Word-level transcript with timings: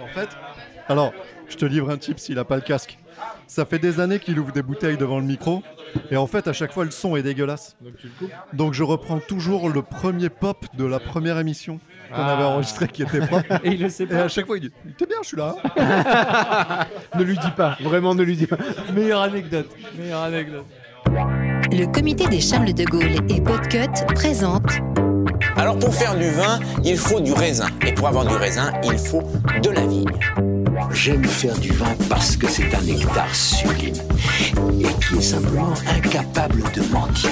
En 0.00 0.06
fait, 0.08 0.28
alors, 0.88 1.12
je 1.48 1.56
te 1.56 1.64
livre 1.64 1.90
un 1.90 1.96
tip 1.96 2.18
s'il 2.18 2.38
a 2.38 2.44
pas 2.44 2.56
le 2.56 2.62
casque. 2.62 2.98
Ça 3.46 3.64
fait 3.64 3.78
des 3.78 4.00
années 4.00 4.18
qu'il 4.18 4.38
ouvre 4.40 4.50
des 4.52 4.62
bouteilles 4.62 4.96
devant 4.96 5.18
le 5.18 5.24
micro. 5.24 5.62
Et 6.10 6.16
en 6.16 6.26
fait, 6.26 6.48
à 6.48 6.52
chaque 6.52 6.72
fois, 6.72 6.84
le 6.84 6.90
son 6.90 7.14
est 7.16 7.22
dégueulasse. 7.22 7.76
Donc 8.52 8.72
je 8.74 8.82
reprends 8.82 9.20
toujours 9.20 9.68
le 9.68 9.82
premier 9.82 10.28
pop 10.28 10.64
de 10.76 10.84
la 10.84 10.98
première 10.98 11.38
émission 11.38 11.78
qu'on 12.12 12.20
Ah. 12.22 12.32
avait 12.34 12.44
enregistré 12.44 12.88
qui 12.88 13.02
était 13.02 13.20
propre. 13.20 13.46
Et 13.64 13.72
il 13.74 13.80
le 13.82 13.88
sait 13.88 14.04
Et 14.04 14.06
pas. 14.06 14.24
à 14.24 14.28
chaque 14.28 14.46
fois, 14.46 14.56
il 14.58 14.62
dit 14.62 14.72
T'es 14.98 15.06
bien, 15.06 15.18
je 15.22 15.28
suis 15.28 15.36
là. 15.36 15.54
hein. 15.76 16.86
Ne 17.18 17.22
lui 17.22 17.38
dis 17.38 17.50
pas, 17.56 17.76
vraiment 17.80 18.14
ne 18.14 18.22
lui 18.24 18.36
dis 18.36 18.46
pas. 18.48 18.56
Meilleure 18.92 19.22
anecdote. 19.22 19.70
Meilleure 19.96 20.22
anecdote. 20.22 20.66
Le 21.72 21.86
comité 21.92 22.26
des 22.26 22.40
Charles 22.40 22.72
de 22.74 22.84
Gaulle 22.84 23.16
et 23.28 23.40
Podcut 23.40 24.04
présente 24.14 24.66
Alors 25.56 25.78
pour 25.78 25.94
faire 25.94 26.16
du 26.16 26.30
vin, 26.30 26.60
il 26.84 26.96
faut 26.96 27.20
du 27.20 27.32
raisin. 27.32 27.68
Et 27.86 27.92
pour 27.92 28.08
avoir 28.08 28.24
du 28.24 28.34
raisin, 28.34 28.72
il 28.84 28.98
faut 28.98 29.22
de 29.62 29.70
la 29.70 29.86
vigne. 29.86 30.04
J'aime 30.92 31.24
faire 31.24 31.56
du 31.58 31.72
vin 31.72 31.94
parce 32.08 32.36
que 32.36 32.48
c'est 32.48 32.74
un 32.74 32.82
nectar 32.82 33.34
sublime 33.34 33.94
et 34.80 35.04
qui 35.04 35.18
est 35.18 35.22
simplement 35.22 35.72
incapable 35.88 36.62
de 36.74 36.82
mentir. 36.92 37.30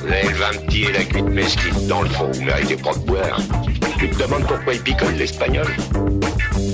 Vous 0.00 0.06
avez 0.06 0.28
le 0.28 0.36
vin 0.36 0.50
petit 0.66 0.84
et 0.84 0.92
la 0.92 1.04
cuite 1.04 1.26
mesquite. 1.26 1.86
Dans 1.86 2.02
le 2.02 2.08
fond, 2.08 2.30
vous 2.32 2.42
méritez 2.42 2.76
pas 2.76 2.92
de 2.94 3.00
boire. 3.00 3.38
Tu 3.98 4.08
te 4.10 4.22
demandes 4.22 4.46
pourquoi 4.46 4.74
il 4.74 4.80
picole 4.80 5.14
l'espagnol 5.14 5.66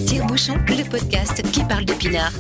Tire-Bouchon, 0.07 0.55
le 0.69 0.89
podcast 0.89 1.43
qui 1.53 1.63
parle 1.65 1.85
de 1.85 1.93
pinard. 1.93 2.33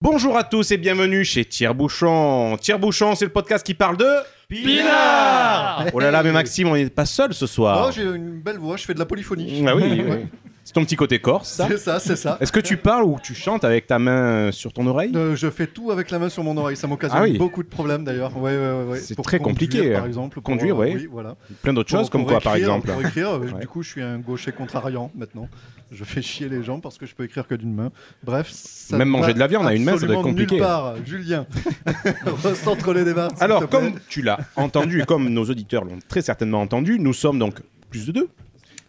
Bonjour 0.00 0.36
à 0.36 0.44
tous 0.44 0.70
et 0.70 0.76
bienvenue 0.76 1.24
chez 1.24 1.44
Tire 1.44 1.74
Bouchon. 1.74 2.58
Tire 2.60 2.78
Bouchon, 2.78 3.14
c'est 3.14 3.24
le 3.24 3.32
podcast 3.32 3.64
qui 3.64 3.74
parle 3.74 3.96
de 3.96 4.06
Pinard 4.48 5.43
Oh 5.92 6.00
là 6.00 6.10
là, 6.10 6.22
mais 6.22 6.32
Maxime, 6.32 6.68
on 6.68 6.74
n'est 6.74 6.90
pas 6.90 7.06
seul 7.06 7.34
ce 7.34 7.46
soir. 7.46 7.86
Oh, 7.88 7.92
j'ai 7.94 8.02
une 8.02 8.40
belle 8.40 8.58
voix, 8.58 8.76
je 8.76 8.84
fais 8.84 8.94
de 8.94 8.98
la 8.98 9.06
polyphonie. 9.06 9.64
ah 9.66 9.74
oui, 9.76 10.02
oui. 10.08 10.26
c'est 10.64 10.72
ton 10.72 10.82
petit 10.84 10.96
côté 10.96 11.18
corse, 11.18 11.48
ça. 11.50 11.68
C'est 11.68 11.76
ça, 11.78 12.00
c'est 12.00 12.16
ça. 12.16 12.38
Est-ce 12.40 12.50
que 12.50 12.60
tu 12.60 12.76
parles 12.78 13.04
ou 13.04 13.18
tu 13.22 13.34
chantes 13.34 13.64
avec 13.64 13.86
ta 13.86 13.98
main 13.98 14.50
sur 14.50 14.72
ton 14.72 14.86
oreille 14.86 15.12
Euh, 15.14 15.36
je 15.36 15.50
fais 15.50 15.66
tout 15.66 15.90
avec 15.90 16.10
la 16.10 16.18
main 16.18 16.28
sur 16.30 16.42
mon 16.42 16.56
oreille, 16.56 16.76
ça 16.76 16.86
m'occasionne 16.86 17.18
Ah 17.20 17.24
oui. 17.24 17.36
beaucoup 17.36 17.62
de 17.62 17.68
problèmes 17.68 18.02
d'ailleurs. 18.04 18.36
Ouais, 18.36 18.56
ouais, 18.56 18.82
ouais. 18.90 18.98
C'est 18.98 19.14
très 19.22 19.38
compliqué, 19.38 19.92
par 19.92 20.04
hein. 20.04 20.06
exemple. 20.06 20.34
pour, 20.34 20.42
Conduire, 20.42 20.80
euh. 20.82 20.86
Oui, 20.94 21.06
voilà. 21.10 21.36
Plein 21.62 21.72
d'autres 21.74 21.90
choses, 21.90 22.08
comme 22.10 22.24
quoi, 22.26 22.40
par 22.40 22.56
exemple 22.56 22.90
Pour 22.90 23.00
écrire, 23.02 23.32
euh, 23.36 23.52
du 23.60 23.66
coup, 23.66 23.82
je 23.82 23.90
suis 23.90 24.02
un 24.02 24.18
gaucher 24.18 24.52
contrariant 24.52 25.10
maintenant. 25.14 25.48
Je 25.92 26.02
fais 26.02 26.22
chier 26.22 26.48
les 26.48 26.62
gens 26.62 26.80
parce 26.80 26.96
que 26.98 27.06
je 27.06 27.14
peux 27.14 27.24
écrire 27.24 27.46
que 27.46 27.54
d'une 27.54 27.72
main. 27.74 27.92
Bref, 28.24 28.48
ça 28.50 28.96
Même 28.96 29.10
manger 29.10 29.34
de 29.34 29.38
la 29.38 29.46
viande 29.46 29.66
à 29.66 29.74
une 29.74 29.84
main, 29.84 29.96
ça 29.98 30.06
doit 30.06 30.16
être 30.16 30.22
compliqué. 30.22 30.54
nulle 30.56 30.64
part. 30.64 30.94
Julien, 31.04 31.46
recentre 32.42 32.92
les 32.92 33.04
débats. 33.04 33.28
s'il 33.28 33.38
te 33.38 33.44
Alors, 33.44 33.68
comme 33.68 33.92
tu 34.08 34.22
l'as 34.22 34.38
entendu 34.56 35.02
et 35.02 35.04
comme 35.04 35.28
nos 35.28 35.44
auditeurs 35.44 35.84
l'ont 35.84 35.98
très 36.08 36.22
certainement 36.22 36.60
entendu, 36.62 36.98
nous 36.98 37.12
sommes 37.12 37.38
donc 37.38 37.60
plus 37.90 38.06
de 38.06 38.12
deux. 38.12 38.28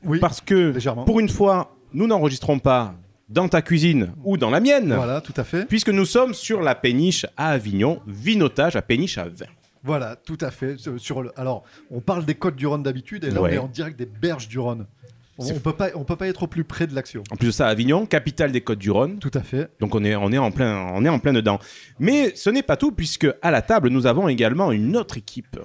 oui, 0.03 0.19
Parce 0.19 0.41
que, 0.41 0.71
légèrement. 0.71 1.03
pour 1.03 1.19
une 1.19 1.29
fois, 1.29 1.74
nous 1.95 2.05
n'enregistrons 2.07 2.59
pas 2.59 2.93
dans 3.29 3.47
ta 3.47 3.61
cuisine 3.63 4.11
ou 4.23 4.37
dans 4.37 4.51
la 4.51 4.59
mienne. 4.59 4.93
Voilà, 4.93 5.19
tout 5.21 5.33
à 5.37 5.43
fait. 5.43 5.65
Puisque 5.65 5.89
nous 5.89 6.05
sommes 6.05 6.33
sur 6.35 6.61
la 6.61 6.75
péniche 6.75 7.25
à 7.37 7.49
Avignon, 7.49 7.99
vinotage 8.05 8.75
à 8.75 8.83
péniche 8.83 9.17
à 9.17 9.23
vin. 9.27 9.47
Voilà, 9.83 10.15
tout 10.15 10.37
à 10.41 10.51
fait. 10.51 10.77
Sur- 10.77 10.99
Sur 10.99 11.21
le... 11.23 11.31
Alors, 11.39 11.63
on 11.89 12.01
parle 12.01 12.25
des 12.25 12.35
côtes 12.35 12.55
du 12.55 12.67
Rhône 12.67 12.83
d'habitude 12.83 13.23
et 13.23 13.31
là, 13.31 13.41
Ouais. 13.41 13.51
on 13.51 13.53
est 13.53 13.57
en 13.57 13.67
direct 13.67 13.97
des 13.97 14.05
berges 14.05 14.47
du 14.47 14.59
Rhône. 14.59 14.85
On, 15.37 15.47
on 15.51 15.59
peut 15.59 15.73
pas, 15.73 15.89
on 15.95 16.03
peut 16.05 16.15
pas 16.15 16.27
être 16.27 16.43
au 16.43 16.47
plus 16.47 16.63
près 16.63 16.87
de 16.87 16.95
l'action. 16.95 17.21
En 17.31 17.35
plus 17.35 17.47
de 17.47 17.51
ça, 17.51 17.67
Avignon, 17.67 18.05
capitale 18.05 18.51
des 18.51 18.61
Côtes-du-Rhône. 18.61 19.19
Tout 19.19 19.31
à 19.33 19.41
fait. 19.41 19.69
Donc 19.79 19.93
on 19.95 20.03
est, 20.03 20.15
on, 20.15 20.31
est 20.31 20.37
en 20.37 20.49
plein, 20.51 20.87
on 20.93 21.03
est 21.03 21.09
en 21.09 21.19
plein 21.19 21.33
dedans. 21.33 21.59
Mais 21.99 22.33
ce 22.35 22.49
n'est 22.49 22.63
pas 22.63 22.77
tout, 22.77 22.91
puisque 22.91 23.27
à 23.41 23.51
la 23.51 23.61
table, 23.61 23.89
nous 23.89 24.05
avons 24.07 24.27
également 24.29 24.71
une 24.71 24.95
autre 24.95 25.17
équipe. 25.17 25.59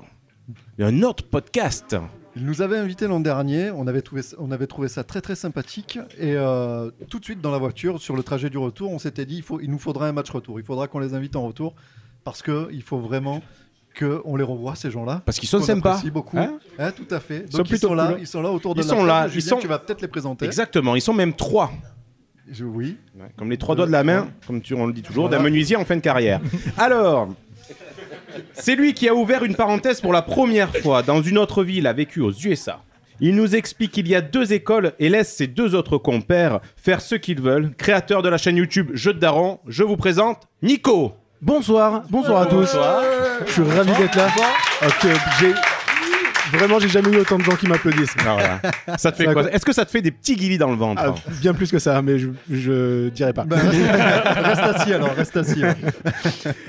Un 0.79 1.03
autre 1.03 1.25
podcast. 1.25 1.97
Il 2.37 2.47
nous 2.47 2.63
avait 2.63 2.79
invité 2.79 3.07
l'an 3.09 3.19
dernier, 3.21 3.71
on 3.73 3.87
avait, 3.89 4.03
trouvé, 4.03 4.23
on 4.39 4.51
avait 4.53 4.69
trouvé 4.69 4.87
ça 4.89 5.03
très 5.03 5.21
très 5.21 5.35
sympathique 5.35 5.99
et 6.19 6.35
euh, 6.37 6.91
tout 7.09 7.19
de 7.19 7.25
suite 7.25 7.41
dans 7.41 7.51
la 7.51 7.59
voiture, 7.59 8.01
sur 8.01 8.15
le 8.15 8.23
trajet 8.23 8.51
du 8.51 8.59
retour, 8.59 8.93
on 8.93 8.99
s'était 9.01 9.27
dit 9.27 9.37
il, 9.39 9.43
faut, 9.43 9.59
il 9.61 9.69
nous 9.71 9.79
faudra 9.81 10.07
un 10.07 10.13
match 10.13 10.31
retour, 10.31 10.61
il 10.61 10.65
faudra 10.65 10.87
qu'on 10.87 11.01
les 11.01 11.15
invite 11.15 11.35
en 11.35 11.45
retour 11.47 11.75
parce 12.23 12.41
qu'il 12.43 12.83
faut 12.85 12.99
vraiment 12.99 13.43
qu'on 13.99 14.37
les 14.37 14.45
revoie 14.45 14.77
ces 14.77 14.91
gens-là. 14.93 15.23
Parce 15.25 15.41
qu'ils 15.41 15.49
sont 15.49 15.61
sympas. 15.61 15.91
apprécie 15.95 16.13
beaucoup. 16.13 16.39
Hein? 16.39 16.61
Hein, 16.79 16.93
tout 16.93 17.09
à 17.11 17.19
fait. 17.19 17.51
Donc 17.51 17.69
ils 17.71 17.79
sont, 17.79 17.95
là, 17.95 18.13
cool. 18.13 18.21
ils 18.21 18.27
sont 18.29 18.41
là 18.43 18.53
autour 18.53 18.77
de 18.77 18.81
Ils 18.83 18.87
la 18.87 18.95
sont 18.95 19.05
là, 19.05 19.21
table. 19.23 19.33
ils 19.35 19.41
Julien, 19.41 19.49
sont- 19.57 19.59
tu 19.61 19.67
vas 19.67 19.79
peut-être 19.81 20.01
les 20.01 20.09
présenter. 20.09 20.45
Exactement, 20.47 20.95
ils 20.95 21.01
sont 21.01 21.13
même 21.15 21.35
trois. 21.35 21.73
Je- 22.49 22.65
oui. 22.65 22.97
Comme 23.37 23.51
les 23.51 23.59
trois 23.59 23.75
doigts 23.75 23.87
de 23.87 23.93
la 23.93 24.05
main, 24.05 24.29
comme 24.47 24.61
tu, 24.61 24.75
on 24.75 24.87
le 24.87 24.93
dit 24.93 25.03
toujours, 25.03 25.25
Voilà. 25.27 25.39
d'un 25.39 25.43
menuisier 25.45 25.75
en 25.75 25.85
fin 25.85 25.97
de 25.97 26.01
carrière. 26.01 26.41
Alors, 26.79 27.29
c'est 28.55 28.77
lui 28.77 28.95
qui 28.95 29.09
a 29.09 29.15
ouvert 29.15 29.45
une 29.45 29.55
parenthèse 29.55 30.01
pour 30.01 30.13
la 30.13 30.23
première 30.23 30.75
fois 30.77 31.03
dans 31.03 31.23
une 31.23 31.39
autre 31.39 31.65
ville, 31.65 31.87
a 31.87 31.93
vécu 31.93 32.21
aux 32.21 32.33
USA. 32.33 32.83
Il 33.21 33.37
nous 33.37 33.55
explique 33.55 33.93
qu'il 33.93 34.09
y 34.09 34.15
a 34.15 34.23
deux 34.23 34.53
écoles 34.53 34.93
et 34.99 35.11
laisse 35.11 35.35
ses 35.35 35.47
deux 35.47 35.75
autres 35.75 35.99
compères 35.99 36.61
faire 36.77 37.03
ce 37.03 37.15
qu'ils 37.15 37.41
veulent. 37.41 37.71
Créateur 37.77 38.23
de 38.23 38.31
la 38.31 38.39
chaîne 38.39 38.57
YouTube 38.57 38.91
Jeux 38.95 39.13
de 39.13 39.19
Daron, 39.19 39.59
je 39.67 39.83
vous 39.83 39.97
présente 39.97 40.49
Nico. 40.63 41.13
Bonsoir, 41.43 42.03
bonsoir 42.09 42.43
à 42.43 42.47
tous. 42.47 42.77
Je 43.47 43.53
suis 43.53 43.63
ravi 43.63 43.93
d'être 43.99 44.17
là. 44.17 44.29
Ok, 44.87 45.07
j'ai 45.39 45.53
vraiment 46.53 46.79
j'ai 46.79 46.89
jamais 46.89 47.11
eu 47.11 47.17
autant 47.19 47.39
de 47.39 47.43
gens 47.45 47.57
qui 47.57 47.67
m'applaudissent. 47.67 48.15
Ça 48.97 49.13
te 49.13 49.17
fait 49.17 49.33
quoi 49.33 49.51
Est-ce 49.53 49.65
que 49.65 49.73
ça 49.73 49.85
te 49.85 49.91
fait 49.91 50.03
des 50.03 50.11
petits 50.11 50.37
guillis 50.37 50.59
dans 50.59 50.71
le 50.71 50.77
ventre 50.77 51.03
Ah, 51.05 51.15
bien 51.41 51.55
plus 51.55 51.71
que 51.71 51.79
ça, 51.79 52.01
mais 52.03 52.19
je, 52.19 52.29
je 52.51 53.09
dirais 53.09 53.33
pas. 53.33 53.45
Ben, 53.45 53.57
reste 54.45 54.63
assis 54.63 54.93
alors, 54.93 55.15
reste 55.15 55.37
assis. 55.37 55.65
hein. 55.65 55.75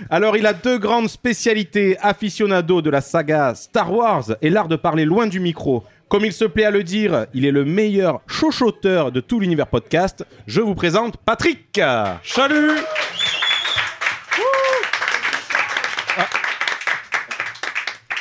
Alors, 0.10 0.38
il 0.38 0.46
a 0.46 0.54
deux 0.54 0.78
grandes 0.78 1.10
spécialités 1.10 1.98
aficionado 2.02 2.82
de 2.82 2.90
la 2.90 3.02
saga 3.02 3.54
Star 3.56 3.92
Wars 3.94 4.26
et 4.42 4.50
l'art 4.50 4.68
de 4.68 4.76
parler 4.76 5.06
loin 5.06 5.28
du 5.28 5.40
micro. 5.40 5.84
Comme 6.10 6.26
il 6.26 6.34
se 6.34 6.44
plaît 6.44 6.66
à 6.66 6.72
le 6.72 6.84
dire, 6.84 7.26
il 7.34 7.46
est 7.46 7.52
le 7.52 7.64
meilleur 7.64 8.20
chochoteur 8.28 9.12
de 9.14 9.22
tout 9.22 9.40
l'univers 9.40 9.68
podcast. 9.68 10.26
Je 10.46 10.60
vous 10.60 10.76
présente 10.76 11.16
Patrick. 11.18 11.80
Salut 12.24 12.72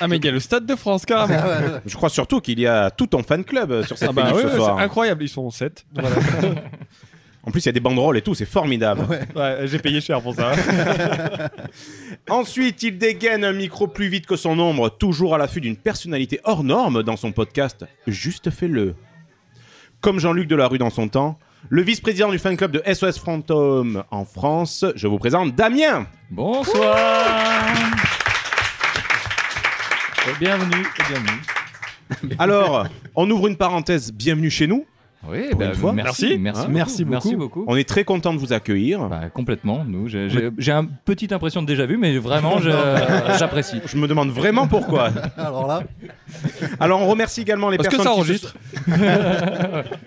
Ah, 0.00 0.08
mais 0.08 0.16
il 0.16 0.24
y 0.24 0.28
a 0.28 0.32
le 0.32 0.40
Stade 0.40 0.66
de 0.66 0.74
France, 0.74 1.04
carrément. 1.04 1.42
Je 1.84 1.94
crois 1.94 2.08
surtout 2.08 2.40
qu'il 2.40 2.58
y 2.58 2.66
a 2.66 2.90
tout 2.90 3.06
ton 3.06 3.22
fan 3.22 3.44
club 3.44 3.70
euh, 3.70 3.84
sur 3.84 3.98
cette 3.98 4.08
Ah 4.08 4.12
bah 4.12 4.32
ouais, 4.32 4.42
ce 4.42 4.46
ouais, 4.46 4.56
soir. 4.56 4.76
c'est 4.78 4.84
incroyable, 4.84 5.22
ils 5.22 5.28
sont 5.28 5.50
7. 5.50 5.84
En 7.42 7.50
plus, 7.50 7.60
il 7.64 7.66
y 7.66 7.68
a 7.70 7.72
des 7.72 7.80
banderoles 7.80 8.18
et 8.18 8.22
tout, 8.22 8.34
c'est 8.34 8.44
formidable. 8.44 9.06
Ouais, 9.34 9.60
j'ai 9.64 9.78
payé 9.78 10.00
cher 10.02 10.20
pour 10.20 10.34
ça. 10.34 10.52
Ensuite, 12.28 12.82
il 12.82 12.98
dégaine 12.98 13.44
un 13.44 13.52
micro 13.52 13.86
plus 13.88 14.08
vite 14.08 14.26
que 14.26 14.36
son 14.36 14.58
ombre, 14.58 14.90
toujours 14.90 15.34
à 15.34 15.38
l'affût 15.38 15.62
d'une 15.62 15.76
personnalité 15.76 16.40
hors 16.44 16.62
norme 16.62 17.02
dans 17.02 17.16
son 17.16 17.32
podcast. 17.32 17.86
Juste 18.06 18.50
fais-le. 18.50 18.94
Comme 20.02 20.18
Jean-Luc 20.20 20.48
Delarue 20.48 20.78
dans 20.78 20.90
son 20.90 21.08
temps, 21.08 21.38
le 21.70 21.80
vice-président 21.82 22.30
du 22.30 22.38
fan 22.38 22.56
club 22.58 22.72
de 22.72 22.82
SOS 22.92 23.18
Fantôme 23.18 24.04
en 24.10 24.26
France, 24.26 24.84
je 24.94 25.06
vous 25.06 25.18
présente 25.18 25.54
Damien. 25.54 26.06
Bonsoir 26.30 26.96
Bienvenue, 30.38 30.86
et 30.98 31.02
bienvenue. 31.08 32.36
Alors, 32.38 32.86
on 33.16 33.30
ouvre 33.30 33.46
une 33.46 33.56
parenthèse, 33.56 34.12
bienvenue 34.12 34.50
chez 34.50 34.66
nous. 34.66 34.84
Oui, 35.28 35.48
Pour 35.50 35.58
bah, 35.58 35.66
une 35.66 35.74
fois. 35.74 35.92
merci, 35.92 36.38
Merci. 36.38 36.40
merci, 36.40 36.60
Hein 36.60 36.64
beaucoup, 36.64 36.72
Merci 36.78 37.04
beaucoup. 37.04 37.10
merci 37.12 37.36
beaucoup. 37.36 37.64
On 37.68 37.76
est 37.76 37.86
très 37.88 38.04
content 38.04 38.32
de 38.32 38.38
vous 38.38 38.54
accueillir. 38.54 39.06
Bah, 39.08 39.28
complètement, 39.32 39.84
nous. 39.86 40.08
J'ai 40.08 40.70
une 40.70 40.88
petite 41.04 41.32
impression 41.32 41.60
de 41.60 41.66
déjà 41.66 41.84
vu, 41.84 41.98
mais 41.98 42.16
vraiment, 42.18 42.58
j'apprécie. 43.38 43.80
Je 43.84 43.96
me 43.98 44.08
demande 44.08 44.30
vraiment 44.30 44.66
pourquoi. 44.66 45.10
Alors 45.36 45.66
là, 45.66 45.82
Alors, 46.80 47.02
on 47.02 47.06
remercie 47.06 47.42
également 47.42 47.68
les 47.68 47.76
Est-ce 47.76 47.90
que 47.90 47.96
personnes 47.96 48.04
ça 48.04 48.22
qui 48.22 48.38
se- 48.40 48.46
enregistre 48.46 48.54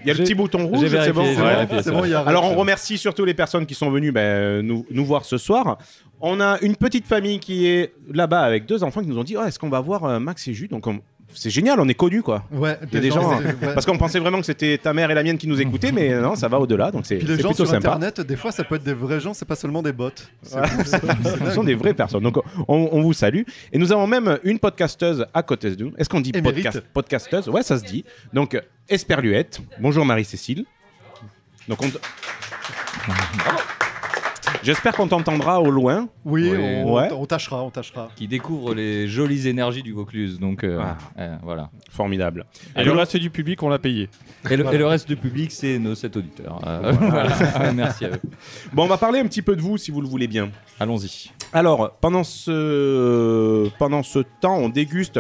Il 0.02 0.07
y 0.07 0.12
a 0.12 0.13
le 0.13 0.19
petit 0.23 0.34
bouton 0.35 0.68
rouge, 0.68 0.88
c'est 0.90 1.12
bon. 1.13 1.23
Ouais. 1.23 2.09
y 2.09 2.13
a. 2.16 2.22
Alors 2.22 2.46
on 2.46 2.56
remercie 2.56 2.97
surtout 2.97 3.23
les 3.25 3.34
personnes 3.35 3.66
qui 3.66 3.75
sont 3.75 3.91
venues 3.91 4.12
ben, 4.12 4.62
nous, 4.66 4.85
nous 4.90 5.06
voir 5.06 5.25
ce 5.25 5.38
soir. 5.38 5.78
On 6.22 6.40
a 6.40 6.57
une 6.62 6.75
petite 6.78 7.06
famille 7.06 7.40
qui 7.40 7.68
est 7.68 7.94
là-bas 8.12 8.41
avec 8.41 8.66
deux 8.66 8.84
enfants 8.84 9.02
qui 9.02 9.07
nous 9.07 9.18
ont 9.19 9.23
dit 9.25 9.35
oh, 9.38 9.44
est-ce 9.44 9.59
qu'on 9.59 9.69
va 9.69 9.81
voir 9.81 10.06
euh, 10.06 10.19
Max 10.19 10.47
et 10.47 10.53
Donc 10.69 10.88
on- 10.88 11.00
c'est 11.34 11.50
génial, 11.50 11.80
on 11.80 11.88
est 11.88 11.94
connus 11.94 12.22
quoi. 12.24 12.44
Ouais, 12.52 12.78
Il 12.92 12.94
y 12.96 12.98
a 12.98 13.02
des 13.02 13.12
gens, 13.12 13.38
c'est- 13.40 13.46
ouais. 13.46 13.74
Parce 13.74 13.86
qu'on 13.86 13.98
pensait 13.98 14.20
vraiment 14.20 14.40
que 14.40 14.46
c'était 14.46 14.78
ta 14.78 14.94
mère 14.94 15.10
et 15.12 15.14
la 15.14 15.24
mienne 15.24 15.38
qui 15.38 15.48
nous 15.48 15.60
écoutaient, 15.62 15.92
mais 15.92 16.14
non, 16.20 16.35
ça 16.35 16.47
va 16.47 16.59
au-delà, 16.59 16.91
donc 16.91 17.06
c'est 17.06 17.18
Puis 17.18 17.28
les 17.28 17.35
c'est 17.38 17.41
gens 17.41 17.50
plutôt 17.50 17.66
sur 17.66 17.74
sympa. 17.74 17.90
internet, 17.96 18.22
des 18.22 18.35
fois 18.35 18.52
ça 18.52 18.64
peut 18.64 18.76
être 18.76 18.84
des 18.84 18.94
vrais 18.94 19.20
gens, 19.20 19.34
c'est 19.34 19.46
pas 19.47 19.56
seulement 19.56 19.82
des 19.82 19.91
bots. 19.94 20.09
Ce 20.44 21.52
sont 21.53 21.64
des 21.64 21.76
vraies 21.76 21.94
personnes. 21.94 22.24
Donc 22.24 22.38
on, 22.68 22.90
on 22.91 23.02
vous 23.02 23.14
salue. 23.14 23.41
Et 23.72 23.78
nous 23.78 23.91
avons 23.91 24.08
même 24.08 24.38
une 24.44 24.59
podcasteuse 24.59 25.26
à 25.34 25.44
côté 25.44 25.76
de 25.76 25.84
nous. 25.85 25.94
Est-ce 25.97 26.09
qu'on 26.09 26.22
dit 26.22 26.32
podcast, 26.32 26.82
podcasteuse? 26.94 27.50
Ouais, 27.50 27.64
ça 27.64 27.78
se 27.79 27.84
dit. 27.84 28.03
Donc 28.34 28.59
Esperluette. 28.90 29.59
Bonjour 29.79 30.06
Marie-Cécile. 30.06 30.66
Donc 31.68 31.79
on. 31.82 31.88
J'espère 34.64 34.94
qu'on 34.96 35.08
t'entendra 35.08 35.62
au 35.62 35.70
loin. 35.70 36.08
Oui, 36.26 36.50
Oui. 36.52 36.58
on, 36.58 36.94
Ouais. 36.96 37.10
on 37.12 37.26
tâchera, 37.26 37.64
on 37.64 37.70
tâchera. 37.70 38.10
Qui 38.16 38.28
découvre 38.28 38.74
les 38.74 39.08
jolies 39.08 39.48
énergies 39.48 39.84
du 39.84 39.92
Vaucluse. 39.94 40.40
Donc, 40.40 40.64
euh, 40.64 40.80
Ah. 40.82 40.98
euh, 41.20 41.36
voilà. 41.44 41.70
Formidable. 41.92 42.46
Et 42.78 42.84
le 42.84 42.92
reste 42.94 43.18
du 43.18 43.30
public, 43.30 43.62
on 43.62 43.70
l'a 43.70 43.80
payé. 43.80 44.10
Et 44.50 44.56
le, 44.58 44.66
et 44.74 44.78
le 44.78 44.88
reste 44.88 45.08
du 45.08 45.16
public, 45.18 45.52
c'est 45.52 45.78
nos 45.80 45.96
sept 45.96 46.16
auditeurs. 46.18 46.60
Euh, 46.66 46.92
voilà. 46.94 47.72
Merci 47.76 48.06
à 48.06 48.10
eux. 48.10 48.22
Bon, 48.72 48.84
on 48.84 48.88
va 48.88 48.98
parler 48.98 49.20
un 49.20 49.26
petit 49.26 49.42
peu 49.42 49.56
de 49.56 49.62
vous 49.62 49.78
si 49.78 49.92
vous 49.92 50.02
le 50.02 50.08
voulez 50.08 50.28
bien. 50.28 50.50
Allons-y. 50.80 51.30
Alors, 51.52 51.92
pendant 52.02 52.24
ce, 52.24 53.70
pendant 53.78 54.02
ce 54.04 54.20
temps, 54.40 54.58
on 54.58 54.70
déguste 54.70 55.20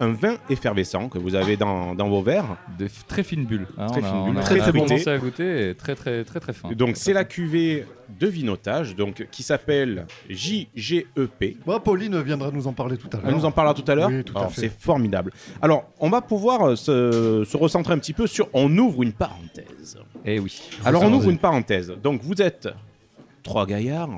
un 0.00 0.12
vin 0.12 0.34
effervescent 0.50 1.08
que 1.08 1.18
vous 1.18 1.34
avez 1.36 1.56
dans, 1.56 1.94
dans 1.94 2.08
vos 2.08 2.20
verres. 2.22 2.56
De 2.78 2.88
très 3.06 3.22
fines 3.22 3.44
bulles. 3.44 3.66
hein, 3.78 3.86
Très 3.86 4.02
fines 4.02 4.24
bulles, 4.24 4.38
a- 4.38 4.42
très 4.42 4.58
commencé 4.72 5.08
à 5.08 5.18
goûter 5.18 5.70
et 5.70 5.74
très 5.74 5.94
très 5.94 6.24
très 6.24 6.40
très 6.40 6.52
fin. 6.52 6.72
Donc 6.72 6.96
c'est 6.96 7.12
la 7.12 7.24
cuvée 7.24 7.86
de 8.20 8.26
vinotage 8.26 8.96
donc, 8.96 9.26
qui 9.30 9.42
s'appelle 9.42 10.06
JGEP. 10.28 11.58
Bon, 11.64 11.78
Pauline 11.80 12.20
viendra 12.22 12.50
nous 12.50 12.66
en 12.66 12.72
parler 12.72 12.96
tout 12.96 13.08
à 13.12 13.16
l'heure. 13.16 13.26
Elle 13.28 13.34
nous 13.34 13.44
en 13.44 13.50
parlera 13.52 13.74
tout 13.74 13.88
à 13.90 13.94
l'heure 13.94 14.08
Oui, 14.08 14.24
tout 14.24 14.36
à 14.36 14.40
Alors, 14.40 14.52
fait. 14.52 14.62
C'est 14.62 14.72
formidable. 14.80 15.32
Alors, 15.62 15.84
on 16.00 16.10
va 16.10 16.20
pouvoir 16.20 16.68
euh, 16.70 16.76
se, 16.76 17.44
se 17.44 17.56
recentrer 17.56 17.92
un 17.94 17.98
petit 17.98 18.12
peu 18.12 18.26
sur 18.26 18.48
on 18.52 18.76
ouvre 18.78 19.02
une 19.02 19.12
parenthèse. 19.12 19.98
Eh 20.24 20.38
oui. 20.38 20.60
Alors, 20.84 21.02
on 21.02 21.12
ouvre 21.12 21.30
une 21.30 21.38
parenthèse. 21.38 21.92
Donc, 22.02 22.20
vous 22.22 22.40
êtes 22.42 22.68
trois 23.42 23.66
gaillards. 23.66 24.10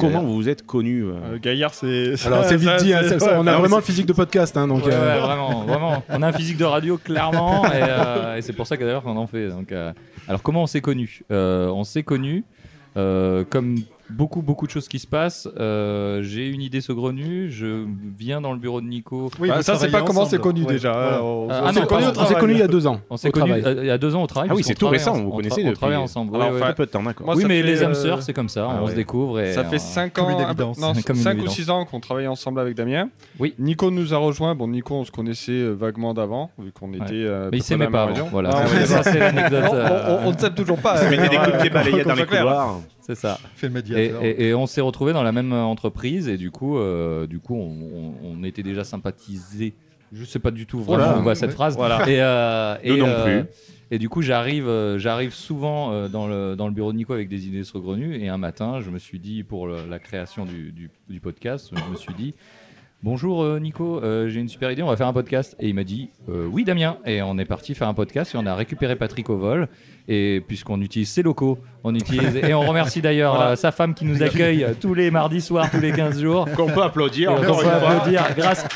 Comment 0.00 0.22
vous 0.22 0.34
vous 0.34 0.48
êtes 0.48 0.64
connus 0.66 1.04
euh 1.04 1.12
Euh, 1.34 1.38
Gaillard, 1.40 1.74
c'est. 1.74 2.14
Alors 2.26 2.44
c'est 2.48 2.56
vite 2.56 2.68
ça, 2.68 2.76
dit, 2.76 2.94
hein, 2.94 3.00
c'est- 3.06 3.22
on 3.22 3.26
a 3.26 3.34
non, 3.34 3.42
mais 3.44 3.52
vraiment 3.58 3.76
le 3.76 3.82
physique 3.82 4.06
de 4.06 4.12
podcast, 4.12 4.56
hein, 4.56 4.66
donc. 4.68 4.84
Ouais, 4.86 4.92
euh, 4.92 5.14
ouais, 5.16 5.20
vraiment, 5.20 5.62
vraiment. 5.66 6.02
On 6.08 6.22
a 6.22 6.28
un 6.28 6.32
physique 6.32 6.56
de 6.56 6.64
radio 6.64 6.96
clairement, 6.98 7.64
et, 7.66 7.70
euh, 7.82 8.36
et 8.36 8.42
c'est 8.42 8.52
pour 8.52 8.66
ça 8.66 8.76
que 8.76 8.84
d'ailleurs 8.84 9.02
qu'on 9.02 9.16
en 9.16 9.26
fait. 9.26 9.48
Donc, 9.48 9.70
euh, 9.72 9.92
alors 10.28 10.42
comment 10.42 10.62
on 10.62 10.66
s'est 10.66 10.80
connus 10.80 11.22
Euh, 11.30 11.68
On 11.68 11.84
s'est 11.84 12.02
connus 12.02 12.44
euh, 12.96 13.44
comme 13.48 13.76
beaucoup 14.16 14.42
beaucoup 14.42 14.66
de 14.66 14.70
choses 14.70 14.88
qui 14.88 14.98
se 14.98 15.06
passent. 15.06 15.48
euh, 15.58 16.22
J'ai 16.22 16.48
une 16.48 16.60
idée 16.62 16.80
saugrenue. 16.80 17.50
Je 17.50 17.84
viens 18.18 18.40
dans 18.40 18.52
le 18.52 18.58
bureau 18.58 18.80
de 18.80 18.86
Nico. 18.86 19.30
Oui, 19.40 19.48
Bah, 19.48 19.62
ça, 19.62 19.76
c'est 19.76 19.90
pas 19.90 20.02
comment 20.02 20.24
c'est 20.26 20.38
connu 20.40 20.62
Ouais, 20.62 20.72
déjà. 20.74 20.92
voilà. 20.92 21.16
hein, 21.16 21.20
on- 21.22 21.48
Ah, 21.50 21.62
on 21.68 21.72
s'est 22.26 22.34
connus 22.34 22.52
il 22.54 22.58
y 22.58 22.62
a 22.62 22.68
deux 22.68 22.86
ans. 22.86 23.00
On 23.10 23.16
s'est 23.16 23.30
euh, 23.36 23.74
il 23.80 23.86
y 23.86 23.90
a 23.90 23.98
deux 23.98 24.14
ans 24.14 24.22
au 24.22 24.26
travail. 24.26 24.48
Ah 24.52 24.54
oui, 24.54 24.62
c'est 24.62 24.74
tout 24.74 24.80
travaille 24.86 24.98
récent. 24.98 25.14
en- 25.14 25.20
Vous 25.22 25.30
on 25.32 25.36
connaissez 25.36 25.64
on 25.66 25.72
travaille 25.72 25.96
ensemble. 25.96 26.34
Alors, 26.36 26.48
ouais, 26.48 26.52
ouais. 26.54 26.58
enfin, 26.60 26.66
Très 26.66 26.74
peu 26.74 26.86
de 26.86 26.90
temps, 26.90 27.02
d'accord. 27.02 27.26
Moi, 27.26 27.34
oui, 27.36 27.44
mais 27.46 27.62
les 27.62 27.82
âmes 27.82 27.90
euh, 27.92 27.94
sœurs, 27.94 28.22
c'est 28.22 28.32
comme 28.32 28.48
ça. 28.48 28.68
ah 28.70 28.80
on 28.82 28.86
se 28.88 28.94
découvre. 28.94 29.42
Ça 29.52 29.64
fait 29.64 29.76
euh, 29.76 29.78
5 29.78 30.12
comme 30.12 30.26
ans, 30.26 30.38
une 30.38 30.44
évidence. 30.46 30.78
non, 30.78 30.92
Comme 31.06 31.16
une 31.16 31.22
5 31.22 31.30
ou 31.34 31.36
évidence. 31.38 31.54
6 31.54 31.70
ans 31.70 31.84
qu'on 31.84 32.00
travaillait 32.00 32.28
ensemble 32.28 32.60
avec 32.60 32.74
Damien. 32.74 33.08
Oui. 33.38 33.54
Nico 33.58 33.90
nous 33.90 34.14
a 34.14 34.18
rejoint. 34.18 34.54
Bon, 34.54 34.68
Nico, 34.68 34.94
on 34.94 35.04
se 35.04 35.10
connaissait 35.10 35.52
euh, 35.52 35.72
vaguement 35.72 36.14
d'avant, 36.14 36.50
vu 36.58 36.72
qu'on 36.72 36.92
était. 36.92 37.02
euh, 37.12 37.48
Mais 37.52 37.60
s'aimaient 37.60 37.86
dans 37.86 37.92
pas. 37.92 38.06
Voilà, 38.30 38.50
Ah, 38.52 38.64
on, 38.66 38.66
euh, 40.28 40.32
ne 40.32 40.38
s'aime 40.38 40.54
toujours 40.54 40.78
pas. 40.78 40.96
Vous 41.02 41.10
mettez 41.10 41.28
des 41.28 41.36
coups 41.36 41.52
de 41.52 41.58
pied 41.58 41.70
Euh, 41.70 41.74
balayés 41.74 42.04
dans 42.04 42.14
les 42.14 42.26
couloirs. 42.26 42.80
C'est 43.02 43.14
ça. 43.14 43.38
Fait 43.56 43.66
le 43.68 43.72
Et, 43.72 43.74
médiateur. 43.74 44.24
et- 44.24 44.48
et 44.48 44.54
on 44.54 44.66
s'est 44.66 44.80
retrouvés 44.80 45.12
dans 45.12 45.22
la 45.22 45.32
même 45.32 45.52
euh, 45.52 45.62
entreprise 45.62 46.28
et 46.28 46.36
du 46.38 46.50
coup, 46.50 46.78
euh, 46.78 47.26
du 47.26 47.38
coup, 47.40 47.54
on, 47.54 47.68
on- 47.68 48.14
on 48.40 48.44
était 48.44 48.62
déjà 48.62 48.84
sympathisés. 48.84 49.74
Je 50.12 50.24
sais 50.24 50.38
pas 50.38 50.50
du 50.50 50.66
tout 50.66 50.80
vraiment 50.80 51.04
Voilà. 51.06 51.18
où 51.20 51.22
va 51.24 51.34
cette 51.34 51.52
phrase. 51.52 51.76
Voilà. 51.76 52.08
Et, 52.08 52.20
euh, 52.20 52.76
et, 52.82 52.96
non 52.98 53.06
euh, 53.06 53.42
plus. 53.42 53.50
Et 53.90 53.98
du 53.98 54.08
coup, 54.08 54.22
j'arrive, 54.22 54.68
euh, 54.68 54.98
j'arrive 54.98 55.32
souvent 55.34 55.92
euh, 55.92 56.08
dans 56.08 56.26
le 56.26 56.54
dans 56.56 56.66
le 56.66 56.72
bureau 56.74 56.92
de 56.92 56.96
Nico 56.96 57.12
avec 57.12 57.28
des 57.28 57.46
idées 57.46 57.64
saugrenues. 57.64 58.16
Et 58.22 58.28
un 58.28 58.38
matin, 58.38 58.80
je 58.80 58.90
me 58.90 58.98
suis 58.98 59.18
dit 59.18 59.42
pour 59.42 59.66
le- 59.66 59.86
la 59.88 59.98
création 59.98 60.44
du, 60.46 60.72
du- 60.72 60.90
du 61.08 61.20
podcast, 61.20 61.70
je 61.74 61.90
me 61.90 61.96
suis 61.96 62.14
dit. 62.14 62.34
Bonjour 63.04 63.42
euh, 63.42 63.58
Nico, 63.58 63.98
euh, 64.00 64.28
j'ai 64.28 64.38
une 64.38 64.48
super 64.48 64.70
idée, 64.70 64.80
on 64.82 64.86
va 64.86 64.96
faire 64.96 65.08
un 65.08 65.12
podcast. 65.12 65.56
Et 65.58 65.68
il 65.68 65.74
m'a 65.74 65.82
dit 65.82 66.10
euh, 66.28 66.46
oui 66.50 66.62
Damien. 66.62 66.98
Et 67.04 67.20
on 67.20 67.36
est 67.36 67.44
parti 67.44 67.74
faire 67.74 67.88
un 67.88 67.94
podcast 67.94 68.32
et 68.34 68.38
on 68.38 68.46
a 68.46 68.54
récupéré 68.54 68.94
Patrick 68.94 69.28
au 69.28 69.36
vol. 69.36 69.66
Et 70.06 70.40
puisqu'on 70.46 70.80
utilise 70.80 71.08
ses 71.10 71.22
locaux, 71.22 71.58
on 71.82 71.94
utilise 71.96 72.36
et 72.36 72.54
on 72.54 72.60
remercie 72.60 73.02
d'ailleurs 73.02 73.34
Voilà. 73.34 73.50
euh, 73.50 73.56
sa 73.56 73.72
femme 73.72 73.94
qui 73.94 74.04
nous 74.04 74.22
accueille 74.22 74.64
tous 74.80 74.94
les 74.94 75.10
mardis 75.10 75.40
soirs, 75.40 75.68
tous 75.68 75.80
les 75.80 75.90
15 75.90 76.20
jours. 76.20 76.48
Qu'on 76.56 76.68
peut 76.68 76.82
applaudir. 76.82 77.32
Et 77.32 77.34
encore 77.34 77.58
on 77.58 77.62
une 77.62 77.68
peut 77.70 77.74
applaudir 77.74 78.22
grâce. 78.36 78.66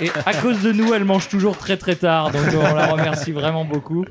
Et 0.00 0.08
à 0.24 0.32
cause 0.32 0.62
de 0.62 0.72
nous, 0.72 0.94
elle 0.94 1.04
mange 1.04 1.28
toujours 1.28 1.56
très 1.58 1.76
très 1.76 1.94
tard, 1.94 2.32
donc 2.32 2.42
on 2.52 2.74
la 2.74 2.86
remercie 2.86 3.30
vraiment 3.32 3.64
beaucoup. 3.64 4.04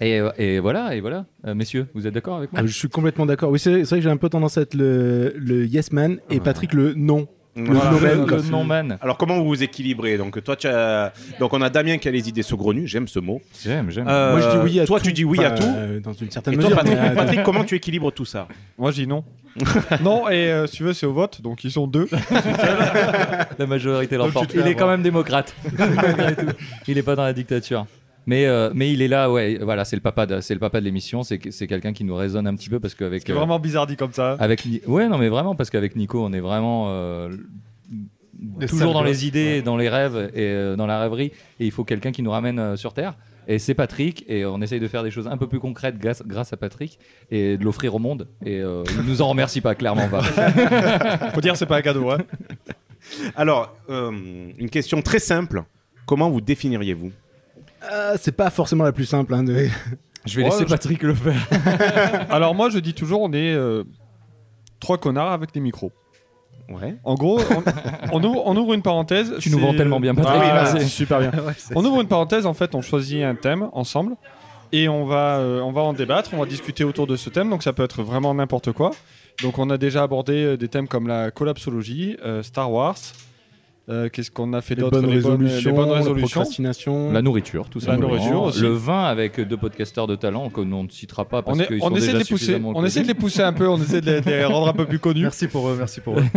Et, 0.00 0.20
et 0.38 0.58
voilà, 0.60 0.94
et 0.94 1.00
voilà. 1.00 1.24
Euh, 1.46 1.54
messieurs, 1.54 1.86
vous 1.94 2.06
êtes 2.06 2.14
d'accord 2.14 2.36
avec 2.36 2.52
moi? 2.52 2.60
Ah, 2.62 2.66
je 2.66 2.72
suis 2.76 2.88
complètement 2.88 3.24
d'accord. 3.26 3.50
Oui, 3.50 3.58
c'est 3.58 3.84
c'est 3.84 3.90
vrai 3.90 3.96
que 3.98 4.02
j'ai 4.04 4.10
un 4.10 4.16
peu 4.16 4.28
tendance 4.28 4.58
à 4.58 4.62
être 4.62 4.74
le, 4.74 5.32
le 5.36 5.64
yes 5.66 5.92
man 5.92 6.18
et 6.30 6.40
Patrick 6.40 6.72
le 6.74 6.92
non. 6.94 7.26
Voilà. 7.54 7.90
Le 7.90 8.16
Le, 8.20 8.26
quoi. 8.26 8.38
le. 8.38 8.94
Alors 9.02 9.18
comment 9.18 9.36
vous 9.38 9.44
vous 9.44 9.62
équilibrez 9.62 10.16
Donc 10.16 10.42
toi 10.42 10.56
tu 10.56 10.66
as... 10.66 11.12
donc 11.38 11.52
on 11.52 11.60
a 11.60 11.68
Damien 11.68 11.98
qui 11.98 12.08
a 12.08 12.10
les 12.10 12.28
idées 12.28 12.42
saugrenues, 12.42 12.86
j'aime 12.86 13.08
ce 13.08 13.18
mot. 13.18 13.42
J'aime, 13.62 13.90
j'aime. 13.90 14.06
Euh, 14.08 14.32
Moi, 14.32 14.40
je 14.40 14.48
dis 14.56 14.62
oui 14.64 14.80
à 14.80 14.86
toi 14.86 14.98
tout. 14.98 15.06
tu 15.06 15.12
dis 15.12 15.24
oui 15.24 15.44
à 15.44 15.50
tout. 15.50 15.62
euh, 15.66 16.00
dans 16.00 16.12
une 16.14 16.30
certaine 16.30 16.54
Et 16.54 16.56
toi 16.56 16.64
mesure. 16.70 16.76
Patrick, 16.78 16.98
mais, 16.98 17.10
euh, 17.10 17.14
Patrick, 17.14 17.42
comment 17.42 17.64
tu 17.64 17.74
équilibres 17.74 18.10
tout 18.12 18.24
ça 18.24 18.48
Moi, 18.78 18.90
je 18.90 19.02
dis 19.02 19.06
non. 19.06 19.22
non, 20.02 20.30
et 20.30 20.50
euh, 20.50 20.66
si 20.66 20.76
tu 20.78 20.82
veux, 20.84 20.94
c'est 20.94 21.04
au 21.04 21.12
vote, 21.12 21.42
donc 21.42 21.62
ils 21.62 21.70
sont 21.72 21.86
deux. 21.86 22.08
La 23.58 23.66
majorité 23.66 24.16
l'emporte. 24.16 24.54
Il 24.54 24.66
est 24.66 24.74
quand 24.74 24.88
même 24.88 25.02
démocrate. 25.02 25.54
Il 26.88 26.96
est 26.96 27.02
pas 27.02 27.16
dans 27.16 27.24
la 27.24 27.32
dictature. 27.34 27.86
Mais, 28.26 28.46
euh, 28.46 28.70
mais 28.74 28.92
il 28.92 29.02
est 29.02 29.08
là, 29.08 29.30
ouais. 29.30 29.58
Voilà, 29.60 29.84
c'est 29.84 29.96
le 29.96 30.02
papa 30.02 30.26
de, 30.26 30.40
c'est 30.40 30.54
le 30.54 30.60
papa 30.60 30.78
de 30.80 30.84
l'émission. 30.84 31.22
C'est, 31.24 31.38
que- 31.38 31.50
c'est 31.50 31.66
quelqu'un 31.66 31.92
qui 31.92 32.04
nous 32.04 32.14
résonne 32.14 32.46
un 32.46 32.54
petit 32.54 32.68
peu 32.68 32.78
parce 32.80 32.94
qu'avec. 32.94 33.22
C'est 33.26 33.32
euh, 33.32 33.36
vraiment 33.36 33.58
bizarre 33.58 33.86
dit 33.86 33.96
comme 33.96 34.12
ça. 34.12 34.36
Avec 34.38 34.64
Ni- 34.64 34.80
ouais 34.86 35.08
non 35.08 35.18
mais 35.18 35.28
vraiment 35.28 35.54
parce 35.56 35.70
qu'avec 35.70 35.96
Nico 35.96 36.22
on 36.24 36.32
est 36.32 36.40
vraiment 36.40 36.86
euh, 36.90 37.30
toujours 38.68 38.92
dans 38.92 39.02
les 39.02 39.26
idées, 39.26 39.62
dans 39.62 39.76
les 39.76 39.88
rêves 39.88 40.30
et 40.34 40.46
euh, 40.48 40.76
dans 40.76 40.86
la 40.86 41.00
rêverie 41.00 41.32
et 41.60 41.66
il 41.66 41.70
faut 41.70 41.84
quelqu'un 41.84 42.12
qui 42.12 42.22
nous 42.22 42.30
ramène 42.30 42.58
euh, 42.58 42.76
sur 42.76 42.92
terre 42.94 43.14
et 43.48 43.58
c'est 43.58 43.74
Patrick 43.74 44.24
et 44.28 44.44
on 44.44 44.60
essaye 44.62 44.78
de 44.80 44.86
faire 44.88 45.02
des 45.02 45.10
choses 45.10 45.26
un 45.26 45.36
peu 45.36 45.48
plus 45.48 45.58
concrètes 45.58 45.98
grâce, 45.98 46.22
grâce 46.24 46.52
à 46.52 46.56
Patrick 46.56 46.98
et 47.30 47.56
de 47.56 47.64
l'offrir 47.64 47.94
au 47.94 47.98
monde 47.98 48.28
et 48.44 48.60
euh, 48.60 48.84
il 49.00 49.02
nous 49.08 49.20
en 49.22 49.28
remercie 49.28 49.60
pas 49.60 49.74
clairement 49.74 50.08
pas. 50.08 50.22
Faut 51.34 51.40
dire, 51.40 51.56
c'est 51.56 51.66
pas 51.66 51.76
un 51.78 51.82
cadeau. 51.82 52.10
Hein. 52.10 52.18
Alors, 53.36 53.74
euh, 53.90 54.12
une 54.58 54.70
question 54.70 55.02
très 55.02 55.18
simple. 55.18 55.64
Comment 56.06 56.30
vous 56.30 56.40
définiriez-vous? 56.40 57.10
Euh, 57.90 58.16
c'est 58.20 58.32
pas 58.36 58.50
forcément 58.50 58.84
la 58.84 58.92
plus 58.92 59.06
simple. 59.06 59.34
hein, 59.34 59.42
de- 59.42 59.66
Je 60.24 60.36
vais 60.36 60.44
Ouais, 60.44 60.50
laisser 60.50 60.62
je- 60.64 60.68
Patrick 60.68 61.02
le 61.02 61.14
faire. 61.14 61.34
Alors, 62.30 62.54
moi, 62.54 62.70
je 62.70 62.78
dis 62.78 62.94
toujours, 62.94 63.22
on 63.22 63.32
est 63.32 63.52
euh, 63.54 63.82
trois 64.78 64.96
connards 64.98 65.32
avec 65.32 65.52
des 65.52 65.58
micros. 65.60 65.90
Ouais. 66.68 66.94
En 67.02 67.14
gros, 67.16 67.40
on, 67.40 67.62
on 68.20 68.24
ouvre, 68.24 68.42
on 68.46 68.56
ouvre 68.56 68.72
une 68.74 68.82
parenthèse. 68.82 69.34
Tu 69.40 69.50
nous 69.50 69.58
vends 69.58 69.74
tellement 69.74 69.98
bien, 69.98 70.14
Patrick, 70.14 70.40
Ah, 70.42 70.64
voilà. 70.70 70.86
Super 70.86 71.18
bien. 71.18 71.32
On 71.74 71.84
ouvre 71.84 72.00
une 72.00 72.06
parenthèse, 72.08 72.46
en 72.46 72.54
fait, 72.54 72.74
on 72.76 72.80
choisit 72.82 73.22
un 73.24 73.34
thème 73.34 73.68
ensemble 73.72 74.14
et 74.70 74.88
on 74.88 75.04
va, 75.04 75.38
euh, 75.38 75.60
on 75.60 75.72
va 75.72 75.82
en 75.82 75.92
débattre, 75.92 76.30
on 76.32 76.38
va 76.38 76.46
discuter 76.46 76.84
autour 76.84 77.06
de 77.08 77.16
ce 77.16 77.28
thème. 77.30 77.50
Donc 77.50 77.62
ça 77.64 77.72
peut 77.72 77.82
être 77.82 78.02
vraiment 78.02 78.32
n'importe 78.32 78.70
quoi. 78.72 78.92
Donc 79.42 79.58
on 79.58 79.68
a 79.70 79.76
déjà 79.76 80.02
abordé 80.04 80.56
des 80.56 80.68
thèmes 80.68 80.86
comme 80.88 81.08
la 81.08 81.30
collapsologie, 81.32 82.16
euh, 82.24 82.42
Star 82.44 82.70
Wars. 82.70 82.96
Euh, 83.92 84.08
Qu'est-ce 84.08 84.30
qu'on 84.30 84.52
a 84.52 84.60
fait 84.60 84.74
d'autre 84.74 85.00
bonnes 85.00 85.10
les, 85.10 85.20
bonnes, 85.20 85.42
résolutions, 85.42 85.70
les 85.70 85.76
bonnes 85.76 85.88
la 85.90 85.94
résolutions. 85.96 86.26
procrastination. 86.40 87.12
La 87.12 87.22
nourriture 87.22 87.68
tout 87.68 87.78
La 87.80 87.84
simplement. 87.86 88.08
nourriture 88.08 88.42
aussi. 88.42 88.60
Le 88.60 88.68
vin 88.72 89.04
avec 89.04 89.40
deux 89.40 89.56
podcasteurs 89.56 90.06
de 90.06 90.16
talent 90.16 90.48
que 90.50 90.60
l'on 90.60 90.84
ne 90.84 90.88
citera 90.88 91.24
pas 91.26 91.42
parce 91.42 91.58
On, 91.60 91.64
qu'ils 91.64 91.78
on 91.82 91.88
sont 91.88 91.94
essaie 91.96 92.06
déjà 92.06 92.12
de 92.14 92.18
les 92.18 92.24
pousser, 92.28 92.60
on 92.64 92.84
essaie 92.84 93.02
de 93.02 93.06
les 93.08 93.14
pousser 93.14 93.42
un 93.42 93.52
peu, 93.52 93.68
on 93.68 93.76
essaie 93.80 94.00
de 94.00 94.10
les, 94.10 94.20
de 94.20 94.30
les 94.30 94.44
rendre 94.44 94.68
un 94.68 94.72
peu 94.72 94.86
plus 94.86 94.98
connus. 94.98 95.22
Merci 95.22 95.46
pour 95.48 95.68
eux, 95.68 95.76
merci 95.78 96.00
pour 96.00 96.18
eux. 96.18 96.24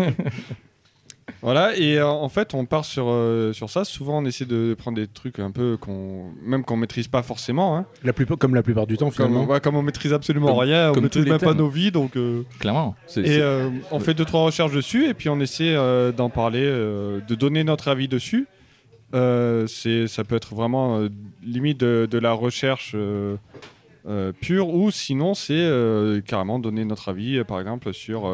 Voilà, 1.42 1.75
et 1.77 1.98
euh, 1.98 2.07
en 2.07 2.30
fait, 2.30 2.54
on 2.54 2.66
part 2.66 2.86
sur, 2.86 3.06
euh, 3.07 3.51
sur 3.51 3.69
ça. 3.69 3.83
Souvent, 3.83 4.19
on 4.22 4.25
essaie 4.25 4.45
de 4.45 4.75
prendre 4.77 4.95
des 4.98 5.07
trucs 5.07 5.39
un 5.39 5.50
peu 5.51 5.75
qu'on, 5.75 6.25
même 6.44 6.63
qu'on 6.63 6.77
maîtrise 6.77 7.07
pas 7.07 7.24
forcément. 7.24 7.77
Hein. 7.77 7.86
La 8.04 8.13
plupart, 8.13 8.38
comme 8.38 8.54
la 8.56 8.62
plupart 8.63 8.86
du 8.88 8.95
temps, 8.98 9.06
Comme, 9.07 9.13
finalement. 9.27 9.45
ouais, 9.45 9.60
comme 9.60 9.75
on 9.75 9.81
maîtrise 9.81 10.13
absolument 10.13 10.48
Comme- 10.48 10.60
rien, 10.60 10.92
on 10.92 10.94
comme 10.94 11.04
maîtrise 11.04 11.25
même 11.25 11.39
pas 11.39 11.53
nos 11.55 11.67
vies, 11.70 11.91
donc. 11.91 12.15
euh, 12.15 12.44
Clairement. 12.60 12.96
C'est- 13.08 13.22
Et 13.22 13.25
c'est- 13.25 13.41
euh, 13.41 13.70
on 13.91 14.00
fait 14.00 14.13
deux 14.13 14.25
trois 14.25 14.41
recherches 14.44 14.72
dessus 14.74 15.08
et 15.08 15.13
puis 15.15 15.29
on 15.29 15.39
essaie 15.39 15.75
euh, 15.75 16.12
d'en 16.12 16.29
parler, 16.29 16.63
euh, 16.63 17.20
de 17.27 17.36
donner 17.36 17.63
notre 17.63 17.88
avis 17.88 18.08
dessus. 18.08 18.48
Euh, 19.13 19.65
c'est, 19.67 20.08
ça 20.08 20.24
peut 20.24 20.36
être 20.36 20.53
vraiment 20.55 21.00
euh, 21.00 21.10
limite 21.44 21.79
de, 21.79 22.08
de 22.10 22.17
la 22.17 22.34
recherche 22.34 22.91
euh, 22.96 23.38
euh, 24.08 24.32
pure 24.39 24.70
ou 24.70 24.91
sinon 24.91 25.34
c'est 25.34 25.53
euh, 25.53 26.22
carrément 26.22 26.60
donner 26.60 26.86
notre 26.86 27.10
avis, 27.10 27.44
par 27.46 27.60
exemple 27.60 27.94
sur. 27.94 28.27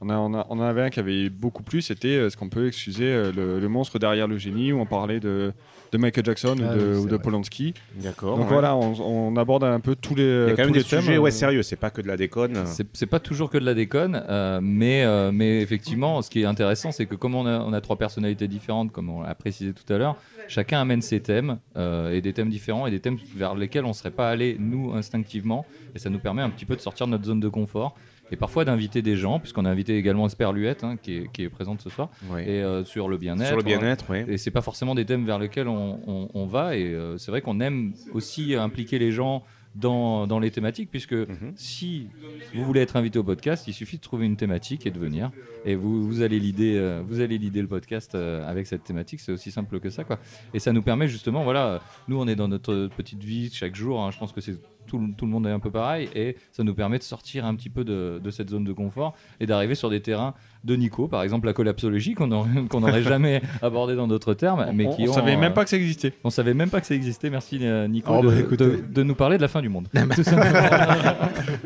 On, 0.00 0.10
a, 0.10 0.16
on, 0.16 0.34
a- 0.34 0.46
on 0.50 0.58
en 0.58 0.62
avait 0.62 0.82
un 0.82 0.90
qui 0.90 1.00
avait 1.00 1.28
beaucoup 1.28 1.62
plu, 1.62 1.82
c'était 1.82 2.08
euh, 2.16 2.30
ce 2.30 2.36
qu'on 2.36 2.48
peut 2.48 2.66
excuser 2.68 3.06
euh, 3.06 3.32
le, 3.34 3.58
le 3.60 3.68
monstre 3.68 3.98
derrière 3.98 4.26
le 4.28 4.38
génie 4.38 4.72
où 4.72 4.78
on 4.80 4.86
parlait 4.86 5.20
de, 5.20 5.52
de 5.92 5.98
Michael 5.98 6.24
Jackson 6.24 6.56
Ah 6.60 6.74
ou 6.74 6.78
de, 6.78 6.84
oui, 6.84 6.90
c'est 6.94 6.98
ou 7.00 7.06
de. 7.08 7.16
Polanski. 7.16 7.74
D'accord. 7.96 8.36
Donc 8.36 8.46
ouais. 8.46 8.52
voilà, 8.52 8.76
on, 8.76 8.94
on 9.32 9.36
aborde 9.36 9.64
un 9.64 9.80
peu 9.80 9.96
tous 9.96 10.14
les, 10.14 10.22
Il 10.22 10.48
y 10.50 10.52
a 10.52 10.56
quand 10.56 10.64
même 10.64 10.72
des 10.72 10.84
thèmes. 10.84 11.00
sujets 11.00 11.18
ouais, 11.18 11.30
sérieux, 11.30 11.62
c'est 11.62 11.76
pas 11.76 11.90
que 11.90 12.00
de 12.00 12.06
la 12.06 12.16
déconne. 12.16 12.64
C'est 12.66 12.86
c'est 12.92 13.06
pas 13.06 13.20
toujours 13.20 13.50
que 13.50 13.58
de 13.58 13.64
la 13.64 13.74
déconne, 13.74 14.22
euh, 14.28 14.60
mais, 14.62 15.04
euh, 15.04 15.30
mais 15.32 15.60
effectivement, 15.62 16.22
ce 16.22 16.30
qui 16.30 16.42
est 16.42 16.46
intéressant, 16.46 16.92
c'est 16.92 17.06
que 17.06 17.14
comme 17.16 17.34
on 17.34 17.46
a, 17.46 17.58
on 17.60 17.72
a 17.72 17.80
trois 17.80 17.96
personnalités 17.96 18.48
différentes, 18.48 18.92
comme 18.92 19.08
on 19.10 19.22
l'a 19.22 19.34
précisé 19.34 19.72
tout 19.72 19.92
à 19.92 19.98
l'heure, 19.98 20.16
chacun 20.46 20.80
amène 20.80 21.02
ses 21.02 21.20
thèmes 21.20 21.58
euh, 21.76 22.12
et 22.12 22.20
des 22.20 22.32
thèmes 22.32 22.50
différents 22.50 22.86
et 22.86 22.90
des 22.90 23.00
thèmes 23.00 23.18
vers 23.36 23.54
lesquels 23.54 23.84
on 23.84 23.92
serait 23.92 24.10
pas 24.10 24.30
allé 24.30 24.56
nous 24.58 24.92
instinctivement, 24.94 25.66
et 25.94 25.98
ça 25.98 26.08
nous 26.10 26.18
permet 26.18 26.42
un 26.42 26.50
petit 26.50 26.64
peu 26.66 26.76
de 26.76 26.80
sortir 26.80 27.06
de 27.06 27.12
notre 27.12 27.24
zone 27.24 27.40
de 27.40 27.48
confort 27.48 27.94
et 28.30 28.36
parfois 28.36 28.64
d'inviter 28.64 29.02
des 29.02 29.16
gens, 29.16 29.38
puisqu'on 29.40 29.64
a 29.64 29.70
invité 29.70 29.96
également 29.96 30.26
Esper 30.26 30.50
Luette 30.52 30.84
hein, 30.84 30.96
qui, 31.00 31.16
est, 31.16 31.32
qui 31.32 31.42
est 31.42 31.48
présente 31.48 31.80
ce 31.80 31.90
soir, 31.90 32.10
et 32.46 32.62
euh, 32.62 32.84
sur 32.84 33.08
le 33.08 33.16
bien-être. 33.16 33.48
Sur 33.48 33.56
le 33.56 33.62
bien-être, 33.62 34.04
oui. 34.10 34.18
Et 34.28 34.36
c'est 34.38 34.50
pas 34.50 34.62
forcément 34.62 34.94
des 34.94 35.04
thèmes 35.04 35.24
vers 35.24 35.38
lesquels 35.38 35.68
on, 35.68 36.00
on- 36.06 36.28
on 36.34 36.46
va. 36.46 36.76
Et 36.76 36.84
euh, 36.84 37.16
c'est 37.18 37.30
vrai 37.30 37.40
qu'on 37.40 37.60
aime 37.60 37.92
aussi 38.12 38.54
impliquer 38.54 38.98
les 38.98 39.12
gens 39.12 39.42
dans, 39.74 40.26
dans 40.26 40.40
les 40.40 40.50
thématiques, 40.50 40.90
puisque 40.90 41.12
Mhm. 41.12 41.52
si 41.54 42.08
vous 42.54 42.64
voulez 42.64 42.80
être 42.80 42.96
invité 42.96 43.18
au 43.18 43.22
podcast, 43.22 43.68
il 43.68 43.74
suffit 43.74 43.96
de 43.98 44.02
trouver 44.02 44.26
une 44.26 44.36
thématique 44.36 44.86
et 44.86 44.90
de 44.90 44.98
venir. 44.98 45.30
Et 45.64 45.74
vous, 45.76 46.04
vous 46.06 46.22
allez 46.22 46.40
l'idée, 46.40 46.76
euh, 46.76 47.02
vous 47.06 47.20
allez 47.20 47.38
l'idée 47.38 47.60
le 47.60 47.68
podcast 47.68 48.14
avec 48.14 48.66
cette 48.66 48.82
thématique. 48.84 49.20
C'est 49.20 49.30
aussi 49.30 49.50
simple 49.50 49.78
que 49.78 49.90
ça, 49.90 50.04
quoi. 50.04 50.18
Et 50.54 50.58
ça 50.58 50.72
nous 50.72 50.82
permet 50.82 51.06
justement, 51.06 51.44
voilà, 51.44 51.80
nous 52.08 52.18
on 52.18 52.26
est 52.26 52.34
dans 52.36 52.48
notre 52.48 52.88
petite 52.96 53.22
vie 53.22 53.50
chaque 53.52 53.76
jour. 53.76 54.02
hein. 54.02 54.10
je 54.10 54.18
pense 54.18 54.32
que 54.32 54.40
c'est 54.40 54.56
tout, 54.88 54.98
le- 54.98 55.12
tout 55.16 55.24
le 55.26 55.30
monde 55.30 55.46
est 55.46 55.50
un 55.50 55.60
peu 55.60 55.70
pareil 55.70 56.08
et 56.14 56.36
ça 56.50 56.64
nous 56.64 56.74
permet 56.74 56.98
de 56.98 57.02
sortir 57.04 57.44
un 57.46 57.54
petit 57.54 57.70
peu 57.70 57.84
de, 57.84 58.20
de 58.22 58.30
cette 58.30 58.50
zone 58.50 58.64
de 58.64 58.72
confort 58.72 59.14
et 59.38 59.46
d'arriver 59.46 59.74
sur 59.76 59.90
des 59.90 60.00
terrains 60.00 60.34
de 60.64 60.74
Nico, 60.74 61.06
par 61.06 61.22
exemple 61.22 61.46
la 61.46 61.52
collapsologie 61.52 62.14
qu'on 62.14 62.26
n'aurait 62.26 63.02
jamais 63.02 63.40
abordé 63.62 63.94
dans 63.94 64.08
d'autres 64.08 64.34
termes, 64.34 64.66
mais 64.74 64.86
on, 64.86 64.96
qui 64.96 65.06
on 65.06 65.10
ont, 65.10 65.14
savait 65.14 65.36
euh, 65.36 65.38
même 65.38 65.52
pas 65.54 65.62
que 65.64 65.70
ça 65.70 65.76
existait. 65.76 66.14
on 66.24 66.30
savait 66.30 66.54
même 66.54 66.70
pas 66.70 66.80
que 66.80 66.86
ça 66.88 66.94
existait. 66.94 67.30
Merci 67.30 67.58
euh, 67.62 67.86
Nico 67.86 68.12
Oh, 68.16 68.22
de, 68.22 68.28
bah, 68.28 68.40
écoutez. 68.40 68.64
de- 68.64 68.82
de 68.92 69.02
nous 69.04 69.14
parler 69.14 69.36
de 69.36 69.42
la 69.42 69.48
fin 69.48 69.62
du 69.62 69.68
monde. 69.68 69.86
Tout 70.14 70.22
simplement. 70.24 70.58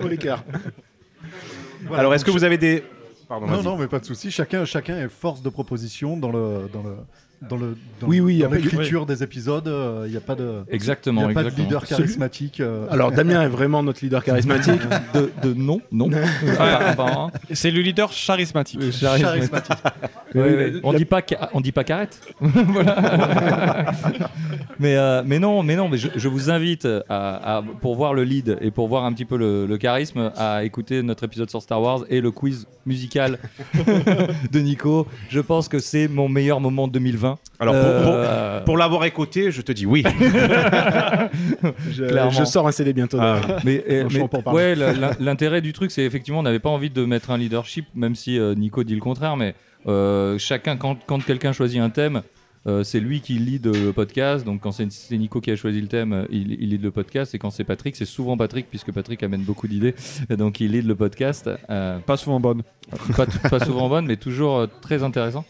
Oh 0.02 0.08
l'écart. 0.08 0.44
Voilà, 1.86 2.00
Alors, 2.00 2.14
est-ce 2.14 2.24
que 2.24 2.30
vous 2.30 2.44
avez 2.44 2.58
des. 2.58 2.82
Pardon, 3.28 3.46
Non, 3.46 3.62
non, 3.62 3.76
mais 3.78 3.86
pas 3.86 3.98
de 3.98 4.04
souci. 4.04 4.30
Chacun, 4.30 4.64
chacun 4.64 4.98
est 4.98 5.08
force 5.08 5.42
de 5.42 5.48
proposition 5.48 6.16
dans 6.16 6.30
le, 6.30 6.68
dans 6.72 6.82
le, 6.82 6.96
dans 7.48 7.56
le, 7.56 7.76
dans, 8.00 8.06
Oui, 8.06 8.20
oui, 8.20 8.44
l'écriture 8.52 9.06
des 9.06 9.22
épisodes. 9.22 9.66
euh, 9.68 10.04
Il 10.06 10.10
n'y 10.12 10.16
a 10.16 10.20
pas 10.20 10.34
de, 10.34 10.60
exactement, 10.70 11.28
y 11.28 11.30
a 11.30 11.34
pas 11.34 11.44
de 11.44 11.50
leader 11.50 11.84
charismatique. 11.86 12.60
euh, 12.60 12.86
Alors 12.90 13.10
Damien 13.12 13.42
est 13.42 13.48
vraiment 13.48 13.82
notre 13.82 14.00
leader 14.04 14.22
charismatique. 14.24 14.80
De, 15.14 15.30
de 15.42 15.52
non, 15.54 15.80
non. 15.90 16.08
C'est 17.52 17.70
le 17.70 17.80
leader 17.82 18.10
charismatique. 18.10 18.80
charismatique. 19.00 19.76
Ouais, 20.34 20.42
ouais. 20.42 20.72
On 20.82 20.92
dit 20.94 21.04
pas 21.04 21.20
on 21.52 21.60
dit 21.60 21.72
pas 21.72 21.84
carrette. 21.84 22.20
Voilà. 22.40 23.92
mais 24.78 24.96
euh, 24.96 25.22
mais 25.26 25.38
non 25.38 25.62
mais 25.62 25.76
non 25.76 25.88
mais 25.88 25.98
je, 25.98 26.08
je 26.16 26.28
vous 26.28 26.50
invite 26.50 26.86
à, 27.08 27.58
à- 27.58 27.62
pour 27.80 27.96
voir 27.96 28.14
le 28.14 28.24
lead 28.24 28.56
et 28.60 28.70
pour 28.70 28.88
voir 28.88 29.04
un 29.04 29.12
petit 29.12 29.24
peu 29.26 29.36
le, 29.36 29.66
le 29.66 29.78
charisme 29.78 30.32
à 30.36 30.64
écouter 30.64 31.02
notre 31.02 31.24
épisode 31.24 31.50
sur 31.50 31.60
Star 31.60 31.80
Wars 31.82 32.00
et 32.08 32.20
le 32.20 32.30
quiz 32.30 32.66
musical 32.86 33.38
de 34.50 34.60
Nico. 34.60 35.06
Je 35.28 35.40
pense 35.40 35.68
que 35.68 35.78
c'est 35.78 36.08
mon 36.08 36.28
meilleur 36.28 36.60
moment 36.60 36.88
de 36.88 36.92
2020. 36.92 37.31
Alors, 37.60 37.74
pour, 37.74 38.02
pour- 38.02 38.14
Euh, 38.14 38.60
pour 38.64 38.76
l'avoir 38.76 39.04
écouté, 39.04 39.50
je 39.50 39.62
te 39.62 39.72
dis 39.72 39.86
oui. 39.86 40.04
Je, 41.90 42.44
sors 42.44 42.66
un 42.66 42.72
CD 42.72 42.92
bientôt. 42.92 43.18
Ah. 43.20 43.40
Mais, 43.64 43.84
euh, 43.88 44.08
ouais, 44.52 44.74
la- 44.74 45.12
l'intérêt 45.20 45.60
du 45.60 45.72
truc, 45.72 45.90
c'est 45.90 46.02
effectivement, 46.04 46.40
on 46.40 46.44
n'avait 46.44 46.58
pas 46.58 46.70
envie 46.70 46.90
de 46.90 47.04
mettre 47.04 47.30
un 47.30 47.38
leadership, 47.38 47.86
même 47.94 48.14
si 48.14 48.38
euh, 48.38 48.54
Nico 48.54 48.84
dit 48.84 48.94
le 48.94 49.00
contraire, 49.00 49.36
mais 49.36 49.54
euh, 49.86 50.38
chacun, 50.38 50.76
quand, 50.76 50.96
quand 51.06 51.24
quelqu'un 51.24 51.52
choisit 51.52 51.80
un 51.80 51.90
thème, 51.90 52.22
euh, 52.68 52.84
c'est 52.84 53.00
lui 53.00 53.20
qui 53.20 53.34
lead 53.34 53.66
le 53.66 53.92
podcast. 53.92 54.44
Donc, 54.46 54.60
quand 54.60 54.70
c'est 54.72 54.86
Nico 55.10 55.40
qui 55.40 55.50
a 55.50 55.56
choisi 55.56 55.80
le 55.80 55.88
thème, 55.88 56.26
il, 56.30 56.52
il 56.60 56.70
lead 56.70 56.82
le 56.82 56.90
podcast. 56.92 57.34
Et 57.34 57.38
quand 57.38 57.50
c'est 57.50 57.64
Patrick, 57.64 57.96
c'est 57.96 58.04
souvent 58.04 58.36
Patrick, 58.36 58.66
puisque 58.70 58.92
Patrick 58.92 59.20
amène 59.24 59.42
beaucoup 59.42 59.66
d'idées. 59.66 59.94
Et 60.30 60.36
Donc, 60.36 60.60
il 60.60 60.70
lead 60.70 60.86
le 60.86 60.94
podcast. 60.94 61.50
Euh, 61.70 61.98
Pas 61.98 62.16
souvent 62.16 62.38
bonne. 62.38 62.62
pas, 63.16 63.26
pas 63.50 63.58
souvent 63.64 63.88
bonne, 63.88 64.06
mais 64.06 64.16
toujours 64.16 64.58
euh, 64.58 64.66
très 64.80 65.02
intéressant. 65.02 65.44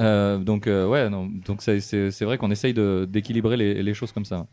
Euh, 0.00 0.38
donc, 0.38 0.66
euh, 0.66 0.86
ouais, 0.86 1.08
donc 1.10 1.62
c'est- 1.62 2.24
vrai 2.24 2.38
qu'on 2.38 2.50
essaye 2.50 2.74
d'équilibrer 3.08 3.56
les, 3.56 3.94
choses 3.94 4.12
comme 4.12 4.24
ça. 4.24 4.46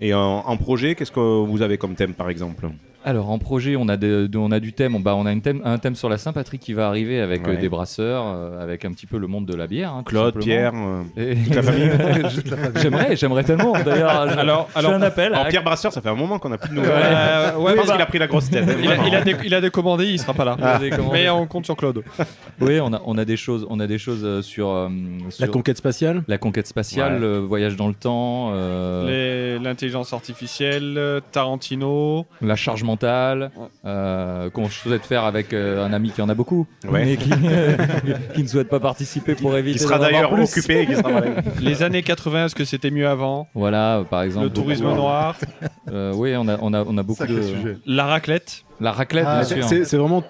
Et 0.00 0.14
en 0.14 0.56
projet, 0.56 0.94
qu'est-ce 0.94 1.12
que 1.12 1.44
vous 1.44 1.62
avez 1.62 1.78
comme 1.78 1.94
thème, 1.94 2.14
par 2.14 2.30
exemple? 2.30 2.68
Alors 3.06 3.28
en 3.30 3.38
projet, 3.38 3.76
on 3.76 3.88
a, 3.88 3.96
de- 3.98 4.26
de- 4.26 4.38
on 4.38 4.50
a 4.50 4.60
du 4.60 4.72
thème. 4.72 4.94
On, 4.96 5.00
bah, 5.00 5.14
on 5.14 5.26
a 5.26 5.32
une 5.32 5.42
thème, 5.42 5.60
un 5.64 5.76
thème 5.78 5.94
sur 5.94 6.08
la 6.08 6.16
Saint-Patrick 6.16 6.60
qui 6.60 6.72
va 6.72 6.88
arriver 6.88 7.20
avec 7.20 7.46
euh, 7.46 7.56
des 7.60 7.68
brasseurs, 7.68 8.24
euh, 8.26 8.62
avec 8.62 8.84
un 8.86 8.92
petit 8.92 9.06
peu 9.06 9.18
le 9.18 9.26
monde 9.26 9.44
de 9.44 9.54
la 9.54 9.66
bière. 9.66 9.92
hein, 9.92 10.02
Claude. 10.06 10.38
Pierre, 10.40 10.72
euh, 10.74 11.02
Et- 11.18 11.36
toute 11.44 11.54
la 11.54 11.62
famille 11.62 11.90
J'aimerais, 12.76 13.14
j'aimerais 13.16 13.44
tellement. 13.44 13.72
D'ailleurs, 13.84 14.28
je- 14.30 14.38
Alors- 14.38 14.68
je 14.72 14.78
alors- 14.78 14.92
un 14.92 15.02
appel. 15.02 15.34
Alors, 15.34 15.46
à- 15.46 15.48
Pierre 15.50 15.62
Brasseur, 15.64 15.92
ça 15.92 16.00
fait 16.00 16.08
un 16.08 16.14
moment 16.14 16.38
qu'on 16.38 16.48
n'a 16.48 16.56
plus 16.58 16.70
de 16.70 16.74
nouvelles. 16.76 16.92
Euh, 16.94 17.56
ouais, 17.58 17.72
je 17.72 17.76
pense 17.76 17.86
bah, 17.88 17.92
qu'il 17.92 18.02
a 18.02 18.06
pris 18.06 18.18
la 18.18 18.26
grosse 18.26 18.48
tête. 18.48 18.64
il, 18.82 18.90
a, 18.90 19.06
il 19.06 19.14
a 19.14 19.20
dé- 19.22 19.36
il 19.44 19.54
a 19.54 19.60
décommandé, 19.60 20.06
il 20.06 20.18
sera 20.18 20.32
pas 20.32 20.44
là. 20.46 20.56
A 20.62 20.78
décommandé. 20.78 21.12
Mais 21.12 21.28
on 21.28 21.46
compte 21.46 21.66
sur 21.66 21.76
Claude. 21.76 22.02
Oui, 22.60 22.78
on 22.80 22.92
a, 22.94 23.02
on 23.04 23.18
a 23.18 23.24
des 23.24 23.36
choses, 23.36 23.66
on 23.68 23.80
a 23.80 23.86
des 23.86 23.98
choses 23.98 24.22
euh, 24.24 24.40
sur, 24.40 24.68
euh, 24.70 24.88
La 25.40 25.48
conquête 25.48 25.76
spatiale? 25.76 26.22
la 26.28 26.38
conquête 26.38 26.68
spatiale, 26.68 27.14
Ouais. 27.14 27.18
le 27.20 27.38
voyage 27.40 27.74
dans 27.76 27.88
le 27.88 27.94
temps, 27.94 28.52
euh, 28.54 29.58
L'intelligence 29.58 30.12
artificielle, 30.12 31.20
Tarantino. 31.32 32.26
la 32.40 32.54
charge 32.56 32.82
mentale, 32.84 32.93
euh, 33.02 34.50
qu'on 34.50 34.68
souhaite 34.68 35.04
faire 35.04 35.24
avec 35.24 35.52
euh, 35.52 35.84
un 35.84 35.92
ami 35.92 36.10
qui 36.10 36.22
en 36.22 36.28
a 36.28 36.34
beaucoup, 36.34 36.66
Ouais. 36.88 37.04
mais 37.04 37.16
qui, 37.16 37.30
qui 38.34 38.42
ne 38.42 38.48
souhaite 38.48 38.68
pas 38.68 38.80
participer 38.80 39.34
pour 39.34 39.56
éviter. 39.56 39.78
Qui 39.78 39.84
sera 39.84 39.98
d'ailleurs 39.98 40.32
plus. 40.32 40.44
occupé. 40.44 40.86
Qui 40.86 40.94
sera... 40.96 41.10
Les 41.60 41.82
années 41.82 42.02
80, 42.02 42.46
est-ce 42.46 42.54
que 42.54 42.64
c'était 42.64 42.90
mieux 42.90 43.08
avant? 43.08 43.48
Voilà, 43.54 44.04
par 44.08 44.22
exemple. 44.22 44.46
Le 44.46 44.52
tourisme 44.52 44.84
beaucoup- 44.84 44.96
noir. 44.96 45.36
Euh, 45.92 46.12
oui, 46.16 46.34
on 46.36 46.48
a, 46.48 46.56
on 46.62 46.72
a, 46.72 46.82
on 46.82 46.96
a 46.96 47.02
beaucoup 47.02 47.18
Sacré 47.18 47.36
de. 47.36 47.42
sujet. 47.42 47.76
La 47.86 48.06
raclette. 48.06 48.64
La 48.80 48.90
raclette, 48.90 49.26
Ah, 49.28 49.42
bien 49.44 49.62
C'est- 49.68 49.76
sûr. 49.76 49.86
C'est 49.86 49.96
vraiment 49.98 50.24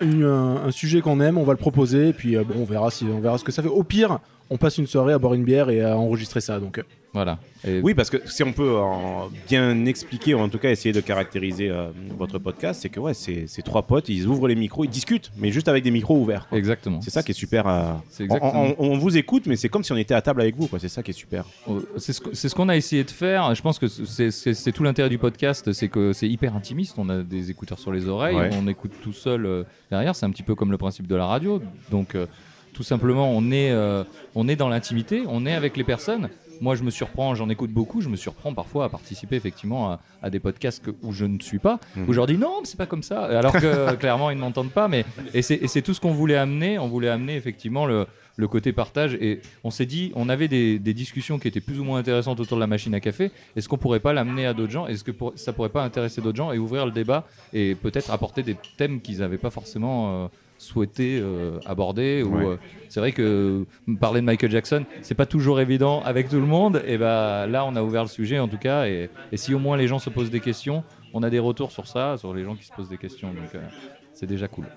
une- 0.00 0.24
un, 0.24 0.64
un 0.66 0.70
sujet 0.70 1.00
qu'on 1.00 1.20
aime, 1.20 1.38
on 1.38 1.42
va 1.42 1.52
le 1.52 1.58
proposer, 1.58 2.08
et 2.10 2.12
puis 2.12 2.36
euh, 2.36 2.44
bon, 2.44 2.54
on 2.60 2.64
verra, 2.64 2.90
si, 2.92 3.04
on 3.12 3.18
verra 3.20 3.36
ce 3.36 3.42
que 3.44 3.50
ça 3.52 3.62
fait. 3.62 3.68
Au 3.68 3.82
pire, 3.82 4.20
on 4.48 4.58
passe 4.58 4.78
une 4.78 4.86
soirée 4.86 5.12
à 5.12 5.18
boire 5.18 5.34
une 5.34 5.42
bière 5.44 5.70
et 5.70 5.82
à 5.82 5.96
enregistrer 5.98 6.40
ça. 6.40 6.60
Donc, 6.60 6.78
euh, 6.78 6.82
Voilà. 7.14 7.38
Et 7.66 7.80
Oui, 7.80 7.94
parce 7.94 8.08
que 8.10 8.16
si 8.26 8.42
on 8.42 8.52
peut 8.52 8.76
en 8.78 9.30
bien 9.48 9.84
expliquer, 9.84 10.34
ou 10.34 10.38
en 10.40 10.48
tout 10.48 10.58
cas 10.58 10.70
essayer 10.70 10.92
de 10.92 11.00
caractériser 11.00 11.68
euh, 11.68 11.88
votre 12.16 12.38
podcast, 12.38 12.80
c'est 12.82 12.88
que 12.88 12.98
ouais, 13.00 13.14
c'est 13.14 13.46
c'est 13.46 13.62
trois 13.62 13.82
potes, 13.82 14.08
ils 14.08 14.26
ouvrent 14.26 14.48
les 14.48 14.54
micros, 14.54 14.84
ils 14.84 14.90
discutent, 14.90 15.30
mais 15.36 15.50
juste 15.50 15.68
avec 15.68 15.84
des 15.84 15.90
micros 15.90 16.16
ouverts. 16.18 16.48
quoi. 16.48 16.56
Exactement. 16.58 17.00
C'est 17.02 17.10
ça 17.10 17.22
qui 17.22 17.32
est 17.32 17.34
super. 17.34 17.68
euh, 17.68 17.92
exactement. 18.18 18.74
on- 18.78 18.92
on 18.92 18.98
vous 18.98 19.16
écoute, 19.16 19.44
mais 19.46 19.56
c'est 19.56 19.68
comme 19.68 19.84
si 19.84 19.92
on 19.92 19.96
était 19.96 20.14
à 20.14 20.22
table 20.22 20.40
avec 20.40 20.56
vous. 20.56 20.68
C'est 20.78 20.88
ça 20.88 21.02
qui 21.02 21.10
est 21.10 21.14
super. 21.14 21.44
Euh, 21.68 21.80
C'est 21.98 22.12
ce 22.14 22.54
qu'on 22.54 22.68
a 22.68 22.76
essayé 22.76 23.04
de 23.04 23.10
faire. 23.10 23.54
Je 23.54 23.62
pense 23.62 23.78
que 23.78 23.86
c'est- 23.88 24.72
tout 24.72 24.82
l'intérêt 24.82 25.10
du 25.10 25.18
podcast, 25.18 25.72
c'est 25.72 25.88
que 25.88 26.12
c'est 26.12 26.28
hyper 26.28 26.56
intimiste. 26.56 26.94
On 26.98 27.08
a 27.10 27.22
des 27.22 27.50
écouteurs 27.50 27.78
sur 27.78 27.92
les 27.92 28.08
oreilles, 28.08 28.36
Ouais. 28.36 28.50
on 28.60 28.66
écoute 28.68 28.92
tout 29.02 29.12
seul 29.12 29.44
euh, 29.46 29.64
derrière. 29.90 30.16
C'est 30.16 30.24
un 30.26 30.30
petit 30.30 30.42
peu 30.42 30.54
comme 30.54 30.70
le 30.70 30.78
principe 30.78 31.06
de 31.06 31.14
la 31.16 31.26
radio. 31.26 31.60
Donc, 31.90 32.14
euh, 32.14 32.26
tout 32.72 32.82
simplement, 32.82 33.30
on 33.30 33.50
est, 33.50 33.70
euh, 33.70 34.04
on 34.34 34.48
est 34.48 34.56
dans 34.56 34.68
l'intimité, 34.68 35.22
on 35.28 35.44
est 35.46 35.54
avec 35.54 35.76
les 35.76 35.84
personnes. 35.84 36.28
Moi, 36.60 36.76
je 36.76 36.84
me 36.84 36.90
surprends, 36.90 37.34
j'en 37.34 37.48
écoute 37.48 37.70
beaucoup, 37.72 38.00
je 38.00 38.08
me 38.08 38.14
surprends 38.16 38.54
parfois 38.54 38.84
à 38.84 38.88
participer 38.88 39.34
effectivement 39.34 39.90
à, 39.90 40.00
à 40.22 40.30
des 40.30 40.38
podcasts 40.38 40.84
que- 40.84 40.92
où 41.02 41.12
je 41.12 41.24
ne 41.24 41.40
suis 41.40 41.58
pas, 41.58 41.80
Mhm. 41.96 42.04
où 42.08 42.12
je 42.12 42.16
leur 42.18 42.26
dis 42.28 42.38
non, 42.38 42.58
mais 42.60 42.66
c'est 42.66 42.76
pas 42.78 42.86
comme 42.86 43.02
ça, 43.02 43.24
alors 43.24 43.52
que 43.52 43.94
clairement 43.96 44.30
ils 44.30 44.36
ne 44.36 44.40
m'entendent 44.42 44.70
pas. 44.70 44.86
Mais 44.86 45.04
et 45.34 45.42
c'est 45.42 45.56
et 45.56 45.66
c'est 45.66 45.82
tout 45.82 45.92
ce 45.92 46.00
qu'on 46.00 46.12
voulait 46.12 46.36
amener. 46.36 46.78
On 46.78 46.86
voulait 46.86 47.08
amener 47.08 47.34
effectivement 47.34 47.84
le, 47.84 48.06
le 48.36 48.46
côté 48.48 48.72
partage. 48.72 49.14
Et 49.14 49.40
on 49.64 49.70
s'est 49.72 49.86
dit, 49.86 50.12
on 50.14 50.28
avait 50.28 50.46
des, 50.46 50.78
des 50.78 50.94
discussions 50.94 51.40
qui 51.40 51.48
étaient 51.48 51.60
plus 51.60 51.80
ou 51.80 51.84
moins 51.84 51.98
intéressantes 51.98 52.38
autour 52.38 52.56
de 52.58 52.60
la 52.60 52.68
machine 52.68 52.94
à 52.94 53.00
café. 53.00 53.32
Est-ce 53.56 53.68
qu'on 53.68 53.76
pourrait 53.78 53.98
pas 54.00 54.12
l'amener 54.12 54.46
à 54.46 54.54
d'autres 54.54 54.70
gens? 54.72 54.86
Est-ce 54.86 55.02
que 55.02 55.10
pour- 55.10 55.32
ça 55.34 55.52
pourrait 55.52 55.68
pas 55.68 55.82
intéresser 55.82 56.20
d'autres 56.20 56.36
gens 56.38 56.52
et 56.52 56.58
ouvrir 56.58 56.86
le 56.86 56.92
débat 56.92 57.26
et 57.52 57.74
peut-être 57.74 58.12
apporter 58.12 58.44
des 58.44 58.56
thèmes 58.76 59.00
qu'ils 59.00 59.18
n'avaient 59.18 59.36
pas 59.36 59.50
forcément 59.50 60.24
euh, 60.24 60.28
souhaité 60.62 61.18
euh, 61.20 61.58
aborder 61.64 62.22
ou 62.22 62.36
Ouais. 62.36 62.44
euh, 62.46 62.56
c'est 62.88 63.00
vrai 63.00 63.12
que 63.12 63.66
euh, 63.88 63.94
parler 64.00 64.20
de 64.20 64.26
Michael 64.26 64.50
Jackson 64.50 64.86
c'est 65.02 65.14
pas 65.14 65.26
toujours 65.26 65.60
évident 65.60 66.02
avec 66.02 66.28
tout 66.28 66.40
le 66.40 66.46
monde. 66.46 66.82
Et 66.86 66.98
ben 66.98 67.46
là 67.46 67.64
on 67.66 67.74
a 67.76 67.82
ouvert 67.82 68.02
le 68.02 68.08
sujet 68.08 68.38
en 68.38 68.48
tout 68.48 68.58
cas. 68.58 68.86
Et, 68.86 69.10
et 69.32 69.36
si 69.36 69.54
au 69.54 69.58
moins 69.58 69.76
les 69.76 69.88
gens 69.88 69.98
se 69.98 70.10
posent 70.10 70.30
des 70.30 70.40
questions 70.40 70.84
on 71.12 71.22
a 71.22 71.30
des 71.30 71.38
retours 71.40 71.72
sur 71.72 71.86
ça 71.86 72.16
sur 72.18 72.34
les 72.34 72.44
gens 72.44 72.56
qui 72.56 72.66
se 72.66 72.72
posent 72.72 72.88
des 72.88 72.98
questions. 72.98 73.34
Donc 73.34 73.54
euh, 73.54 73.68
c'est 74.14 74.26
déjà 74.26 74.48
cool 74.48 74.72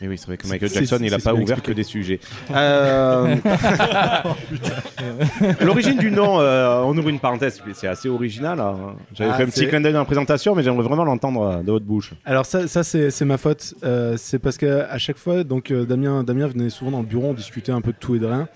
Et 0.00 0.06
oui, 0.06 0.16
c'est 0.16 0.26
vrai 0.26 0.36
que 0.36 0.46
Michael 0.46 0.70
Jackson, 0.70 0.98
il 1.00 1.10
n'a 1.10 1.18
pas 1.18 1.32
ouvert 1.34 1.58
expliqué. 1.58 1.72
que 1.72 1.72
des 1.72 1.82
sujets. 1.82 2.20
Euh, 2.54 3.34
L'origine 5.60 5.96
du 5.98 6.10
nom, 6.10 6.40
euh, 6.40 6.82
on 6.84 6.96
ouvre 6.96 7.08
une 7.08 7.18
parenthèse, 7.20 7.60
c'est 7.74 7.86
assez 7.88 8.08
original. 8.08 8.60
hein. 8.60 8.94
J'avais 9.14 9.30
Ah, 9.32 9.34
fait 9.36 9.42
un 9.44 9.46
petit 9.46 9.66
clin 9.68 9.80
d'œil 9.80 9.92
dans 9.92 9.98
la 10.00 10.04
présentation, 10.04 10.54
mais 10.54 10.62
j'aimerais 10.62 10.82
vraiment 10.84 11.04
l'entendre 11.04 11.42
euh, 11.42 11.62
de 11.62 11.70
votre 11.72 11.84
bouche. 11.84 12.12
Alors 12.24 12.46
ça, 12.46 12.66
ça 12.68 12.82
c'est 12.84 13.24
ma 13.24 13.38
faute. 13.38 13.74
Euh, 13.84 14.14
c'est 14.16 14.38
parce 14.38 14.56
qu'à 14.56 14.96
chaque 14.98 15.18
fois, 15.18 15.44
donc 15.44 15.72
Damien, 15.72 16.22
Damien 16.22 16.46
venait 16.48 16.70
souvent 16.70 16.90
dans 16.90 17.00
le 17.00 17.06
bureau, 17.06 17.28
on 17.28 17.34
discutait 17.34 17.72
un 17.72 17.80
peu 17.80 17.92
de 17.92 17.98
tout 17.98 18.14
et 18.14 18.18
de 18.18 18.26
rien. 18.26 18.48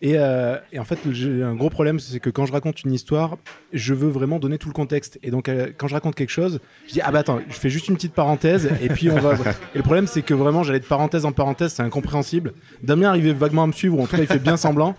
Et, 0.00 0.14
euh, 0.16 0.56
et 0.72 0.78
en 0.78 0.84
fait, 0.84 0.98
j'ai 1.10 1.42
un 1.42 1.54
gros 1.54 1.70
problème, 1.70 1.98
c'est 1.98 2.20
que 2.20 2.30
quand 2.30 2.46
je 2.46 2.52
raconte 2.52 2.84
une 2.84 2.92
histoire, 2.92 3.36
je 3.72 3.94
veux 3.94 4.08
vraiment 4.08 4.38
donner 4.38 4.56
tout 4.56 4.68
le 4.68 4.72
contexte. 4.74 5.18
Et 5.24 5.30
donc, 5.30 5.48
euh, 5.48 5.70
quand 5.76 5.88
je 5.88 5.94
raconte 5.94 6.14
quelque 6.14 6.30
chose, 6.30 6.60
je 6.86 6.92
dis 6.92 7.00
ah 7.02 7.10
bah 7.10 7.18
attends, 7.20 7.40
je 7.48 7.54
fais 7.54 7.68
juste 7.68 7.88
une 7.88 7.96
petite 7.96 8.12
parenthèse 8.14 8.70
et 8.80 8.88
puis 8.88 9.10
on 9.10 9.18
va. 9.18 9.34
et 9.74 9.78
le 9.78 9.82
problème, 9.82 10.06
c'est 10.06 10.22
que 10.22 10.34
vraiment, 10.34 10.62
j'allais 10.62 10.78
de 10.80 10.84
parenthèse 10.84 11.24
en 11.24 11.32
parenthèse, 11.32 11.72
c'est 11.72 11.82
incompréhensible. 11.82 12.52
Damien 12.82 13.08
arrivait 13.08 13.32
vaguement 13.32 13.64
à 13.64 13.66
me 13.66 13.72
suivre, 13.72 13.98
ou 13.98 14.02
en 14.02 14.06
tout 14.06 14.14
cas, 14.16 14.22
il 14.22 14.28
fait 14.28 14.38
bien 14.38 14.56
semblant. 14.56 14.94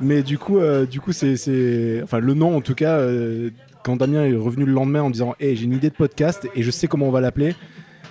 Mais 0.00 0.22
du 0.22 0.38
coup, 0.38 0.58
euh, 0.58 0.86
du 0.86 1.00
coup, 1.00 1.12
c'est, 1.12 2.00
enfin, 2.02 2.18
le 2.18 2.34
nom, 2.34 2.56
en 2.56 2.60
tout 2.60 2.74
cas. 2.74 2.98
quand 3.84 3.96
Damien 3.96 4.24
est 4.24 4.34
revenu 4.36 4.64
le 4.64 4.72
lendemain 4.72 5.02
en 5.02 5.08
me 5.08 5.12
disant 5.12 5.34
Hey, 5.40 5.56
j'ai 5.56 5.64
une 5.64 5.72
idée 5.74 5.90
de 5.90 5.94
podcast 5.94 6.48
et 6.54 6.62
je 6.62 6.70
sais 6.70 6.88
comment 6.88 7.06
on 7.08 7.10
va 7.10 7.20
l'appeler, 7.20 7.54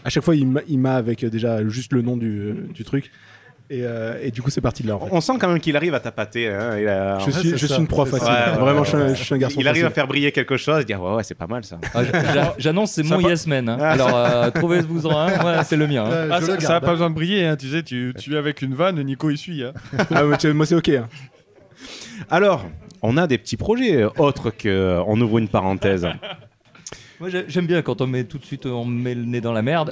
à 0.05 0.09
chaque 0.09 0.23
fois 0.23 0.35
il 0.35 0.47
m'a- 0.47 0.95
avec 0.95 1.25
déjà 1.25 1.67
juste 1.67 1.93
le 1.93 2.01
nom 2.01 2.15
du, 2.15 2.53
du 2.73 2.83
truc. 2.83 3.11
Et, 3.69 3.81
euh, 3.83 4.17
et 4.21 4.31
du 4.31 4.41
coup, 4.41 4.49
c'est 4.49 4.61
parti 4.61 4.81
de 4.83 4.87
là. 4.87 4.95
en 4.95 4.99
fait. 4.99 5.09
On 5.11 5.19
sent 5.19 5.33
quand 5.41 5.49
même 5.49 5.59
qu'il 5.59 5.75
arrive 5.75 5.93
à 5.93 5.99
tapater. 5.99 6.47
hein, 6.47 6.77
il 6.79 6.87
a- 6.87 7.19
Je 7.19 7.31
suis, 7.31 7.57
je 7.57 7.79
une 7.79 7.85
proie 7.87 8.05
facile. 8.05 8.25
Ouais, 8.27 8.33
ouais, 8.33 8.57
Vraiment, 8.59 8.79
ouais, 8.79 8.85
je, 8.85 8.89
suis 8.89 8.97
un, 8.97 9.07
ouais. 9.07 9.15
je 9.15 9.23
suis 9.23 9.35
un 9.35 9.37
garçon 9.37 9.57
Il 9.59 9.67
arrive 9.67 9.85
à 9.85 9.89
faire 9.89 10.07
briller 10.07 10.31
quelque 10.31 10.55
chose, 10.55 10.85
dire 10.85 11.01
ouais, 11.03 11.15
ouais, 11.15 11.23
c'est 11.23 11.35
pas 11.35 11.47
mal 11.47 11.65
ça. 11.65 11.77
Ah, 11.93 12.01
j'annonce 12.57 12.91
c'est 12.91 13.03
mon 13.03 13.19
yes 13.19 13.45
man 13.45 13.67
hein. 13.67 13.77
alors 13.79 14.15
euh, 14.15 14.49
trouvez-vous 14.55 15.07
en 15.07 15.17
un 15.17 15.27
ouais, 15.57 15.63
c'est 15.65 15.75
le 15.75 15.85
mien 15.85 16.05
hein. 16.05 16.29
Ah, 16.31 16.39
ça, 16.41 16.55
le 16.55 16.59
ça 16.61 16.67
a 16.67 16.71
garde. 16.71 16.85
pas 16.85 16.91
besoin 16.91 17.09
de 17.09 17.15
briller, 17.15 17.45
hein, 17.45 17.55
tu 17.57 17.67
sais, 17.69 17.83
tu, 17.83 18.13
tu 18.17 18.33
es 18.35 18.37
avec 18.37 18.61
une 18.61 18.73
vanne, 18.73 19.01
Nico 19.03 19.29
il 19.29 19.37
suit. 19.37 19.63
hein. 19.63 19.73
Ah, 20.15 20.25
ouais, 20.25 20.53
moi, 20.53 20.65
c'est 20.65 20.75
ok. 20.75 20.87
hein. 20.89 21.07
Alors, 22.29 22.65
on 23.01 23.17
a 23.17 23.27
des 23.27 23.37
petits 23.37 23.57
projets 23.57 24.01
euh, 24.03 24.09
autres 24.17 24.49
que 24.49 24.69
euh, 24.69 25.03
on 25.07 25.19
ouvre 25.19 25.39
une 25.39 25.49
parenthèse. 25.49 26.07
Moi 27.19 27.29
j'ai- 27.29 27.45
j'aime 27.47 27.65
bien 27.65 27.81
quand 27.81 27.99
on 28.01 28.07
met 28.07 28.23
tout 28.25 28.37
de 28.37 28.45
suite 28.45 28.65
on 28.67 28.85
met 28.85 29.15
le 29.15 29.23
nez 29.25 29.41
dans 29.41 29.51
la 29.51 29.61
merde. 29.63 29.91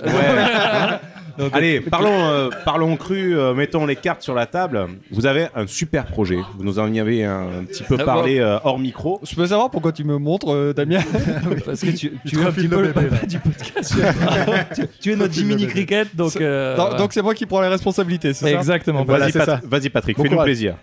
Donc, 1.37 1.49
Allez, 1.53 1.81
parlons, 1.81 2.29
euh, 2.29 2.49
parlons 2.63 2.95
cru, 2.97 3.37
euh, 3.37 3.53
mettons 3.53 3.85
les 3.85 3.95
cartes 3.95 4.21
sur 4.21 4.33
la 4.33 4.45
table. 4.45 4.87
Vous 5.11 5.25
avez 5.25 5.47
un 5.55 5.67
super 5.67 6.05
projet. 6.05 6.39
Vous 6.57 6.63
nous 6.63 6.79
en 6.79 6.91
y 6.93 6.99
avez 6.99 7.25
un, 7.25 7.59
un 7.59 7.63
petit 7.65 7.83
peu 7.83 7.97
Ah, 7.99 8.03
parlé 8.03 8.39
euh, 8.39 8.57
hors 8.63 8.79
micro. 8.79 9.19
Je 9.23 9.35
peux 9.35 9.45
savoir 9.47 9.69
pourquoi 9.69 9.91
tu 9.91 10.03
me 10.03 10.17
montres, 10.17 10.53
euh, 10.53 10.73
Damien 10.73 10.99
Parce 11.65 11.81
que 11.81 11.91
tu, 11.91 12.13
tu 12.25 12.39
es 12.39 12.43
un 12.45 12.51
petit 12.51 12.63
le 12.67 12.69
peu 12.69 12.81
le 12.81 12.87
bébé, 12.93 13.09
là. 13.09 13.17
papa 13.17 13.25
du 13.25 13.39
podcast. 13.39 13.95
tu, 14.75 14.81
tu 15.01 15.11
es 15.11 15.15
notre 15.15 15.33
Jiminy. 15.33 15.67
Cricket, 15.67 16.15
donc. 16.15 16.35
euh, 16.37 16.97
Donc 16.97 17.13
c'est 17.13 17.21
moi 17.21 17.33
qui 17.33 17.45
prends 17.45 17.61
les 17.61 17.67
responsabilités, 17.67 18.33
c'est 18.33 18.51
ça 18.51 18.57
Exactement. 18.57 19.03
Vas-y, 19.03 19.31
Pat- 19.33 19.89
Patrick, 19.91 20.17
fais-nous 20.21 20.41
plaisir. 20.43 20.75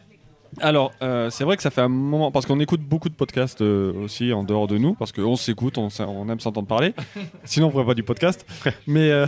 Alors, 0.60 0.92
euh, 1.00 1.30
c'est 1.30 1.44
vrai 1.44 1.56
que 1.56 1.62
ça 1.62 1.70
fait 1.70 1.80
un 1.80 1.88
moment, 1.88 2.30
parce 2.30 2.44
qu'on 2.44 2.60
écoute 2.60 2.82
beaucoup 2.82 3.08
de 3.08 3.14
podcasts 3.14 3.62
euh, 3.62 3.92
aussi 4.04 4.34
en 4.34 4.42
dehors 4.44 4.66
de 4.66 4.76
nous, 4.76 4.92
parce 4.92 5.10
qu'on 5.10 5.34
s'écoute, 5.34 5.78
on, 5.78 5.88
aime 6.28 6.40
s'entendre 6.40 6.66
parler. 6.68 6.94
Sinon, 7.44 7.68
on 7.68 7.70
ferait 7.70 7.86
pas 7.86 7.94
du 7.94 8.02
podcast. 8.02 8.44
Mais 8.86 9.10
euh, 9.10 9.26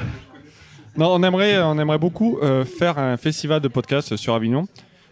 non, 0.97 1.13
on 1.15 1.23
aimerait, 1.23 1.61
on 1.63 1.79
aimerait 1.79 1.99
beaucoup 1.99 2.39
euh, 2.43 2.65
faire 2.65 2.99
un 2.99 3.17
festival 3.17 3.61
de 3.61 3.69
podcasts 3.69 4.17
sur 4.17 4.35
Avignon. 4.35 4.67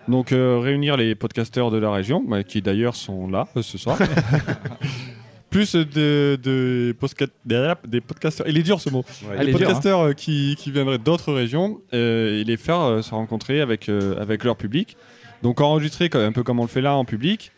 Donc, 0.09 0.33
euh, 0.33 0.59
réunir 0.59 0.97
les 0.97 1.15
podcasteurs 1.15 1.71
de 1.71 1.79
la 1.79 1.91
région, 1.93 2.25
bah, 2.27 2.43
qui 2.43 2.61
d'ailleurs 2.63 2.97
sont 2.97 3.29
là 3.29 3.47
euh, 3.57 3.63
ce 3.63 3.79
soir. 3.79 3.99
Plus 5.51 5.75
de, 5.75 6.39
de 6.43 6.97
des, 7.45 7.73
des 7.87 8.01
podcasteurs. 8.01 8.49
Il 8.49 8.57
est 8.57 8.63
dur 8.63 8.81
ce 8.81 8.89
mot. 8.89 9.05
Les 9.39 9.45
dur, 9.47 9.57
hein. 9.57 9.59
podcasteurs 9.59 10.01
euh, 10.01 10.13
qui, 10.15 10.57
qui 10.59 10.71
viendraient 10.71 10.97
d'autres 10.99 11.33
régions 11.33 11.79
euh, 11.93 12.41
et 12.41 12.45
les 12.45 12.57
faire 12.57 12.81
euh, 12.81 13.03
se 13.03 13.11
rencontrer 13.11 13.61
avec, 13.61 13.91
euh, 13.91 14.19
avec 14.21 14.45
leur 14.45 14.57
public. 14.57 14.97
Donc 15.43 15.61
enregistrer 15.61 16.09
un 16.15 16.33
peu 16.33 16.43
comme 16.43 16.59
on 16.59 16.63
le 16.63 16.69
fait 16.69 16.81
là 16.81 16.95
en 16.97 17.05
public. 17.05 17.53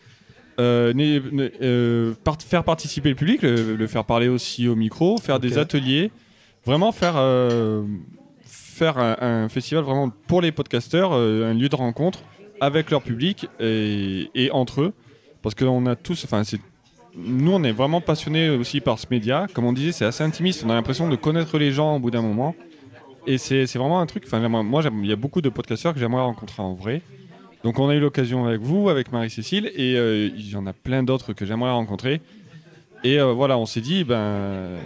Euh, 0.59 0.93
né- 0.93 1.21
né- 1.33 1.53
euh, 1.63 2.15
part- 2.25 2.41
faire 2.43 2.65
participer 2.65 3.11
le 3.11 3.15
public, 3.15 3.43
le, 3.43 3.77
le 3.77 3.87
faire 3.87 4.05
parler 4.05 4.29
aussi 4.29 4.67
au 4.69 4.75
micro, 4.77 5.17
faire 5.19 5.39
des 5.41 5.59
ateliers, 5.59 6.11
vraiment 6.65 6.93
faire, 6.93 7.15
euh, 7.17 7.85
faire 8.45 8.99
un, 8.99 9.49
festival 9.49 9.85
vraiment 9.85 10.11
pour 10.27 10.41
les 10.41 10.53
podcasteurs, 10.53 11.13
euh, 11.13 11.51
un 11.51 11.55
lieu 11.55 11.69
de 11.69 11.77
rencontre 11.77 12.21
avec 12.61 12.91
leur 12.91 13.03
public 13.03 13.49
et, 13.61 14.49
entre 14.53 14.83
eux. 14.83 14.93
Parce 15.43 15.55
que 15.55 15.65
on 15.65 15.85
a 15.87 15.97
tous, 15.97 16.25
enfin 16.25 16.43
nous, 17.17 17.53
on 17.53 17.63
est 17.63 17.73
vraiment 17.73 18.01
passionnés 18.01 18.51
aussi 18.51 18.81
par 18.81 18.99
ce 18.99 19.07
média. 19.11 19.47
Comme 19.53 19.67
on 19.67 19.73
disait, 19.73 19.93
c'est 19.93 20.05
assez 20.05 20.25
intimiste. 20.25 20.65
On 20.67 20.71
a 20.71 20.75
l'impression 20.75 21.09
de 21.09 21.17
connaître 21.17 21.59
les 21.59 21.71
gens 21.71 21.97
au 21.97 21.99
bout 22.01 22.11
d'un 22.11 22.23
moment. 22.23 22.57
Et 23.27 23.39
c'est 23.39 23.65
vraiment 23.75 24.01
un 24.01 24.07
truc. 24.07 24.25
Enfin, 24.27 24.47
moi, 24.49 24.83
il 25.03 25.07
y 25.07 25.13
a 25.13 25.17
beaucoup 25.17 25.41
de 25.41 25.49
podcasteurs 25.49 25.95
que 25.95 26.01
j'aimerais 26.01 26.23
rencontrer 26.23 26.63
en 26.63 26.75
vrai. 26.75 27.03
Donc, 27.63 27.79
on 27.79 27.89
a 27.89 27.95
eu 27.95 28.01
l'occasion 28.01 28.47
avec 28.47 28.61
vous, 28.61 28.91
avec 28.91 29.11
Marie-Cécile, 29.11 29.71
et 29.75 29.97
euh, 29.97 30.29
il 30.37 30.51
y 30.51 30.57
en 30.57 30.67
a 30.67 30.75
plein 30.75 31.03
d'autres 31.03 31.33
que 31.33 31.47
j'aimerais 31.47 31.71
rencontrer. 31.71 32.21
Et 33.05 33.21
euh, 33.21 33.33
voilà, 33.33 33.59
on 33.59 33.67
s'est 33.67 33.81
dit, 33.83 34.03
ben, 34.05 34.79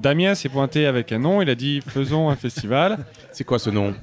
Damien 0.00 0.34
s'est 0.34 0.48
pointé 0.48 0.86
avec 0.86 1.12
un 1.12 1.18
nom. 1.20 1.40
Il 1.42 1.48
a 1.50 1.54
dit, 1.54 1.80
faisons 1.86 2.28
un 2.28 2.36
festival. 2.36 2.98
C'est 3.32 3.44
quoi 3.44 3.58
ce 3.58 3.70
nom? 3.70 3.94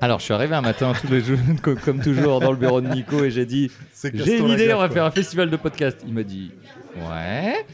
Alors, 0.00 0.18
je 0.18 0.24
suis 0.24 0.34
arrivé 0.34 0.54
un 0.54 0.60
matin, 0.62 0.92
tous 1.00 1.10
les 1.10 1.20
jours, 1.20 1.38
co- 1.62 1.74
comme 1.84 2.00
toujours, 2.00 2.40
dans 2.40 2.50
le 2.50 2.56
bureau 2.58 2.80
de 2.80 2.88
Nico, 2.88 3.24
et 3.24 3.30
j'ai 3.30 3.46
dit 3.46 3.70
C'est 3.92 4.14
J'ai 4.16 4.38
une 4.38 4.48
idée, 4.48 4.72
on 4.74 4.78
va 4.78 4.86
quoi. 4.88 4.94
faire 4.94 5.04
un 5.04 5.10
festival 5.10 5.48
de 5.50 5.56
podcast. 5.56 5.98
Il 6.06 6.12
m'a 6.14 6.22
dit 6.22 6.50
Ouais. 6.96 7.64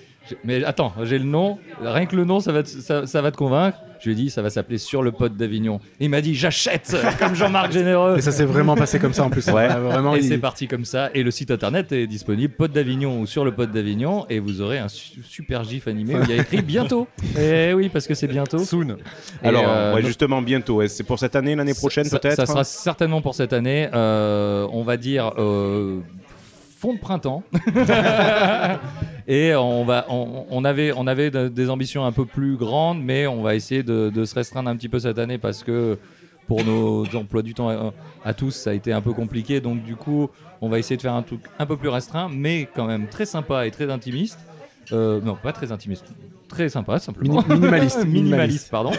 Mais 0.44 0.64
attends, 0.64 0.92
j'ai 1.04 1.18
le 1.18 1.24
nom. 1.24 1.58
Rien 1.82 2.06
que 2.06 2.16
le 2.16 2.24
nom, 2.24 2.40
ça 2.40 2.52
va 2.52 2.62
te, 2.62 2.68
ça, 2.68 3.06
ça 3.06 3.22
va 3.22 3.30
te 3.30 3.36
convaincre. 3.36 3.78
Je 4.00 4.08
lui 4.10 4.14
ai 4.14 4.16
dit 4.24 4.30
Ça 4.30 4.42
va 4.42 4.50
s'appeler 4.50 4.78
Sur 4.78 5.02
le 5.04 5.12
pod 5.12 5.36
d'Avignon. 5.36 5.78
Il 6.00 6.10
m'a 6.10 6.20
dit 6.20 6.34
J'achète 6.34 6.96
Comme 7.20 7.36
Jean-Marc 7.36 7.70
Généreux. 7.70 8.16
Et 8.18 8.20
ça 8.20 8.32
s'est 8.32 8.44
vraiment 8.44 8.74
passé 8.74 8.98
comme 8.98 9.12
ça 9.12 9.22
en 9.24 9.30
plus. 9.30 9.46
Ouais. 9.46 9.68
vraiment. 9.68 10.16
Et 10.16 10.18
il- 10.18 10.24
c'est 10.24 10.38
parti 10.38 10.66
comme 10.66 10.84
ça. 10.84 11.10
Et 11.14 11.22
le 11.22 11.30
site 11.30 11.52
internet 11.52 11.92
est 11.92 12.08
disponible, 12.08 12.52
Pod 12.54 12.72
d'Avignon 12.72 13.20
ou 13.20 13.26
sur 13.26 13.44
le 13.44 13.52
Pod 13.52 13.70
d'Avignon. 13.70 14.26
Et 14.28 14.40
vous 14.40 14.60
aurez 14.60 14.78
un 14.80 14.88
su- 14.88 15.22
super 15.22 15.62
gif 15.62 15.86
animé 15.86 16.16
où 16.16 16.22
il 16.24 16.30
y 16.30 16.32
a 16.38 16.42
écrit 16.42 16.62
bientôt. 16.62 17.06
Et 17.38 17.72
oui, 17.74 17.88
parce 17.90 18.08
que 18.08 18.14
c'est 18.14 18.26
bientôt. 18.26 18.58
Soon. 18.58 18.96
Et, 19.44 19.46
Alors, 19.46 19.64
euh, 19.68 19.94
ouais, 19.94 20.00
donc- 20.00 20.08
justement, 20.08 20.42
bientôt. 20.42 20.84
C'est 20.88 21.04
pour 21.04 21.20
cette 21.20 21.36
année, 21.36 21.54
l'année 21.54 21.74
prochaine 21.74 22.08
peut-être 22.10 22.34
Ça 22.36 22.46
sera 22.46 22.64
certainement 22.64 23.20
pour 23.22 23.36
cette 23.36 23.52
année. 23.52 23.88
Euh, 23.94 24.66
on 24.72 24.82
va 24.82 24.96
dire 24.96 25.32
euh, 25.38 26.00
fond 26.82 26.94
de 26.94 26.98
printemps. 26.98 27.42
Et 29.28 29.54
on, 29.54 29.84
va, 29.84 30.04
on, 30.08 30.46
on 30.50 30.64
avait, 30.64 30.92
on 30.96 31.06
avait 31.06 31.30
de- 31.30 31.48
des 31.48 31.70
ambitions 31.70 32.04
un 32.04 32.10
peu 32.12 32.26
plus 32.26 32.56
grandes, 32.56 33.00
mais 33.02 33.26
on 33.26 33.40
va 33.42 33.54
essayer 33.54 33.82
de, 33.82 34.10
de 34.10 34.24
se 34.24 34.34
restreindre 34.34 34.68
un 34.68 34.76
petit 34.76 34.88
peu 34.88 34.98
cette 34.98 35.18
année 35.18 35.38
parce 35.38 35.62
que 35.62 35.96
pour 36.48 36.64
nos 36.64 37.04
emplois 37.14 37.42
du 37.42 37.54
temps 37.54 37.68
à, 37.68 37.92
à 38.24 38.34
tous, 38.34 38.50
ça 38.50 38.70
a 38.70 38.72
été 38.72 38.92
un 38.92 39.00
peu 39.00 39.12
compliqué. 39.12 39.60
Donc 39.60 39.82
du 39.84 39.94
coup, 39.94 40.28
on 40.60 40.68
va 40.68 40.78
essayer 40.80 40.96
de 40.96 41.02
faire 41.02 41.14
un 41.14 41.22
truc 41.22 41.40
un 41.58 41.66
peu 41.66 41.76
plus 41.76 41.88
restreint, 41.88 42.28
mais 42.32 42.68
quand 42.74 42.86
même 42.86 43.06
très 43.08 43.26
sympa 43.26 43.64
et 43.66 43.70
très 43.70 43.90
intimiste. 43.90 44.40
Euh, 44.90 45.20
non, 45.20 45.36
pas 45.40 45.52
très 45.52 45.70
intimiste, 45.70 46.06
très 46.48 46.68
sympa 46.68 46.98
simplement. 46.98 47.42
Mini- 47.48 47.60
minimaliste, 47.60 48.04
minimaliste, 48.06 48.70
pardon. 48.70 48.90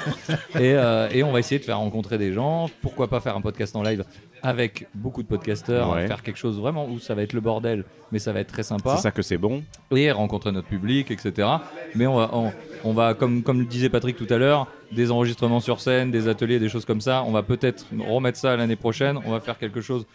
et, 0.56 0.74
euh, 0.74 1.10
et 1.12 1.22
on 1.24 1.34
va 1.34 1.40
essayer 1.40 1.60
de 1.60 1.66
faire 1.66 1.78
rencontrer 1.80 2.18
des 2.18 2.32
gens. 2.32 2.70
Pourquoi 2.82 3.10
pas 3.10 3.20
faire 3.20 3.36
un 3.36 3.42
podcast 3.42 3.76
en 3.76 3.84
live 3.84 4.06
avec 4.44 4.88
beaucoup 4.94 5.24
de 5.24 5.28
podcasteurs, 5.28 5.92
Ouais. 5.94 6.06
faire 6.08 6.22
quelque 6.22 6.38
chose 6.38 6.60
vraiment 6.60 6.86
où 6.88 7.00
ça 7.00 7.16
va 7.16 7.22
être 7.24 7.34
le 7.34 7.40
bordel, 7.42 7.86
mais 8.12 8.20
ça 8.20 8.34
va 8.34 8.42
être 8.42 8.52
très 8.52 8.64
sympa. 8.64 8.96
C'est 8.98 9.02
ça 9.04 9.12
que 9.12 9.22
c'est 9.22 9.38
bon. 9.38 9.64
Et 9.96 10.12
rencontrer 10.12 10.52
notre 10.52 10.68
public, 10.68 11.10
etc. 11.12 11.48
Mais 11.96 12.06
on 12.08 12.16
va, 12.18 12.30
on, 12.34 12.52
on 12.84 12.92
va 12.94 13.14
comme, 13.14 13.42
comme 13.42 13.60
le 13.60 13.66
disait 13.66 13.90
Patrick 13.90 14.18
tout 14.18 14.28
à 14.30 14.38
l'heure, 14.38 14.68
des 14.92 15.12
enregistrements 15.12 15.62
sur 15.62 15.80
scène, 15.80 16.12
des 16.12 16.28
ateliers, 16.28 16.60
des 16.60 16.70
choses 16.70 16.86
comme 16.86 17.02
ça. 17.02 17.24
On 17.26 17.32
va 17.32 17.42
peut-être 17.42 17.86
remettre 18.08 18.38
ça 18.38 18.56
l'année 18.58 18.76
prochaine. 18.76 19.18
On 19.26 19.32
va 19.32 19.40
faire 19.40 19.58
quelque 19.58 19.80
chose, 19.82 20.06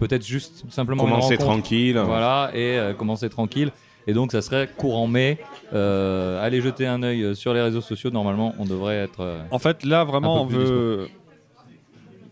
peut-être 0.00 0.26
juste 0.26 0.64
simplement 0.70 1.04
Commencer 1.04 1.38
tranquille. 1.38 1.96
Voilà, 2.04 2.50
et 2.54 2.76
euh, 2.78 2.92
commencer 2.92 3.28
tranquille. 3.30 3.70
Et 4.08 4.12
donc, 4.12 4.30
ça 4.32 4.40
serait 4.42 4.68
courant 4.76 5.06
mai. 5.08 5.38
Euh, 5.74 6.40
allez 6.44 6.60
jeter 6.60 6.86
un 6.86 7.02
œil 7.02 7.22
euh, 7.24 7.34
sur 7.34 7.52
les 7.54 7.60
réseaux 7.60 7.80
sociaux. 7.80 8.10
Normalement, 8.10 8.54
on 8.58 8.64
devrait 8.64 8.96
être. 8.98 9.20
euh, 9.20 9.40
En 9.50 9.58
fait, 9.58 9.84
là, 9.84 10.04
vraiment, 10.04 10.42
on 10.42 10.46
veut. 10.46 11.08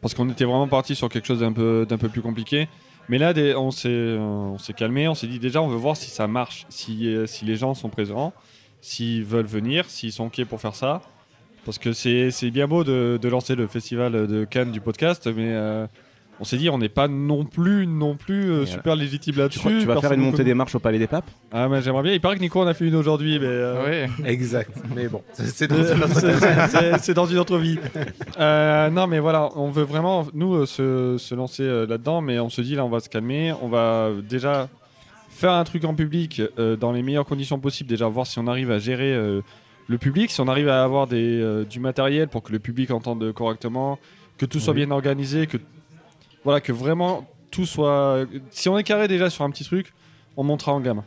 Parce 0.04 0.12
qu'on 0.12 0.28
était 0.28 0.44
vraiment 0.44 0.68
parti 0.68 0.94
sur 0.94 1.08
quelque 1.08 1.26
chose 1.26 1.40
d'un 1.40 1.54
peu, 1.54 1.86
plus 2.12 2.20
compliqué. 2.20 2.68
Mais 3.08 3.16
là, 3.16 3.32
on 3.56 3.70
s'est, 3.70 4.18
on 4.18 4.58
s'est 4.58 4.74
calmé. 4.74 5.08
On 5.08 5.14
s'est 5.14 5.26
dit 5.26 5.38
déjà, 5.38 5.62
on 5.62 5.68
veut 5.68 5.78
voir 5.78 5.96
si 5.96 6.10
ça 6.10 6.26
marche, 6.26 6.66
si, 6.68 7.16
les 7.42 7.56
gens 7.56 7.72
sont 7.72 7.88
présents, 7.88 8.34
s'ils 8.82 9.24
veulent 9.24 9.46
venir, 9.46 9.88
s'ils 9.88 10.12
sont 10.12 10.26
OK 10.26 10.44
pour 10.44 10.60
faire 10.60 10.74
ça. 10.74 11.00
Parce 11.64 11.78
que 11.78 11.94
c'est, 11.94 12.30
c'est 12.30 12.50
bien 12.50 12.68
beau 12.68 12.84
de, 12.84 13.18
de 13.20 13.28
lancer 13.30 13.54
le 13.54 13.66
festival 13.66 14.26
de 14.26 14.44
Cannes 14.44 14.72
du 14.72 14.82
podcast, 14.82 15.26
mais 15.26 15.54
euh, 15.54 15.86
on 16.40 16.44
s'est 16.44 16.56
dit, 16.56 16.68
on 16.68 16.78
n'est 16.78 16.88
pas 16.88 17.06
non 17.08 17.44
plus, 17.44 17.86
non 17.86 18.16
plus 18.16 18.50
euh, 18.50 18.66
super 18.66 18.96
légitime 18.96 19.34
Tu, 19.34 19.38
là-dessus. 19.40 19.60
que 19.60 19.80
tu 19.80 19.86
vas 19.86 20.00
faire 20.00 20.12
une 20.12 20.20
montée 20.20 20.42
des 20.44 20.54
marches 20.54 20.74
au 20.74 20.78
Palais 20.80 20.98
des 20.98 21.06
Papes? 21.06 21.30
Ah, 21.52 21.68
mais 21.68 21.80
j'aimerais 21.80 22.02
bien. 22.02 22.12
Il 22.12 22.20
paraît 22.20 22.36
que 22.36 22.40
Nico 22.40 22.60
en 22.60 22.66
a 22.66 22.74
fait 22.74 22.86
une 22.86 22.94
aujourd'hui, 22.96 23.38
mais. 23.38 23.46
euh. 23.46 24.06
Exact. 24.24 24.70
Mais 24.94 25.08
bon, 25.08 25.22
c'est 25.32 25.46
c'est 25.46 25.66
dans 25.68 25.76
une 25.76 26.02
autre 26.02 26.20
c'est- 26.20 26.68
c'est- 26.68 26.98
c'est 26.98 27.14
dans 27.14 27.26
une 27.26 27.38
autre 27.38 27.58
vie. 27.58 27.78
Euh, 28.40 28.90
non, 28.90 29.06
mais 29.06 29.18
voilà, 29.20 29.48
on 29.56 29.70
veut 29.70 29.84
vraiment, 29.84 30.26
nous, 30.34 30.54
euh, 30.54 30.66
se, 30.66 31.16
se 31.18 31.34
lancer 31.34 31.62
euh, 31.62 31.86
là-dedans, 31.86 32.20
mais 32.20 32.38
on 32.40 32.48
se 32.50 32.60
dit, 32.60 32.74
là, 32.74 32.84
on 32.84 32.88
va 32.90 33.00
se 33.00 33.08
calmer. 33.08 33.52
On 33.62 33.68
va 33.68 34.10
déjà 34.28 34.68
faire 35.30 35.52
un 35.52 35.64
truc 35.64 35.84
en 35.84 35.94
public 35.94 36.42
euh, 36.58 36.76
dans 36.76 36.92
les 36.92 37.02
meilleures 37.02 37.26
conditions 37.26 37.58
possibles. 37.58 37.88
Déjà, 37.90 38.06
voir 38.08 38.26
si 38.26 38.38
on 38.38 38.46
arrive 38.46 38.70
à 38.70 38.78
gérer 38.78 39.12
euh, 39.14 39.40
le 39.88 39.98
public, 39.98 40.30
si 40.30 40.40
on 40.40 40.48
arrive 40.48 40.68
à 40.68 40.82
avoir 40.82 41.06
des, 41.06 41.40
euh, 41.40 41.64
du 41.64 41.78
matériel 41.80 42.28
pour 42.28 42.42
que 42.42 42.52
le 42.52 42.58
public 42.58 42.90
entende 42.90 43.32
correctement, 43.32 43.98
que 44.38 44.46
tout 44.46 44.58
soit 44.58 44.72
Oui. 44.74 44.80
bien 44.84 44.90
organisé, 44.90 45.46
que, 45.46 45.58
voilà, 46.44 46.61
que 46.61 46.72
vraiment 46.72 47.26
tout 47.50 47.66
soit. 47.66 48.24
Si 48.50 48.68
on 48.68 48.76
est 48.78 48.85
carré 48.85 49.09
déjà 49.09 49.30
sur 49.30 49.44
un 49.44 49.50
petit 49.50 49.64
truc, 49.64 49.92
on 50.37 50.44
montera 50.44 50.72
en 50.72 50.80
gamme. 50.80 51.02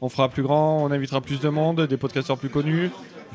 On 0.00 0.08
fera 0.08 0.28
plus 0.28 0.42
grand, 0.42 0.82
on 0.84 0.90
invitera 0.92 1.20
plus 1.20 1.40
de 1.40 1.48
monde, 1.48 1.86
des 1.86 1.96
podcasteurs 1.96 2.38
plus 2.38 2.48
connus. 2.50 2.90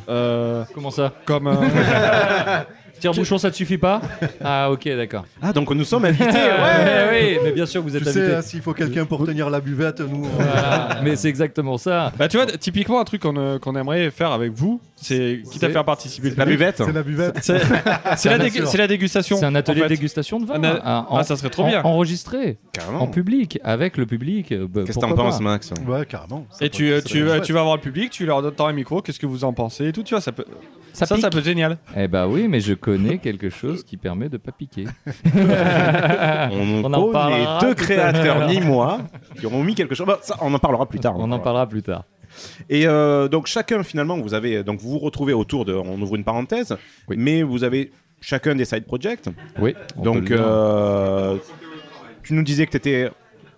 euh, 0.09 0.63
Comment 0.73 0.91
ça? 0.91 1.13
comme 1.25 1.47
euh, 1.47 1.53
Tire-bouchon, 3.11 3.37
ça 3.37 3.51
te 3.51 3.55
suffit 3.55 3.77
pas 3.77 4.01
Ah, 4.43 4.71
ok, 4.71 4.87
d'accord. 4.95 5.25
Ah, 5.41 5.53
donc 5.53 5.69
nous 5.71 5.83
sommes 5.83 6.05
invités. 6.05 6.23
Ouais, 6.33 7.07
oui, 7.11 7.37
mais 7.43 7.51
bien 7.51 7.65
sûr 7.65 7.83
que 7.83 7.89
vous 7.89 7.95
êtes 7.95 8.03
Tu 8.03 8.11
sais, 8.11 8.35
hein, 8.35 8.41
s'il 8.41 8.61
faut 8.61 8.73
quelqu'un 8.73 9.05
pour 9.05 9.25
tenir 9.25 9.49
la 9.49 9.59
buvette, 9.59 9.99
nous. 10.01 10.25
on- 10.25 10.29
Voilà, 10.29 10.99
mais 11.03 11.15
c'est 11.15 11.29
exactement 11.29 11.77
ça. 11.77 12.11
Bah 12.17 12.27
tu 12.27 12.37
vois, 12.37 12.45
typiquement 12.45 12.99
un 12.99 13.03
truc 13.03 13.21
qu'on 13.21 13.35
euh, 13.37 13.59
qu'on 13.59 13.75
aimerait 13.75 14.09
faire 14.11 14.31
avec 14.31 14.51
vous, 14.53 14.79
c'est 14.95 15.41
quitte 15.51 15.63
à 15.63 15.69
faire 15.69 15.83
participer 15.85 16.29
le 16.29 16.35
La 16.35 16.43
public, 16.45 16.59
buvette 16.59 16.77
C'est 16.85 16.91
la 16.93 17.03
buvette. 17.03 17.39
C'est 17.41 17.59
c'est 18.17 18.29
la, 18.29 18.35
un 18.35 18.37
dégu- 18.39 18.65
c'est 18.65 18.77
la 18.77 18.87
dégustation. 18.87 19.37
C'est 19.37 19.45
un 19.45 19.55
atelier 19.55 19.79
en 19.81 19.83
fait. 19.83 19.89
de 19.89 19.95
dégustation 19.95 20.39
de 20.39 20.45
vin. 20.45 20.55
Un 20.55 20.63
a- 20.63 20.79
Ah, 20.83 21.05
en- 21.09 21.17
Ah, 21.17 21.23
ça 21.23 21.35
serait 21.35 21.49
trop 21.49 21.63
en- 21.63 21.69
bien. 21.69 21.81
Enregistré 21.83 22.57
Carrément. 22.71 23.01
en 23.03 23.07
public, 23.07 23.59
avec 23.63 23.97
le 23.97 24.05
public. 24.05 24.51
euh, 24.51 24.67
bah, 24.69 24.81
Qu'est-ce 24.85 24.97
que 24.97 25.01
t'en 25.01 25.07
pourquoi 25.09 25.25
penses, 25.25 25.37
pas. 25.37 25.43
Max? 25.43 25.71
Ouais, 25.87 26.05
carrément. 26.05 26.45
Ça 26.51 26.65
Et 26.65 26.69
pourrait- 26.69 26.77
tu, 26.77 26.91
euh, 26.91 27.01
ça 27.01 27.35
euh, 27.35 27.39
tu 27.41 27.53
vas 27.53 27.63
voir 27.63 27.75
le 27.75 27.81
public, 27.81 28.11
tu 28.11 28.25
leur 28.25 28.41
donnes 28.41 28.53
un 28.59 28.71
micro, 28.73 29.01
qu'est-ce 29.01 29.19
que 29.19 29.25
vous 29.25 29.43
en 29.43 29.51
pensez 29.53 29.87
et 29.87 29.91
tout, 29.91 30.03
tu 30.03 30.13
vois, 30.13 30.21
ça 30.21 30.31
peut, 30.31 30.45
Ça, 30.93 31.05
ça, 31.05 31.15
peut 31.29 31.39
être 31.39 31.43
génial. 31.43 31.77
Eh 31.97 32.07
bah 32.07 32.27
oui, 32.27 32.47
mais 32.47 32.59
je 32.59 32.73
connais 32.73 33.17
quelque 33.17 33.49
chose 33.49 33.83
qui 33.83 33.97
permet 33.97 34.29
de 34.29 34.37
pas 34.37 34.51
piquer. 34.51 34.85
On, 35.35 36.83
On 36.85 36.93
en 36.93 37.11
parlera 37.11 37.59
les 37.61 37.67
deux 37.67 37.73
créateurs, 37.73 38.47
ni 38.47 38.61
moi, 38.61 38.99
qui 39.39 39.45
auront 39.45 39.63
mis 39.63 39.73
quelque 39.75 39.95
chose. 39.95 40.05
Bah, 40.05 40.19
ça, 40.21 40.37
on 40.41 40.53
en 40.53 40.59
parlera 40.59 40.87
plus 40.87 40.99
tard. 40.99 41.15
On 41.17 41.31
en 41.31 41.39
parlera 41.39 41.67
plus 41.67 41.81
tard. 41.81 42.03
Et 42.69 42.87
euh, 42.87 43.27
donc 43.27 43.47
chacun 43.47 43.83
finalement, 43.83 44.17
vous 44.17 44.33
avez 44.33 44.63
donc 44.63 44.79
vous 44.79 44.89
vous 44.91 44.99
retrouvez 44.99 45.33
autour 45.33 45.65
de, 45.65 45.73
on 45.73 46.01
ouvre 46.01 46.15
une 46.15 46.23
parenthèse, 46.23 46.75
Oui. 47.07 47.15
mais 47.17 47.43
vous 47.43 47.63
avez 47.63 47.91
chacun 48.21 48.55
des 48.55 48.65
side 48.65 48.85
projects. 48.85 49.29
Oui. 49.59 49.75
Donc 49.97 50.31
euh, 50.31 51.37
tu 52.23 52.33
nous 52.33 52.43
disais 52.43 52.65
que 52.65 52.71
tu 52.71 52.77
étais 52.77 53.09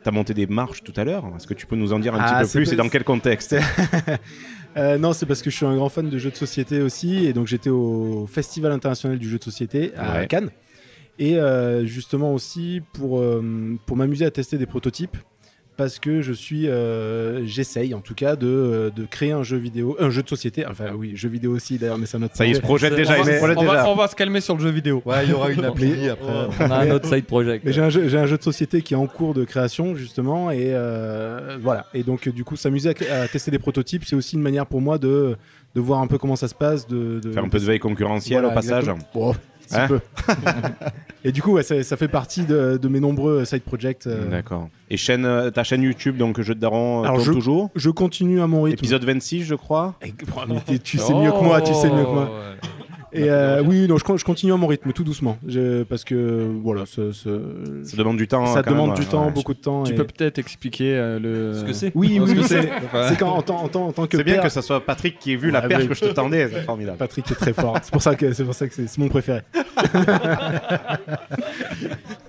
as 0.05 0.11
monté 0.11 0.33
des 0.33 0.45
marches 0.45 0.83
tout 0.83 0.93
à 0.97 1.03
l'heure. 1.03 1.23
Est-ce 1.35 1.47
que 1.47 1.53
tu 1.53 1.65
peux 1.65 1.75
nous 1.75 1.91
en 1.93 1.99
dire 1.99 2.13
un 2.13 2.19
Ah, 2.21 2.41
petit 2.41 2.51
peu 2.53 2.59
plus 2.59 2.73
et 2.73 2.75
dans 2.75 2.89
quel 2.89 3.03
contexte? 3.03 3.55
Euh, 4.77 4.97
non, 4.97 5.13
c'est 5.13 5.25
parce 5.25 5.41
que 5.41 5.49
je 5.49 5.55
suis 5.55 5.65
un 5.65 5.75
grand 5.75 5.89
fan 5.89 6.09
de 6.09 6.17
jeux 6.17 6.31
de 6.31 6.35
société 6.35 6.81
aussi, 6.81 7.25
et 7.25 7.33
donc 7.33 7.47
j'étais 7.47 7.69
au 7.69 8.27
Festival 8.27 8.71
international 8.71 9.17
du 9.19 9.29
jeu 9.29 9.37
de 9.37 9.43
société 9.43 9.93
à 9.95 10.19
Ouais. 10.19 10.27
Cannes, 10.27 10.49
et 11.17 11.37
euh, 11.39 11.85
justement 11.85 12.33
aussi 12.33 12.81
pour 12.93 13.19
euh, 13.19 13.77
pour 13.85 13.95
m'amuser 13.95 14.25
à 14.25 14.31
tester 14.31 14.57
des 14.57 14.65
prototypes, 14.65 15.15
parce 15.77 15.99
que 15.99 16.21
je 16.21 16.31
suis, 16.33 16.67
euh, 16.67 17.45
j'essaye 17.45 17.93
en 17.93 17.99
tout 18.01 18.13
cas 18.15 18.35
de, 18.35 18.47
euh, 18.47 18.89
de 18.89 19.05
créer 19.05 19.31
un 19.31 19.43
jeu 19.43 19.57
vidéo, 19.57 19.97
un 19.99 20.09
jeu 20.09 20.23
de 20.23 20.29
société, 20.29 20.65
enfin 20.65 20.91
oui, 20.95 21.11
jeu 21.15 21.29
vidéo 21.29 21.51
aussi 21.53 21.77
d'ailleurs, 21.77 21.97
mais 21.97 22.05
c'est 22.05 22.17
un 22.17 22.23
autre. 22.23 22.35
Ça 22.35 22.45
y 22.45 22.51
est, 22.51 22.53
se 22.55 22.61
projet. 22.61 22.89
projette 22.89 23.07
déjà. 23.07 23.19
on, 23.19 23.23
va, 23.23 23.37
projette 23.37 23.57
on 23.57 23.63
va- 23.65 23.71
déjà. 23.73 23.89
on 23.89 23.95
va 23.95 24.07
se 24.07 24.15
calmer 24.15 24.41
sur 24.41 24.55
le 24.55 24.61
jeu 24.61 24.69
vidéo. 24.69 25.01
Ouais, 25.05 25.23
il 25.25 25.29
y 25.31 25.33
aura 25.33 25.51
une 25.51 25.65
appli 25.65 26.07
après. 26.09 26.33
On 26.59 26.71
a 26.71 26.75
un 26.77 26.91
autre 26.91 27.07
side 27.13 27.25
project. 27.25 27.65
Mais 27.65 27.73
j'ai 27.73 27.81
un, 27.81 27.89
jeu, 27.89 28.07
j'ai 28.07 28.17
un 28.17 28.25
jeu 28.25 28.37
de 28.37 28.43
société 28.43 28.81
qui 28.81 28.93
est 28.93 28.97
en 28.97 29.07
cours 29.07 29.33
de 29.33 29.43
création 29.43 29.95
justement 29.95 30.51
et 30.51 30.71
euh, 30.73 31.57
voilà 31.61 31.85
et 31.93 32.03
donc 32.03 32.29
du 32.29 32.43
coup 32.43 32.55
s'amuser 32.55 32.93
à, 33.11 33.21
à 33.23 33.27
tester 33.27 33.51
des 33.51 33.59
prototypes 33.59 34.03
c'est 34.05 34.15
aussi 34.15 34.35
une 34.35 34.41
manière 34.41 34.65
pour 34.65 34.81
moi 34.81 34.97
de, 34.97 35.35
de 35.75 35.81
voir 35.81 35.99
un 36.01 36.07
peu 36.07 36.17
comment 36.17 36.35
ça 36.35 36.47
se 36.47 36.55
passe 36.55 36.87
de, 36.87 37.19
de- 37.19 37.31
Faire 37.31 37.43
un 37.43 37.49
peu 37.49 37.59
de 37.59 37.65
veille 37.65 37.79
concurrentielle 37.79 38.39
Voilà, 38.41 38.53
au 38.53 38.55
passage. 38.55 38.83
exactement. 38.87 39.07
Bon, 39.13 39.35
si 39.67 39.75
Hein 39.75 39.87
peu. 39.87 39.99
et 41.23 41.31
du 41.31 41.41
coup 41.41 41.53
ouais, 41.53 41.63
ça, 41.63 41.81
ça 41.83 41.97
fait 41.97 42.07
partie 42.07 42.43
de, 42.43 42.77
de 42.81 42.87
mes 42.87 42.99
nombreux 42.99 43.45
side 43.45 43.63
projects 43.63 44.07
euh. 44.07 44.29
D'accord. 44.29 44.69
Et 44.89 44.97
chaîne, 44.97 45.25
euh, 45.25 45.49
ta 45.51 45.63
chaîne 45.63 45.81
YouTube, 45.81 46.17
donc 46.17 46.39
Jeu 46.41 46.53
de 46.55 46.59
Daron, 46.59 47.01
euh, 47.03 47.07
Alors, 47.07 47.19
je- 47.19 47.31
toujours? 47.31 47.71
je 47.75 47.89
continue 47.89 48.41
à 48.41 48.47
mon 48.47 48.63
rythme 48.63 48.77
Épisode 48.79 49.03
26, 49.03 49.43
je 49.43 49.55
crois. 49.55 49.95
Et- 50.03 50.13
oh, 50.35 50.41
mais 50.47 50.59
t'es- 50.61 50.79
tu 50.79 50.97
sais 50.97 51.13
mieux 51.13 51.31
que 51.31 51.43
moi 51.43 51.61
tu 51.61 51.73
sais 51.73 51.89
mieux 51.89 52.03
que 52.05 52.09
moi 52.11 52.29
et 53.15 53.29
euh, 53.29 53.61
oui 53.65 53.87
non 53.87 53.97
je, 53.97 54.03
con- 54.03 54.17
je 54.17 54.25
continue 54.25 54.53
à 54.53 54.57
mon 54.57 54.67
rythme 54.67 54.91
tout 54.91 55.03
doucement 55.03 55.37
Je- 55.47 55.83
parce 55.83 56.03
que 56.03 56.47
voilà 56.63 56.85
ça, 56.85 57.01
demande 57.97 58.17
du 58.17 58.27
temps. 58.27 58.45
ça 58.47 58.63
quand 58.63 58.71
demande 58.71 58.89
même, 58.89 58.95
du 58.97 59.03
ouais. 59.03 59.07
temps 59.11 59.31
beaucoup 59.31 59.53
de 59.53 59.59
temps 59.59 59.83
Tu 59.83 59.93
et- 59.93 59.95
peux 59.95 60.03
peut-être 60.05 60.39
expliquer 60.39 60.95
euh, 60.95 61.19
le... 61.19 61.53
Ce 61.59 61.63
que 61.65 61.73
c'est. 61.73 61.91
oui 61.95 62.19
oui, 62.21 62.37
c'est. 62.45 62.69
c'est 63.09 63.23
en 63.23 63.41
tant, 63.41 63.57
en 63.63 63.67
tant- 63.67 63.87
en 63.87 63.91
tant 63.91 64.07
que 64.07 64.17
C'est 64.17 64.23
bien 64.23 64.35
père- 64.35 64.43
que 64.43 64.49
ça 64.49 64.61
soit 64.61 64.85
Patrick 64.85 65.19
qui 65.19 65.33
ait 65.33 65.37
vu 65.37 65.51
la 65.51 65.61
perche 65.61 65.83
oui. 65.83 65.89
que 65.89 65.95
je 65.95 66.01
te 66.01 66.13
tendais. 66.13 66.49
C'est 66.51 66.61
formidable. 66.61 66.97
Patrick 66.97 67.29
est 67.31 67.35
très 67.35 67.53
fort. 67.53 67.77
C'est 67.81 67.91
pour 67.91 68.01
ça 68.01 68.15
que 68.15 68.33
c'est 68.33 68.43
pour 68.43 68.53
ça 68.53 68.67
que 68.67 68.73
c'est 68.73 68.87
c'est 68.87 68.97
mon 68.99 69.07
préféré. 69.07 69.41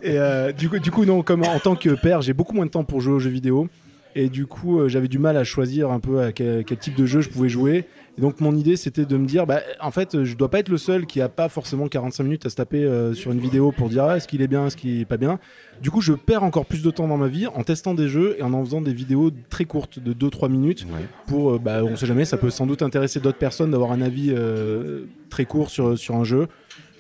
et 0.02 0.18
euh, 0.18 0.52
du 0.52 0.68
coup, 0.68 0.78
du 0.78 0.90
coup, 0.90 1.04
non, 1.04 1.22
comme 1.22 1.42
en 1.42 1.58
tant 1.58 1.76
que 1.76 1.90
père, 1.90 2.22
j'ai 2.22 2.32
beaucoup 2.32 2.54
moins 2.54 2.66
de 2.66 2.70
temps 2.70 2.84
pour 2.84 3.00
jouer 3.00 3.14
aux 3.14 3.18
jeux 3.18 3.30
vidéo. 3.30 3.68
Et 4.14 4.30
du 4.30 4.46
coup, 4.46 4.80
euh, 4.80 4.88
j'avais 4.88 5.08
du 5.08 5.18
mal 5.18 5.36
à 5.36 5.44
choisir 5.44 5.90
un 5.90 6.00
peu 6.00 6.20
à 6.20 6.32
quel, 6.32 6.64
quel 6.64 6.78
type 6.78 6.96
de 6.96 7.04
jeu 7.04 7.20
je 7.20 7.28
pouvais 7.28 7.50
jouer. 7.50 7.84
Et 8.18 8.22
donc, 8.22 8.40
mon 8.40 8.56
idée, 8.56 8.76
c'était 8.76 9.04
de 9.04 9.16
me 9.18 9.26
dire, 9.26 9.46
bah, 9.46 9.60
en 9.80 9.90
fait, 9.90 10.24
je 10.24 10.36
dois 10.36 10.50
pas 10.50 10.60
être 10.60 10.70
le 10.70 10.78
seul 10.78 11.04
qui 11.06 11.20
a 11.20 11.28
pas 11.28 11.48
forcément 11.50 11.86
45 11.86 12.24
minutes 12.24 12.46
à 12.46 12.50
se 12.50 12.56
taper 12.56 12.82
euh, 12.84 13.12
sur 13.12 13.30
une 13.30 13.40
vidéo 13.40 13.72
pour 13.72 13.90
dire 13.90 14.04
ah, 14.04 14.16
est-ce 14.16 14.26
qu'il 14.26 14.40
est 14.40 14.46
bien, 14.48 14.66
est-ce 14.66 14.76
qu'il 14.76 15.00
est 15.00 15.04
pas 15.04 15.18
bien. 15.18 15.38
Du 15.82 15.90
coup, 15.90 16.00
je 16.00 16.14
perds 16.14 16.42
encore 16.42 16.64
plus 16.64 16.82
de 16.82 16.90
temps 16.90 17.08
dans 17.08 17.18
ma 17.18 17.28
vie 17.28 17.46
en 17.46 17.62
testant 17.62 17.92
des 17.94 18.08
jeux 18.08 18.36
et 18.38 18.42
en 18.42 18.54
en 18.54 18.64
faisant 18.64 18.80
des 18.80 18.94
vidéos 18.94 19.30
très 19.50 19.66
courtes 19.66 19.98
de 19.98 20.14
2-3 20.14 20.50
minutes 20.50 20.86
Ouais. 20.86 21.04
pour, 21.26 21.52
euh, 21.52 21.58
bah, 21.58 21.84
on 21.84 21.94
sait 21.96 22.06
jamais, 22.06 22.24
ça 22.24 22.38
peut 22.38 22.48
sans 22.48 22.66
doute 22.66 22.80
intéresser 22.80 23.20
d'autres 23.20 23.38
personnes 23.38 23.70
d'avoir 23.72 23.92
un 23.92 24.00
avis 24.00 24.32
euh, 24.34 25.04
très 25.28 25.44
court 25.44 25.68
sur, 25.68 25.98
sur 25.98 26.14
un 26.16 26.24
jeu. 26.24 26.48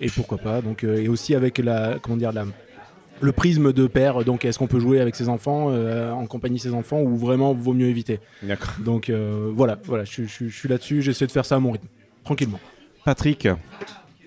Et 0.02 0.10
pourquoi 0.10 0.36
pas. 0.36 0.60
Donc, 0.60 0.84
et 0.84 1.08
aussi 1.08 1.34
avec 1.34 1.56
la, 1.56 1.98
comment 2.02 2.18
dire, 2.18 2.30
la, 2.32 2.44
le 3.20 3.32
prisme 3.32 3.72
de 3.72 3.86
père. 3.86 4.24
Donc, 4.24 4.44
est-ce 4.44 4.58
qu'on 4.58 4.66
peut 4.66 4.80
jouer 4.80 5.00
avec 5.00 5.14
ses 5.16 5.28
enfants, 5.28 5.68
euh, 5.70 6.10
en 6.12 6.26
compagnie 6.26 6.56
de 6.56 6.62
ses 6.62 6.74
enfants, 6.74 7.00
ou 7.00 7.16
vraiment 7.16 7.52
vaut 7.54 7.72
mieux 7.72 7.88
éviter. 7.88 8.20
D'accord. 8.42 8.74
Donc 8.78 9.08
euh, 9.10 9.50
voilà, 9.54 9.78
voilà, 9.84 10.04
je, 10.04 10.24
je- 10.24 10.48
je 10.48 10.56
suis 10.58 10.68
là-dessus. 10.68 11.02
J'essaie 11.02 11.26
de 11.26 11.32
faire 11.32 11.44
ça 11.44 11.56
à 11.56 11.58
mon 11.58 11.72
rythme, 11.72 11.88
tranquillement. 12.24 12.60
Patrick, 13.04 13.48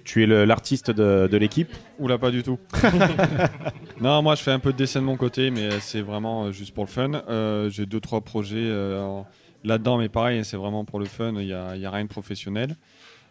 tu 0.06 0.24
es 0.24 0.46
l'artiste 0.46 0.90
de, 0.92 1.28
de 1.32 1.38
l'équipe. 1.38 1.70
Oula, 2.00 2.18
pas 2.18 2.32
du 2.32 2.42
tout. 2.44 2.58
non, 4.02 4.22
moi 4.22 4.36
je 4.36 4.42
fais 4.42 4.52
un 4.52 4.60
peu 4.60 4.72
de 4.72 4.78
dessin 4.78 5.02
de 5.02 5.06
mon 5.06 5.18
côté, 5.18 5.52
mais 5.52 5.70
c'est 5.82 6.02
vraiment 6.02 6.46
euh, 6.46 6.52
juste 6.52 6.74
pour 6.74 6.86
le 6.86 6.90
fun. 6.90 7.12
Euh, 7.30 7.70
J'ai 7.70 7.86
deux, 7.86 8.00
trois 8.00 8.22
projets 8.22 8.56
euh, 8.58 9.22
là-dedans, 9.64 9.98
mais 9.98 10.10
pareil, 10.10 10.44
c'est 10.46 10.58
vraiment 10.58 10.86
pour 10.86 11.00
le 11.00 11.06
fun, 11.06 11.34
il 11.38 11.46
n'y 11.48 11.54
a, 11.54 11.76
il 11.76 11.82
y 11.82 11.86
a 11.86 11.92
rien 11.92 12.04
de 12.04 12.10
professionnel. 12.10 12.76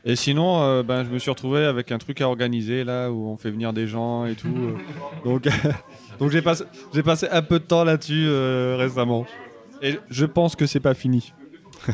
Et 0.09 0.17
sinon, 0.17 0.63
euh, 0.63 0.83
ben, 0.83 1.05
je 1.05 1.11
me 1.11 1.19
suis 1.19 1.31
retrouvé 1.31 1.67
avec 1.67 1.93
un 1.93 1.99
truc 1.99 2.23
à 2.23 2.29
organiser 2.29 2.83
là 2.83 3.11
où 3.13 3.29
on 3.29 3.37
fait 3.37 3.51
venir 3.51 3.75
des 3.75 3.87
gens 3.87 4.25
et 4.25 4.35
tout. 4.35 4.49
euh. 4.49 4.75
donc 5.25 5.47
donc 6.19 6.31
j'ai 6.31 6.41
passé, 6.41 6.65
j'ai 6.95 7.03
passé 7.03 7.29
un 7.31 7.43
peu 7.43 7.59
de 7.59 7.65
temps 7.65 7.85
là-dessus 7.85 8.25
euh, 8.27 8.77
récemment. 8.79 9.27
Et 9.83 9.99
je 10.09 10.25
pense 10.25 10.57
que 10.57 10.65
c'est 10.65 10.81
pas 10.81 10.95
fini. 10.95 11.35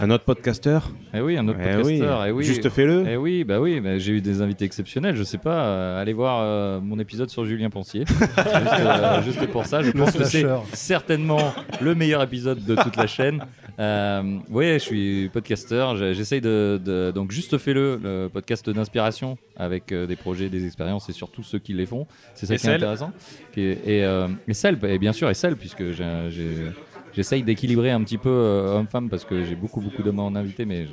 Un 0.00 0.10
autre 0.10 0.22
podcasteur 0.24 0.92
Eh 1.12 1.20
oui, 1.20 1.36
un 1.36 1.48
autre 1.48 1.58
Eh 1.60 1.64
podcasteur. 1.74 2.20
oui. 2.20 2.26
eh 2.28 2.30
oui. 2.30 2.44
Juste 2.44 2.68
fais-le. 2.68 3.04
Eh 3.08 3.16
oui, 3.16 3.42
bah 3.42 3.60
oui, 3.60 3.80
bah 3.80 3.98
j'ai 3.98 4.12
eu 4.12 4.20
des 4.20 4.40
invités 4.42 4.64
exceptionnels. 4.64 5.16
Je 5.16 5.24
sais 5.24 5.38
pas, 5.38 5.64
euh, 5.64 6.00
allez 6.00 6.12
voir 6.12 6.40
euh, 6.42 6.80
mon 6.80 7.00
épisode 7.00 7.30
sur 7.30 7.44
Julien 7.44 7.68
Pensier. 7.68 8.04
juste, 8.08 8.20
euh, 8.38 9.22
juste 9.22 9.46
pour 9.48 9.66
ça, 9.66 9.82
je 9.82 9.90
pense 9.90 10.12
que 10.12 10.22
c'est 10.22 10.46
certainement 10.72 11.52
le 11.80 11.96
meilleur 11.96 12.22
épisode 12.22 12.64
de 12.64 12.76
toute 12.76 12.96
la 12.96 13.06
chaîne. 13.06 13.42
Euh, 13.80 14.38
oui, 14.50 14.72
je 14.72 14.78
suis 14.78 15.28
podcasteur. 15.32 15.94
J'essaye 16.12 16.40
de, 16.40 16.80
de- 16.84 17.12
donc 17.14 17.30
juste 17.30 17.58
fais-le, 17.58 18.00
le 18.02 18.26
podcast 18.28 18.68
d'inspiration 18.68 19.38
avec 19.56 19.92
euh, 19.92 20.04
des 20.04 20.16
projets, 20.16 20.48
des 20.48 20.66
expériences 20.66 21.08
et 21.08 21.12
surtout 21.12 21.44
ceux 21.44 21.60
qui 21.60 21.74
les 21.74 21.86
font. 21.86 22.08
C'est 22.34 22.46
ça 22.46 22.54
Et 22.54 22.56
qui 22.56 22.66
est 22.66 22.70
celle 22.70 22.74
intéressant. 22.82 23.12
Et, 23.56 23.78
euh, 24.04 24.26
et 24.48 24.54
celle, 24.54 24.78
et 24.84 24.98
bien 24.98 25.12
sûr, 25.12 25.30
et 25.30 25.34
celle 25.34 25.54
puisque 25.54 25.92
j'ai- 25.92 26.72
j'essaye 27.18 27.42
d'équilibrer 27.42 27.90
un 27.90 28.00
petit 28.04 28.16
peu 28.16 28.28
euh, 28.30 28.78
homme-femme 28.78 29.08
parce 29.08 29.24
que 29.24 29.42
j'ai 29.44 29.56
beaucoup 29.56 29.80
beaucoup 29.80 30.04
d'hommes 30.04 30.20
en 30.20 30.36
invité, 30.36 30.64
mais 30.64 30.86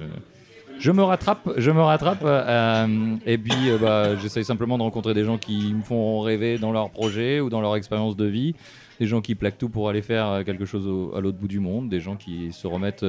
je, 0.80 0.92
me 0.92 1.04
rattrape, 1.04 1.52
je 1.58 1.70
me 1.70 1.82
rattrape. 1.82 2.24
euh, 2.24 3.16
et 3.28 3.38
puis, 3.38 3.70
euh, 3.70 3.78
bah, 3.78 4.16
j'essaye 4.16 4.44
simplement 4.44 4.80
de 4.80 4.82
rencontrer 4.82 5.14
des 5.14 5.24
gens 5.24 5.38
qui 5.38 5.72
me 5.72 5.84
font 5.84 6.22
rêver 6.22 6.58
dans 6.58 6.72
leur 6.72 6.90
projet 6.90 7.42
ou 7.42 7.52
dans 7.52 7.62
leur 7.62 7.76
expérience 7.76 8.16
de 8.18 8.26
vie. 8.26 8.56
Des 9.00 9.06
gens 9.06 9.22
qui 9.22 9.36
plaquent 9.36 9.60
tout 9.60 9.70
pour 9.70 9.88
aller 9.88 10.02
faire 10.02 10.44
quelque 10.44 10.66
chose 10.66 10.88
à 11.16 11.20
l'autre 11.20 11.38
bout 11.38 11.48
du 11.48 11.60
monde. 11.60 11.90
Des 11.90 12.00
gens 12.00 12.16
qui 12.16 12.52
se 12.52 12.66
remettent 12.66 13.06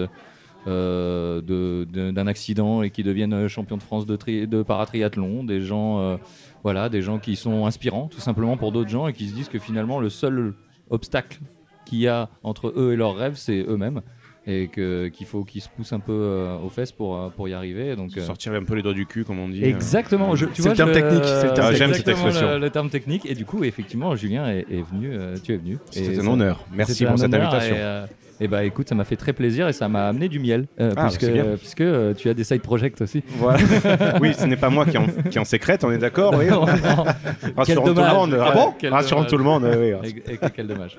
euh, 0.67 1.41
d'un 1.87 2.27
accident 2.27 2.83
et 2.83 2.91
qui 2.91 3.03
deviennent 3.03 3.49
champions 3.49 3.79
de 3.79 3.83
France 3.83 4.05
de, 4.05 4.17
tri- 4.17 4.47
de 4.47 4.63
paratriathlon. 4.63 5.43
Des 5.43 5.63
gens, 5.63 6.19
voilà, 6.63 6.91
des 6.91 7.01
gens 7.01 7.19
qui 7.19 7.35
sont 7.35 7.65
inspirants 7.65 8.09
tout 8.09 8.21
simplement 8.21 8.59
pour 8.59 8.73
d'autres 8.73 8.91
gens 8.91 9.07
et 9.09 9.15
qui 9.15 9.27
se 9.27 9.35
disent 9.35 9.49
que 9.49 9.59
finalement 9.59 10.01
le 10.01 10.11
seul 10.11 10.53
obstacle 10.91 11.39
qu'il 11.87 11.99
y 12.01 12.09
a 12.09 12.29
entre 12.43 12.73
eux 12.77 12.93
et 12.93 12.97
leurs 12.97 13.17
rêves, 13.17 13.37
c'est 13.37 13.65
eux-mêmes. 13.67 14.03
Et 14.49 14.69
que- 14.69 15.09
qu'il 15.09 15.27
faut 15.27 15.43
qu'ils 15.43 15.61
se 15.61 15.69
poussent 15.69 15.93
un 15.93 15.99
peu 15.99 16.13
euh, 16.13 16.57
aux 16.59 16.69
fesses 16.69 16.93
pour, 16.93 17.17
euh, 17.17 17.31
pour 17.31 17.49
y 17.49 17.53
arriver. 17.53 17.97
Donc, 17.97 18.17
euh, 18.17 18.21
Sortir 18.25 18.53
un 18.53 18.63
peu 18.63 18.75
les 18.77 18.83
doigts 18.83 18.93
du 18.95 19.05
cul, 19.05 19.25
comme 19.25 19.41
on 19.41 19.49
dit. 19.49 19.65
Exactement. 19.65 20.37
Je, 20.37 20.47
tu 20.47 20.53
C'est 20.57 20.63
vois, 20.63 20.71
le 20.71 20.77
terme 20.77 20.89
je- 20.91 20.95
technique, 20.95 21.25
c'est 21.25 21.49
le 21.49 21.55
terme 21.55 21.75
j'aime 21.75 21.95
cette 21.95 22.07
expression. 22.07 22.51
Le, 22.53 22.59
le 22.59 22.71
terme 22.71 22.89
technique. 22.89 23.27
Et 23.27 23.35
du 23.35 23.45
coup, 23.45 23.65
effectivement, 23.65 24.15
Julien 24.15 24.47
est, 24.49 24.65
est 24.71 24.83
venu. 24.89 25.11
euh, 25.13 25.37
tu 25.43 25.53
es 25.53 25.57
venu. 25.57 25.79
C'était 25.91 26.21
un 26.21 26.27
honneur. 26.29 26.65
Merci 26.73 27.05
pour 27.05 27.15
un 27.15 27.17
cette 27.17 27.35
honneur 27.35 27.53
invitation. 27.55 27.75
Et, 27.75 28.05
euh, 28.41 28.45
et 28.45 28.49
bah 28.49 28.65
écoute, 28.65 28.89
ça 28.89 28.95
m'a 28.95 29.05
fait 29.05 29.17
très 29.17 29.33
plaisir 29.33 29.69
et 29.69 29.73
ça 29.73 29.89
m'a 29.89 30.07
amené 30.09 30.29
du 30.29 30.39
miel. 30.39 30.67
euh, 30.81 30.93
Ah, 30.97 31.05
puisque 31.07 31.23
c'est 31.23 31.33
bien. 31.33 31.45
puisque 31.59 31.81
euh, 31.81 32.15
tu 32.15 32.29
as 32.29 32.35
des 32.35 32.45
side 32.45 32.63
projects 32.63 33.01
aussi. 33.01 33.23
Voilà. 33.39 33.59
oui, 34.21 34.35
ce 34.35 34.45
n'est 34.47 34.57
pas 34.57 34.71
moi 34.71 34.85
qui 34.87 34.99
en, 34.99 35.07
qui 35.31 35.39
en 35.39 35.45
sécrète, 35.45 35.85
on 35.85 35.91
est 35.91 35.99
d'accord 35.99 36.35
oui. 36.39 36.47
Rassurons 37.57 37.85
tout 37.95 37.95
le 38.01 38.09
monde. 38.09 38.39
Ah 38.41 38.53
bon 38.53 38.75
Quel 38.79 38.91
dommage. 38.91 39.27
tout 39.29 39.39
le 39.39 39.45
monde. 39.45 39.65
oui, 39.65 39.93
oui. 40.03 40.23
Et- 40.29 40.35
et 40.35 40.39
quel 40.55 40.67
dommage. 40.67 40.99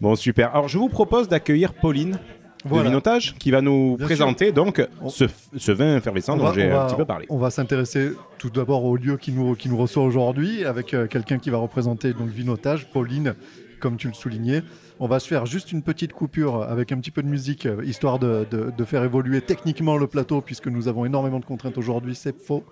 Bon, 0.00 0.14
super. 0.14 0.50
Alors, 0.54 0.68
je 0.68 0.78
vous 0.78 0.88
propose 0.88 1.28
d'accueillir 1.28 1.74
Pauline 1.74 2.18
Voilà. 2.64 2.84
de 2.84 2.88
Vinotage 2.88 3.34
qui 3.38 3.50
va 3.50 3.60
nous 3.60 3.96
Bien 3.96 4.06
présenter 4.06 4.52
donc 4.52 4.84
On- 5.02 5.08
ce, 5.08 5.24
ce 5.56 5.72
vin 5.72 5.96
effervescent 5.96 6.34
On 6.34 6.38
dont 6.38 6.52
j'ai 6.52 6.70
un 6.70 6.86
petit 6.86 6.96
peu 6.96 7.04
parlé. 7.04 7.26
On 7.28 7.38
va 7.38 7.50
s'intéresser 7.50 8.10
tout 8.38 8.50
d'abord 8.50 8.84
au 8.84 8.96
lieu 8.96 9.16
qui 9.16 9.32
nous, 9.32 9.54
qui 9.54 9.68
nous 9.68 9.76
reçoit 9.76 10.02
aujourd'hui 10.04 10.64
avec 10.64 10.94
euh, 10.94 11.06
quelqu'un 11.06 11.38
qui 11.38 11.50
va 11.50 11.58
représenter 11.58 12.12
donc 12.12 12.28
Vinotage, 12.28 12.86
Pauline, 12.92 13.34
comme 13.80 13.96
tu 13.96 14.08
le 14.08 14.14
soulignais. 14.14 14.62
On 15.00 15.06
va 15.06 15.20
se 15.20 15.28
faire 15.28 15.46
juste 15.46 15.72
une 15.72 15.82
petite 15.82 16.12
coupure 16.12 16.62
avec 16.62 16.92
un 16.92 16.98
petit 16.98 17.10
peu 17.10 17.22
de 17.22 17.28
musique, 17.28 17.66
euh, 17.66 17.84
histoire 17.84 18.18
de, 18.18 18.46
de- 18.50 18.84
faire 18.84 19.02
évoluer 19.04 19.40
techniquement 19.42 19.96
le 19.96 20.06
plateau, 20.06 20.40
puisque 20.40 20.68
nous 20.68 20.88
avons 20.88 21.04
énormément 21.04 21.38
de 21.40 21.44
contraintes 21.44 21.76
aujourd'hui, 21.78 22.14
c'est 22.14 22.40
faux. 22.40 22.64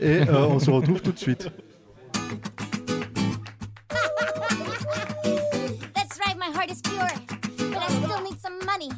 Et 0.00 0.20
euh, 0.28 0.46
on 0.48 0.58
se 0.58 0.70
retrouve 0.70 1.00
tout 1.00 1.12
de 1.12 1.18
suite. 1.18 1.48
That's 5.94 6.18
right, 6.26 6.36
my 6.38 6.50
heart 6.52 6.70
is 6.70 6.80
pure, 6.82 7.06
but 7.70 7.78
I 7.78 7.88
still 7.88 8.20
need 8.22 8.38
some 8.40 8.58
money. 8.66 8.88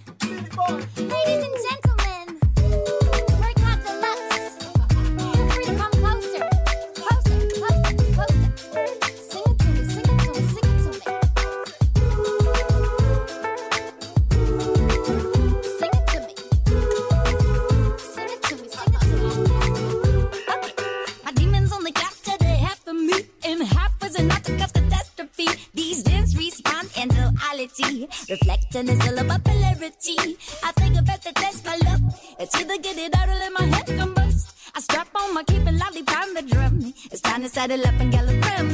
Ladies 0.96 1.44
and 1.44 1.54
gentlemen, 1.68 1.83
duality, 27.66 28.08
reflecting 28.28 28.88
is 28.88 29.08
all 29.08 29.18
about 29.18 29.44
polarity. 29.44 30.36
I 30.62 30.72
think 30.72 30.98
about 30.98 31.22
the 31.22 31.32
test 31.32 31.64
my 31.64 31.76
luck. 31.76 32.00
It's 32.38 32.54
either 32.56 32.78
get 32.78 32.98
it 32.98 33.16
out 33.16 33.28
or 33.28 33.34
let 33.34 33.52
my 33.52 33.64
head 33.64 33.86
combust. 33.86 34.52
I 34.74 34.80
strap 34.80 35.08
on 35.14 35.34
my 35.34 35.42
cape 35.44 35.66
and 35.66 35.78
lollipop 35.78 36.26
the 36.34 36.42
drum. 36.42 36.92
It's 37.10 37.20
time 37.20 37.42
to 37.42 37.48
saddle 37.48 37.80
up 37.86 38.00
and 38.00 38.12
gallop 38.12 38.44
around 38.44 38.70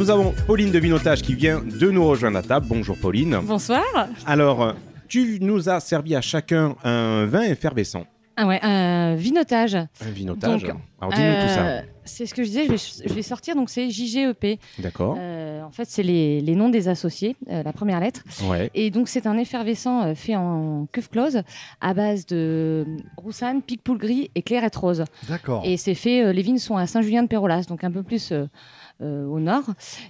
nous 0.00 0.08
avons 0.10 0.32
Pauline 0.46 0.70
de 0.72 0.78
Vinotage 0.78 1.20
qui 1.20 1.34
vient 1.34 1.60
de 1.60 1.90
nous 1.90 2.06
rejoindre 2.08 2.38
à 2.38 2.42
table. 2.42 2.64
Bonjour 2.66 2.96
Pauline. 2.96 3.36
Bonsoir. 3.42 3.84
Alors, 4.24 4.74
tu 5.08 5.36
nous 5.42 5.68
as 5.68 5.78
servi 5.80 6.16
à 6.16 6.22
chacun 6.22 6.74
un 6.84 7.26
vin 7.26 7.42
effervescent. 7.42 8.06
Ah 8.34 8.46
ouais, 8.46 8.58
un 8.62 9.14
vinotage. 9.14 9.74
Un 9.74 10.10
vinotage. 10.10 10.62
Donc, 10.62 10.76
Alors, 11.02 11.12
dis-nous 11.12 11.42
tout 11.42 11.48
ça. 11.54 11.66
Euh, 11.66 11.82
C'est 12.06 12.24
ce 12.24 12.32
que 12.32 12.42
je 12.42 12.48
disais, 12.48 12.64
je 12.64 12.70
vais, 12.70 13.08
je 13.08 13.12
vais 13.12 13.22
sortir, 13.22 13.54
donc 13.54 13.68
c'est 13.68 13.90
JGEP. 13.90 14.58
D'accord. 14.78 15.16
Euh, 15.18 15.62
en 15.62 15.70
fait, 15.70 15.84
c'est 15.86 16.02
les, 16.02 16.40
les 16.40 16.54
noms 16.54 16.70
des 16.70 16.88
associés, 16.88 17.36
euh, 17.50 17.62
la 17.62 17.74
première 17.74 18.00
lettre. 18.00 18.22
Ouais. 18.44 18.70
Et 18.74 18.90
donc, 18.90 19.06
c'est 19.06 19.26
un 19.26 19.36
effervescent 19.36 20.04
euh, 20.06 20.14
fait 20.14 20.34
en 20.34 20.86
cuve 20.90 21.10
close 21.10 21.42
à 21.82 21.92
base 21.92 22.24
de 22.24 22.86
roussanne, 23.18 23.60
pic 23.60 23.84
poule 23.84 23.98
gris 23.98 24.30
et 24.34 24.40
clairette 24.40 24.76
rose. 24.76 25.04
D'accord. 25.28 25.60
Et 25.66 25.76
c'est 25.76 25.94
fait, 25.94 26.24
euh, 26.24 26.32
les 26.32 26.40
vignes 26.40 26.56
sont 26.56 26.78
à 26.78 26.86
Saint-Julien-de-Pérolas, 26.86 27.64
donc 27.64 27.84
un 27.84 27.90
peu 27.90 28.02
plus 28.02 28.32
au 29.00 29.40
nord. 29.40 29.64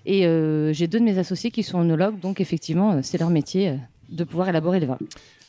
Et 0.07 0.27
euh, 0.27 0.73
j'ai 0.73 0.87
deux 0.87 0.99
de 1.01 1.05
mes 1.05 1.19
associés 1.19 1.51
qui 1.51 1.63
sont 1.63 1.79
onologues, 1.81 2.19
donc 2.21 2.41
effectivement, 2.41 2.93
euh, 2.93 3.01
c'est 3.03 3.19
leur 3.19 3.31
métier 3.31 3.69
euh, 3.69 3.75
de 4.11 4.25
pouvoir 4.25 4.49
élaborer 4.49 4.81
le 4.81 4.87
vin. 4.87 4.99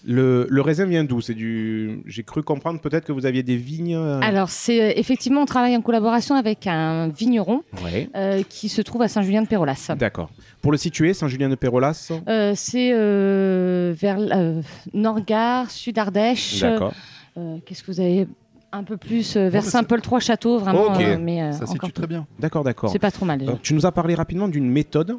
Le, 0.04 0.48
le 0.50 0.62
raisin 0.62 0.86
vient 0.88 1.04
d'où? 1.04 1.22
C'est 1.22 1.36
du. 1.36 2.02
J'ai 2.08 2.24
cru 2.24 2.42
comprendre 2.42 2.80
peut-être 2.82 3.06
que 3.06 3.12
vous 3.12 3.28
aviez 3.28 3.44
des 3.44 3.56
vignes. 3.56 3.96
euh, 3.96 4.20
Alors, 4.24 4.50
c'est 4.50 4.82
euh, 4.82 4.94
effectivement, 4.96 5.42
on 5.42 5.46
travaille 5.46 5.78
en 5.78 5.82
collaboration 5.82 6.34
avec 6.34 6.66
un 6.66 7.10
vigneron 7.10 7.62
Ouais. 7.84 8.10
euh, 8.16 8.42
qui 8.50 8.68
se 8.68 8.82
trouve 8.82 9.04
à 9.04 9.08
Saint-Julien-de-Pérolas. 9.08 9.92
D'accord. 10.00 10.32
Pour 10.64 10.72
le 10.72 10.80
situer, 10.80 11.14
Saint-Julien-de-Pérolas 11.14 12.12
Euh, 12.28 12.54
c'est 12.56 12.92
euh, 12.94 13.94
vers 13.96 14.18
euh, 14.20 14.62
Nord-Gare, 14.96 15.70
Sud-Ardèche. 15.70 16.62
D'accord. 16.62 16.94
Euh, 17.38 17.58
Qu'est-ce 17.64 17.84
que 17.84 17.92
vous 17.92 18.00
avez 18.00 18.28
un 18.72 18.84
peu 18.84 18.98
plus 18.98 19.36
euh, 19.36 19.50
vers 19.50 19.64
Saint-Paul-Trois-Châteaux, 19.64 20.60
vraiment. 20.60 20.94
Ok. 20.94 21.02
euh, 21.02 21.18
mais, 21.20 21.42
euh, 21.44 21.52
Ça 21.52 21.64
encore 21.64 21.74
situe 21.74 21.92
très 21.94 22.08
bien. 22.08 22.26
D'accord, 22.40 22.64
d'accord. 22.64 22.90
C'est 22.92 23.00
pas 23.00 23.12
trop 23.12 23.26
mal, 23.26 23.40
déjà. 23.40 23.52
Euh, 23.52 23.56
tu 23.62 23.74
nous 23.74 23.86
as 23.86 23.92
parlé 23.92 24.16
rapidement 24.16 24.48
d'une 24.48 24.70
méthode. 24.70 25.16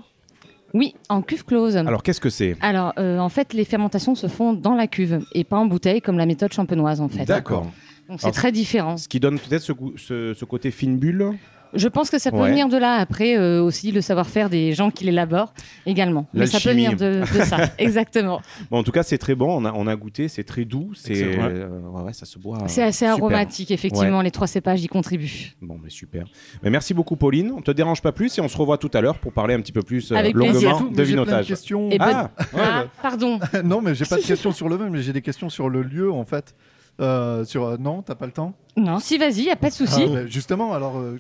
Oui, 0.74 0.94
en 1.10 1.20
cuve 1.20 1.44
close. 1.44 1.76
Alors, 1.76 2.02
qu'est-ce 2.02 2.20
que 2.20 2.30
c'est? 2.30 2.56
Alors, 2.62 2.94
euh, 2.98 3.18
en 3.18 3.28
fait, 3.28 3.52
les 3.52 3.64
fermentations 3.66 4.14
se 4.14 4.26
font 4.26 4.54
dans 4.54 4.74
la 4.74 4.86
cuve 4.86 5.20
et 5.34 5.44
pas 5.44 5.58
en 5.58 5.66
bouteille 5.66 6.00
comme 6.00 6.16
la 6.16 6.24
méthode 6.26 6.52
champenoise, 6.52 7.00
en 7.02 7.08
fait. 7.08 7.26
D'accord. 7.26 7.66
Donc, 8.08 8.20
c'est 8.20 8.26
Alors, 8.26 8.34
très 8.34 8.52
différent. 8.52 8.96
Ce 8.96 9.06
qui 9.06 9.20
donne 9.20 9.38
peut-être 9.38 9.62
ce, 9.62 9.72
goût- 9.72 9.92
ce, 9.98 10.32
ce 10.34 10.44
côté 10.46 10.70
fine 10.70 10.96
bulle? 10.98 11.32
Je 11.74 11.88
pense 11.88 12.10
que 12.10 12.18
ça 12.18 12.30
peut 12.30 12.36
Ouais. 12.38 12.50
venir 12.50 12.68
de 12.68 12.76
là. 12.76 12.94
Après, 12.96 13.36
euh, 13.38 13.62
aussi, 13.62 13.92
le 13.92 14.00
savoir-faire 14.00 14.50
des 14.50 14.72
gens 14.72 14.90
qui 14.90 15.04
l'élaborent 15.04 15.52
également. 15.86 16.26
Mais 16.34 16.46
ça 16.46 16.60
peut 16.60 16.70
venir 16.70 16.92
de, 16.96 17.20
de 17.20 17.44
ça, 17.44 17.58
exactement. 17.78 18.40
Bon, 18.70 18.78
en 18.78 18.82
tout 18.82 18.92
cas, 18.92 19.02
c'est 19.02 19.18
très 19.18 19.34
bon. 19.34 19.62
On 19.62 19.64
a, 19.64 19.72
on 19.74 19.86
a 19.86 19.96
goûté, 19.96 20.28
c'est 20.28 20.44
très 20.44 20.64
doux. 20.64 20.90
C'est 20.94 21.22
euh, 21.22 21.68
ouais, 21.78 22.02
ouais, 22.02 22.12
ça 22.12 22.26
se 22.26 22.38
boit. 22.38 22.58
C'est 22.66 22.82
assez 22.82 23.06
super. 23.06 23.12
aromatique, 23.14 23.70
effectivement. 23.70 24.18
Ouais. 24.18 24.24
Les 24.24 24.30
trois 24.30 24.46
cépages 24.46 24.82
y 24.82 24.86
contribuent. 24.88 25.54
Bon, 25.62 25.78
mais 25.82 25.90
super. 25.90 26.24
Mais 26.62 26.70
merci 26.70 26.94
beaucoup, 26.94 27.16
Pauline. 27.16 27.52
On 27.56 27.62
te 27.62 27.70
dérange 27.70 28.02
pas 28.02 28.12
plus 28.12 28.36
et 28.38 28.40
on 28.40 28.48
se 28.48 28.56
revoit 28.56 28.78
tout 28.78 28.90
à 28.94 29.00
l'heure 29.00 29.18
pour 29.18 29.32
parler 29.32 29.54
un 29.54 29.60
petit 29.60 29.72
peu 29.72 29.82
plus 29.82 30.12
euh, 30.12 30.16
Avec 30.16 30.34
longuement 30.34 30.82
de 30.82 31.02
vinotage. 31.02 31.46
questions. 31.46 31.90
Et 31.90 31.96
Ah, 32.00 32.30
Ah, 32.56 32.84
pardon. 33.02 33.38
non, 33.64 33.80
mais 33.80 33.94
j'ai 33.94 34.04
pas 34.04 34.16
de 34.16 34.22
questions 34.26 34.52
sur 34.52 34.68
le 34.68 34.76
vin, 34.76 34.90
mais 34.90 35.00
j'ai 35.02 35.12
des 35.12 35.22
questions 35.22 35.48
sur 35.48 35.68
le 35.68 35.82
lieu 35.82 36.10
en 36.12 36.24
fait. 36.24 36.54
Euh, 37.00 37.44
sur 37.44 37.64
euh, 37.64 37.76
non, 37.78 38.02
t'as 38.02 38.14
pas 38.14 38.26
le 38.26 38.32
temps 38.32 38.52
Non, 38.76 38.98
si, 38.98 39.16
vas-y, 39.16 39.44
y 39.44 39.50
a 39.50 39.56
pas 39.56 39.70
de 39.70 39.74
souci. 39.74 40.02
Ah, 40.06 40.10
ouais, 40.10 40.28
Justement, 40.28 40.74
alors 40.74 40.98
euh, 40.98 41.18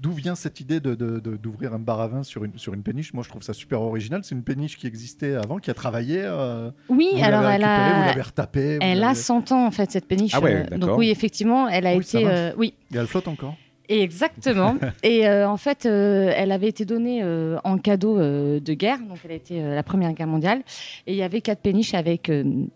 d'où 0.00 0.12
vient 0.12 0.34
cette 0.34 0.60
idée 0.60 0.80
de, 0.80 0.94
de- 0.94 1.18
de- 1.18 1.36
d'ouvrir 1.36 1.72
un 1.72 1.78
bar 1.78 2.00
à 2.00 2.08
vin 2.08 2.22
sur 2.22 2.44
une 2.44 2.58
sur 2.58 2.74
une 2.74 2.82
péniche? 2.82 3.14
Moi, 3.14 3.24
je 3.24 3.30
trouve 3.30 3.42
ça 3.42 3.54
super 3.54 3.80
original. 3.80 4.20
C'est 4.22 4.34
une 4.34 4.44
péniche 4.44 4.76
qui 4.76 4.86
existait 4.86 5.34
avant, 5.34 5.58
qui 5.58 5.70
a 5.70 5.74
travaillé. 5.74 6.20
euh, 6.22 6.70
Oui, 6.90 7.08
vous 7.14 7.24
alors 7.24 7.42
elle 7.44 7.64
récupérée, 7.64 7.92
vous 7.96 8.02
a, 8.02 8.06
l'avez 8.06 8.22
retapée. 8.22 8.74
vous 8.76 8.78
elle 8.82 8.98
a 8.98 9.06
l'avez- 9.08 9.14
100 9.14 9.50
ans 9.52 9.66
en 9.66 9.70
fait 9.70 9.90
cette 9.90 10.06
péniche. 10.06 10.32
Ah 10.34 10.40
ouais, 10.40 10.54
euh, 10.54 10.62
d'accord. 10.64 10.78
donc 10.78 10.98
oui, 10.98 11.08
effectivement, 11.10 11.68
elle 11.68 11.86
a 11.86 11.94
Oui, 11.96 12.02
été, 12.02 12.26
euh, 12.28 12.52
oui, 12.58 12.74
Et 12.92 12.96
elle 12.98 13.06
flotte 13.06 13.26
encore. 13.28 13.56
Exactement. 13.88 14.76
et 15.02 15.26
euh, 15.26 15.48
en 15.48 15.56
fait, 15.56 15.86
euh, 15.86 16.32
elle 16.34 16.52
avait 16.52 16.68
été 16.68 16.84
donnée 16.84 17.20
euh, 17.22 17.58
en 17.64 17.78
cadeau 17.78 18.18
de 18.18 18.74
guerre, 18.74 18.98
donc 18.98 19.18
elle 19.24 19.32
a 19.32 19.34
été 19.34 19.60
la 19.62 19.82
première 19.82 20.12
guerre 20.12 20.26
mondiale. 20.26 20.62
Et 21.06 21.12
il 21.12 21.16
y 21.16 21.22
avait 21.22 21.40
quatre 21.40 21.60
péniches 21.60 21.94
avec 21.94 22.30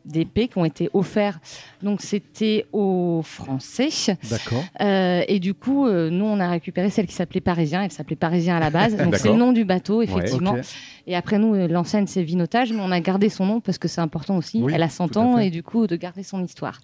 des 0.05 0.25
P 0.25 0.49
qui 0.49 0.59
ont 0.59 0.64
été 0.64 0.90
offerts. 0.92 1.40
Donc 1.83 2.03
c'était 2.03 2.66
aux 2.73 3.23
Français. 3.23 3.88
D'accord. 4.31 4.64
Et 4.81 5.38
du 5.40 5.55
coup, 5.55 5.88
nous, 5.88 6.25
on 6.25 6.40
a 6.40 6.51
récupéré 6.51 6.90
celle 6.90 7.07
qui 7.07 7.14
s'appelait 7.14 7.40
Parisien. 7.40 7.83
Elle 7.85 7.92
s'appelait 7.92 8.16
Parisien 8.16 8.57
à 8.57 8.61
la 8.61 8.71
base. 8.71 8.97
Donc, 9.09 9.16
c'est 9.16 9.29
le 9.29 9.37
nom 9.37 9.53
du 9.53 9.64
bateau, 9.64 10.03
effectivement. 10.03 10.53
Ok. 10.53 10.64
Et 11.07 11.16
après, 11.16 11.38
nous, 11.38 11.55
l'enseigne, 11.68 12.07
c'est 12.07 12.23
Vinotage, 12.23 12.73
mais 12.73 12.81
on 12.83 12.90
a 12.90 13.01
gardé 13.01 13.29
son 13.29 13.47
nom 13.47 13.61
parce 13.61 13.79
que 13.79 13.88
c'est 13.88 14.01
important 14.01 14.37
aussi. 14.37 14.61
Oui, 14.62 14.73
elle 14.75 14.83
a 14.83 14.88
100 14.88 15.09
tout 15.09 15.18
à 15.18 15.23
ans 15.23 15.38
et 15.38 15.51
du 15.51 15.62
coup, 15.62 15.87
de 15.87 15.97
garder 15.97 16.23
son 16.23 16.44
histoire. 16.44 16.81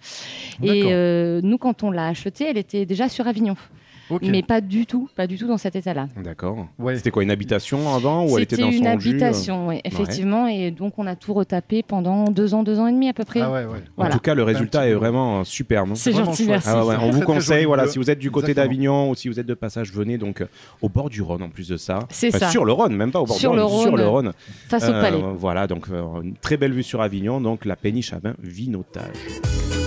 Et 0.63 0.83
nous, 1.43 1.57
quand 1.57 1.83
on 1.83 1.91
l'a 1.91 2.07
achetée, 2.07 2.45
elle 2.45 2.57
était 2.57 2.85
déjà 2.85 3.09
sur 3.09 3.27
Avignon. 3.27 3.55
Mais 4.21 4.43
pas 4.43 4.61
du 4.61 4.85
tout, 4.85 5.09
pas 5.15 5.27
du 5.27 5.37
tout 5.37 5.47
dans 5.47 5.57
cet 5.57 5.75
état-là. 5.75 6.07
D'accord. 6.23 6.67
Ouais. 6.79 6.95
C'était 6.95 7.11
quoi, 7.11 7.23
une 7.23 7.31
habitation 7.31 7.93
avant 7.93 8.25
ou 8.25 8.37
elle 8.37 8.43
était 8.43 8.57
dans 8.57 8.69
une 8.71 8.83
son 8.85 8.99
jus, 8.99 9.09
euh 9.11 9.11
habitation, 9.13 9.67
oui, 9.67 9.81
effectivement. 9.83 10.47
Et 10.47 10.71
donc, 10.71 10.93
on 10.97 11.07
a 11.07 11.15
tout 11.15 11.33
retapé 11.33 11.83
pendant 11.83 12.25
deux 12.25 12.53
ans, 12.53 12.63
deux 12.63 12.79
ans 12.79 12.87
et 12.87 12.91
demi 12.91 13.09
à 13.09 13.13
peu 13.13 13.23
près. 13.25 13.41
Ah 13.41 13.51
ouais, 13.51 13.65
ouais. 13.65 13.79
En 13.97 14.09
tout 14.09 14.19
cas, 14.19 14.33
le 14.33 14.43
résultat 14.43 14.87
est 14.87 14.93
vraiment 14.93 15.43
superbe. 15.43 15.91
C'est 15.95 16.11
gentil, 16.13 16.43
chouette. 16.43 16.47
merci. 16.49 16.69
Ah 16.71 16.85
ouais, 16.85 16.95
on 17.01 17.09
vous 17.11 17.21
conseille, 17.21 17.65
voilà, 17.65 17.87
si 17.87 17.97
vous 17.97 18.09
êtes 18.09 18.19
du 18.19 18.31
côté 18.31 18.53
d'Avignon 18.53 19.09
ou 19.09 19.15
si 19.15 19.27
vous 19.29 19.39
êtes 19.39 19.45
de 19.47 19.53
passage, 19.53 19.91
venez 19.91 20.17
donc 20.17 20.41
euh, 20.41 20.45
au 20.81 20.89
bord 20.89 21.09
du 21.09 21.21
Rhône 21.21 21.41
en 21.43 21.49
plus 21.49 21.67
de 21.69 21.77
ça. 21.77 21.99
C'est 22.09 22.31
ça. 22.31 22.49
Sur 22.49 22.65
le 22.65 22.71
Rhône, 22.73 22.95
même 22.95 23.11
pas 23.11 23.19
au 23.21 23.25
bord 23.25 23.37
Sur 23.37 23.51
du 23.51 23.57
le 23.57 23.63
Rhône, 23.63 23.81
sur 23.81 23.91
Rhône. 23.91 23.99
le 24.01 24.07
Rhône. 24.07 24.31
Face 24.69 24.83
au 24.87 24.91
Euh, 24.91 25.01
palais. 25.01 25.21
Voilà, 25.37 25.67
donc 25.67 25.87
euh, 25.91 26.21
une 26.21 26.35
très 26.35 26.57
belle 26.57 26.73
vue 26.73 26.83
sur 26.83 27.01
Avignon, 27.01 27.41
donc 27.41 27.65
la 27.65 27.75
péniche 27.75 28.13
à 28.13 28.19
vin 28.19 28.33
Vinotage. 28.41 29.84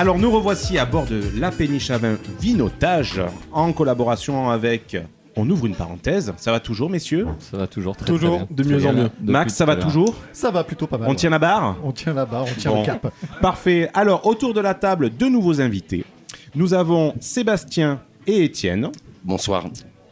Alors 0.00 0.16
nous 0.16 0.30
revoici 0.30 0.78
à 0.78 0.86
bord 0.86 1.06
de 1.06 1.20
la 1.40 1.50
péniche 1.50 1.90
à 1.90 1.98
vin 1.98 2.18
Vinotage 2.40 3.20
en 3.50 3.72
collaboration 3.72 4.48
avec 4.48 4.96
on 5.34 5.50
ouvre 5.50 5.66
une 5.66 5.74
parenthèse, 5.74 6.32
ça 6.36 6.52
va 6.52 6.60
toujours 6.60 6.88
messieurs 6.88 7.26
Ça 7.40 7.56
va 7.56 7.66
toujours 7.66 7.96
très, 7.96 8.06
Toujours, 8.06 8.36
très 8.38 8.46
bien. 8.46 8.64
de 8.64 8.68
mieux 8.68 8.86
en 8.86 8.92
mieux. 8.92 9.10
Max, 9.22 9.54
ça 9.54 9.64
va 9.64 9.74
toujours 9.74 10.14
Ça 10.32 10.52
va 10.52 10.62
plutôt 10.62 10.86
pas 10.86 10.98
mal. 10.98 11.08
On 11.10 11.14
tient 11.16 11.30
la 11.30 11.40
barre 11.40 11.76
On 11.82 11.90
tient 11.90 12.14
là-bas, 12.14 12.44
on 12.48 12.54
tient 12.60 12.70
Bon. 12.70 12.80
le 12.80 12.86
cap. 12.86 13.12
Parfait. 13.40 13.90
Alors, 13.92 14.24
autour 14.26 14.54
de 14.54 14.60
la 14.60 14.74
table, 14.74 15.10
deux 15.10 15.28
nouveaux 15.28 15.60
invités. 15.60 16.04
Nous 16.54 16.74
avons 16.74 17.14
Sébastien 17.20 18.00
et 18.24 18.44
Étienne. 18.44 18.90
Bonsoir. 19.24 19.64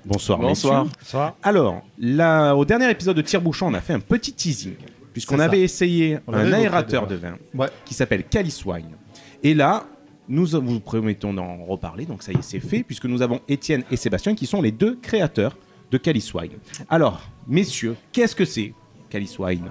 Bonsoir, 0.04 0.38
Bonsoir. 0.40 0.84
messieurs. 0.84 1.18
Alors, 1.44 1.82
là, 1.98 2.54
au 2.56 2.64
dernier 2.64 2.90
épisode 2.90 3.16
de 3.16 3.22
Tire-Bouchon, 3.22 3.66
on 3.68 3.74
a 3.74 3.80
fait 3.80 3.92
un 3.94 4.00
petit 4.00 4.32
teasing, 4.32 4.74
puisqu'on 5.12 5.38
avait 5.40 5.56
ça. 5.58 5.62
essayé 5.64 6.18
On 6.28 6.34
un 6.34 6.52
aérateur 6.52 7.06
de 7.08 7.14
vin 7.16 7.34
Ouais. 7.54 7.68
qui 7.84 7.94
s'appelle 7.94 8.24
Calice 8.24 8.64
Wine. 8.64 8.90
Et 9.42 9.54
là, 9.54 9.86
nous 10.28 10.46
vous 10.46 10.80
promettons 10.80 11.32
d'en 11.32 11.64
reparler, 11.64 12.04
donc 12.04 12.22
ça 12.22 12.32
y 12.32 12.36
est, 12.36 12.42
c'est 12.42 12.60
fait, 12.60 12.82
puisque 12.82 13.06
nous 13.06 13.22
avons 13.22 13.40
Étienne 13.48 13.84
et 13.90 13.96
Sébastien 13.96 14.34
qui 14.34 14.46
sont 14.46 14.60
les 14.60 14.72
deux 14.72 14.96
créateurs 14.96 15.56
de 15.90 15.98
Calice 15.98 16.32
Wine. 16.34 16.52
Alors, 16.88 17.22
messieurs, 17.46 17.96
qu'est-ce 18.12 18.34
que 18.34 18.44
c'est 18.44 18.74
Calice 19.08 19.38
Wine 19.38 19.70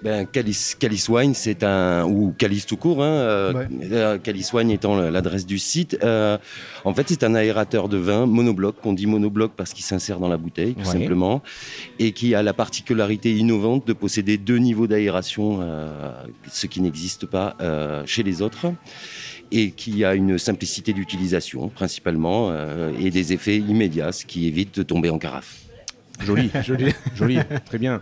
Ben, 0.00 0.26
Calice, 0.26 0.76
Calice 0.78 1.08
Wine, 1.08 1.34
c'est 1.34 1.64
un 1.64 2.04
ou 2.04 2.32
Calice 2.38 2.66
tout 2.66 2.76
court. 2.76 3.02
Hein, 3.02 3.08
euh, 3.08 3.52
Ouais. 3.52 3.66
euh, 3.90 4.18
Calice 4.18 4.52
Wine 4.52 4.70
étant 4.70 4.96
l'adresse 4.96 5.44
du 5.44 5.58
site. 5.58 5.98
Euh, 6.04 6.38
en 6.84 6.94
fait, 6.94 7.06
c'est 7.08 7.24
un 7.24 7.34
aérateur 7.34 7.88
de 7.88 7.96
vin 7.96 8.24
monobloc. 8.26 8.76
qu'on 8.80 8.92
dit 8.92 9.06
monobloc 9.06 9.52
parce 9.56 9.72
qu'il 9.72 9.84
s'insère 9.84 10.20
dans 10.20 10.28
la 10.28 10.36
bouteille, 10.36 10.74
tout 10.74 10.80
Ouais. 10.86 10.92
simplement, 11.00 11.42
et 11.98 12.12
qui 12.12 12.36
a 12.36 12.44
la 12.44 12.52
particularité 12.54 13.34
innovante 13.34 13.88
de 13.88 13.92
posséder 13.92 14.38
deux 14.38 14.58
niveaux 14.58 14.86
d'aération, 14.86 15.58
euh, 15.62 15.88
ce 16.48 16.68
qui 16.68 16.80
n'existe 16.80 17.26
pas 17.26 17.56
euh, 17.60 18.04
chez 18.06 18.22
les 18.22 18.40
autres, 18.40 18.66
et 19.50 19.72
qui 19.72 20.04
a 20.04 20.14
une 20.14 20.38
simplicité 20.38 20.92
d'utilisation 20.92 21.68
principalement 21.70 22.50
euh, 22.52 22.92
et 23.00 23.10
des 23.10 23.32
effets 23.32 23.56
immédiats, 23.58 24.12
ce 24.12 24.24
qui 24.26 24.46
évite 24.46 24.76
de 24.78 24.84
tomber 24.84 25.10
en 25.10 25.18
carafe. 25.18 25.56
Joli, 26.24 26.50
joli, 26.64 26.92
joli, 27.16 27.38
très 27.64 27.78
bien. 27.78 28.00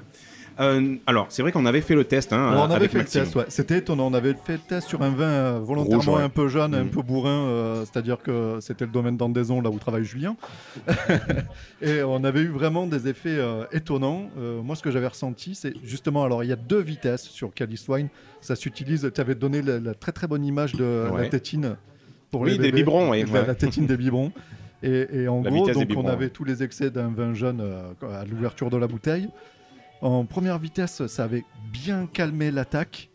Euh, 0.59 0.97
alors, 1.07 1.27
c'est 1.29 1.43
vrai 1.43 1.53
qu'on 1.53 1.67
avait 1.67 1.83
fait 1.83 1.95
le 1.95 2.05
test. 2.05 2.33
Hein, 2.33 2.55
on 2.57 2.63
avait 2.65 2.75
avec 2.77 2.91
fait 2.93 2.99
Maxime. 2.99 3.21
le 3.21 3.25
test, 3.27 3.37
ouais. 3.37 3.45
C'était 3.49 3.79
étonnant. 3.79 4.07
On 4.07 4.15
avait 4.15 4.35
fait 4.35 4.55
le 4.55 4.59
test 4.61 4.89
sur 4.89 5.03
un 5.03 5.11
vin 5.11 5.25
euh, 5.25 5.61
volontairement 5.63 5.97
Rouge, 6.13 6.19
ouais. 6.19 6.23
un 6.23 6.29
peu 6.31 6.49
jeune, 6.49 6.75
un 6.75 6.85
Mm. 6.85 6.89
peu 6.91 7.03
bourrin, 7.03 7.31
euh, 7.31 7.85
c'est-à-dire 7.85 8.19
que 8.23 8.57
c'était 8.61 8.87
le 8.87 8.91
domaine 8.91 9.17
d'Andaison, 9.17 9.61
là 9.61 9.69
où 9.71 9.79
travaille 9.79 10.05
Julien. 10.05 10.35
et 11.83 12.03
on 12.03 12.25
avait 12.25 12.41
eu 12.41 12.49
vraiment 12.49 12.87
des 12.87 13.09
effets 13.09 13.39
étonnants. 13.73 14.31
Moi, 14.63 14.77
ce 14.77 14.83
que 14.83 14.91
j'avais 14.91 15.07
ressenti, 15.09 15.55
c'est 15.55 15.75
justement, 15.85 16.25
alors 16.25 16.43
il 16.45 16.49
y 16.49 16.53
a 16.53 16.57
deux 16.57 16.81
vitesses 16.81 17.25
sur 17.25 17.53
Calice 17.53 17.87
Wine. 17.89 18.09
Ça 18.41 18.57
s'utilise, 18.57 19.11
tu 19.15 19.21
avais 19.21 19.35
donné 19.35 19.63
la, 19.63 19.79
la 19.79 19.95
très 19.95 20.13
très 20.13 20.27
bonne 20.27 20.45
image 20.45 20.73
de 20.73 21.09
Ouais. 21.13 21.23
la 21.25 21.29
tétine 21.29 21.77
pour 22.31 22.43
Oui, 22.43 22.53
les 22.53 22.57
des 22.59 22.63
bébés. 22.65 22.77
biberons, 22.79 23.11
oui, 23.11 23.25
La- 23.33 23.55
tétine 23.55 23.87
des 23.87 23.97
biberons. 23.97 24.33
Et, 24.83 25.07
et 25.23 25.29
en 25.29 25.43
La 25.43 25.51
gros, 25.51 25.67
des 25.67 25.73
donc, 25.73 25.85
on 25.85 25.87
biberons, 25.87 26.09
avait 26.09 26.29
tous 26.29 26.45
les 26.45 26.63
excès 26.63 26.91
d'un 26.91 27.09
vin 27.09 27.33
jeune 27.33 27.63
à 28.03 28.25
l'ouverture 28.27 28.69
de 28.69 28.77
la 28.77 28.87
bouteille. 28.87 29.27
En 30.03 30.25
première 30.25 30.59
vitesse, 30.59 31.07
ça 31.07 31.25
avait 31.25 31.45
bien 31.73 32.07
calmé 32.07 32.51
l'attaque, 32.51 33.11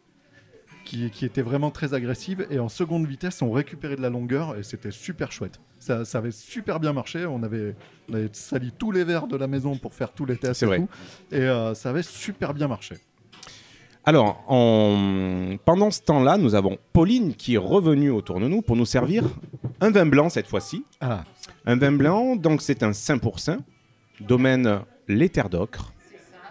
qui, 0.83 1.09
qui 1.11 1.25
était 1.25 1.41
vraiment 1.43 1.69
très 1.71 1.93
agressive. 1.93 2.45
Et 2.49 2.59
en 2.59 2.67
seconde 2.69 3.05
vitesse, 3.07 3.41
on 3.41 3.51
récupérait 3.51 3.95
de 3.95 4.01
la 4.01 4.09
longueur 4.09 4.57
et 4.57 4.63
c'était 4.63 4.91
super 4.91 5.31
chouette. 5.31 5.59
Ça, 5.79 6.05
ça 6.05 6.17
avait 6.17 6.31
super 6.31 6.79
bien 6.79 6.91
marché. 6.93 7.25
On 7.25 7.43
avait, 7.43 7.75
on 8.09 8.15
avait 8.15 8.29
sali 8.33 8.71
tous 8.77 8.91
les 8.91 9.03
verres 9.03 9.27
de 9.27 9.37
la 9.37 9.47
maison 9.47 9.77
pour 9.77 9.93
faire 9.93 10.11
tous 10.11 10.25
les 10.25 10.37
tests 10.37 10.63
et 10.63 10.65
vrai. 10.65 10.79
tout. 10.79 10.89
Et 11.31 11.39
euh, 11.41 11.73
ça 11.75 11.91
avait 11.91 12.03
super 12.03 12.53
bien 12.53 12.67
marché. 12.67 12.95
Alors, 14.03 14.43
en- 14.47 15.55
pendant 15.63 15.91
ce 15.91 16.01
temps-là, 16.01 16.37
nous 16.37 16.55
avons 16.55 16.77
Pauline 16.91 17.35
qui 17.35 17.53
est 17.55 17.59
revenue 17.59 18.09
autour 18.09 18.39
de 18.39 18.47
nous 18.47 18.61
pour 18.63 18.75
nous 18.75 18.85
servir 18.85 19.23
un 19.79 19.91
vin 19.91 20.07
blanc 20.07 20.29
cette 20.29 20.47
fois-ci. 20.47 20.83
Ah. 20.99 21.23
Un 21.65 21.75
vin 21.77 21.91
blanc, 21.91 22.35
donc 22.35 22.61
c'est 22.63 22.81
un 22.83 22.91
5%, 22.91 23.59
domaine 24.19 24.81
Les 25.07 25.29
Terres 25.29 25.49
d'Ocre 25.49 25.93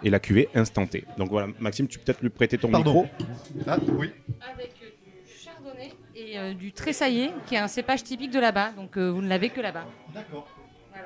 et 0.03 0.09
la 0.09 0.19
cuvée 0.19 0.49
instantée. 0.55 1.05
Donc 1.17 1.29
voilà, 1.29 1.47
Maxime, 1.59 1.87
tu 1.87 1.97
peux 1.99 2.05
peut-être 2.05 2.21
lui 2.21 2.29
prêter 2.29 2.57
ton 2.57 2.69
Pardon. 2.69 3.03
micro. 3.03 3.27
Ah 3.67 3.77
oui. 3.97 4.11
Avec 4.53 4.73
euh, 4.81 4.87
du 5.27 5.33
chardonnay 5.37 5.93
et 6.15 6.39
euh, 6.39 6.53
du 6.53 6.71
tressaillé, 6.71 7.31
qui 7.45 7.55
est 7.55 7.59
un 7.59 7.67
cépage 7.67 8.03
typique 8.03 8.31
de 8.31 8.39
là-bas. 8.39 8.71
Donc 8.75 8.97
euh, 8.97 9.09
vous 9.09 9.21
ne 9.21 9.27
l'avez 9.27 9.49
que 9.49 9.61
là-bas. 9.61 9.85
D'accord. 10.13 10.47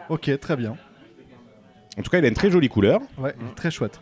Ok, 0.09 0.39
très 0.39 0.55
bien. 0.55 0.77
En 1.97 2.01
tout 2.01 2.09
cas, 2.09 2.19
il 2.19 2.25
a 2.25 2.27
une 2.27 2.33
très 2.33 2.51
jolie 2.51 2.69
couleur. 2.69 2.99
Ouais, 3.17 3.33
très 3.55 3.71
chouette. 3.71 3.99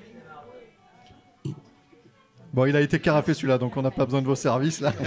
Bon, 2.51 2.65
il 2.65 2.75
a 2.75 2.81
été 2.81 2.99
carafé 2.99 3.33
celui-là, 3.33 3.57
donc 3.57 3.77
on 3.77 3.81
n'a 3.81 3.89
pas 3.89 4.05
besoin 4.05 4.21
de 4.21 4.27
vos 4.27 4.35
services 4.35 4.79
là. 4.79 4.93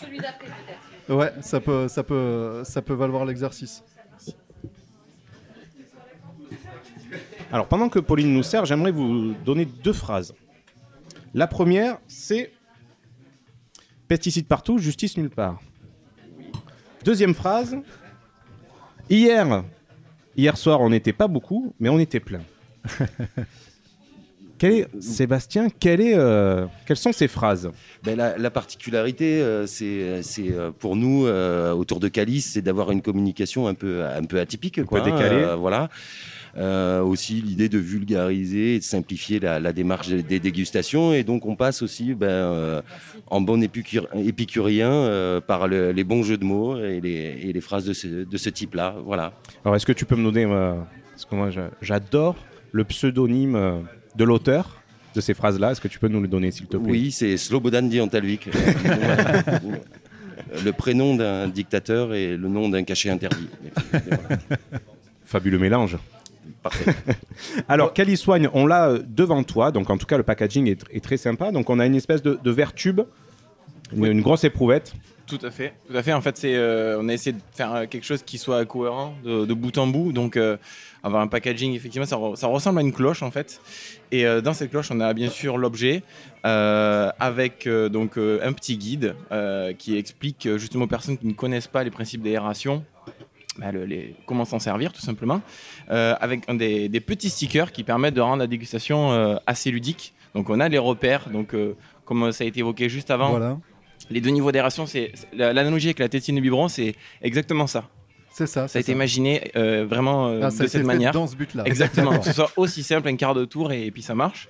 celui 0.00 0.18
d'après 0.18 0.46
peut-être. 0.48 1.16
Ouais, 1.16 1.32
ça 1.40 1.60
peut, 1.60 1.86
ça 1.86 2.02
peut, 2.02 2.62
ça 2.64 2.82
peut 2.82 2.94
valoir 2.94 3.24
l'exercice. 3.24 3.84
Alors, 7.52 7.68
pendant 7.68 7.88
que 7.88 7.98
Pauline 7.98 8.32
nous 8.32 8.42
sert, 8.42 8.64
j'aimerais 8.64 8.90
vous 8.90 9.34
donner 9.44 9.64
deux 9.64 9.92
phrases. 9.92 10.34
La 11.34 11.46
première, 11.46 11.98
c'est 12.08 12.52
pesticides 14.08 14.46
partout, 14.46 14.78
justice 14.78 15.16
nulle 15.16 15.30
part. 15.30 15.60
Deuxième 17.04 17.34
phrase, 17.34 17.76
hier, 19.08 19.64
hier 20.36 20.56
soir, 20.56 20.80
on 20.80 20.90
n'était 20.90 21.12
pas 21.12 21.28
beaucoup, 21.28 21.72
mais 21.78 21.88
on 21.88 21.98
était 21.98 22.20
plein. 22.20 22.42
Quel 24.58 24.72
est, 24.72 25.02
Sébastien, 25.02 25.68
quel 25.68 26.00
est, 26.00 26.14
euh, 26.16 26.64
quelles 26.86 26.96
sont 26.96 27.12
ces 27.12 27.28
phrases? 27.28 27.70
Ben, 28.02 28.16
la, 28.16 28.38
la 28.38 28.50
particularité, 28.50 29.42
euh, 29.42 29.66
c'est 29.66 30.24
euh, 30.50 30.70
pour 30.70 30.96
nous, 30.96 31.26
autour 31.26 32.00
de 32.00 32.08
Calice, 32.08 32.52
c'est 32.52 32.62
d'avoir 32.62 32.90
une 32.90 33.02
communication 33.02 33.68
un 33.68 33.74
peu, 33.74 34.04
un 34.04 34.24
peu 34.24 34.40
atypique. 34.40 34.82
quoi, 34.84 35.02
peu 35.02 35.10
décalée. 35.10 35.54
voilà. 35.58 35.90
Euh, 36.58 37.02
aussi 37.02 37.42
l'idée 37.42 37.68
de 37.68 37.76
vulgariser 37.76 38.76
et 38.76 38.78
de 38.78 38.82
simplifier 38.84 39.40
la, 39.40 39.60
la 39.60 39.74
démarche 39.74 40.08
des, 40.08 40.40
dégustations. 40.40 41.12
Et 41.12 41.22
donc 41.22 41.44
on 41.44 41.54
passe 41.54 41.82
aussi 41.82 42.14
ben, 42.14 42.26
euh, 42.28 42.80
en 43.26 43.42
bon 43.42 43.62
épicur- 43.62 44.08
épicurien 44.14 44.90
euh, 44.90 45.42
par 45.42 45.68
le- 45.68 45.92
les 45.92 46.02
bons 46.02 46.22
jeux 46.22 46.38
de 46.38 46.46
mots 46.46 46.78
et 46.78 46.98
les, 47.02 47.36
et 47.42 47.52
les 47.52 47.60
phrases 47.60 47.84
de 47.84 47.92
ce, 47.92 48.06
de 48.24 48.36
ce 48.38 48.48
type-là. 48.48 48.94
Voilà. 49.04 49.34
Alors, 49.66 49.76
est-ce 49.76 49.84
que 49.84 49.92
tu 49.92 50.06
peux 50.06 50.16
me 50.16 50.24
donner, 50.24 50.46
parce 50.46 51.26
que 51.28 51.34
moi, 51.34 51.50
j'a- 51.50 51.68
j'adore 51.82 52.36
le 52.72 52.84
pseudonyme 52.84 53.84
de 54.16 54.24
l'auteur 54.24 54.80
de 55.14 55.20
ces 55.20 55.34
phrases-là. 55.34 55.72
Est-ce 55.72 55.80
que 55.82 55.88
tu 55.88 55.98
peux 55.98 56.08
nous 56.08 56.22
le 56.22 56.28
donner, 56.28 56.52
s'il 56.52 56.68
te 56.68 56.78
plaît? 56.78 56.90
Oui, 56.90 57.10
c'est 57.12 57.36
Slobodan 57.36 57.82
Diantalvik. 57.82 58.48
le 60.64 60.70
prénom 60.72 61.16
d'un 61.16 61.48
dictateur 61.48 62.14
et 62.14 62.34
le 62.36 62.48
nom 62.48 62.68
d'un 62.70 62.82
cachet 62.82 63.10
interdit. 63.10 63.48
Fabuleux 65.24 65.58
mélange. 65.58 65.98
Parfait. 66.68 66.94
Alors, 67.68 67.92
Calisoigne, 67.92 68.48
on 68.54 68.66
l'a 68.66 68.88
euh, 68.88 69.02
devant 69.06 69.42
toi. 69.42 69.70
Donc, 69.72 69.90
en 69.90 69.98
tout 69.98 70.06
cas, 70.06 70.16
le 70.16 70.22
packaging 70.22 70.68
est, 70.68 70.84
est 70.90 71.02
très 71.04 71.16
sympa. 71.16 71.50
Donc, 71.52 71.68
on 71.70 71.78
a 71.78 71.86
une 71.86 71.94
espèce 71.94 72.22
de, 72.22 72.38
de 72.42 72.50
verre 72.50 72.74
tube, 72.74 73.00
une, 73.94 74.04
une 74.06 74.22
grosse 74.22 74.44
éprouvette. 74.44 74.94
Tout 75.26 75.38
à 75.42 75.50
fait. 75.50 75.72
Tout 75.90 75.96
à 75.96 76.02
fait. 76.04 76.12
En 76.12 76.20
fait, 76.20 76.36
c'est, 76.36 76.54
euh, 76.54 76.98
on 77.00 77.08
a 77.08 77.12
essayé 77.12 77.32
de 77.32 77.40
faire 77.52 77.74
euh, 77.74 77.86
quelque 77.86 78.04
chose 78.04 78.22
qui 78.22 78.38
soit 78.38 78.64
cohérent 78.64 79.14
de, 79.24 79.44
de 79.44 79.54
bout 79.54 79.76
en 79.76 79.88
bout. 79.88 80.12
Donc, 80.12 80.36
euh, 80.36 80.56
avoir 81.02 81.20
un 81.20 81.26
packaging, 81.26 81.74
effectivement, 81.74 82.06
ça, 82.06 82.14
re- 82.16 82.36
ça 82.36 82.46
ressemble 82.46 82.78
à 82.78 82.82
une 82.82 82.92
cloche 82.92 83.22
en 83.24 83.30
fait. 83.32 83.60
Et 84.12 84.24
euh, 84.24 84.40
dans 84.40 84.54
cette 84.54 84.70
cloche, 84.70 84.90
on 84.92 85.00
a 85.00 85.12
bien 85.14 85.28
sûr 85.28 85.58
l'objet 85.58 86.02
avec 86.44 87.68
donc 87.68 88.16
un 88.18 88.52
petit 88.52 88.76
guide 88.78 89.16
qui 89.78 89.96
explique 89.98 90.48
justement 90.56 90.84
aux 90.84 90.88
personnes 90.88 91.18
qui 91.18 91.26
ne 91.26 91.32
connaissent 91.32 91.66
pas 91.66 91.82
les 91.82 91.90
principes 91.90 92.22
d'aération. 92.22 92.84
Bah, 93.58 93.72
le- 93.72 93.84
les- 93.84 94.14
comment 94.26 94.44
s'en 94.44 94.58
servir 94.58 94.92
tout 94.92 95.00
simplement, 95.00 95.40
euh, 95.90 96.14
avec 96.20 96.50
des, 96.56 96.88
des 96.88 97.00
petits 97.00 97.30
stickers 97.30 97.72
qui 97.72 97.84
permettent 97.84 98.14
de 98.14 98.20
rendre 98.20 98.38
la 98.38 98.46
dégustation 98.46 99.12
euh, 99.12 99.36
assez 99.46 99.70
ludique. 99.70 100.12
Donc 100.34 100.50
on 100.50 100.60
a 100.60 100.68
les 100.68 100.78
repères, 100.78 101.28
donc 101.30 101.54
euh, 101.54 101.74
comme 102.04 102.30
ça 102.32 102.44
a 102.44 102.46
été 102.46 102.60
évoqué 102.60 102.88
juste 102.88 103.10
avant, 103.10 103.30
Voilà. 103.30 103.58
les 104.10 104.20
deux 104.20 104.30
niveaux 104.30 104.52
d'aération, 104.52 104.86
c'est 104.86 105.12
c'est- 105.14 105.28
la- 105.34 105.52
l'analogie 105.52 105.88
avec 105.88 105.98
la 105.98 106.08
tétine 106.08 106.36
de 106.36 106.40
biberon, 106.40 106.68
c'est 106.68 106.94
exactement 107.22 107.66
ça. 107.66 107.88
C'est 108.30 108.46
ça. 108.46 108.68
Ça 108.68 108.78
a 108.78 108.80
été 108.80 108.92
imaginé 108.92 109.50
vraiment 109.54 110.26
Ah, 110.26 110.30
ça 110.30 110.46
a 110.46 110.50
de 110.50 110.54
été 110.56 110.68
cette 110.68 110.80
fait 110.82 110.86
manière. 110.86 111.12
dans 111.12 111.26
ce 111.26 111.36
but-là. 111.36 111.62
Exactement. 111.64 112.18
Que 112.18 112.24
ce 112.26 112.32
soit 112.34 112.52
aussi 112.58 112.82
simple, 112.82 113.08
un 113.08 113.16
quart 113.16 113.34
de 113.34 113.46
tour 113.46 113.72
et, 113.72 113.86
et 113.86 113.90
puis 113.90 114.02
ça 114.02 114.14
marche. 114.14 114.48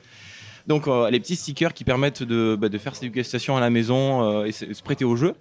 Donc 0.66 0.88
les 0.88 1.20
petits 1.20 1.36
stickers 1.36 1.72
qui 1.72 1.84
permettent 1.84 2.24
de, 2.24 2.56
bah, 2.60 2.68
de 2.68 2.78
faire 2.78 2.96
ses 2.96 3.06
dégustations 3.06 3.56
à 3.56 3.60
la 3.60 3.70
maison 3.70 4.44
et 4.44 4.50
se 4.50 4.82
prêter 4.82 5.04
au 5.04 5.14
jeu. 5.14 5.34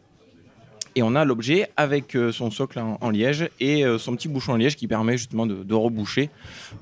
Et 0.98 1.04
on 1.04 1.14
a 1.16 1.26
l'objet 1.26 1.68
avec 1.76 2.16
euh, 2.16 2.32
son 2.32 2.52
socle 2.52 2.80
en, 2.80 2.98
en 3.02 3.10
liège 3.10 3.50
et 3.60 3.84
euh, 3.86 3.98
son 3.98 4.16
petit 4.16 4.30
bouchon 4.30 4.54
en 4.54 4.56
liège 4.56 4.78
qui 4.78 4.88
permet 4.88 5.18
justement 5.18 5.46
de, 5.46 5.56
de 5.64 5.74
reboucher 5.74 6.30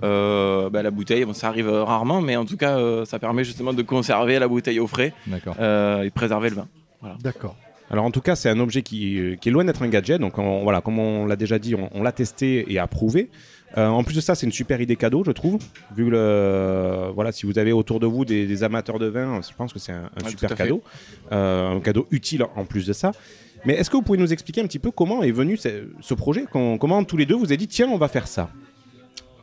euh, 0.04 0.70
bah, 0.70 0.84
la 0.84 0.92
bouteille. 0.92 1.26
Bon, 1.26 1.34
ça 1.34 1.48
arrive 1.48 1.68
euh, 1.68 1.84
rarement, 1.84 2.22
mais 2.22 2.36
en 2.36 2.46
tout 2.46 2.58
cas, 2.58 2.78
euh, 2.78 3.06
ça 3.06 3.18
permet 3.20 3.44
justement 3.44 3.74
de 3.74 3.82
conserver 3.82 4.38
la 4.40 4.48
bouteille 4.48 4.80
au 4.80 4.88
frais 4.88 5.14
euh, 5.60 6.02
et 6.04 6.06
de 6.10 6.14
préserver 6.14 6.50
le 6.50 6.56
vin. 6.58 6.68
Voilà. 7.02 7.16
D'accord. 7.24 7.56
Alors 7.90 8.06
en 8.06 8.12
tout 8.12 8.22
cas, 8.22 8.36
c'est 8.36 8.50
un 8.50 8.60
objet 8.60 8.82
qui, 8.82 9.36
qui 9.42 9.50
est 9.50 9.52
loin 9.52 9.66
d'être 9.66 9.82
un 9.84 9.88
gadget. 9.90 10.20
Donc 10.22 10.38
on- 10.38 10.64
voilà, 10.64 10.82
comme 10.82 11.00
on 11.00 11.26
l'a 11.26 11.36
déjà 11.36 11.60
dit, 11.60 11.76
on, 11.76 11.90
on 11.94 12.04
l'a 12.04 12.12
testé 12.12 12.66
et 12.72 12.80
approuvé. 12.80 13.30
Euh, 13.76 13.88
en 13.88 14.04
plus 14.04 14.16
de 14.16 14.22
ça, 14.22 14.36
c'est 14.36 14.46
une 14.46 14.52
super 14.52 14.80
idée 14.82 14.96
cadeau, 14.96 15.24
je 15.26 15.32
trouve. 15.32 15.60
Vu 15.96 16.10
le, 16.12 17.10
voilà, 17.16 17.32
si 17.32 17.48
vous 17.48 17.58
avez 17.58 17.72
autour 17.72 18.00
de 18.00 18.06
vous 18.06 18.24
des, 18.24 18.46
des 18.46 18.64
amateurs 18.64 19.00
de 19.00 19.08
vin, 19.08 19.42
je 19.42 19.54
pense 19.56 19.74
que 19.74 19.80
c'est 19.80 19.92
un, 19.92 20.10
un 20.16 20.24
Ouais, 20.24 20.30
super 20.30 20.54
cadeau, 20.54 20.84
Euh, 21.32 21.72
un 21.78 21.80
cadeau 21.80 22.06
utile 22.12 22.46
en 22.56 22.66
plus 22.66 22.86
de 22.86 22.94
ça. 22.94 23.12
Mais 23.66 23.74
est-ce 23.76 23.90
que 23.90 23.96
vous 23.96 24.02
pouvez 24.04 24.18
nous 24.18 24.34
expliquer 24.34 24.62
un 24.62 24.66
petit 24.68 24.80
peu 24.80 24.92
comment 24.92 25.24
est 25.24 25.32
venu 25.32 25.56
ce, 25.58 25.88
ce 26.02 26.14
projet 26.14 26.46
Com- 26.52 26.78
Comment 26.78 27.04
tous 27.04 27.18
les 27.18 27.26
deux 27.26 27.36
vous 27.36 27.46
avez 27.46 27.58
dit 27.58 27.68
tiens, 27.68 27.88
on 27.90 27.98
va 27.98 28.08
faire 28.08 28.28
ça 28.28 28.50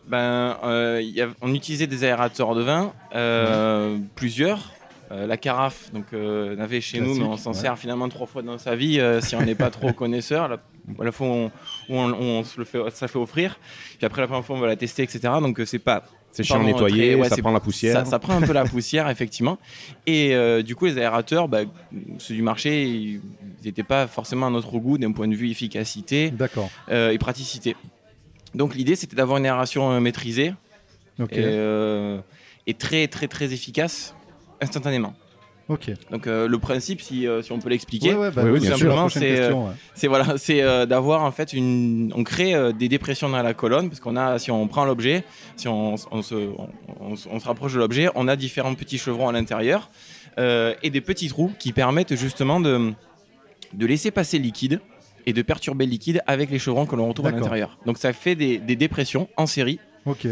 Ben, 0.09 0.57
euh, 0.64 1.01
il 1.03 1.11
y 1.11 1.23
a- 1.23 1.29
on 1.41 1.55
utilisait 1.55 1.87
des 1.87 2.05
aérateurs 2.05 2.55
de 2.55 2.62
vin, 2.62 2.93
euh, 3.14 3.97
plusieurs. 4.16 4.73
Euh, 5.12 5.27
la 5.27 5.37
carafe, 5.37 5.91
donc 5.93 6.05
on 6.12 6.57
avait 6.61 6.81
chez 6.81 7.01
nous, 7.01 7.14
mais 7.16 7.25
on 7.25 7.37
s'en 7.37 7.51
ouais. 7.53 7.57
sert 7.59 7.77
finalement 7.77 8.09
trois 8.09 8.29
fois 8.29 8.43
dans 8.43 8.59
sa 8.59 8.77
vie 8.77 9.01
si 9.23 9.35
on 9.35 9.43
n'est 9.43 9.57
pas 9.57 9.71
trop 9.71 9.93
connaisseur. 9.93 10.47
La, 10.49 10.59
la 11.01 11.11
fois 11.11 11.27
où 11.27 11.31
on, 11.31 11.47
où 11.89 11.97
on- 11.97 12.12
on 12.14 12.45
se 12.45 12.59
le 12.61 12.64
fait, 12.64 12.79
ça 12.91 13.09
fait 13.09 13.18
offrir, 13.18 13.59
puis 13.99 14.07
après 14.07 14.21
la 14.23 14.29
première 14.29 14.45
fois 14.45 14.55
on 14.57 14.61
va 14.61 14.68
la 14.68 14.77
tester, 14.77 15.03
etc. 15.03 15.21
Donc 15.41 15.61
c'est 15.66 15.81
pas 15.81 16.05
C'est 16.33 16.45
chiant 16.45 16.61
à 16.61 16.64
nettoyer, 16.64 17.12
très- 17.12 17.20
ouais, 17.20 17.28
ça 17.28 17.37
prend 17.39 17.51
la 17.51 17.61
poussière. 17.61 17.93
Ça, 17.93 18.05
ça 18.05 18.18
prend 18.18 18.35
un 18.35 18.43
peu 18.43 18.53
la 18.53 18.64
poussière, 18.64 19.09
effectivement. 19.11 19.59
Et 20.07 20.35
euh, 20.35 20.62
du 20.62 20.76
coup, 20.76 20.87
les 20.87 20.97
aérateurs, 20.99 21.49
bah, 21.49 21.62
ceux 22.18 22.35
du 22.35 22.43
marché, 22.43 22.85
ils 22.85 23.20
n'étaient 23.64 23.83
pas 23.83 24.07
forcément 24.07 24.47
à 24.47 24.51
notre 24.51 24.78
goût 24.78 24.97
d'un 24.97 25.12
point 25.12 25.26
de 25.28 25.35
vue 25.35 25.51
efficacité 25.51 26.31
D'accord. 26.31 26.70
euh, 26.91 27.11
et 27.11 27.18
praticité. 27.18 27.76
Donc 28.55 28.74
l'idée, 28.74 28.97
c'était 28.97 29.16
d'avoir 29.16 29.39
une 29.39 29.47
aération 29.47 29.91
euh, 29.91 30.01
maîtrisée. 30.01 30.55
Et, 31.18 31.24
euh, 31.37 32.18
est 32.66 32.78
très 32.78 33.07
très 33.07 33.28
très 33.28 33.53
efficace 33.53 34.14
instantanément. 34.61 35.14
Ok. 35.71 35.91
Donc 36.11 36.27
euh, 36.27 36.49
le 36.49 36.59
principe, 36.59 37.01
si, 37.01 37.27
euh, 37.27 37.41
si 37.43 37.53
on 37.53 37.59
peut 37.61 37.68
l'expliquer, 37.71 38.11
Ouais, 38.12 38.18
ouais, 38.27 38.31
bah, 38.33 38.43
oui, 38.45 38.61
simplement, 38.62 39.09
c'est 39.09 39.39
euh, 39.41 39.53
ouais. 39.53 39.71
c'est 39.95 40.09
voilà, 40.09 40.37
c'est 40.37 40.61
d'avoir 40.87 41.23
en 41.23 41.31
fait 41.31 41.53
une, 41.53 42.12
on 42.16 42.25
crée 42.25 42.53
des 42.75 42.89
dépressions 42.89 43.29
dans 43.31 43.41
la 43.43 43.55
colonne 43.55 43.89
parce 43.89 44.01
qu'on 44.01 44.16
a, 44.16 44.39
si 44.39 44.51
on 44.51 44.66
prend 44.66 44.85
l'objet, 44.85 45.25
si 45.57 45.68
on, 45.68 45.95
on 46.11 46.23
se, 46.23 46.35
on, 46.35 46.68
on 47.11 47.16
se- 47.41 47.47
rapproche 47.47 47.73
de 47.75 47.79
l'objet, 47.79 48.09
on 48.16 48.27
a 48.29 48.35
différents 48.37 48.75
petits 48.75 48.99
chevrons 48.99 49.29
à 49.29 49.33
l'intérieur 49.33 49.91
euh, 50.39 50.75
et 50.83 50.91
des 50.91 51.01
petits 51.01 51.29
trous 51.29 51.53
qui 51.59 51.73
permettent 51.73 52.16
justement 52.16 52.59
de, 52.61 52.93
de 53.73 53.87
laisser 53.87 54.11
passer 54.11 54.39
le 54.39 54.45
liquide 54.45 54.81
et 55.27 55.33
de 55.33 55.43
perturber 55.43 55.85
le 55.87 55.93
liquide 55.93 56.21
avec 56.27 56.51
les 56.51 56.59
chevrons 56.59 56.87
que 56.87 56.97
l'on 56.97 57.07
retrouve 57.09 57.27
à 57.29 57.31
l'intérieur. 57.31 57.79
Donc 57.87 57.97
ça 57.99 58.12
fait 58.12 58.35
des, 58.35 58.59
des 58.59 58.75
dépressions 58.75 59.29
en 59.37 59.47
série 59.47 59.79
Ok. 60.07 60.27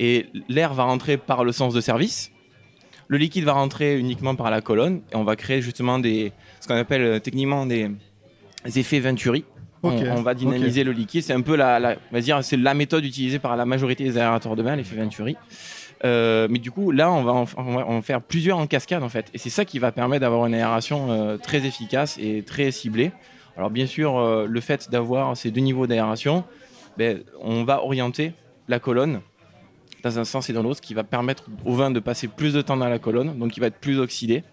et 0.00 0.26
l'air 0.48 0.74
va 0.74 0.82
rentrer 0.84 1.16
par 1.16 1.44
le 1.44 1.52
sens 1.52 1.74
de 1.74 1.80
service. 1.80 2.32
Le 3.08 3.18
liquide 3.18 3.44
va 3.44 3.52
rentrer 3.52 3.98
uniquement 3.98 4.34
par 4.34 4.50
la 4.50 4.60
colonne 4.60 5.02
et 5.12 5.16
on 5.16 5.24
va 5.24 5.36
créer 5.36 5.60
justement 5.62 5.98
des, 5.98 6.32
ce 6.60 6.68
qu'on 6.68 6.76
appelle 6.76 7.02
euh, 7.02 7.18
techniquement 7.18 7.66
des, 7.66 7.90
des 8.64 8.78
effets 8.78 9.00
Venturi. 9.00 9.44
On, 9.82 9.90
on 9.90 10.22
va 10.22 10.32
dynamiser 10.32 10.82
le 10.82 10.92
liquide. 10.92 11.22
C'est 11.22 11.34
un 11.34 11.42
peu 11.42 11.56
la, 11.56 11.78
la- 11.78 11.96
on 12.10 12.14
va 12.14 12.20
dire, 12.22 12.42
c'est 12.42 12.56
la 12.56 12.72
méthode 12.72 13.04
utilisée 13.04 13.38
par 13.38 13.54
la 13.56 13.66
majorité 13.66 14.04
des 14.04 14.16
aérateurs 14.16 14.56
de 14.56 14.62
bain, 14.62 14.76
l'effet 14.76 14.96
Venturi. 14.96 15.36
Euh, 16.04 16.48
mais 16.50 16.58
du 16.58 16.70
coup, 16.70 16.90
là, 16.90 17.10
on 17.12 17.22
va, 17.22 17.32
en, 17.32 17.44
on 17.58 17.76
va 17.76 17.86
en 17.86 18.00
faire 18.02 18.20
plusieurs 18.22 18.58
en 18.58 18.66
cascade 18.66 19.02
en 19.02 19.08
fait, 19.08 19.26
et 19.32 19.38
c'est 19.38 19.50
ça 19.50 19.64
qui 19.64 19.78
va 19.78 19.92
permettre 19.92 20.22
d'avoir 20.22 20.44
une 20.46 20.54
aération 20.54 21.10
euh, 21.10 21.36
très 21.38 21.64
efficace 21.66 22.18
et 22.18 22.42
très 22.42 22.70
ciblée. 22.72 23.12
Alors 23.56 23.70
bien 23.70 23.86
sûr, 23.86 24.18
euh, 24.18 24.46
le 24.48 24.60
fait 24.60 24.90
d'avoir 24.90 25.36
ces 25.36 25.50
deux 25.50 25.60
niveaux 25.60 25.86
d'aération, 25.86 26.44
ben, 26.98 27.20
on 27.40 27.64
va 27.64 27.82
orienter 27.82 28.32
la 28.68 28.78
colonne 28.80 29.20
dans 30.04 30.18
un 30.18 30.24
sens 30.24 30.50
et 30.50 30.52
dans 30.52 30.62
l'autre, 30.62 30.76
ce 30.76 30.82
qui 30.82 30.94
va 30.94 31.02
permettre 31.04 31.44
au 31.64 31.74
vin 31.74 31.90
de 31.90 31.98
passer 32.00 32.28
plus 32.28 32.52
de 32.54 32.60
temps 32.62 32.76
dans 32.76 32.88
la 32.88 32.98
colonne, 32.98 33.38
donc 33.38 33.56
il 33.56 33.60
va 33.60 33.66
être 33.68 33.78
plus 33.78 33.98
oxydé. 33.98 34.44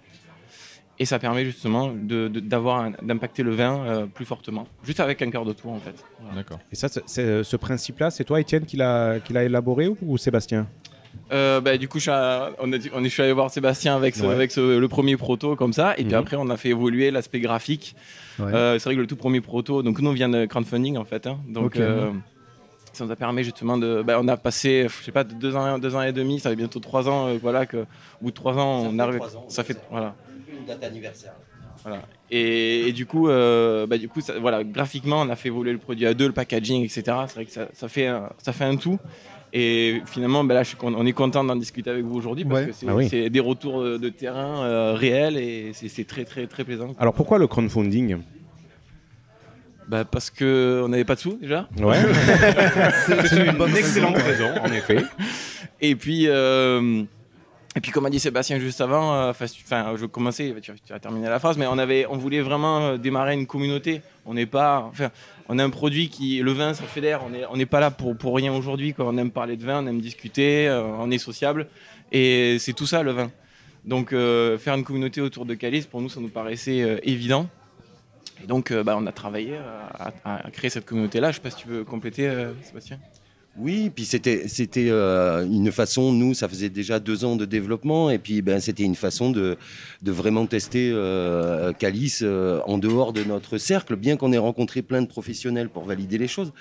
Et 1.00 1.06
ça 1.06 1.18
permet 1.18 1.44
justement 1.46 1.92
d'avoir 1.96 2.92
d'impacter 3.02 3.42
le 3.44 3.52
vin 3.56 3.84
euh, 3.86 4.06
plus 4.06 4.26
fortement, 4.26 4.68
juste 4.84 5.00
avec 5.00 5.22
un 5.24 5.32
quart 5.32 5.46
de 5.46 5.54
tour 5.54 5.72
en 5.72 5.80
fait. 5.80 5.96
Voilà. 6.20 6.36
D'accord. 6.36 6.60
Et 6.72 6.76
ça, 6.76 6.90
c'est- 6.90 7.02
c'est- 7.08 7.44
ce 7.44 7.56
principe-là, 7.58 8.12
c'est 8.12 8.24
toi, 8.24 8.40
Étienne, 8.40 8.66
qui 8.66 8.78
l'a 8.78 9.20
qui 9.20 9.34
l'a 9.34 9.44
élaboré 9.44 9.88
ou, 9.88 9.98
ou 10.04 10.18
Sébastien? 10.20 10.68
Euh, 11.32 11.60
bah, 11.60 11.78
du 11.78 11.88
coup, 11.88 11.98
je 11.98 12.04
suis, 12.04 12.12
à- 12.12 12.52
on, 12.60 12.72
a, 12.72 12.78
dit- 12.78 12.90
on 12.94 13.00
est, 13.04 13.10
je 13.10 13.14
suis 13.14 13.24
allé 13.24 13.34
voir 13.34 13.50
Sébastien 13.50 13.96
avec, 13.96 14.16
ce- 14.16 14.24
Ouais. 14.26 14.34
avec 14.34 14.52
ce- 14.52 14.78
le 14.78 14.88
premier 14.88 15.18
proto 15.18 15.56
comme 15.56 15.74
ça, 15.74 15.94
et 15.98 16.04
puis 16.04 16.14
Mhm. 16.14 16.20
après 16.20 16.38
on 16.38 16.50
a 16.50 16.58
fait 16.58 16.70
évoluer 16.70 17.10
l'aspect 17.10 17.40
graphique. 17.40 17.96
Ouais. 18.40 18.54
Euh, 18.54 18.78
c'est 18.80 18.86
vrai 18.86 18.96
que 18.96 19.02
le 19.02 19.08
tout 19.08 19.16
premier 19.16 19.42
proto, 19.42 19.82
donc 19.82 20.00
nous 20.02 20.10
on 20.10 20.14
vient 20.14 20.30
de 20.30 20.46
crowdfunding 20.46 20.98
en 20.98 21.06
fait, 21.06 21.26
hein. 21.28 21.40
donc 21.50 21.78
euh, 21.78 22.12
ça 22.94 23.06
nous 23.06 23.12
a 23.12 23.16
permis 23.16 23.44
justement 23.44 23.78
de, 23.78 24.02
bah, 24.04 24.18
on 24.22 24.28
a 24.28 24.38
passé, 24.38 24.88
je 24.90 25.04
sais 25.04 25.12
pas, 25.12 25.24
de 25.24 25.34
deux 25.34 25.56
ans, 25.56 25.80
deux 25.80 25.96
ans 25.96 26.02
et 26.02 26.12
demi, 26.12 26.40
ça 26.40 26.50
fait 26.50 26.56
bientôt 26.56 26.80
trois 26.80 27.08
ans, 27.10 27.28
euh, 27.30 27.38
voilà 27.42 27.66
que, 27.66 27.78
au 27.78 27.86
bout 28.22 28.30
de 28.32 28.36
trois 28.36 28.58
ans, 28.58 28.82
on 28.92 29.00
arrive, 29.00 29.22
ça 29.48 29.64
fait, 29.64 29.78
voilà. 29.90 30.16
Une 30.60 30.66
date 30.66 30.84
anniversaire. 30.84 31.34
Voilà. 31.84 32.02
Et, 32.30 32.90
et 32.90 32.92
du 32.92 33.06
coup, 33.06 33.28
euh, 33.28 33.88
bah, 33.88 33.98
du 33.98 34.08
coup 34.08 34.22
ça- 34.22 34.38
voilà, 34.40 34.64
graphiquement, 34.64 35.22
on 35.22 35.30
a 35.30 35.36
fait 35.36 35.48
évoluer 35.48 35.72
le 35.72 35.80
produit 35.80 36.06
à 36.06 36.14
deux, 36.14 36.28
le 36.28 36.34
packaging, 36.34 36.84
etc. 36.84 37.02
C'est 37.28 37.34
vrai 37.36 37.46
que 37.46 37.52
ça, 37.52 37.68
ça 37.74 37.88
fait, 37.88 38.08
un, 38.08 38.30
ça 38.44 38.54
fait 38.54 38.66
un 38.66 38.76
tout. 38.76 39.00
Et 39.54 40.02
finalement, 40.06 40.44
bah, 40.46 40.54
là, 40.54 40.64
je 40.64 40.70
suis 40.70 40.78
con- 40.78 40.94
on 40.96 41.06
est 41.06 41.12
content 41.12 41.44
d'en 41.44 41.56
discuter 41.58 41.90
avec 41.90 42.06
vous 42.06 42.16
aujourd'hui 42.16 42.46
parce 42.46 42.62
Ouais. 42.62 42.68
que 42.68 42.72
c'est 42.74 42.86
Ah 42.88 42.96
oui. 42.96 43.10
c'est 43.10 43.30
des 43.30 43.40
retours 43.42 43.84
de, 43.84 43.98
de 43.98 44.10
terrain 44.10 44.64
euh, 44.64 44.94
réels 44.94 45.36
et 45.38 45.72
c'est 45.74 45.90
c'est 45.90 46.06
très, 46.06 46.24
très, 46.24 46.48
très 46.48 46.64
plaisant. 46.64 46.94
Alors 47.00 47.14
pourquoi 47.14 47.38
le 47.38 47.48
crowdfunding? 47.48 48.18
Bah, 49.88 50.06
Parce 50.06 50.30
qu'on 50.30 50.88
n'avait 50.88 51.06
pas 51.06 51.16
de 51.16 51.20
sous 51.20 51.38
déjà. 51.42 51.68
Ouais. 51.80 51.98
C'est 53.28 53.46
une 53.46 53.58
bonne 53.58 53.76
excellente 53.76 54.18
raison, 54.18 54.50
en 54.62 54.72
effet. 54.72 55.04
Et 55.82 55.96
puis, 55.96 56.28
euh, 56.28 57.04
et 57.76 57.82
puis 57.82 57.92
comme 57.92 58.06
a 58.06 58.10
dit 58.10 58.20
Sébastien 58.20 58.60
juste 58.60 58.82
avant, 58.82 59.14
euh, 59.14 59.30
enfin, 59.32 59.96
je 59.96 60.06
commençais, 60.06 60.54
tu, 60.62 60.72
tu 60.86 60.94
as 60.94 61.00
terminé 61.00 61.28
la 61.28 61.40
phrase, 61.40 61.58
mais 61.58 61.68
on, 61.68 61.78
avait, 61.78 62.06
on 62.10 62.18
voulait 62.18 62.42
vraiment 62.42 62.82
euh, 62.82 62.98
démarrer 62.98 63.34
une 63.34 63.48
communauté. 63.48 64.02
On 64.26 64.34
n'est 64.34 64.46
pas, 64.46 64.88
enfin, 64.90 65.10
on 65.50 65.58
a 65.58 65.64
un 65.64 65.70
produit 65.70 66.10
qui, 66.10 66.40
le 66.40 66.52
vin, 66.52 66.74
ça 66.74 66.84
fédère. 66.84 67.22
On 67.26 67.32
n'est 67.32 67.46
on 67.50 67.58
n'est 67.58 67.66
pas 67.66 67.80
là 67.80 67.92
pour, 67.92 68.16
pour 68.16 68.36
rien 68.36 68.54
aujourd'hui. 68.54 68.94
On 69.00 69.18
aime 69.18 69.32
parler 69.32 69.58
de 69.58 69.66
vin, 69.66 69.84
on 69.84 69.88
aime 69.88 70.02
discuter, 70.02 70.70
on 71.00 71.10
est 71.10 71.18
sociable. 71.18 71.68
Et 72.12 72.58
c'est 72.60 72.74
tout 72.74 72.86
ça 72.86 73.04
le 73.04 73.12
vin. 73.12 73.32
Donc 73.86 74.14
euh, 74.14 74.58
faire 74.58 74.76
une 74.76 74.84
communauté 74.84 75.22
autour 75.22 75.46
de 75.46 75.54
Calice, 75.54 75.88
pour 75.88 76.02
nous, 76.02 76.10
ça 76.10 76.20
nous 76.20 76.30
paraissait 76.30 76.82
euh, 76.82 76.98
évident. 77.04 77.48
Et 78.44 78.48
donc, 78.48 78.72
euh, 78.72 78.84
bah, 78.84 78.96
on 78.98 79.06
a 79.08 79.12
travaillé 79.12 79.58
à, 79.58 80.14
à- 80.26 80.52
créer 80.52 80.70
cette 80.70 80.86
communauté-là. 80.86 81.32
Je 81.32 81.36
sais 81.36 81.42
pas 81.42 81.52
si 81.52 81.58
tu 81.58 81.68
veux 81.68 81.84
compléter, 81.84 82.28
euh, 82.28 82.54
Sébastien. 82.64 82.98
Oui, 83.58 83.92
puis 83.94 84.06
c'était 84.06 84.48
c'était 84.48 84.88
euh, 84.90 85.46
une 85.46 85.74
façon. 85.74 86.14
Nous, 86.14 86.34
ça 86.34 86.48
faisait 86.48 86.70
déjà 86.70 87.02
deux 87.02 87.26
ans 87.26 87.36
de 87.36 87.44
développement, 87.44 88.10
et 88.10 88.18
puis 88.18 88.42
ben 88.42 88.62
c'était 88.62 88.84
une 88.84 88.96
façon 88.96 89.30
de 89.30 89.58
de 90.02 90.12
vraiment 90.14 90.46
tester 90.46 90.90
euh, 90.94 91.74
Calice 91.74 92.22
euh, 92.24 92.62
en 92.66 92.78
dehors 92.78 93.12
de 93.12 93.26
notre 93.26 93.58
cercle, 93.58 93.98
bien 93.98 94.16
qu'on 94.16 94.32
ait 94.32 94.38
rencontré 94.38 94.82
plein 94.82 95.02
de 95.02 95.08
professionnels 95.08 95.68
pour 95.68 95.84
valider 95.84 96.18
les 96.18 96.30
choses, 96.30 96.54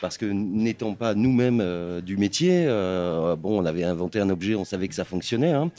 parce 0.00 0.18
que 0.18 0.26
n'étant 0.26 0.94
pas 0.94 1.14
nous-mêmes 1.14 1.60
euh, 1.60 2.00
du 2.00 2.16
métier, 2.16 2.64
euh, 2.66 3.36
bon, 3.36 3.60
on 3.62 3.64
avait 3.64 3.84
inventé 3.84 4.18
un 4.20 4.30
objet, 4.30 4.54
on 4.54 4.64
savait 4.64 4.88
que 4.88 4.94
ça 4.94 5.04
fonctionnait, 5.04 5.52
hein, 5.52 5.70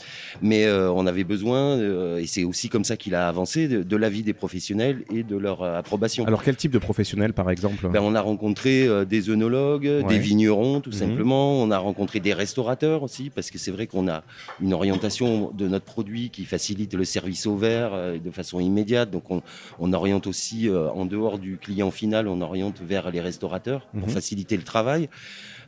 mais 0.42 0.64
euh, 0.66 0.90
on 0.90 1.06
avait 1.06 1.24
besoin, 1.24 1.78
et 2.18 2.26
c'est 2.26 2.44
aussi 2.44 2.68
comme 2.68 2.84
ça 2.84 2.96
qu'il 2.96 3.14
a 3.14 3.28
avancé, 3.28 3.68
de, 3.68 3.82
de 3.82 3.96
l'avis 3.96 4.22
des 4.22 4.32
professionnels 4.34 5.04
et 5.14 5.22
de 5.22 5.36
leur 5.36 5.62
approbation. 5.62 6.24
Alors 6.26 6.42
quel 6.42 6.56
type 6.56 6.72
de 6.72 6.78
professionnel, 6.78 7.32
par 7.32 7.50
exemple? 7.50 7.88
Ben, 7.88 8.00
on 8.02 8.14
a 8.14 8.20
rencontré 8.20 8.88
des 9.06 9.30
œnologues, 9.30 9.84
Ouais. 9.86 10.04
des 10.04 10.18
vignerons, 10.18 10.80
tout 10.80 10.90
Mhm. 10.90 10.96
simplement. 10.96 11.62
On 11.62 11.70
a 11.70 11.78
rencontré 11.78 12.20
des 12.20 12.32
restaurateurs 12.34 13.02
aussi, 13.02 13.30
parce 13.30 13.50
que 13.50 13.58
c'est 13.58 13.70
vrai 13.70 13.86
qu'on 13.86 14.08
a 14.08 14.22
une 14.60 14.72
orientation 14.74 15.50
de 15.52 15.68
notre 15.68 15.84
produit 15.84 16.30
qui 16.30 16.44
facilite 16.44 16.94
le 16.94 17.04
service 17.04 17.46
au 17.46 17.56
verre 17.56 17.92
de 18.22 18.30
façon 18.30 18.60
immédiate. 18.60 19.10
Donc 19.10 19.30
on, 19.30 19.42
on 19.78 19.92
oriente 19.92 20.26
aussi, 20.26 20.68
en 20.70 21.04
dehors 21.06 21.38
du 21.38 21.56
client 21.58 21.90
final, 21.90 22.28
on 22.28 22.40
oriente 22.40 22.80
vers 22.80 23.10
les 23.10 23.20
restaurateurs 23.20 23.86
pour 23.98 24.05
Mhm. 24.06 24.12
faciliter 24.12 24.56
le 24.56 24.62
travail. 24.62 25.08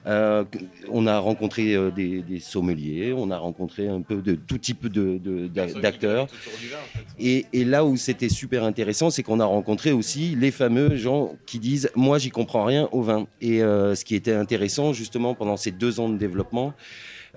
Euh, 0.06 0.44
on 0.90 1.06
a 1.06 1.18
rencontré 1.18 1.74
euh, 1.74 1.90
des, 1.90 2.22
des 2.22 2.38
sommeliers, 2.40 3.12
on 3.14 3.30
a 3.30 3.36
rencontré 3.36 3.88
un 3.88 4.00
peu 4.00 4.22
de 4.22 4.36
tout 4.36 4.56
type 4.56 4.86
de- 4.86 5.18
de- 5.18 5.48
d'acteurs. 5.80 6.28
Et, 7.18 7.46
et 7.52 7.64
là 7.64 7.84
où 7.84 7.96
c'était 7.96 8.28
super 8.28 8.62
intéressant, 8.64 9.10
c'est 9.10 9.22
qu'on 9.24 9.40
a 9.40 9.44
rencontré 9.44 9.90
aussi 9.92 10.36
les 10.36 10.50
fameux 10.52 10.96
gens 10.96 11.34
qui 11.46 11.58
disent 11.58 11.90
Moi, 11.96 12.18
j'y 12.18 12.30
comprends 12.30 12.64
rien 12.64 12.88
au 12.92 13.02
vin. 13.02 13.26
Et 13.40 13.62
euh, 13.62 13.94
ce 13.96 14.04
qui 14.04 14.14
était 14.14 14.32
intéressant, 14.32 14.92
justement, 14.92 15.34
pendant 15.34 15.56
ces 15.56 15.72
deux 15.72 15.98
ans 16.00 16.08
de 16.08 16.16
développement, 16.16 16.72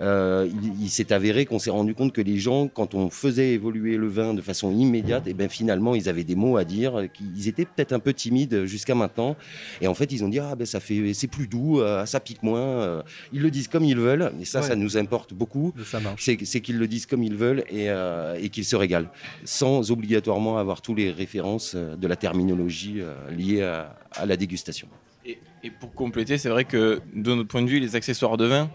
euh, 0.00 0.48
il, 0.62 0.84
il 0.84 0.88
s'est 0.90 1.12
avéré 1.12 1.44
qu'on 1.44 1.58
s'est 1.58 1.70
rendu 1.70 1.94
compte 1.94 2.12
que 2.12 2.20
les 2.20 2.38
gens, 2.38 2.68
quand 2.68 2.94
on 2.94 3.10
faisait 3.10 3.52
évoluer 3.52 3.96
le 3.96 4.08
vin 4.08 4.34
de 4.34 4.40
façon 4.40 4.72
immédiate, 4.72 5.26
et 5.26 5.34
ben 5.34 5.48
finalement, 5.48 5.94
ils 5.94 6.08
avaient 6.08 6.24
des 6.24 6.34
mots 6.34 6.56
à 6.56 6.64
dire, 6.64 6.98
euh, 7.00 7.06
qu'ils 7.06 7.48
étaient 7.48 7.64
peut-être 7.66 7.92
un 7.92 7.98
peu 7.98 8.12
timides 8.12 8.64
jusqu'à 8.64 8.94
maintenant. 8.94 9.36
Et 9.80 9.86
en 9.88 9.94
fait, 9.94 10.10
ils 10.12 10.24
ont 10.24 10.28
dit 10.28 10.38
Ah, 10.38 10.54
ben 10.56 10.66
ça 10.66 10.80
fait, 10.80 11.12
c'est 11.14 11.26
plus 11.26 11.46
doux, 11.46 11.80
euh, 11.80 12.06
ça 12.06 12.20
pique 12.20 12.42
moins. 12.42 13.02
Ils 13.32 13.42
le 13.42 13.50
disent 13.50 13.68
comme 13.68 13.84
ils 13.84 13.96
veulent, 13.98 14.32
et 14.40 14.44
ça, 14.44 14.60
Ouais. 14.60 14.66
ça 14.68 14.76
nous 14.76 14.96
importe 14.96 15.34
beaucoup. 15.34 15.72
C'est 16.18 16.36
qu'ils 16.60 16.78
le 16.78 16.86
disent 16.86 17.06
comme 17.06 17.22
ils 17.22 17.34
veulent 17.36 17.64
et, 17.70 17.90
euh, 17.90 18.36
et 18.40 18.48
qu'ils 18.48 18.64
se 18.64 18.76
régalent, 18.76 19.10
sans 19.44 19.90
obligatoirement 19.90 20.56
avoir 20.58 20.80
tous 20.82 20.94
les 20.94 21.10
références 21.10 21.74
de 21.74 22.06
la 22.06 22.16
terminologie 22.16 23.00
euh, 23.00 23.14
liée 23.30 23.62
à, 23.62 23.96
à 24.12 24.26
la 24.26 24.36
dégustation. 24.36 24.88
Et, 25.26 25.38
et 25.62 25.70
pour 25.70 25.92
compléter, 25.92 26.38
c'est 26.38 26.48
vrai 26.48 26.64
que 26.64 27.00
de 27.14 27.34
notre 27.34 27.48
point 27.48 27.62
de 27.62 27.68
vue, 27.68 27.78
les 27.80 27.94
accessoires 27.96 28.36
de 28.36 28.46
vin, 28.46 28.70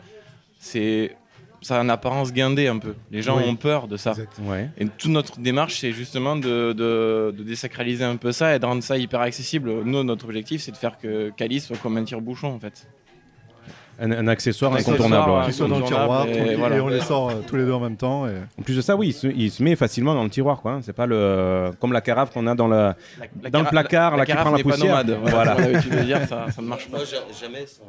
c'est 0.67 1.15
ça 1.61 1.79
a 1.79 1.81
une 1.83 1.89
apparence 1.89 2.31
guindée 2.31 2.67
un 2.67 2.77
peu. 2.77 2.93
Les 3.09 3.23
gens 3.23 3.37
Oui. 3.37 3.43
ont 3.49 3.55
peur 3.55 3.87
de 3.87 3.97
ça. 3.97 4.13
Ouais. 4.43 4.69
Et 4.77 4.85
toute 4.85 5.09
notre 5.11 5.39
démarche, 5.39 5.79
c'est 5.79 5.91
justement 5.91 6.35
de, 6.35 6.71
de- 6.73 7.33
de 7.35 7.43
désacraliser 7.43 8.03
un 8.03 8.15
peu 8.15 8.31
ça 8.31 8.55
et 8.55 8.59
de 8.59 8.65
rendre 8.65 8.83
ça 8.83 8.95
hyper 8.97 9.21
accessible. 9.21 9.81
Nous, 9.83 10.03
notre 10.03 10.25
objectif, 10.25 10.61
c'est 10.61 10.71
de 10.71 10.77
faire 10.77 10.99
que 10.99 11.31
Calice 11.35 11.65
soit 11.65 11.77
comme 11.77 11.97
un 11.97 12.03
tire-bouchon 12.03 12.49
en 12.53 12.59
fait. 12.59 12.87
Un, 13.99 14.11
un 14.11 14.27
accessoire 14.27 14.73
incontournable. 14.75 15.31
ouais. 15.31 15.45
Qui 15.47 15.53
soit 15.53 15.67
dans 15.67 15.79
le 15.79 15.85
tiroir, 15.85 16.27
Et 16.27 16.31
tranquille, 16.33 16.55
voilà. 16.57 16.75
et 16.77 16.79
on 16.81 16.87
les 16.87 17.01
sort 17.01 17.29
euh, 17.29 17.33
tous 17.47 17.55
les 17.55 17.65
deux 17.65 17.71
en 17.71 17.79
même 17.79 17.97
temps. 17.97 18.27
Et... 18.27 18.31
En 18.59 18.61
plus 18.61 18.75
de 18.75 18.81
ça, 18.81 18.95
oui, 18.95 19.07
il 19.07 19.13
se, 19.13 19.27
il 19.27 19.49
se 19.49 19.63
met 19.63 19.75
facilement 19.75 20.13
dans 20.13 20.23
le 20.23 20.29
tiroir, 20.29 20.61
quoi. 20.61 20.73
hein. 20.73 20.79
C'est 20.83 20.93
pas 20.93 21.05
le 21.07 21.71
comme 21.79 21.93
la 21.93 22.01
carafe 22.01 22.31
qu'on 22.31 22.45
a 22.47 22.53
dans, 22.55 22.67
la, 22.67 22.95
La 23.41 23.49
dans 23.49 23.59
le 23.61 23.65
placard, 23.65 24.11
la 24.11 24.17
là, 24.17 24.25
qui 24.25 24.31
carafe 24.33 24.47
prend 24.47 24.57
la 24.57 24.63
poussière. 24.63 25.03
nomade. 25.05 25.17
Voilà. 25.23 25.55
L'habitude 25.55 25.95
de 25.95 26.03
dire, 26.03 26.19
ça, 26.27 26.45
ça 26.55 26.61
ne 26.61 26.67
marche 26.67 26.87
pas. 26.89 26.99
jamais 27.41 27.65
sans... 27.65 27.83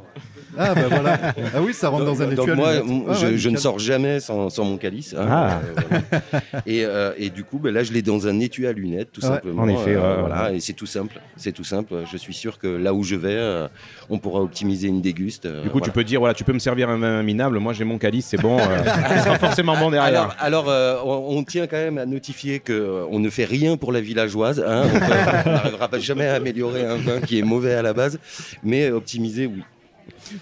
Ah 0.57 0.75
bah 0.75 0.81
voilà. 0.89 1.19
Ah 1.55 1.61
oui, 1.61 1.75
ça 1.75 1.89
rentre 1.91 2.07
dans 2.07 2.23
un 2.23 2.27
Donc 2.29 2.39
étui 2.49 2.51
à 2.53 2.55
moi, 2.55 2.69
Ah 3.11 3.13
je, 3.13 3.27
ouais, 3.27 3.37
je 3.37 3.49
ne 3.51 3.57
sors 3.59 3.79
jamais 3.79 4.21
sans, 4.21 4.49
sans 4.51 4.65
mon 4.65 4.77
calice. 4.79 5.15
hein. 5.19 5.27
Ah. 5.29 5.61
Euh, 5.63 5.75
voilà. 5.89 6.63
et, 6.67 6.85
euh, 6.85 7.13
et 7.19 7.29
du 7.31 7.45
coup, 7.45 7.59
ben 7.59 7.73
là, 7.73 7.83
je 7.83 7.93
l'ai 7.93 8.03
dans 8.03 8.27
un 8.27 8.41
étui 8.41 8.67
à 8.67 8.73
lunettes, 8.73 9.13
tout 9.13 9.21
ouais. 9.21 9.29
simplement. 9.29 9.63
En 9.63 9.69
effet, 9.69 9.95
Euh, 9.97 10.17
voilà, 10.21 10.53
et 10.53 10.61
c'est 10.61 10.73
tout 10.73 10.87
simple. 10.87 11.21
C'est 11.37 11.53
tout 11.53 11.65
simple. 11.65 11.95
Je 12.11 12.17
suis 12.17 12.35
sûr 12.35 12.59
que 12.59 12.67
là 12.67 12.95
où 12.95 13.03
je 13.05 13.15
vais, 13.17 13.29
euh, 13.37 13.69
on 14.11 14.19
pourra 14.19 14.41
optimiser 14.41 14.89
une 14.89 15.01
déguste. 15.01 15.47
euh, 15.47 15.63
Du 15.63 15.71
coup, 15.71 15.81
tu 15.81 15.91
peux 15.91 16.05
dire, 16.05 16.21
voilà, 16.21 16.35
tu 16.35 16.45
peux 16.45 16.53
me 16.53 16.59
servir 16.59 16.89
un 16.89 16.97
vin 16.99 17.23
minable. 17.23 17.59
Moi, 17.59 17.73
j'ai 17.73 17.85
mon 17.85 17.99
calice, 17.99 18.27
c'est 18.27 18.41
bon. 18.41 18.59
euh, 18.59 18.63
il 19.17 19.21
sera 19.23 19.39
forcément 19.39 19.77
bon 19.77 19.91
derrière. 19.91 20.21
Alors, 20.23 20.37
alors, 20.39 20.69
euh, 20.69 20.97
on, 21.05 21.37
on 21.39 21.45
tient 21.45 21.67
quand 21.67 21.77
même 21.77 21.99
à 21.99 22.07
notifier 22.07 22.61
que 22.61 23.05
on 23.11 23.19
ne 23.19 23.29
fait 23.31 23.45
rien 23.45 23.77
pour 23.77 23.93
la 23.93 24.01
villageoise. 24.01 24.65
hein. 24.67 24.85
On 24.87 24.99
n'arrivera 25.51 25.89
jamais 25.99 26.27
à 26.27 26.35
améliorer 26.35 26.85
un 26.87 26.97
vin 26.97 27.21
qui 27.21 27.39
est 27.39 27.43
mauvais 27.43 27.75
à 27.75 27.83
la 27.83 27.93
base, 27.93 28.19
mais 28.63 28.91
optimiser, 28.91 29.47
oui. 29.47 29.63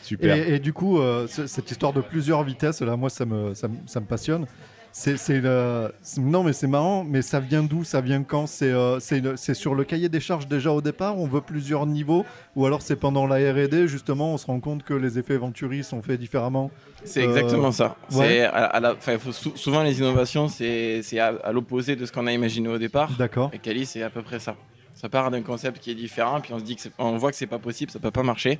Super. 0.02 0.36
Et, 0.36 0.54
et 0.54 0.58
du 0.58 0.72
coup, 0.72 0.98
euh, 1.00 1.26
ce- 1.28 1.46
cette 1.46 1.70
histoire 1.70 1.92
de 1.92 2.00
plusieurs 2.00 2.42
vitesses, 2.44 2.80
là, 2.82 2.96
moi, 2.96 3.10
ça 3.10 3.24
me, 3.24 3.54
ça, 3.54 3.68
me- 3.68 3.74
ça 3.86 4.00
me 4.00 4.06
passionne. 4.06 4.46
C'est, 4.98 5.40
le- 5.42 5.92
non, 6.16 6.42
mais 6.42 6.54
c'est 6.54 6.66
marrant, 6.66 7.04
mais 7.04 7.20
ça 7.20 7.38
vient 7.38 7.62
d'où 7.62 7.84
Ça 7.84 8.00
vient 8.00 8.22
quand? 8.22 8.46
C'est, 8.46 8.70
euh, 8.72 8.98
c'est, 8.98 9.20
le- 9.20 9.36
c'est 9.36 9.52
sur 9.52 9.74
le 9.74 9.84
cahier 9.84 10.08
des 10.08 10.20
charges 10.20 10.48
déjà 10.48 10.72
au 10.72 10.80
départ 10.80 11.18
On 11.18 11.26
veut 11.26 11.42
plusieurs 11.42 11.84
niveaux 11.84 12.24
Ou 12.56 12.64
alors 12.64 12.80
c'est 12.80 12.96
pendant 12.96 13.26
la 13.26 13.36
R&D, 13.52 13.88
justement, 13.88 14.32
on 14.32 14.38
se 14.38 14.46
rend 14.46 14.58
compte 14.58 14.84
que 14.84 14.94
les 14.94 15.18
effets 15.18 15.36
Venturi 15.36 15.84
sont 15.84 16.00
faits 16.00 16.18
différemment? 16.18 16.70
C'est 17.04 17.20
Euh, 17.22 17.28
exactement 17.28 17.72
ça. 17.72 17.96
ouais. 18.12 18.26
C'est 18.26 18.40
à- 18.44 18.64
à 18.64 18.80
la- 18.80 18.94
enfin, 18.94 19.12
il 19.12 19.18
faut 19.18 19.32
sou- 19.32 19.52
souvent 19.54 19.82
les 19.82 19.98
innovations, 19.98 20.48
c'est 20.48 21.02
c'est 21.02 21.18
à, 21.18 21.34
à 21.44 21.52
l'opposé 21.52 21.94
de 21.94 22.06
ce 22.06 22.10
qu'on 22.12 22.26
a 22.26 22.32
imaginé 22.32 22.66
au 22.70 22.78
départ. 22.78 23.10
D'accord. 23.18 23.50
Et 23.52 23.58
Kali, 23.58 23.84
c'est 23.84 24.02
à 24.02 24.08
peu 24.08 24.22
près 24.22 24.40
ça. 24.40 24.56
Ça 24.94 25.10
part 25.10 25.30
d'un 25.30 25.42
concept 25.42 25.78
qui 25.78 25.90
est 25.90 25.94
différent, 25.94 26.40
puis 26.40 26.54
on 26.54 26.58
se 26.58 26.64
dit 26.64 26.74
que 26.74 26.88
on 26.98 27.18
voit 27.18 27.30
que 27.32 27.36
c'est 27.36 27.46
pas 27.46 27.58
possible, 27.58 27.90
ça 27.90 27.98
peut 27.98 28.10
pas 28.10 28.22
marcher. 28.22 28.58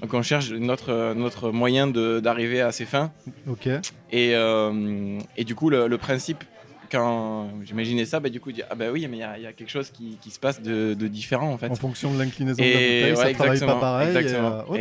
Donc 0.00 0.14
on 0.14 0.22
cherche 0.22 0.50
notre, 0.52 1.14
notre 1.14 1.50
moyen 1.50 1.86
d'arriver 1.86 2.60
à 2.60 2.72
ses 2.72 2.84
fins. 2.86 3.12
Ok. 3.48 3.66
Et, 4.10 4.34
euh, 4.34 5.18
et 5.36 5.44
du 5.44 5.54
coup, 5.54 5.68
le, 5.70 5.88
le 5.88 5.98
principe, 5.98 6.42
quand 6.90 7.48
j'imaginais 7.62 8.04
ça, 8.04 8.18
bah, 8.18 8.30
du 8.30 8.40
coup, 8.40 8.50
ah 8.68 8.74
bah 8.74 8.86
oui, 8.92 9.06
mais 9.08 9.18
il 9.18 9.20
y 9.20 9.22
a, 9.22 9.38
il 9.38 9.44
y 9.44 9.46
a 9.46 9.52
quelque 9.52 9.70
chose 9.70 9.90
qui, 9.90 10.18
qui 10.20 10.30
se 10.30 10.40
passe 10.40 10.60
de, 10.60 10.94
de 10.94 11.06
différent 11.06 11.52
en 11.52 11.58
fait. 11.58 11.68
En 11.70 11.74
fonction 11.76 12.12
de 12.12 12.18
l'inclinaison 12.18 12.60
de 12.60 12.66
la 12.66 12.72
bouteille, 12.74 13.16
ça 13.16 13.24
ouais, 13.26 13.32
travaille 13.34 13.58
pas 13.60 13.64
exactement, 13.66 13.80
pareil. 13.80 14.16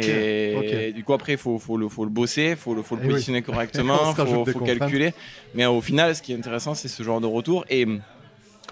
et, 0.01 0.55
euh, 0.55 0.87
Et 0.87 0.91
du 0.93 1.03
coup, 1.03 1.13
après, 1.13 1.33
il 1.33 1.37
faut, 1.37 1.59
faut, 1.59 1.77
le, 1.77 1.87
faut 1.89 2.05
le 2.05 2.09
bosser, 2.09 2.51
il 2.51 2.55
faut 2.55 2.73
le, 2.73 2.81
faut 2.81 2.95
le 2.95 3.01
Eh 3.03 3.07
oui. 3.07 3.11
positionner 3.13 3.43
On 3.47 3.51
correctement, 3.51 3.99
il 4.11 4.15
faut, 4.25 4.45
faut 4.45 4.59
calculer. 4.61 5.13
Mais 5.53 5.65
au 5.67 5.81
final, 5.81 6.15
ce 6.15 6.21
qui 6.23 6.31
est 6.33 6.37
intéressant, 6.37 6.73
c'est 6.73 6.87
ce 6.87 7.03
genre 7.03 7.21
de 7.21 7.27
retour. 7.27 7.63
Et 7.69 7.85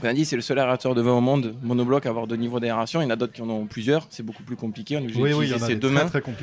on 0.03 0.07
a 0.07 0.13
dit, 0.13 0.25
c'est 0.25 0.35
le 0.35 0.41
seul 0.41 0.59
aérateur 0.59 0.93
de 0.95 1.01
vin 1.01 1.13
au 1.13 1.21
monde 1.21 1.55
monobloc 1.61 2.05
à 2.05 2.09
avoir 2.09 2.27
deux 2.27 2.35
niveaux 2.35 2.59
d'aération. 2.59 3.01
Il 3.01 3.05
y 3.05 3.07
en 3.07 3.11
a 3.11 3.15
d'autres 3.15 3.33
qui 3.33 3.41
en 3.41 3.49
ont 3.49 3.65
plusieurs. 3.65 4.05
C'est 4.09 4.23
beaucoup 4.23 4.43
plus 4.43 4.55
compliqué. 4.55 4.97
On 4.97 4.99
est 4.99 5.03
obligé 5.03 5.21
Oui, 5.21 5.29
oui, 5.33 5.45
d'utiliser 5.47 5.63
a 5.65 5.67
ces 5.67 5.75
deux 5.75 5.89
mains. 5.89 6.05
très 6.05 6.21
ouais. 6.21 6.33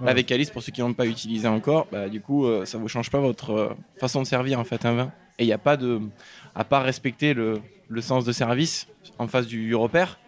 Ouais, 0.00 0.08
Avec 0.08 0.30
Alice, 0.32 0.50
pour 0.50 0.62
ceux 0.62 0.72
qui 0.72 0.80
n'ont 0.80 0.92
pas 0.94 1.06
utilisé 1.06 1.46
encore, 1.48 1.86
bah, 1.92 2.08
du 2.08 2.20
coup, 2.20 2.46
euh, 2.46 2.64
ça 2.64 2.78
ne 2.78 2.82
vous 2.82 2.88
change 2.88 3.10
pas 3.10 3.20
votre 3.20 3.50
euh, 3.50 3.68
façon 3.98 4.22
de 4.22 4.26
servir 4.26 4.58
en 4.58 4.64
fait 4.64 4.84
un 4.86 4.94
vin. 4.94 5.12
Et 5.38 5.44
il 5.44 5.46
n'y 5.46 5.52
a 5.52 5.58
pas 5.58 5.76
de, 5.76 6.00
à 6.54 6.64
part 6.64 6.84
respecter 6.84 7.34
le, 7.34 7.60
le 7.88 8.00
sens 8.00 8.24
de 8.24 8.32
service 8.32 8.86
en 9.18 9.26
face 9.26 9.46
du, 9.46 9.74
repère, 9.74 10.18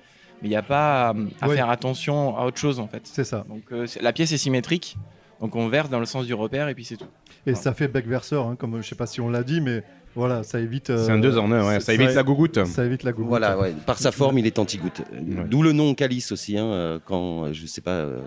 mais 0.43 0.49
il 0.49 0.51
n'y 0.51 0.57
a 0.57 0.62
pas 0.62 1.09
à, 1.09 1.11
à 1.41 1.49
Oui. 1.49 1.55
faire 1.57 1.70
attention 1.70 2.37
à 2.37 2.45
autre 2.45 2.59
chose 2.59 2.80
en 2.80 2.89
fait. 2.89 3.03
C'est 3.05 3.24
ça. 3.24 3.45
Donc 3.49 3.62
euh, 3.72 3.87
la 4.01 4.12
pièce 4.12 4.32
est 4.32 4.39
symétrique, 4.39 4.97
donc 5.41 5.55
on 5.57 5.68
verse 5.68 5.91
dans 5.91 6.01
le 6.01 6.07
sens 6.07 6.26
du 6.26 6.34
repère 6.34 6.68
et 6.68 6.74
puis 6.74 6.84
c'est 6.84 6.97
tout. 6.97 7.07
Et 7.47 7.55
ça 7.55 7.72
fait 7.72 7.87
bec 7.89 8.07
verseur, 8.07 8.47
hein, 8.49 8.57
comme 8.59 8.82
je 8.82 8.89
sais 8.89 8.97
pas 8.97 9.07
si 9.07 9.20
on 9.20 9.28
l'a 9.30 9.45
dit, 9.45 9.61
mais 9.61 9.84
voilà, 10.16 10.42
ça 10.42 10.58
évite. 10.58 10.90
euh, 10.90 11.04
C'est 11.06 11.12
un 11.12 11.18
deux 11.18 11.38
en 11.38 11.52
un, 11.52 11.66
ouais, 11.68 11.80
ça 11.80 11.94
évite 11.94 12.14
la 12.14 12.22
gougoute. 12.22 12.64
Ça 12.64 12.84
évite 12.84 13.02
la 13.04 13.12
gougoute. 13.12 13.28
Voilà, 13.28 13.56
ouais. 13.58 13.74
par 13.86 13.98
sa 13.98 14.10
forme, 14.10 14.38
il 14.38 14.46
est 14.46 14.58
anti-goutte. 14.58 15.02
D'où 15.48 15.62
le 15.62 15.72
nom 15.72 15.94
calice 15.94 16.32
aussi. 16.32 16.56
hein, 16.58 16.64
euh, 16.66 16.98
quand, 17.04 17.44
euh, 17.44 17.52
je 17.52 17.66
sais 17.66 17.80
pas, 17.82 17.90
euh, 17.92 18.20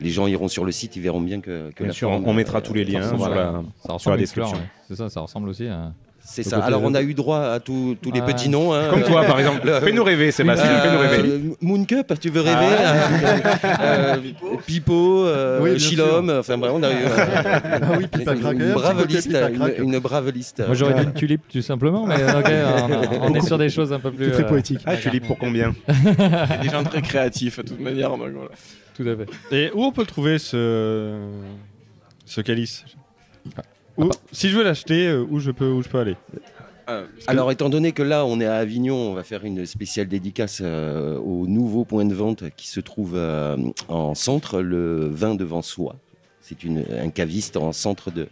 les 0.00 0.10
gens 0.10 0.26
iront 0.26 0.48
sur 0.48 0.64
le 0.64 0.72
site, 0.72 0.96
ils 0.96 1.02
verront 1.02 1.20
bien 1.20 1.40
que, 1.40 1.70
que 1.70 1.78
Bien 1.82 1.88
la 1.88 1.92
sûr, 1.92 2.08
forme, 2.08 2.24
on 2.26 2.32
mettra 2.32 2.58
euh, 2.58 2.60
tous 2.62 2.72
les 2.74 2.84
liens 2.84 3.02
ressemble 3.02 3.20
sur 3.20 3.28
la- 3.30 3.52
Ça 3.52 3.62
sur 3.84 3.94
ressemble 3.94 4.16
la 4.16 4.20
description. 4.22 4.56
ouais. 4.56 4.62
C'est 4.88 4.96
ça, 4.96 5.08
ça 5.10 5.20
ressemble 5.20 5.48
aussi 5.48 5.66
à. 5.66 5.92
C'est 6.26 6.42
ça. 6.42 6.58
Alors, 6.64 6.80
on 6.82 6.94
a 6.94 7.02
eu 7.02 7.12
droit 7.14 7.40
à 7.40 7.60
tous 7.60 7.96
les 8.12 8.20
Ouais. 8.20 8.26
petits 8.26 8.48
noms. 8.48 8.72
hein. 8.72 8.88
Comme 8.90 9.02
toi, 9.02 9.24
par 9.24 9.38
exemple. 9.38 9.66
Le- 9.66 9.80
Fais-nous 9.80 10.02
rêver, 10.02 10.30
Sébastien, 10.32 10.80
fais-nous 10.80 10.98
rêver. 10.98 11.40
Moon 11.60 11.84
Cup, 11.84 12.12
tu 12.18 12.30
veux 12.30 12.40
rêver 12.40 12.56
Ah. 12.78 12.94
euh, 13.80 14.16
euh, 14.16 14.16
Pipo, 14.66 15.26
euh, 15.26 15.78
Chilom, 15.78 16.30
enfin 16.30 16.56
bref, 16.58 16.72
on 16.74 16.82
a 16.82 16.90
eu 16.90 16.94
euh, 16.94 17.60
Ah 17.62 17.78
oui, 17.98 18.06
Pipa 18.06 18.34
Crack, 18.36 18.54
une, 18.58 18.72
brave 18.72 19.06
liste, 19.06 19.26
Pipa 19.28 19.48
une, 19.50 19.56
Crack. 19.58 19.78
une 19.78 19.98
brave 19.98 20.30
liste. 20.30 20.62
Moi 20.66 20.74
j'aurais 20.74 20.94
dit 20.94 21.02
une 21.02 21.12
tulipe 21.12 21.42
tout 21.52 21.62
simplement, 21.62 22.06
mais 22.06 22.16
on, 23.20 23.26
on 23.30 23.34
est 23.34 23.46
sur 23.46 23.58
des 23.58 23.68
choses 23.68 23.92
un 23.92 24.00
peu 24.00 24.10
plus. 24.10 24.30
très 24.32 24.44
euh, 24.44 24.48
poétique. 24.48 24.80
Ah, 24.86 24.96
tu 24.96 25.10
lis 25.10 25.20
pour 25.20 25.38
combien 25.38 25.74
des 26.62 26.68
gens 26.70 26.82
très 26.84 27.02
créatifs, 27.02 27.58
de 27.58 27.68
toute 27.68 27.80
manière. 27.80 28.08
donc 28.10 28.20
voilà. 28.20 28.50
Tout 28.96 29.02
à 29.06 29.14
fait. 29.14 29.54
Et 29.54 29.70
où 29.74 29.84
on 29.84 29.92
peut 29.92 30.02
le 30.02 30.06
trouver 30.06 30.38
ce, 30.38 31.12
ce 32.24 32.40
calice? 32.40 32.84
Où- 33.96 34.08
Si 34.32 34.48
je 34.48 34.56
veux 34.56 34.64
l'acheter, 34.64 35.06
euh, 35.06 35.24
où 35.30 35.38
je 35.40 35.50
peux, 35.50 35.70
où 35.70 35.82
je 35.82 35.88
peux 35.88 35.98
aller 35.98 36.16
Euh, 36.90 37.06
Alors, 37.28 37.50
étant 37.50 37.70
donné 37.70 37.92
que 37.92 38.02
là, 38.02 38.26
on 38.26 38.40
est 38.40 38.46
à 38.46 38.56
Avignon, 38.56 38.94
on 38.96 39.14
va 39.14 39.22
faire 39.22 39.44
une 39.44 39.64
spéciale 39.64 40.06
dédicace 40.06 40.60
euh, 40.62 41.16
au 41.18 41.46
nouveau 41.46 41.84
point 41.86 42.04
de 42.04 42.14
vente 42.14 42.44
qui 42.56 42.68
se 42.68 42.80
trouve 42.80 43.12
euh, 43.14 43.56
en 43.88 44.14
centre, 44.14 44.60
le 44.60 45.08
vin 45.08 45.34
devant 45.34 45.62
soi. 45.62 45.96
C'est 46.42 46.58
un 47.02 47.08
caviste 47.08 47.56
en 47.56 47.72
centre 47.72 48.10
de- 48.10 48.28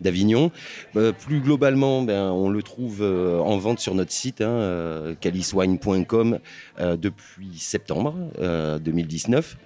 d'Avignon. 0.00 0.50
Euh, 0.96 1.12
plus 1.12 1.40
globalement, 1.40 2.00
ben, 2.02 2.30
on 2.30 2.48
le 2.48 2.62
trouve 2.62 3.00
euh, 3.02 3.38
en 3.40 3.58
vente 3.58 3.80
sur 3.80 3.94
notre 3.94 4.12
site, 4.12 4.40
hein, 4.40 4.48
euh, 4.48 5.14
calicewine.com, 5.20 6.38
euh, 6.78 6.96
depuis 6.96 7.50
septembre 7.58 8.14
euh, 8.38 8.78
2019. 8.78 9.58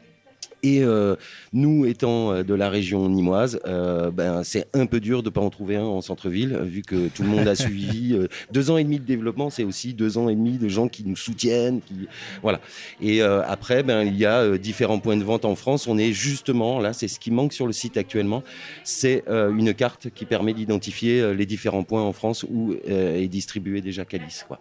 Et 0.64 0.82
euh, 0.82 1.14
nous, 1.52 1.84
étant 1.84 2.32
euh, 2.32 2.42
de 2.42 2.54
la 2.54 2.70
région 2.70 3.06
nimoise, 3.10 3.60
euh, 3.66 4.10
ben, 4.10 4.42
c'est 4.44 4.66
un 4.72 4.86
peu 4.86 4.98
dur 4.98 5.22
de 5.22 5.28
ne 5.28 5.30
pas 5.30 5.42
en 5.42 5.50
trouver 5.50 5.76
un 5.76 5.84
en 5.84 6.00
centre-ville, 6.00 6.58
vu 6.64 6.80
que 6.80 7.08
tout 7.08 7.22
le 7.22 7.28
monde 7.28 7.46
a 7.46 7.54
suivi. 7.54 8.14
euh, 8.14 8.28
deux 8.50 8.70
ans 8.70 8.78
et 8.78 8.84
demi 8.84 8.98
de 8.98 9.04
développement, 9.04 9.50
c'est 9.50 9.64
aussi 9.64 9.92
deux 9.92 10.16
ans 10.16 10.30
et 10.30 10.34
demi 10.34 10.56
de 10.56 10.68
gens 10.68 10.88
qui 10.88 11.04
nous 11.04 11.16
soutiennent. 11.16 11.82
Qui, 11.82 12.08
voilà. 12.40 12.60
Et 13.02 13.22
euh, 13.22 13.42
après, 13.46 13.82
ben, 13.82 14.02
il 14.02 14.16
y 14.16 14.24
a 14.24 14.38
euh, 14.38 14.56
différents 14.56 14.98
points 15.00 15.18
de 15.18 15.22
vente 15.22 15.44
en 15.44 15.54
France. 15.54 15.86
On 15.86 15.98
est 15.98 16.12
justement, 16.12 16.80
là, 16.80 16.94
c'est 16.94 17.08
ce 17.08 17.20
qui 17.20 17.30
manque 17.30 17.52
sur 17.52 17.66
le 17.66 17.74
site 17.74 17.98
actuellement, 17.98 18.42
c'est 18.84 19.24
euh, 19.28 19.54
une 19.54 19.74
carte 19.74 20.08
qui 20.14 20.24
permet 20.24 20.54
d'identifier 20.54 21.20
euh, 21.20 21.34
les 21.34 21.44
différents 21.44 21.82
points 21.82 22.02
en 22.02 22.12
France 22.14 22.44
où 22.48 22.74
euh, 22.88 23.16
est 23.20 23.28
distribué 23.28 23.82
déjà 23.82 24.06
Calice. 24.06 24.44
Quoi. 24.48 24.58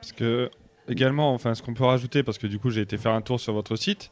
Parce 0.00 0.12
que 0.12 0.50
également, 0.88 1.34
enfin, 1.34 1.54
ce 1.54 1.62
qu'on 1.62 1.74
peut 1.74 1.84
rajouter, 1.84 2.22
parce 2.22 2.38
que 2.38 2.46
du 2.46 2.58
coup, 2.58 2.70
j'ai 2.70 2.80
été 2.80 2.96
faire 2.96 3.12
un 3.12 3.22
tour 3.22 3.40
sur 3.40 3.52
votre 3.52 3.76
site. 3.76 4.10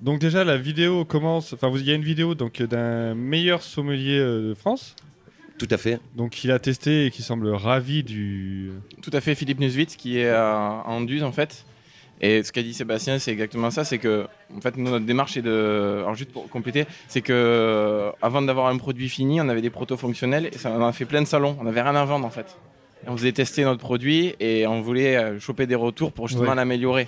Donc 0.00 0.20
déjà, 0.20 0.44
la 0.44 0.56
vidéo 0.56 1.04
commence. 1.04 1.52
Enfin, 1.52 1.68
vous- 1.68 1.78
il 1.78 1.86
y 1.86 1.90
a 1.90 1.94
une 1.94 2.04
vidéo 2.04 2.34
donc 2.34 2.62
d'un 2.62 3.14
meilleur 3.14 3.62
sommelier 3.62 4.18
euh, 4.18 4.50
de 4.50 4.54
France. 4.54 4.94
Tout 5.58 5.68
à 5.70 5.76
fait. 5.76 5.98
Donc, 6.14 6.44
il 6.44 6.52
a 6.52 6.58
testé 6.60 7.06
et 7.06 7.10
qui 7.10 7.22
semble 7.22 7.48
ravi 7.48 8.04
du. 8.04 8.70
Tout 9.02 9.10
à 9.12 9.20
fait, 9.20 9.34
Philippe 9.34 9.58
Neuswitz 9.58 9.96
qui 9.96 10.18
est 10.18 10.28
à 10.30 10.82
Anduze 10.86 11.24
en 11.24 11.32
fait. 11.32 11.64
Et 12.20 12.42
ce 12.42 12.50
qu'a 12.50 12.62
dit 12.62 12.74
Sébastien, 12.74 13.18
c'est 13.20 13.30
exactement 13.30 13.70
ça, 13.70 13.84
c'est 13.84 13.98
que 13.98 14.26
en 14.56 14.60
fait 14.60 14.76
nous, 14.76 14.90
notre 14.90 15.06
démarche 15.06 15.36
est 15.36 15.42
de, 15.42 15.98
alors 16.00 16.16
juste 16.16 16.32
pour 16.32 16.48
compléter, 16.48 16.84
c'est 17.06 17.20
que 17.20 17.32
euh, 17.32 18.10
avant 18.20 18.42
d'avoir 18.42 18.66
un 18.66 18.76
produit 18.76 19.08
fini, 19.08 19.40
on 19.40 19.48
avait 19.48 19.62
des 19.62 19.70
protos 19.70 19.96
fonctionnels 19.96 20.46
et 20.52 20.58
ça 20.58 20.72
on 20.72 20.82
en 20.82 20.88
a 20.88 20.92
fait 20.92 21.04
plein 21.04 21.22
de 21.22 21.28
salons, 21.28 21.56
on 21.60 21.62
n'avait 21.64 21.80
rien 21.80 21.94
à 21.94 22.04
vendre 22.04 22.26
en 22.26 22.30
fait. 22.30 22.56
On 23.06 23.16
faisait 23.16 23.32
tester 23.32 23.64
notre 23.64 23.80
produit 23.80 24.34
et 24.40 24.66
on 24.66 24.82
voulait 24.82 25.16
euh, 25.16 25.38
choper 25.40 25.66
des 25.66 25.74
retours 25.76 26.12
pour 26.12 26.28
justement 26.28 26.50
Ouais. 26.50 26.56
l'améliorer. 26.56 27.06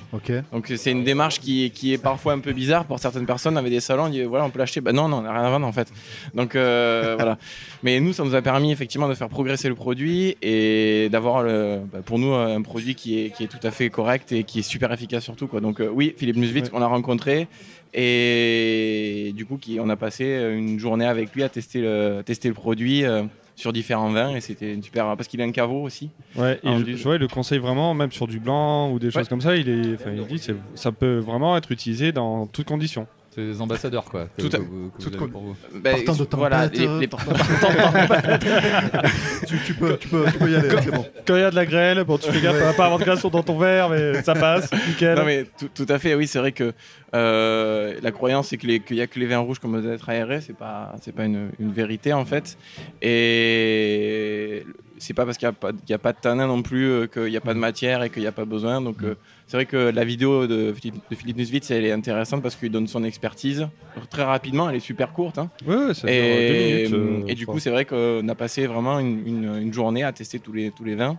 Donc 0.53 0.72
c'est 0.76 0.93
une 0.93 1.05
démarche 1.05 1.41
qui, 1.41 1.70
qui 1.72 1.93
est 1.93 1.99
parfois 1.99 2.32
un 2.32 2.38
peu 2.38 2.53
bizarre 2.53 2.84
pour 2.86 2.99
certaines 2.99 3.26
personnes. 3.26 3.55
On 3.55 3.57
avait 3.59 3.70
des 3.70 3.80
salons, 3.80 4.05
on 4.05 4.09
dit 4.09 4.22
voilà 4.22 4.45
on 4.47 4.51
peut 4.51 4.59
l'acheter. 4.61 4.80
Bah 4.80 4.93
non, 4.93 5.09
non, 5.09 5.18
on 5.18 5.22
n'a 5.22 5.32
rien 5.32 5.43
à 5.45 5.51
vendre 5.51 5.66
en 5.66 5.72
fait. 5.72 5.88
Donc 6.34 6.55
euh, 6.55 7.14
voilà. 7.18 7.36
Mais 7.82 7.99
nous, 8.01 8.12
ça 8.12 8.24
nous 8.24 8.34
a 8.34 8.41
permis 8.41 8.70
effectivement 8.72 9.09
de 9.09 9.14
faire 9.14 9.28
progresser 9.28 9.68
le 9.68 9.74
produit 9.74 10.36
et 10.41 11.09
d'avoir 11.11 11.43
bah, 11.45 11.99
pour 12.05 12.18
nous 12.18 12.32
un 12.34 12.62
produit 12.62 12.95
qui 12.95 13.20
est, 13.20 13.30
qui 13.30 13.45
est 13.45 13.49
tout 13.49 13.64
à 13.66 13.70
fait 13.70 13.91
correct 13.91 14.32
et 14.32 14.45
qui 14.45 14.61
est 14.61 14.62
super 14.62 14.93
efficace 14.93 15.24
surtout. 15.24 15.49
Quoi. 15.49 15.61
Donc 15.61 15.80
euh, 15.80 15.91
oui, 15.93 16.14
Philippe 16.16 16.36
Nuswitz, 16.36 16.66
Ouais. 16.68 16.70
on 16.74 16.78
l'a 16.80 16.86
rencontré 16.86 17.49
et 17.93 19.32
du 19.34 19.45
coup 19.47 19.57
qui, 19.57 19.78
on 19.80 19.88
a 19.88 19.97
passé 19.97 20.24
une 20.57 20.78
journée 20.78 21.07
avec 21.07 21.34
lui 21.34 21.43
à 21.43 21.49
tester 21.49 21.80
le, 21.80 22.22
tester 22.24 22.49
le 22.49 22.55
produit. 22.55 23.05
euh, 23.05 23.24
sur 23.61 23.72
différents 23.72 24.11
vins 24.11 24.34
et 24.34 24.40
c'était 24.40 24.72
une 24.72 24.82
super 24.82 25.16
parce 25.16 25.28
qu'il 25.28 25.40
a 25.40 25.44
un 25.44 25.52
caveau 25.52 25.82
aussi 25.82 26.11
Ouais, 26.36 26.54
et 26.62 26.68
Ah, 26.68 26.78
je, 26.78 27.02
vois, 27.02 27.16
il 27.16 27.20
le 27.20 27.28
conseille 27.28 27.58
vraiment, 27.58 27.92
même 27.94 28.11
sur 28.11 28.26
du 28.26 28.40
blanc 28.40 28.90
ou 28.90 28.98
des 28.98 29.11
choses 29.11 29.28
comme 29.28 29.40
ça. 29.40 29.56
Il, 29.56 29.68
est, 29.68 29.98
il 30.14 30.26
dit 30.26 30.40
que 30.40 30.52
ça 30.74 30.92
peut 30.92 31.18
vraiment 31.18 31.56
être 31.56 31.70
utilisé 31.70 32.12
dans 32.12 32.46
toutes 32.46 32.66
conditions. 32.66 33.06
C'est 33.32 33.46
des 33.46 33.60
ambassadeurs 33.60 34.04
quoi. 34.06 34.26
que- 34.36 34.42
Tout 34.42 34.56
à- 34.56 34.58
vous- 34.58 34.90
que 34.98 35.02
tout 35.04 35.10
vous 35.10 35.16
con- 35.16 35.22
avez 35.24 35.32
pour 35.32 35.42
vous. 35.42 35.56
Partant 35.82 36.14
de 36.24 36.36
voilà, 36.36 36.66
les, 36.66 36.98
les 36.98 37.08
tu, 39.46 39.58
tu 39.66 39.74
peux, 39.74 39.96
tu, 39.98 40.08
peux, 40.08 40.24
tu 40.32 40.38
peux 40.38 40.50
y 40.50 40.56
aller, 40.56 40.68
bon. 40.90 41.04
Quand 41.26 41.36
il 41.36 41.40
y 41.40 41.44
a 41.44 41.50
de 41.50 41.54
la 41.54 41.66
grêle, 41.66 42.02
bon, 42.04 42.18
tu 42.18 42.30
fais 42.30 42.40
gaffe 42.40 42.60
à 42.62 42.72
pas 42.72 42.84
avoir 42.86 42.98
de 42.98 43.04
glaçons 43.04 43.28
dans 43.28 43.42
ton 43.42 43.56
verre, 43.58 43.88
mais 43.88 44.20
ça 44.22 44.34
passe, 44.34 44.70
nickel. 44.88 45.16
Non 45.16 45.24
mais 45.24 45.44
tout, 45.58 45.68
tout 45.72 45.86
à 45.88 45.98
fait, 46.00 46.14
oui, 46.16 46.26
c'est 46.26 46.40
vrai 46.40 46.50
que 46.52 46.72
euh, 47.14 47.94
la 48.02 48.10
croyance 48.10 48.48
c'est 48.48 48.56
qu'il 48.56 48.80
n'y 48.90 49.00
a 49.00 49.06
que 49.06 49.18
les 49.20 49.26
vins 49.26 49.38
rouges 49.38 49.58
comme 49.60 49.80
doivent 49.80 49.94
être 49.94 50.08
aérés, 50.08 50.40
c'est 50.40 50.56
pas 50.56 50.94
c'est 51.00 51.14
pas 51.14 51.24
une, 51.24 51.50
une 51.60 51.72
vérité 51.72 52.12
en 52.12 52.24
fait. 52.24 52.56
Et 53.02 54.64
c'est 55.01 55.14
pas 55.14 55.24
parce 55.24 55.36
qu'il 55.38 55.48
n'y 55.48 55.51
a, 55.94 55.98
pas- 55.98 56.11
a 56.11 56.12
de 56.12 56.18
tanin 56.20 56.46
non 56.46 56.62
plus 56.62 56.86
euh, 56.88 57.07
qu'il 57.07 57.24
n'y 57.24 57.36
a 57.36 57.40
pas 57.40 57.55
de 57.55 57.59
matière 57.59 58.03
et 58.05 58.11
qu'il 58.11 58.22
n'y 58.22 58.28
a 58.28 58.32
pas 58.32 58.44
besoin. 58.44 58.80
Donc 58.80 59.03
euh, 59.03 59.16
c'est 59.46 59.57
vrai 59.57 59.66
que 59.66 59.76
la 59.76 60.05
vidéo 60.05 60.46
de 60.46 60.72
Philippe, 60.72 61.03
de 61.11 61.16
Philippe 61.16 61.36
Nusswitz, 61.36 61.70
elle 61.70 61.84
est 61.84 61.92
intéressante 61.92 62.42
parce 62.42 62.55
qu'il 62.55 62.70
donne 62.70 62.86
son 62.86 63.03
expertise 63.03 63.68
très 64.11 64.22
rapidement, 64.24 64.70
elle 64.70 64.76
est 64.76 64.80
super 64.80 65.12
courte. 65.12 65.38
hein. 65.38 65.51
Ouais, 65.66 65.74
ouais, 65.76 65.94
ça 65.94 66.09
Et, 66.11 66.84
minutes, 66.84 66.92
euh, 66.92 67.22
et 67.28 67.34
du 67.34 67.46
coup, 67.46 67.59
c'est 67.59 67.70
vrai 67.70 67.84
qu'on 67.84 68.28
a 68.28 68.34
passé 68.34 68.66
vraiment 68.66 68.98
une, 69.01 69.26
une- 69.26 69.57
une 69.62 69.72
journée 69.72 70.05
à 70.05 70.12
tester 70.12 70.38
tous 70.38 70.53
les, 70.53 70.70
tous 70.70 70.84
les 70.84 70.94
vins. 70.94 71.18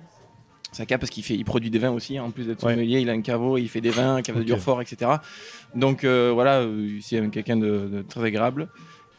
Saka, 0.74 0.98
parce 0.98 1.10
qu'il 1.10 1.24
fait, 1.24 1.34
il 1.36 1.44
produit 1.44 1.70
des 1.70 1.80
vins 1.80 1.92
aussi, 1.92 2.18
hein. 2.18 2.24
en 2.24 2.32
plus 2.32 2.46
d'être 2.48 2.64
Ouais. 2.64 2.74
sommelier, 2.76 3.02
il 3.02 3.10
a 3.10 3.14
un 3.14 3.22
caveau, 3.22 3.58
il 3.58 3.68
fait 3.68 3.82
des 3.82 3.90
vins, 3.90 4.16
un 4.16 4.22
cave 4.22 4.38
de 4.38 4.42
Ok. 4.42 4.46
Durfort, 4.48 4.82
etc. 4.82 5.12
Donc 5.76 6.06
euh, 6.06 6.32
voilà, 6.34 6.66
c'est 7.02 7.30
quelqu'un 7.30 7.58
de, 7.58 7.90
de 7.92 8.02
très 8.04 8.24
agréable. 8.24 8.70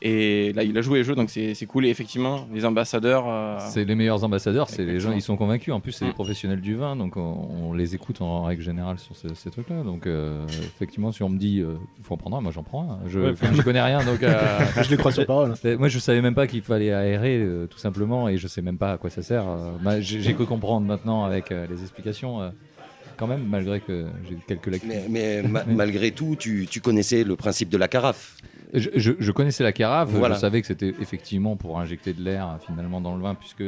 Et 0.05 0.53
là, 0.55 0.65
il 0.65 0.77
a 0.77 0.83
joué 0.83 0.99
le 0.99 1.05
jeu, 1.05 1.15
donc 1.15 1.31
c'est 1.31 1.55
c'est 1.55 1.67
cool. 1.67 1.87
Et 1.87 1.89
effectivement, 1.89 2.49
les 2.53 2.65
ambassadeurs. 2.65 3.25
euh, 3.29 3.57
C'est 3.71 3.85
les 3.85 3.95
meilleurs 3.95 4.25
ambassadeurs, 4.25 4.69
c'est 4.69 4.85
les 4.85 4.99
gens, 4.99 5.13
ils 5.13 5.23
sont 5.23 5.37
convaincus. 5.37 5.73
En 5.73 5.79
plus, 5.79 5.93
c'est 5.93 6.05
les 6.05 6.11
Mm. 6.11 6.15
professionnels 6.15 6.61
du 6.61 6.75
vin, 6.75 6.97
donc 6.97 7.17
on, 7.17 7.49
on 7.69 7.73
les 7.73 7.95
écoute 7.95 8.21
en 8.21 8.43
règle 8.43 8.63
générale 8.63 8.99
sur 8.99 9.15
ce- 9.15 9.33
ces 9.35 9.51
trucs-là. 9.51 9.85
Donc, 9.85 10.09
euh, 10.09 10.45
effectivement, 10.75 11.13
si 11.13 11.23
on 11.23 11.29
me 11.29 11.39
dit, 11.39 11.59
il 11.65 12.05
faut 12.05 12.15
en 12.15 12.17
prendre 12.17 12.37
un, 12.37 12.41
moi 12.41 12.51
j'en 12.51 12.65
prends 12.65 12.83
un. 12.91 12.99
Je 13.09 13.21
Ouais. 13.21 13.35
je 13.55 13.63
connais 13.63 13.81
rien, 13.81 14.05
donc. 14.05 14.25
euh, 14.25 14.33
Je 14.83 14.91
les 14.91 14.97
crois 14.97 15.13
sur 15.13 15.25
parole. 15.25 15.55
Euh, 15.65 15.79
Moi, 15.79 15.87
je 15.87 16.01
savais 16.01 16.21
même 16.21 16.35
pas 16.35 16.49
qu'il 16.49 16.63
fallait 16.63 16.93
aérer, 16.93 17.37
euh, 17.39 17.67
tout 17.69 17.79
simplement, 17.79 18.29
et 18.29 18.39
je 18.39 18.49
sais 18.49 18.61
même 18.63 18.79
pas 18.79 18.93
à 18.95 18.99
quoi 18.99 19.09
ça 19.09 19.23
sert. 19.23 19.49
Euh, 19.49 19.71
bah, 19.85 20.01
J'ai 20.01 20.21
j'ai 20.21 20.35
que 20.35 20.43
comprendre 20.43 20.85
maintenant 20.85 21.23
avec 21.25 21.53
euh, 21.53 21.67
les 21.71 21.81
explications, 21.81 22.43
euh, 22.43 22.51
quand 23.17 23.29
même, 23.29 23.45
malgré 23.49 23.79
que 23.79 24.07
j'ai 24.29 24.37
quelques 24.49 24.67
lacunes. 24.67 24.89
Mais, 24.89 25.05
mais 25.09 25.43
ma- 25.43 25.65
malgré 25.65 26.11
tout, 26.11 26.35
tu, 26.37 26.67
tu 26.69 26.81
connaissais 26.81 27.23
le 27.23 27.37
principe 27.37 27.69
de 27.69 27.77
la 27.79 27.87
carafe. 27.87 28.37
Je, 28.73 28.91
je- 28.95 29.13
je 29.19 29.33
connaissais 29.33 29.65
la 29.65 29.73
carafe, 29.73 30.11
Voilà. 30.11 30.35
je 30.35 30.41
savais 30.41 30.61
que 30.61 30.67
c'était 30.67 30.95
effectivement 31.01 31.57
pour 31.57 31.79
injecter 31.79 32.13
de 32.13 32.23
l'air 32.23 32.49
euh, 32.49 32.59
finalement 32.59 33.01
dans 33.01 33.15
le 33.17 33.23
vin, 33.23 33.35
puisque 33.35 33.63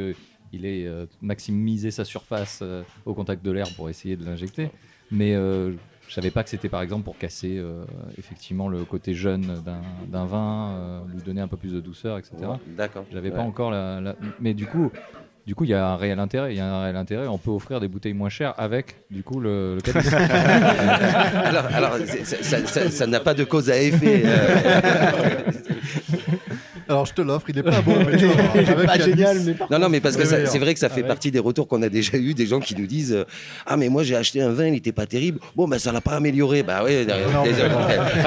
il 0.53 0.65
est 0.65 0.87
euh, 0.87 1.05
maximiser 1.21 1.91
sa 1.91 2.05
surface 2.05 2.59
euh, 2.61 2.81
au 3.05 3.13
contact 3.13 3.43
de 3.45 3.51
l'air 3.51 3.67
pour 3.75 3.89
essayer 3.89 4.15
de 4.15 4.25
l'injecter. 4.25 4.69
Mais 5.11 5.35
euh, 5.35 5.73
je 6.07 6.13
savais 6.13 6.31
pas 6.31 6.43
que 6.43 6.49
c'était 6.49 6.69
par 6.69 6.81
exemple 6.81 7.03
pour 7.03 7.17
casser 7.17 7.57
euh, 7.57 7.83
effectivement 8.17 8.67
le 8.67 8.83
côté 8.85 9.13
jeune 9.13 9.61
d'un- 9.65 10.25
vin, 10.25 10.69
euh, 10.71 10.99
lui 11.13 11.21
donner 11.21 11.41
un 11.41 11.47
peu 11.47 11.57
plus 11.57 11.73
de 11.73 11.79
douceur, 11.81 12.17
etc. 12.17 12.35
D'accord. 12.75 13.05
J'avais 13.11 13.29
pas 13.31 13.41
encore 13.41 13.69
la, 13.71 14.01
la- 14.01 14.15
Mais 14.39 14.53
du 14.53 14.65
coup. 14.65 14.91
Du 15.45 15.53
coup, 15.53 15.63
il 15.63 15.69
y 15.69 15.73
a 15.75 15.85
un 15.89 15.95
réel 15.95 16.17
intérêt. 16.19 16.53
Il 16.53 16.57
y 16.57 16.59
a 16.59 16.65
un 16.65 16.81
réel 16.83 16.95
intérêt. 16.95 17.27
On 17.27 17.37
peut 17.37 17.51
offrir 17.51 17.79
des 17.79 17.87
bouteilles 17.87 18.13
moins 18.13 18.29
chères 18.29 18.53
avec, 18.57 18.95
du 19.11 19.21
coup, 19.21 19.39
le, 19.39 19.75
le 19.75 19.81
alors, 21.75 21.97
ça- 22.89 23.05
n'a 23.07 23.19
pas 23.19 23.33
de 23.35 23.43
cause 23.43 23.69
à 23.69 23.79
effet. 23.79 24.23
euh. 24.25 24.55
Alors 26.87 27.07
je 27.07 27.13
te 27.15 27.21
l'offre, 27.23 27.49
il 27.49 27.57
est 27.57 27.63
pas 27.63 27.81
bon. 27.81 27.95
mais 28.05 28.15
vas 28.15 28.27
voir, 28.27 28.49
avec 28.91 29.01
Alice- 29.01 29.55
Non, 29.71 29.79
non, 29.79 29.89
mais 29.89 29.99
parce 30.01 30.15
que 30.17 30.23
C'est 30.25 30.59
vrai 30.59 30.73
que 30.75 30.79
ça 30.79 30.87
fait 30.89 30.97
Avec- 30.99 31.07
partie 31.07 31.31
des 31.31 31.39
retours 31.39 31.67
qu'on 31.67 31.81
a 31.81 31.89
déjà 31.89 32.15
eu, 32.15 32.35
des 32.35 32.45
gens 32.45 32.59
qui 32.59 32.75
nous 32.75 32.85
disent 32.85 33.13
euh, 33.13 33.23
Ah, 33.65 33.75
mais 33.75 33.89
moi 33.89 34.03
j'ai 34.03 34.15
acheté 34.15 34.39
un 34.41 34.51
vin, 34.51 34.67
il 34.67 34.73
n'était 34.73 34.91
pas 34.91 35.07
terrible. 35.07 35.39
Bon, 35.55 35.67
ben 35.67 35.79
ça 35.79 35.91
l'a 35.91 36.01
pas 36.01 36.11
amélioré. 36.15 36.61
Bah 36.61 36.83
ouais, 36.83 37.05
euh, 37.09 37.31
Non, 37.33 37.41
mais 37.43 37.49
désolé. 37.49 37.69
bon. 37.69 37.79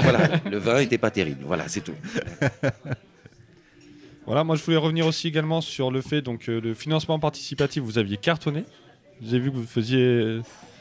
voilà, 0.03 0.19
le 0.51 0.59
vin 0.59 0.79
n'était 0.81 0.99
pas 0.99 1.11
terrible. 1.13 1.45
Voilà, 1.47 1.65
c'est 1.69 1.83
tout. 1.83 1.95
Voilà, 4.29 4.45
moi 4.45 4.57
je 4.57 4.63
voulais 4.63 4.77
revenir 4.77 5.07
aussi 5.07 5.27
également 5.27 5.63
sur 5.63 5.91
le 5.91 6.03
fait 6.03 6.21
donc 6.21 6.51
euh, 6.51 6.61
le 6.61 6.75
financement 6.75 7.19
participatif, 7.19 7.83
vous 7.83 7.97
aviez 7.97 8.19
cartonné. 8.19 8.65
J'ai 9.23 9.39
vu 9.39 9.51
que 9.51 9.57
vous 9.57 9.65
faisiez 9.67 10.41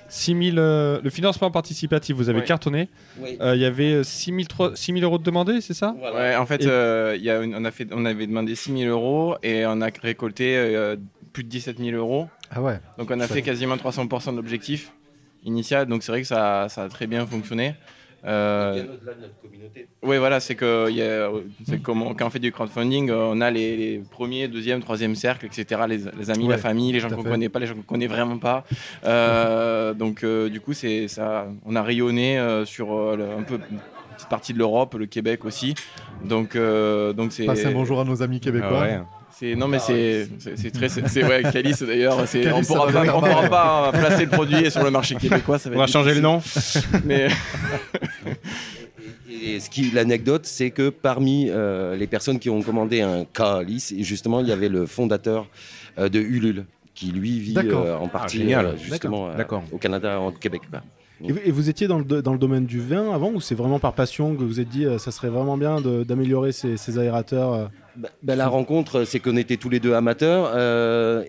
6000 0.10 0.56
euh, 0.60 1.00
le 1.02 1.10
financement 1.10 1.50
participatif, 1.50 2.14
vous 2.18 2.28
avez 2.30 2.44
cartonné. 2.44 2.90
Oui. 3.22 3.38
Euh, 3.40 3.56
Il 3.56 3.62
y 3.62 3.66
avait 3.66 4.04
6000 4.04 4.48
6000 4.76 5.02
euros 5.06 5.18
de 5.18 5.24
demandés, 5.24 5.62
c'est 5.62 5.74
ça? 5.74 5.96
Ouais, 6.14 6.36
en 6.36 6.46
fait, 6.46 6.62
Et- 6.64 6.68
euh, 6.68 7.16
il 7.16 7.24
y 7.24 7.30
a 7.30 7.42
une- 7.42 7.56
on, 7.56 7.64
a 7.64 7.72
fait, 7.72 7.88
on 7.94 8.04
avait 8.04 8.28
demandé 8.28 8.54
6 8.54 8.74
000 8.78 8.92
euros 8.92 9.38
et 9.44 9.66
on 9.66 9.80
a 9.80 9.88
récolté 10.02 10.58
euh, 10.58 10.98
plus 11.32 11.46
de 11.46 11.50
17 11.50 11.78
000 11.80 11.96
euros. 11.96 12.28
Ah 12.52 12.62
ouais. 12.62 12.82
Donc 12.98 13.10
on 13.12 13.20
a 13.22 13.28
fait 13.28 13.42
quasiment 13.44 13.78
300% 13.78 14.32
de 14.34 14.36
l'objectif 14.36 14.92
initial. 15.46 15.86
Donc 15.88 16.04
c'est 16.04 16.12
vrai 16.12 16.20
que 16.22 16.28
ça, 16.28 16.68
ça 16.68 16.84
a 16.84 16.90
très 16.90 17.08
bien 17.08 17.26
fonctionné. 17.26 17.76
Euh, 18.26 18.84
oui, 20.04 20.18
voilà, 20.18 20.40
c'est 20.40 20.56
que, 20.56 20.90
il 20.90 20.96
y 20.98 21.02
a- 21.02 21.30
c'est 21.68 21.82
comme 21.82 22.02
on- 22.02 22.14
quand 22.14 22.28
on 22.28 22.30
fait 22.30 22.40
du 22.40 22.52
crowdfunding, 22.52 23.10
euh, 23.10 23.30
on 23.32 23.42
a 23.42 23.52
les, 23.52 23.78
les 23.78 23.98
premiers, 24.00 24.48
deuxième, 24.48 24.82
troisième 24.82 25.16
cercles, 25.16 25.46
etc. 25.46 25.82
Les, 25.88 25.98
les 26.18 26.30
amis, 26.30 26.46
Ouais, 26.46 26.52
la 26.52 26.58
famille, 26.58 26.92
les 26.92 27.00
gens 27.00 27.10
qu'on 27.10 27.24
fait. 27.24 27.30
connaît 27.30 27.50
pas, 27.50 27.60
les 27.60 27.68
gens 27.68 27.76
qu'on 27.76 27.82
connaît 27.84 28.08
vraiment 28.08 28.38
pas. 28.38 28.64
Euh, 29.06 29.94
donc 29.94 30.24
euh, 30.24 30.50
du 30.50 30.60
coup, 30.62 30.74
c'est 30.74 31.08
ça, 31.08 31.48
on 31.66 31.76
a 31.76 31.82
rayonné 31.84 32.38
euh, 32.40 32.66
sur 32.66 32.94
euh, 32.94 33.16
le- 33.16 33.32
un 33.40 33.44
peu 33.44 33.56
une 33.72 33.80
petite 34.16 34.30
partie 34.30 34.54
de 34.54 34.58
l'Europe, 34.58 34.96
le 34.96 35.06
Québec 35.06 35.46
aussi. 35.46 35.76
Donc 36.24 36.56
euh, 36.56 37.14
donc 37.14 37.32
c'est. 37.32 37.46
Passez 37.46 37.68
un 37.68 37.72
bonjour 37.72 38.00
à 38.02 38.04
nos 38.04 38.22
amis 38.24 38.40
québécois. 38.40 38.70
Ah 38.74 38.82
ouais. 38.82 39.00
C'est 39.40 39.56
non 39.56 39.68
mais 39.68 39.78
c'est 39.80 40.28
c'est 40.40 40.58
c'est 40.58 40.72
très 40.72 40.90
c'est 40.90 41.24
ouais 41.24 41.44
Calice 41.54 41.84
d'ailleurs 41.84 42.28
c'est 42.28 42.52
on 42.52 42.64
pourra 42.64 42.92
pas 42.92 43.16
on 43.16 43.20
pourra 43.22 43.50
pas 43.50 43.92
placer 43.92 44.26
le 44.26 44.32
produit 44.32 44.72
sur 44.72 44.84
le 44.84 44.90
marché 44.90 45.14
québécois 45.16 45.60
ça 45.60 45.70
va 45.70 45.76
On 45.76 45.80
va 45.80 45.88
changer 45.88 46.16
le 46.16 46.22
nom. 46.22 46.42
mais 47.06 47.28
Et 49.30 49.60
ce 49.60 49.70
qui, 49.70 49.92
l'anecdote, 49.92 50.46
c'est 50.46 50.72
que 50.72 50.90
parmi 50.90 51.48
euh, 51.50 51.96
les 51.96 52.08
personnes 52.08 52.40
qui 52.40 52.50
ont 52.50 52.62
commandé 52.62 53.02
un 53.02 53.24
calice, 53.26 53.92
et 53.92 54.04
justement, 54.04 54.40
il 54.40 54.48
y 54.48 54.52
avait 54.52 54.70
le 54.70 54.86
fondateur 54.86 55.48
euh, 56.00 56.10
de 56.10 56.20
Ulule, 56.20 56.66
qui 56.96 57.12
lui 57.12 57.40
vit 57.40 57.56
euh, 57.58 57.96
en 57.98 58.06
Ah, 58.06 58.10
partie 58.10 58.38
génial. 58.40 58.66
euh, 58.66 58.78
justement 58.78 59.32
D'accord. 59.36 59.64
euh, 59.72 59.76
au 59.76 59.78
Canada, 59.78 60.20
au 60.20 60.32
Québec. 60.32 60.62
Et 61.24 61.32
vous, 61.32 61.40
et 61.46 61.52
vous 61.52 61.70
étiez 61.70 61.88
dans 61.88 62.00
le, 62.00 62.22
dans 62.22 62.32
le 62.34 62.40
domaine 62.40 62.66
du 62.66 62.80
vin 62.80 63.14
avant 63.14 63.32
ou 63.32 63.40
c'est 63.42 63.56
vraiment 63.56 63.80
par 63.80 63.94
passion 63.94 64.34
que 64.34 64.40
vous 64.42 64.48
vous 64.48 64.60
êtes 64.60 64.70
dit 64.70 64.86
euh, 64.86 64.98
ça 64.98 65.12
serait 65.12 65.30
vraiment 65.30 65.58
bien 65.58 65.82
d'améliorer 65.82 66.52
ces, 66.52 66.78
ces 66.78 66.98
aérateurs 66.98 67.70
euh, 68.04 68.08
Ben, 68.24 68.36
la 68.36 68.48
rencontre, 68.48 69.04
c'est 69.06 69.20
qu'on 69.20 69.38
était 69.38 69.58
tous 69.58 69.70
les 69.70 69.80
deux 69.80 69.94
amateurs. 69.94 70.52
Euh, 70.56 71.24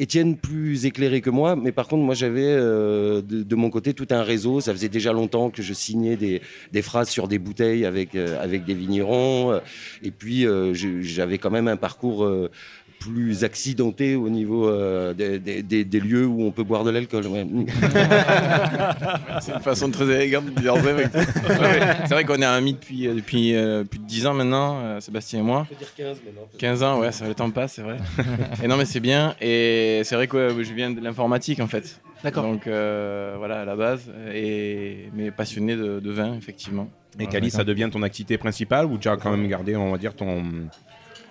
Étienne 0.00 0.36
plus 0.36 0.86
éclairé 0.86 1.20
que 1.20 1.28
moi, 1.28 1.56
mais 1.56 1.72
par 1.72 1.88
contre, 1.88 2.04
moi 2.04 2.14
j'avais 2.14 2.46
euh, 2.46 3.20
de, 3.20 3.54
mon 3.56 3.68
côté 3.68 3.94
tout 3.94 4.06
un 4.10 4.22
réseau. 4.22 4.60
Ça 4.60 4.72
faisait 4.72 4.88
déjà 4.88 5.12
longtemps 5.12 5.50
que 5.50 5.60
je 5.60 5.72
signais 5.72 6.16
des, 6.16 6.82
phrases 6.82 7.08
sur 7.08 7.26
des 7.26 7.40
bouteilles 7.40 7.84
avec, 7.84 8.14
euh, 8.14 8.40
avec 8.40 8.64
des 8.64 8.74
vignerons. 8.74 9.60
Et 10.04 10.12
puis 10.12 10.46
j'avais 11.02 11.38
quand 11.38 11.50
même 11.50 11.66
un 11.66 11.76
parcours 11.76 12.30
plus 13.00 13.44
accidenté 13.44 14.16
au 14.16 14.28
niveau 14.28 14.68
euh, 14.68 15.14
des, 15.14 15.38
des- 15.38 15.62
des- 15.62 15.84
des 15.84 16.00
lieux 16.00 16.26
où 16.26 16.42
on 16.42 16.50
peut 16.50 16.64
boire 16.64 16.84
de 16.84 16.90
l'alcool. 16.90 17.26
ouais. 17.26 17.46
c'est 19.40 19.52
une 19.54 19.60
façon 19.60 19.90
très 19.90 20.04
élégante 20.10 20.46
de 20.46 20.60
dire 20.60 20.74
ça. 20.76 20.94
Ouais, 20.94 21.06
c'est 22.06 22.14
vrai 22.14 22.24
qu'on 22.24 22.40
est 22.40 22.44
amis 22.44 22.74
depuis 22.74 23.06
euh, 23.06 23.14
depuis 23.14 23.54
euh, 23.54 23.84
plus 23.84 23.98
de 23.98 24.04
10 24.04 24.26
ans 24.26 24.34
maintenant 24.34 24.78
euh, 24.82 25.00
Sébastien 25.00 25.40
et 25.40 25.42
moi 25.42 25.66
15 26.58 26.82
ans 26.82 26.98
ouais 27.00 27.12
ça 27.12 27.26
le 27.26 27.34
temps 27.34 27.50
passe 27.50 27.74
c'est 27.74 27.82
vrai 27.82 27.96
et 28.62 28.66
non 28.68 28.76
mais 28.76 28.84
c'est 28.84 29.00
bien 29.00 29.34
et 29.40 30.02
c'est 30.04 30.14
vrai 30.14 30.26
que 30.26 30.52
ouais, 30.52 30.64
je 30.64 30.72
viens 30.74 30.90
de 30.90 31.00
l'informatique 31.00 31.60
en 31.60 31.66
fait 31.66 32.00
D'accord. 32.24 32.44
donc 32.44 32.66
euh, 32.66 33.34
voilà 33.38 33.60
à 33.60 33.64
la 33.64 33.76
base 33.76 34.02
et 34.34 35.08
mais 35.14 35.30
passionné 35.30 35.76
de, 35.76 36.00
de 36.00 36.10
vin 36.10 36.34
effectivement 36.34 36.88
Et. 37.20 37.26
Cali, 37.26 37.50
ça 37.50 37.64
devient 37.64 37.88
ton 37.90 38.02
activité 38.02 38.38
principale 38.38 38.86
ou 38.86 38.98
tu 38.98 39.08
as 39.08 39.16
quand 39.16 39.30
même 39.30 39.48
gardé, 39.48 39.74
on 39.76 39.90
va 39.90 39.98
dire, 39.98 40.14
ton, 40.14 40.42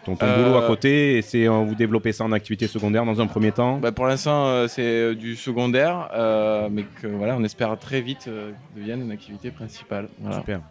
ton, 0.08 0.16
ton 0.16 0.26
Euh, 0.26 0.44
boulot 0.46 0.58
à 0.58 0.66
côté 0.68 1.18
et 1.18 1.22
c'est 1.22 1.48
euh, 1.48 1.52
vous 1.52 1.76
développez 1.76 2.12
ça 2.14 2.24
en 2.24 2.32
activité 2.32 2.68
secondaire 2.68 3.06
dans 3.06 3.20
un 3.22 3.28
premier 3.28 3.52
temps 3.52 3.78
Bah, 3.78 3.92
pour 3.92 4.06
l'instant, 4.08 4.48
euh, 4.48 4.68
c'est 4.68 4.82
euh, 4.82 5.14
du 5.16 5.36
secondaire, 5.36 6.10
euh, 6.14 6.68
mais 6.72 6.84
que 7.02 7.08
voilà, 7.08 7.36
on 7.38 7.44
espère 7.44 7.78
très 7.78 8.02
vite 8.02 8.26
euh, 8.28 8.52
que 8.74 8.80
devienne 8.80 9.02
une 9.02 9.12
activité 9.12 9.52
principale. 9.52 10.08
Voilà. 10.20 10.38
Super. 10.40 10.62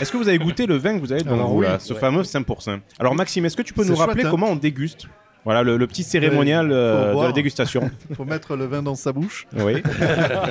Est-ce 0.00 0.10
que 0.10 0.16
vous 0.16 0.28
avez 0.28 0.38
goûté 0.38 0.66
le 0.66 0.76
vin 0.76 0.94
que 0.96 1.00
vous 1.00 1.12
avez 1.12 1.22
devant 1.22 1.34
Alors 1.34 1.48
vous, 1.50 1.58
oui. 1.60 1.66
là, 1.66 1.78
ce 1.78 1.92
Ouais. 1.92 2.00
fameux 2.00 2.22
5%. 2.22 2.80
Alors 2.98 3.14
Maxime, 3.14 3.44
est-ce 3.44 3.56
que 3.56 3.62
tu 3.62 3.74
peux 3.74 3.84
nous 3.84 3.94
rappeler 3.94 4.22
chouette, 4.22 4.26
hein. 4.26 4.30
comment 4.30 4.48
on 4.48 4.56
déguste? 4.56 5.06
Voilà, 5.44 5.62
le, 5.64 5.76
le 5.76 5.86
petit 5.88 6.04
cérémonial 6.04 6.70
euh, 6.70 7.14
de 7.14 7.22
la 7.22 7.32
dégustation. 7.32 7.90
faut 8.14 8.24
mettre 8.24 8.54
le 8.54 8.64
vin 8.66 8.80
dans 8.82 8.94
sa 8.94 9.12
bouche. 9.12 9.46
Oui. 9.56 9.82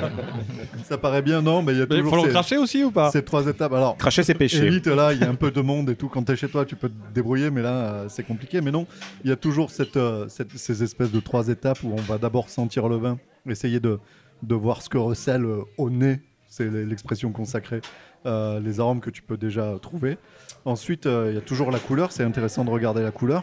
ça 0.84 0.98
paraît 0.98 1.22
bien, 1.22 1.40
non, 1.42 1.62
mais 1.62 1.72
il 1.72 1.78
y 1.78 1.82
a 1.82 1.86
Mais 1.88 1.96
toujours. 1.96 2.10
faut 2.10 2.16
le 2.16 2.22
ces- 2.24 2.28
cracher 2.30 2.56
aussi 2.58 2.84
ou 2.84 2.90
pas 2.90 3.10
Ces 3.10 3.22
trois 3.24 3.46
étapes. 3.46 3.72
Alors, 3.72 3.96
Cracher, 3.96 4.22
c'est 4.22 4.34
péché. 4.34 4.64
Évite 4.66 4.86
là, 4.88 5.12
il 5.12 5.20
y 5.20 5.24
a 5.24 5.28
un 5.30 5.34
peu 5.34 5.50
de 5.50 5.60
monde 5.60 5.88
et 5.90 5.96
tout. 5.96 6.08
Quand 6.08 6.22
tu 6.22 6.32
es 6.32 6.36
chez 6.36 6.48
toi, 6.48 6.64
tu 6.64 6.76
peux 6.76 6.88
te 6.88 7.14
débrouiller, 7.14 7.50
mais 7.50 7.62
là, 7.62 7.70
euh, 7.70 8.06
c'est 8.08 8.22
compliqué. 8.22 8.60
Mais 8.60 8.70
non, 8.70 8.86
il 9.24 9.30
y 9.30 9.32
a 9.32 9.36
toujours 9.36 9.70
cette, 9.70 9.96
euh, 9.96 10.26
cette- 10.28 10.56
ces 10.56 10.82
espèces 10.82 11.10
de 11.10 11.20
trois 11.20 11.48
étapes 11.48 11.82
où 11.82 11.92
on 11.92 12.02
va 12.02 12.18
d'abord 12.18 12.48
sentir 12.50 12.88
le 12.88 12.96
vin, 12.96 13.18
essayer 13.48 13.80
de, 13.80 13.98
de 14.42 14.54
voir 14.54 14.82
ce 14.82 14.88
que 14.88 14.98
recèle 14.98 15.46
au 15.78 15.90
nez. 15.90 16.20
C'est 16.48 16.68
l'expression 16.70 17.32
consacrée. 17.32 17.80
euh, 18.24 18.60
les 18.60 18.78
arômes 18.78 19.00
que 19.00 19.10
tu 19.10 19.20
peux 19.22 19.36
déjà 19.36 19.72
trouver. 19.82 20.16
Ensuite, 20.64 21.06
euh, 21.06 21.26
il 21.30 21.34
y 21.34 21.38
a 21.38 21.40
toujours 21.40 21.72
la 21.72 21.80
couleur. 21.80 22.12
C'est 22.12 22.22
intéressant 22.22 22.64
de 22.64 22.70
regarder 22.70 23.02
la 23.02 23.10
couleur. 23.10 23.42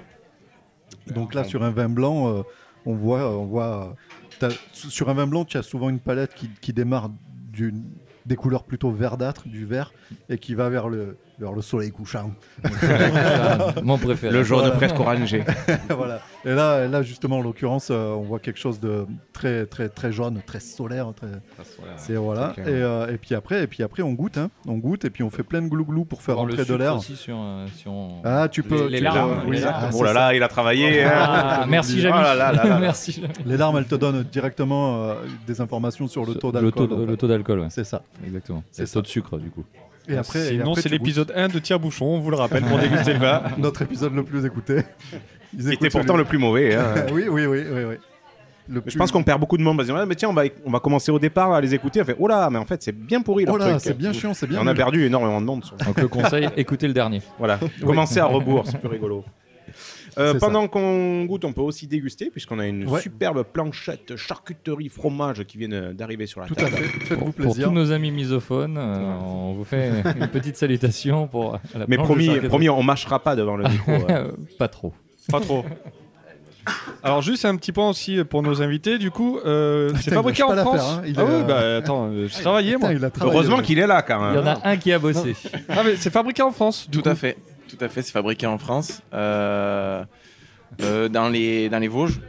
Donc 1.13 1.33
là, 1.33 1.43
sur 1.43 1.63
un 1.63 1.71
vin 1.71 1.89
blanc, 1.89 2.27
euh, 2.29 2.41
on 2.85 2.93
voit, 2.95 3.29
on 3.37 3.45
voit 3.45 3.95
t'as- 4.39 4.49
sur 4.73 5.09
un 5.09 5.13
vin 5.13 5.27
blanc, 5.27 5.45
tu 5.45 5.57
as 5.57 5.63
souvent 5.63 5.89
une 5.89 5.99
palette 5.99 6.33
qui, 6.35 6.49
qui 6.61 6.73
démarre 6.73 7.09
des 8.25 8.35
couleurs 8.35 8.63
plutôt 8.63 8.91
verdâtres, 8.91 9.47
du 9.47 9.65
vert, 9.65 9.91
et 10.29 10.37
qui 10.37 10.55
va 10.55 10.69
vers 10.69 10.87
le, 10.87 11.17
vers 11.39 11.51
le 11.53 11.61
soleil 11.61 11.91
couchant. 11.91 12.31
Mon 13.83 13.97
préféré. 13.97 14.33
Le 14.33 14.43
jaune 14.43 14.71
presque 14.71 14.99
orangé. 14.99 15.43
voilà. 15.89 16.19
Et 16.45 16.49
là, 16.53 16.87
là, 16.87 17.01
justement, 17.01 17.37
en 17.37 17.41
l'occurrence, 17.41 17.89
euh, 17.91 18.11
on 18.11 18.21
voit 18.21 18.39
quelque 18.39 18.59
chose 18.59 18.79
de 18.79 19.05
très, 19.33 19.65
très, 19.65 19.89
très 19.89 20.11
jaune, 20.11 20.41
très 20.45 20.59
solaire. 20.59 21.11
Très... 21.15 21.27
C'est 21.97 22.15
voilà. 22.15 22.53
c'est 22.55 22.61
Et, 22.61 22.63
clair. 22.65 22.75
euh, 22.77 23.07
et 23.13 23.17
puis 23.17 23.35
après, 23.35 23.63
et 23.63 23.67
puis 23.67 23.83
après, 23.83 24.03
on 24.03 24.13
goûte, 24.13 24.37
hein. 24.37 24.49
on 24.67 24.75
goûte, 24.77 25.05
et 25.05 25.09
puis 25.09 25.23
on 25.23 25.29
fait 25.29 25.43
plein 25.43 25.61
de 25.61 25.67
glouglou 25.67 26.05
pour 26.05 26.21
faire 26.21 26.37
rentrer 26.37 26.65
de 26.65 26.75
l'air. 26.75 26.95
aussi 26.97 27.15
sur, 27.15 27.37
euh, 27.39 27.65
si 27.75 27.87
on- 27.87 28.21
Ah, 28.23 28.47
tu 28.49 28.63
peux. 28.63 28.85
Les, 28.85 28.89
les 28.89 28.97
tu 28.99 29.03
larmes. 29.05 29.41
peux- 29.41 29.47
oui, 29.49 29.55
les 29.57 29.61
larmes. 29.63 29.85
ah, 29.85 29.89
Oh 29.93 30.03
là 30.03 30.13
là, 30.13 30.33
il 30.33 30.43
a 30.43 30.47
travaillé. 30.47 31.03
hein. 31.03 31.11
Ah, 31.13 31.65
merci, 31.67 31.99
Jamy. 31.99 32.15
Oh 32.19 32.21
là 32.21 32.35
là. 32.35 32.79
Merci. 32.79 33.21
Les 33.45 33.57
larmes, 33.57 33.77
elles 33.77 33.85
te 33.85 33.95
donnent 33.95 34.23
directement 34.23 35.03
euh, 35.03 35.15
des 35.47 35.61
informations 35.61 36.07
sur 36.07 36.25
le 36.25 36.35
taux 36.35 36.51
d'alcool. 36.51 36.89
le 37.07 37.17
taux 37.17 37.27
d'alcool, 37.27 37.59
ouais. 37.61 37.67
C'est 37.69 37.83
ça. 37.83 38.01
Exactement. 38.25 38.63
C'est 38.71 38.85
C'est 38.85 38.91
le 38.91 38.93
taux 38.93 39.01
de 39.01 39.07
sucre, 39.07 39.37
du 39.37 39.49
coup. 39.49 39.63
Et 40.10 40.18
après, 40.18 40.39
et 40.39 40.49
Sinon, 40.49 40.72
après, 40.72 40.82
c'est 40.82 40.89
l'épisode 40.89 41.32
1 41.36 41.47
de 41.49 41.60
Tire-Bouchon, 41.60 42.05
on 42.05 42.20
vous 42.20 42.32
le 42.32 42.38
rappelle, 42.38 42.64
pour 42.64 42.78
déguster 42.80 43.14
le 43.14 43.20
vin. 43.20 43.43
Notre 43.57 43.82
épisode 43.84 44.14
le 44.16 44.24
plus 44.24 44.45
écouté. 44.45 44.82
Ils 45.57 45.72
était 45.72 45.89
pourtant 45.89 46.07
celui- 46.14 46.18
le 46.20 46.26
plus 46.26 46.38
mauvais. 46.38 46.76
hein. 46.76 46.93
oui, 47.14 47.26
oui, 47.30 47.45
oui, 47.45 47.64
oui, 47.72 47.84
oui. 47.89 47.95
le 48.68 48.82
Je 48.86 48.97
pense 48.97 49.12
qu'on 49.12 49.24
perd 49.24 49.39
beaucoup 49.39 49.57
de 49.57 49.64
monde. 49.64 49.78
parce 49.78 49.89
Ouais, 49.89 50.05
mais 50.05 50.16
tiens, 50.16 50.30
on 50.30 50.34
va, 50.34 50.43
on 50.66 50.72
va 50.72 50.80
commencer 50.80 51.12
au 51.12 51.20
départ 51.20 51.53
à 51.53 51.62
les 51.62 51.74
écouter. 51.74 52.01
On 52.01 52.05
fait, 52.05 52.16
oh 52.20 52.28
là, 52.28 52.49
mais 52.49 52.60
en 52.60 52.66
fait, 52.66 52.82
c'est 52.84 52.91
bien 52.91 53.22
pourri. 53.22 53.45
leur 53.45 53.55
Oh 53.55 53.57
là, 53.57 53.80
c'est 53.80 53.97
bien 53.97 54.14
chiant, 54.14 54.34
c'est 54.34 54.47
bien 54.47 54.60
Et 54.60 54.64
On 54.64 54.68
a 54.68 54.74
perdu 54.74 55.03
énormément 55.05 55.41
de 55.41 55.45
monde. 55.45 55.64
sur- 55.66 55.76
Donc 55.78 55.99
le 55.99 56.07
conseil, 56.07 56.49
écoutez 56.57 56.88
le 56.88 56.93
dernier. 56.93 57.22
Voilà, 57.38 57.60
commencez 57.86 58.20
à 58.20 58.26
rebours, 58.26 58.64
c'est 58.68 58.78
plus 58.80 58.89
rigolo. 58.89 59.24
Euh, 60.20 60.34
pendant 60.39 60.67
qu'on 60.67 61.24
goûte, 61.26 61.45
on 61.45 61.53
peut 61.53 61.61
aussi 61.61 61.88
déguster, 61.88 62.30
puisqu'on 62.30 62.59
a 62.59 62.67
une 62.67 62.88
Ouais. 62.88 62.99
superbe 63.01 63.43
planchette 63.43 64.15
charcuterie 64.15 64.89
fromage 64.89 65.43
qui 65.45 65.57
vient 65.57 65.93
d'arriver 65.93 66.26
sur 66.28 66.41
la 66.41 66.47
Tout 66.47 66.55
à 66.57 66.63
table. 66.63 66.76
fait. 66.76 67.05
Faites-vous 67.05 67.26
Pour 67.26 67.34
plaisir. 67.34 67.67
tous 67.70 67.74
nos 67.74 67.91
amis 67.91 68.11
misophones, 68.11 68.78
euh, 68.78 69.13
on 69.24 69.53
vous 69.53 69.63
fait 69.63 69.89
une 70.20 70.28
petite 70.28 70.57
salutation 70.57 71.28
pour 71.28 71.59
la 71.74 71.86
Mais 71.88 71.97
promis, 71.97 72.30
promis, 72.47 72.70
on 72.70 72.84
mâchera 72.84 73.20
pas 73.24 73.36
devant 73.36 73.55
le 73.55 73.63
micro. 73.70 73.91
euh. 74.09 74.32
Pas 74.57 74.67
trop. 74.67 74.93
Pas 75.32 75.39
trop. 75.39 75.63
Alors 77.03 77.22
juste 77.22 77.45
un 77.45 77.55
petit 77.55 77.72
point 77.72 77.89
aussi 77.89 78.24
pour 78.26 78.43
nos 78.43 78.61
invités, 78.61 78.97
du 78.99 79.09
coup, 79.09 79.39
euh, 79.45 79.91
c'est 80.01 80.13
fabriqué 80.13 80.43
en 80.43 80.55
France. 80.55 80.82
hein. 80.97 81.01
Il 81.05 81.15
ah 81.17 81.22
est, 81.22 81.26
oui, 81.26 81.32
euh, 81.34 81.43
bah 81.43 81.78
attends, 81.78 82.09
euh, 82.11 82.28
j'ai 82.28 82.41
travaillé 82.41 82.72
moi. 82.78 82.89
Putain, 82.89 82.99
il 82.99 83.05
a 83.05 83.09
travaillé, 83.09 83.34
Heureusement 83.36 83.57
ouais. 83.57 83.63
qu'il 83.63 83.80
est 83.80 83.88
là 83.88 84.01
quand 84.01 84.20
même. 84.22 84.34
Il 84.34 84.38
y 84.38 84.43
en 84.43 84.47
a 84.47 84.67
un 84.67 84.78
qui 84.78 84.91
a 84.91 84.99
bossé. 84.99 85.36
Ah 85.70 85.82
mais 85.84 85.95
c'est 85.95 86.11
fabriqué 86.11 86.43
en 86.43 86.51
France. 86.51 86.88
Tout 86.91 87.01
coup. 87.01 87.09
à 87.09 87.15
fait, 87.15 87.38
tout 87.70 87.84
à 87.84 87.89
fait. 87.89 88.01
C'est 88.01 88.11
fabriqué 88.11 88.47
en 88.47 88.57
France, 88.57 89.01
euh, 89.13 90.03
euh, 90.82 91.07
dans 91.09 91.30
les 91.30 91.70
dans 91.70 91.80
les 91.80 91.88
Vosges. 91.88 92.20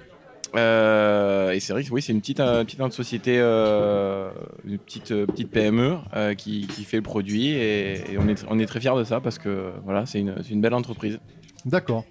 Euh, 0.57 1.53
et 1.53 1.61
c'est 1.61 1.73
vrai 1.73 1.85
que 1.85 1.91
oui, 1.93 2.03
c'est 2.03 2.13
une 2.13 2.21
petite 2.21 2.39
petite 2.39 2.93
société, 2.93 3.37
euh, 3.39 4.31
une 4.67 4.79
petite 4.79 5.15
petite 5.27 5.51
PME 5.51 5.97
euh, 6.17 6.35
qui, 6.35 6.67
qui 6.67 6.83
fait 6.83 6.97
le 6.97 7.05
produit 7.05 7.51
et, 7.51 8.13
et 8.13 8.19
on 8.19 8.27
est 8.29 8.45
on 8.49 8.59
est 8.59 8.67
très 8.67 8.81
fiers 8.81 8.97
de 8.97 9.05
ça 9.05 9.21
parce 9.21 9.39
que 9.39 9.71
voilà, 9.85 10.07
c'est 10.07 10.19
une 10.19 10.35
une 10.51 10.61
belle 10.61 10.75
entreprise. 10.75 11.21
D'accord. 11.65 12.05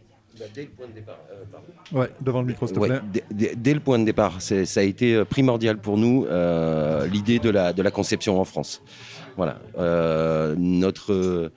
Ouais, 1.91 2.09
devant 2.21 2.39
le 2.41 2.47
micro, 2.47 2.65
s'il 2.67 2.77
te 2.77 2.81
plaît. 2.85 2.99
dès, 3.11 3.23
dès- 3.31 3.55
dès 3.57 3.73
le 3.73 3.79
point 3.81 3.99
de 3.99 4.05
départ, 4.05 4.41
ça 4.41 4.55
a 4.79 4.83
été 4.83 5.25
primordial 5.25 5.77
pour 5.77 5.97
nous, 5.97 6.25
euh, 6.29 7.07
l'idée 7.07 7.39
de 7.39 7.49
la, 7.49 7.73
de 7.73 7.81
la 7.81 7.91
conception 7.91 8.39
en 8.39 8.45
France. 8.45 8.81
Voilà. 9.35 9.59
Euh, 9.77 10.55
notre 10.57 11.11
euh, 11.13 11.51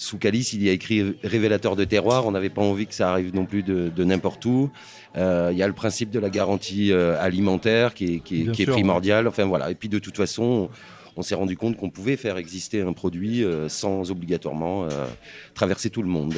sous 0.00 0.18
calice, 0.18 0.52
il 0.52 0.62
y 0.62 0.68
a 0.68 0.72
écrit 0.72 1.16
révélateur 1.22 1.76
de 1.76 1.84
terroir. 1.84 2.26
On 2.26 2.32
n'avait 2.32 2.50
pas 2.50 2.62
envie 2.62 2.86
que 2.86 2.94
ça 2.94 3.10
arrive 3.10 3.34
non 3.34 3.46
plus 3.46 3.62
de, 3.62 3.88
de 3.88 4.04
n'importe 4.04 4.44
où. 4.44 4.70
Euh, 5.16 5.50
Il 5.52 5.58
y 5.58 5.62
a 5.62 5.66
le 5.66 5.72
principe 5.72 6.10
de 6.10 6.18
la 6.18 6.30
garantie 6.30 6.92
euh, 6.92 7.16
alimentaire 7.20 7.94
qui 7.94 8.14
est, 8.14 8.20
qui 8.20 8.48
qui 8.50 8.66
primordial. 8.66 9.26
Enfin 9.26 9.44
voilà. 9.44 9.70
Et 9.70 9.74
puis 9.74 9.88
de 9.88 9.98
toute 9.98 10.16
façon, 10.16 10.42
on, 10.42 10.70
on 11.16 11.22
s'est 11.22 11.34
rendu 11.34 11.56
compte 11.56 11.76
qu'on 11.76 11.90
pouvait 11.90 12.16
faire 12.16 12.36
exister 12.36 12.82
un 12.82 12.92
produit 12.92 13.42
euh, 13.42 13.68
sans 13.68 14.10
obligatoirement 14.10 14.88
traverser 15.54 15.90
tout 15.90 16.02
le 16.02 16.08
monde. 16.08 16.34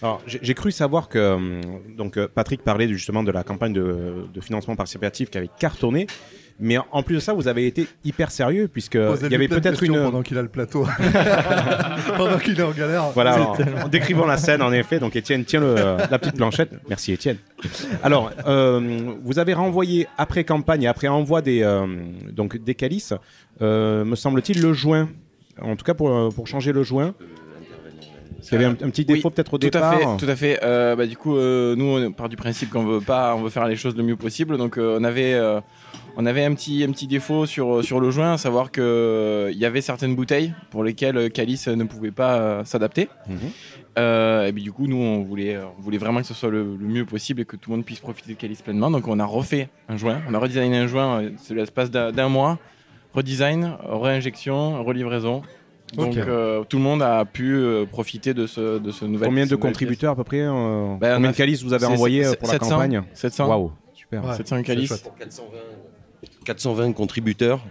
Alors, 0.00 0.22
j'ai 0.26 0.54
cru 0.54 0.70
savoir 0.70 1.08
que 1.08 1.60
donc 1.96 2.24
Patrick 2.26 2.62
parlait 2.62 2.86
justement 2.88 3.24
de 3.24 3.32
la 3.32 3.42
campagne 3.42 3.72
de, 3.72 4.26
de 4.32 4.40
financement 4.40 4.76
participatif 4.76 5.28
qui 5.28 5.38
avait 5.38 5.50
cartonné, 5.58 6.06
mais 6.60 6.76
en- 6.90 7.02
plus 7.02 7.16
de 7.16 7.20
ça, 7.20 7.32
vous 7.32 7.48
avez 7.48 7.66
été 7.66 7.86
hyper 8.04 8.30
sérieux 8.30 8.68
puisque 8.68 8.94
il 8.96 9.30
y 9.30 9.34
avait 9.34 9.48
peut-être 9.48 9.82
une 9.82 9.94
pendant 9.94 10.22
qu'il 10.22 10.36
a 10.38 10.42
le 10.42 10.48
plateau. 10.48 10.86
pendant 12.16 12.38
qu'il 12.38 12.58
est 12.58 12.62
en 12.62 12.70
galère. 12.72 13.10
voilà 13.14 13.40
en, 13.50 13.56
en 13.84 13.88
décrivant 13.88 14.26
la 14.26 14.36
scène 14.36 14.62
en 14.62 14.72
effet. 14.72 14.98
Donc 14.98 15.16
Étienne 15.16 15.44
tient 15.44 15.60
le- 15.60 15.74
la 16.10 16.18
petite 16.18 16.36
planchette. 16.36 16.70
Merci 16.88 17.12
Étienne. 17.12 17.36
Alors, 18.02 18.30
euh, 18.46 19.12
vous 19.22 19.38
avez 19.38 19.54
renvoyé 19.54 20.06
après 20.18 20.44
campagne 20.44 20.82
et 20.82 20.88
après 20.88 21.08
envoi 21.08 21.42
des 21.42 21.62
euh, 21.62 21.86
donc 22.32 22.56
des 22.56 22.74
calices, 22.74 23.14
euh, 23.62 24.04
me 24.04 24.16
semble-t-il 24.16 24.60
le 24.62 24.72
joint. 24.72 25.08
En 25.60 25.76
tout 25.76 25.84
cas 25.84 25.94
pour 25.94 26.32
pour 26.34 26.46
changer 26.46 26.72
le 26.72 26.82
joint. 26.82 27.14
Il 28.50 28.52
y 28.52 28.54
avait 28.54 28.64
un, 28.66 28.70
un 28.70 28.90
petit 28.90 29.04
défaut 29.04 29.28
Oui, 29.28 29.34
peut-être 29.34 29.54
au 29.54 29.58
tout 29.58 29.66
départ. 29.68 29.92
À 29.92 29.96
fait, 29.98 30.04
tout 30.24 30.30
à 30.30 30.36
fait. 30.36 30.60
Euh, 30.62 30.94
bah, 30.94 31.06
du 31.06 31.16
coup, 31.16 31.36
euh, 31.36 31.74
nous, 31.74 31.84
on 31.98 32.12
part 32.12 32.28
du 32.28 32.36
principe 32.36 32.70
qu'on 32.70 32.84
veut 32.84 33.00
pas, 33.00 33.34
on 33.34 33.42
veut 33.42 33.50
faire 33.50 33.66
les 33.66 33.74
choses 33.74 33.96
le 33.96 34.04
mieux 34.04 34.14
possible. 34.16 34.56
Donc, 34.56 34.78
euh, 34.78 34.96
on 35.00 35.04
avait, 35.04 35.34
euh, 35.34 35.60
on 36.20 36.26
avait 36.26 36.44
un 36.44 36.52
petit, 36.52 36.82
un 36.82 36.90
petit 36.90 37.06
défaut 37.06 37.46
sur, 37.46 37.82
sur 37.84 38.00
le 38.00 38.10
joint, 38.10 38.32
à 38.32 38.38
savoir 38.38 38.72
que 38.72 38.80
euh, 38.80 39.50
il 39.52 39.58
y 39.58 39.64
avait 39.64 39.80
certaines 39.80 40.16
bouteilles 40.16 40.52
pour 40.70 40.82
lesquelles 40.82 41.16
euh, 41.16 41.28
Calice 41.28 41.68
ne 41.68 41.84
pouvait 41.84 42.10
pas 42.10 42.34
euh, 42.40 42.64
s'adapter. 42.64 43.08
Mhm. 43.28 43.36
Euh, 43.98 44.46
et 44.46 44.52
puis, 44.52 44.62
du 44.64 44.72
coup, 44.72 44.86
nous, 44.88 44.96
on 44.96 45.22
voulait, 45.22 45.56
on 45.56 45.80
voulait 45.80 45.98
vraiment 45.98 46.20
que 46.20 46.26
ce 46.26 46.34
soit 46.34 46.50
le, 46.50 46.76
le 46.76 46.86
mieux 46.86 47.04
possible 47.04 47.40
et 47.40 47.44
que 47.44 47.56
tout 47.56 47.70
le 47.70 47.76
monde 47.76 47.84
puisse 47.84 48.00
profiter 48.00 48.32
de 48.34 48.38
Calice 48.38 48.62
pleinement. 48.62 48.90
Donc, 48.90 49.06
on 49.08 49.18
a 49.20 49.24
refait 49.24 49.68
un 49.88 49.96
joint, 49.96 50.20
on 50.28 50.34
a 50.34 50.38
redesigné 50.38 50.76
un 50.76 50.86
joint, 50.88 51.22
euh, 51.22 51.30
c'est 51.38 51.54
l'espace 51.54 51.90
d'un 51.90 52.10
d'un 52.12 52.28
mois, 52.28 52.58
redesign, 53.14 53.76
réinjection, 53.84 54.82
relivraison. 54.84 55.42
Donc, 55.94 56.16
euh, 56.16 56.64
tout 56.64 56.76
le 56.78 56.82
monde 56.82 57.00
a 57.02 57.24
pu 57.24 57.54
euh, 57.54 57.86
profiter 57.86 58.34
de 58.34 58.46
ce, 58.46 58.78
de 58.78 58.90
ce 58.90 59.04
nouvel. 59.04 59.28
Combien 59.28 59.46
de 59.46 59.56
contributeurs 59.56 60.12
à 60.12 60.16
peu 60.16 60.24
près 60.24 60.40
euh, 60.42 60.96
Ben, 61.00 61.14
Combien 61.14 61.30
de 61.30 61.36
calices 61.36 61.62
vous 61.62 61.72
avez 61.72 61.86
envoyé 61.86 62.26
euh, 62.26 62.34
pour 62.34 62.48
la 62.48 62.54
700, 62.54 62.70
campagne? 62.70 63.02
700. 63.14 63.48
Waouh, 63.48 63.72
super. 63.94 64.24
Ouais, 64.24 64.34
700 64.36 64.56
c'est 64.56 64.62
calices. 64.64 64.88
chouette. 64.88 65.12
420 65.18 65.58
contributeurs, 66.94 67.64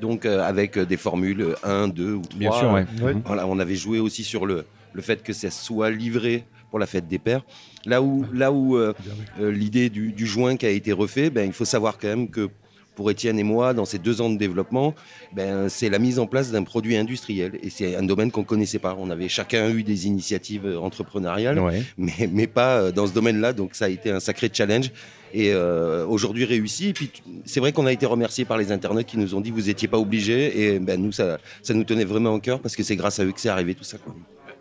donc 0.00 0.24
euh, 0.26 0.42
avec 0.42 0.76
euh, 0.78 0.84
des 0.86 0.96
formules 0.96 1.54
1, 1.62 1.88
2 1.88 2.12
ou 2.14 2.22
3. 2.22 2.38
Bien 2.38 2.52
sûr, 2.52 2.72
ouais. 2.72 2.86
Ouais. 3.02 3.14
Voilà, 3.24 3.46
on 3.46 3.58
avait 3.58 3.76
joué 3.76 3.98
aussi 4.00 4.24
sur 4.24 4.46
le, 4.46 4.64
le 4.92 5.02
fait 5.02 5.22
que 5.22 5.32
ça 5.32 5.50
soit 5.50 5.90
livré 5.90 6.44
pour 6.70 6.78
la 6.78 6.86
fête 6.86 7.06
des 7.08 7.18
pères. 7.18 7.42
Là 7.84 8.00
où, 8.00 8.24
là 8.32 8.50
où 8.52 8.76
euh, 8.76 8.94
euh, 9.40 9.50
l'idée 9.52 9.90
du, 9.90 10.12
du 10.12 10.26
joint 10.26 10.56
qui 10.56 10.66
a 10.66 10.70
été 10.70 10.92
refait, 10.92 11.28
ben, 11.30 11.46
il 11.46 11.52
faut 11.52 11.64
savoir 11.66 11.98
quand 11.98 12.08
même 12.08 12.28
que 12.30 12.48
pour 12.94 13.10
Étienne 13.10 13.38
et 13.38 13.42
moi, 13.42 13.72
dans 13.72 13.86
ces 13.86 13.98
deux 13.98 14.20
ans 14.20 14.28
de 14.28 14.36
développement, 14.36 14.94
ben, 15.34 15.68
c'est 15.70 15.88
la 15.88 15.98
mise 15.98 16.18
en 16.18 16.26
place 16.26 16.50
d'un 16.50 16.62
produit 16.62 16.96
industriel. 16.96 17.58
Et 17.62 17.70
c'est 17.70 17.96
un 17.96 18.02
domaine 18.02 18.30
qu'on 18.30 18.42
ne 18.42 18.46
connaissait 18.46 18.78
pas. 18.78 18.94
On 18.98 19.08
avait 19.10 19.28
chacun 19.28 19.70
eu 19.70 19.82
des 19.82 20.06
initiatives 20.06 20.66
euh, 20.66 20.78
entrepreneuriales, 20.78 21.58
Ouais. 21.58 21.82
mais, 21.98 22.28
mais 22.30 22.46
pas 22.46 22.76
euh, 22.76 22.92
dans 22.92 23.06
ce 23.06 23.12
domaine-là. 23.12 23.52
Donc 23.54 23.74
ça 23.74 23.86
a 23.86 23.88
été 23.88 24.10
un 24.10 24.20
sacré 24.20 24.50
challenge. 24.52 24.90
Et 25.32 25.52
euh, 25.52 26.06
aujourd'hui 26.06 26.44
réussi. 26.44 26.88
Et 26.88 26.92
puis 26.92 27.10
c'est 27.44 27.60
vrai 27.60 27.72
qu'on 27.72 27.86
a 27.86 27.92
été 27.92 28.06
remercié 28.06 28.44
par 28.44 28.58
les 28.58 28.72
internautes 28.72 29.06
qui 29.06 29.18
nous 29.18 29.34
ont 29.34 29.40
dit 29.40 29.50
vous 29.50 29.62
n'étiez 29.62 29.88
pas 29.88 29.98
obligés. 29.98 30.62
Et 30.62 30.78
ben, 30.78 31.00
nous, 31.00 31.12
ça, 31.12 31.38
ça 31.62 31.74
nous 31.74 31.84
tenait 31.84 32.04
vraiment 32.04 32.30
au 32.30 32.40
cœur 32.40 32.60
parce 32.60 32.76
que 32.76 32.82
c'est 32.82 32.96
grâce 32.96 33.18
à 33.20 33.24
eux 33.24 33.32
que 33.32 33.40
c'est 33.40 33.48
arrivé 33.48 33.74
tout 33.74 33.84
ça. 33.84 33.98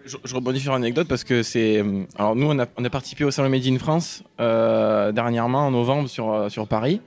Je, 0.05 0.17
rebondis 0.33 0.59
sur 0.59 0.71
une 0.71 0.83
anecdote 0.83 1.07
parce 1.07 1.23
que 1.23 1.43
c'est. 1.43 1.77
euh, 1.77 2.03
Alors, 2.17 2.35
nous, 2.35 2.47
on 2.47 2.57
a, 2.57 2.89
participé 2.89 3.23
au 3.23 3.31
Salon 3.31 3.49
Made 3.49 3.67
in 3.67 3.77
France 3.77 4.23
euh, 4.39 5.11
dernièrement, 5.11 5.67
en 5.67 5.71
novembre, 5.71 6.09
sur, 6.09 6.49
sur 6.49 6.67
Paris. 6.67 7.01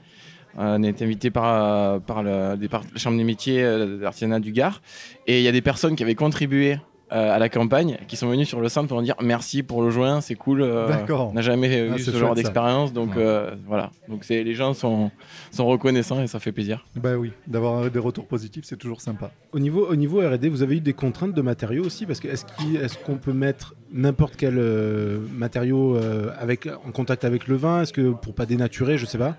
On 0.57 0.81
été 0.85 1.05
invité 1.05 1.33
par, 1.33 2.01
par 2.03 2.23
le, 2.23 2.57
la 2.57 2.81
Chambre 2.95 3.17
des 3.17 3.25
métiers 3.25 3.61
de 3.63 3.99
l'artisanat 4.01 4.39
du 4.39 4.53
Gard. 4.53 4.83
Et 5.27 5.41
il 5.41 5.43
y 5.43 5.49
a 5.49 5.53
des 5.53 5.63
personnes 5.63 5.97
qui 5.97 6.05
avaient 6.05 6.15
contribué 6.15 6.79
à 7.15 7.39
la 7.39 7.49
campagne 7.49 7.97
qui 8.09 8.17
sont 8.17 8.29
venues 8.29 8.45
sur 8.45 8.61
le 8.61 8.69
stand 8.69 8.89
pour 8.89 8.97
nous 8.99 9.05
dire 9.05 9.15
merci 9.23 9.63
pour 9.63 9.83
le 9.83 9.91
joint, 9.91 10.21
c'est 10.21 10.35
cool. 10.35 10.63
euh, 10.63 10.89
D'accord. 10.89 11.29
On 11.31 11.35
n'a 11.35 11.43
jamais 11.43 11.89
Ah, 11.93 11.97
eu 11.97 11.99
ce 12.01 12.11
genre 12.11 12.35
d'expérience. 12.35 12.93
Donc, 12.93 13.17
euh, 13.17 13.53
voilà. 13.67 13.91
Donc, 14.09 14.29
les 14.29 14.55
gens 14.55 14.75
sont, 14.75 15.11
sont 15.51 15.67
reconnaissants 15.67 16.21
et 16.23 16.27
ça 16.27 16.41
fait 16.41 16.53
plaisir. 16.53 16.85
Bah 16.97 17.17
oui, 17.17 17.33
d'avoir 17.47 17.91
des 17.91 17.99
retours 17.99 18.27
positifs, 18.27 18.65
c'est 18.65 18.77
toujours 18.77 19.01
sympa. 19.01 19.31
Au 19.53 19.59
niveau, 19.59 19.87
au 19.89 19.97
niveau 19.97 20.21
R&D, 20.21 20.49
vous 20.49 20.63
avez 20.63 20.77
eu 20.77 20.81
des 20.81 20.93
contraintes 20.93 21.35
de 21.35 21.43
matériaux 21.43 21.85
aussi? 21.85 22.05
Parce 22.07 22.21
que 22.21 22.29
est-ce 22.29 22.99
qu'on 23.05 23.17
peut 23.17 23.33
mettre 23.33 23.75
n'importe 23.93 24.35
quel 24.37 24.59
euh, 24.59 25.21
matériau 25.33 25.97
euh, 25.97 26.31
avec, 26.39 26.67
en 26.87 26.91
contact 26.91 27.25
avec 27.25 27.47
le 27.47 27.57
vin? 27.57 27.83
Est-ce 27.83 27.93
que 27.93 28.11
pour 28.11 28.35
pas 28.35 28.47
dénaturer, 28.47 28.99
je 28.99 29.07
sais 29.07 29.19
pas? 29.19 29.37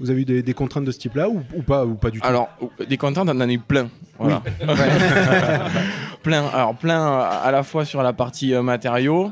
Vous 0.00 0.10
avez 0.10 0.22
eu 0.22 0.24
des, 0.24 0.42
des 0.42 0.54
contraintes 0.54 0.84
de 0.84 0.90
ce 0.92 0.98
type-là 0.98 1.28
ou, 1.28 1.42
ou 1.54 1.62
pas 1.62 1.84
ou 1.86 1.94
pas 1.94 2.10
du 2.10 2.20
tout 2.20 2.26
Alors, 2.26 2.48
des 2.88 2.96
contraintes, 2.96 3.28
on 3.28 3.32
en 3.32 3.40
a 3.40 3.52
eu 3.52 3.58
plein. 3.58 3.88
Voilà. 4.18 4.42
plein. 6.22 6.46
Alors, 6.48 6.74
plein 6.74 7.04
à 7.06 7.42
à 7.44 7.50
la 7.52 7.62
fois 7.62 7.84
sur 7.84 8.02
la 8.02 8.12
partie 8.12 8.54
euh, 8.54 8.62
matériaux 8.62 9.30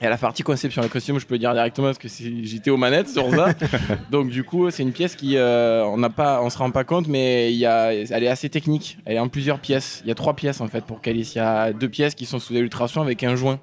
et 0.00 0.06
à 0.06 0.10
la 0.10 0.16
partie 0.16 0.42
conception. 0.42 0.82
Le 0.82 0.88
costume, 0.88 1.18
je 1.18 1.26
peux 1.26 1.38
dire 1.38 1.52
directement 1.52 1.88
parce 1.88 1.98
que 1.98 2.08
j'étais 2.08 2.70
aux 2.70 2.76
manettes 2.76 3.08
sur 3.08 3.30
ça. 3.34 3.48
Donc, 4.10 4.30
du 4.30 4.44
coup, 4.44 4.70
c'est 4.70 4.82
une 4.82 4.92
pièce 4.92 5.14
qui, 5.14 5.36
euh, 5.36 5.84
on 5.84 5.98
n'a 5.98 6.10
pas, 6.10 6.42
on 6.42 6.50
se 6.50 6.58
rend 6.58 6.70
pas 6.70 6.84
compte, 6.84 7.06
mais 7.06 7.52
il 7.52 7.58
y 7.58 7.66
a, 7.66 7.92
elle 7.92 8.24
est 8.24 8.28
assez 8.28 8.48
technique. 8.48 8.98
Elle 9.04 9.16
est 9.16 9.20
en 9.20 9.28
plusieurs 9.28 9.58
pièces. 9.58 10.00
Il 10.04 10.08
y 10.08 10.10
a 10.10 10.14
trois 10.14 10.34
pièces 10.34 10.60
en 10.60 10.68
fait 10.68 10.84
pour 10.84 11.00
Calice. 11.00 11.34
Il 11.34 11.38
y 11.38 11.42
a 11.42 11.72
deux 11.72 11.88
pièces 11.88 12.14
qui 12.14 12.24
sont 12.26 12.38
sous 12.38 12.52
l'illustration 12.52 13.02
avec 13.02 13.22
un 13.24 13.36
joint. 13.36 13.60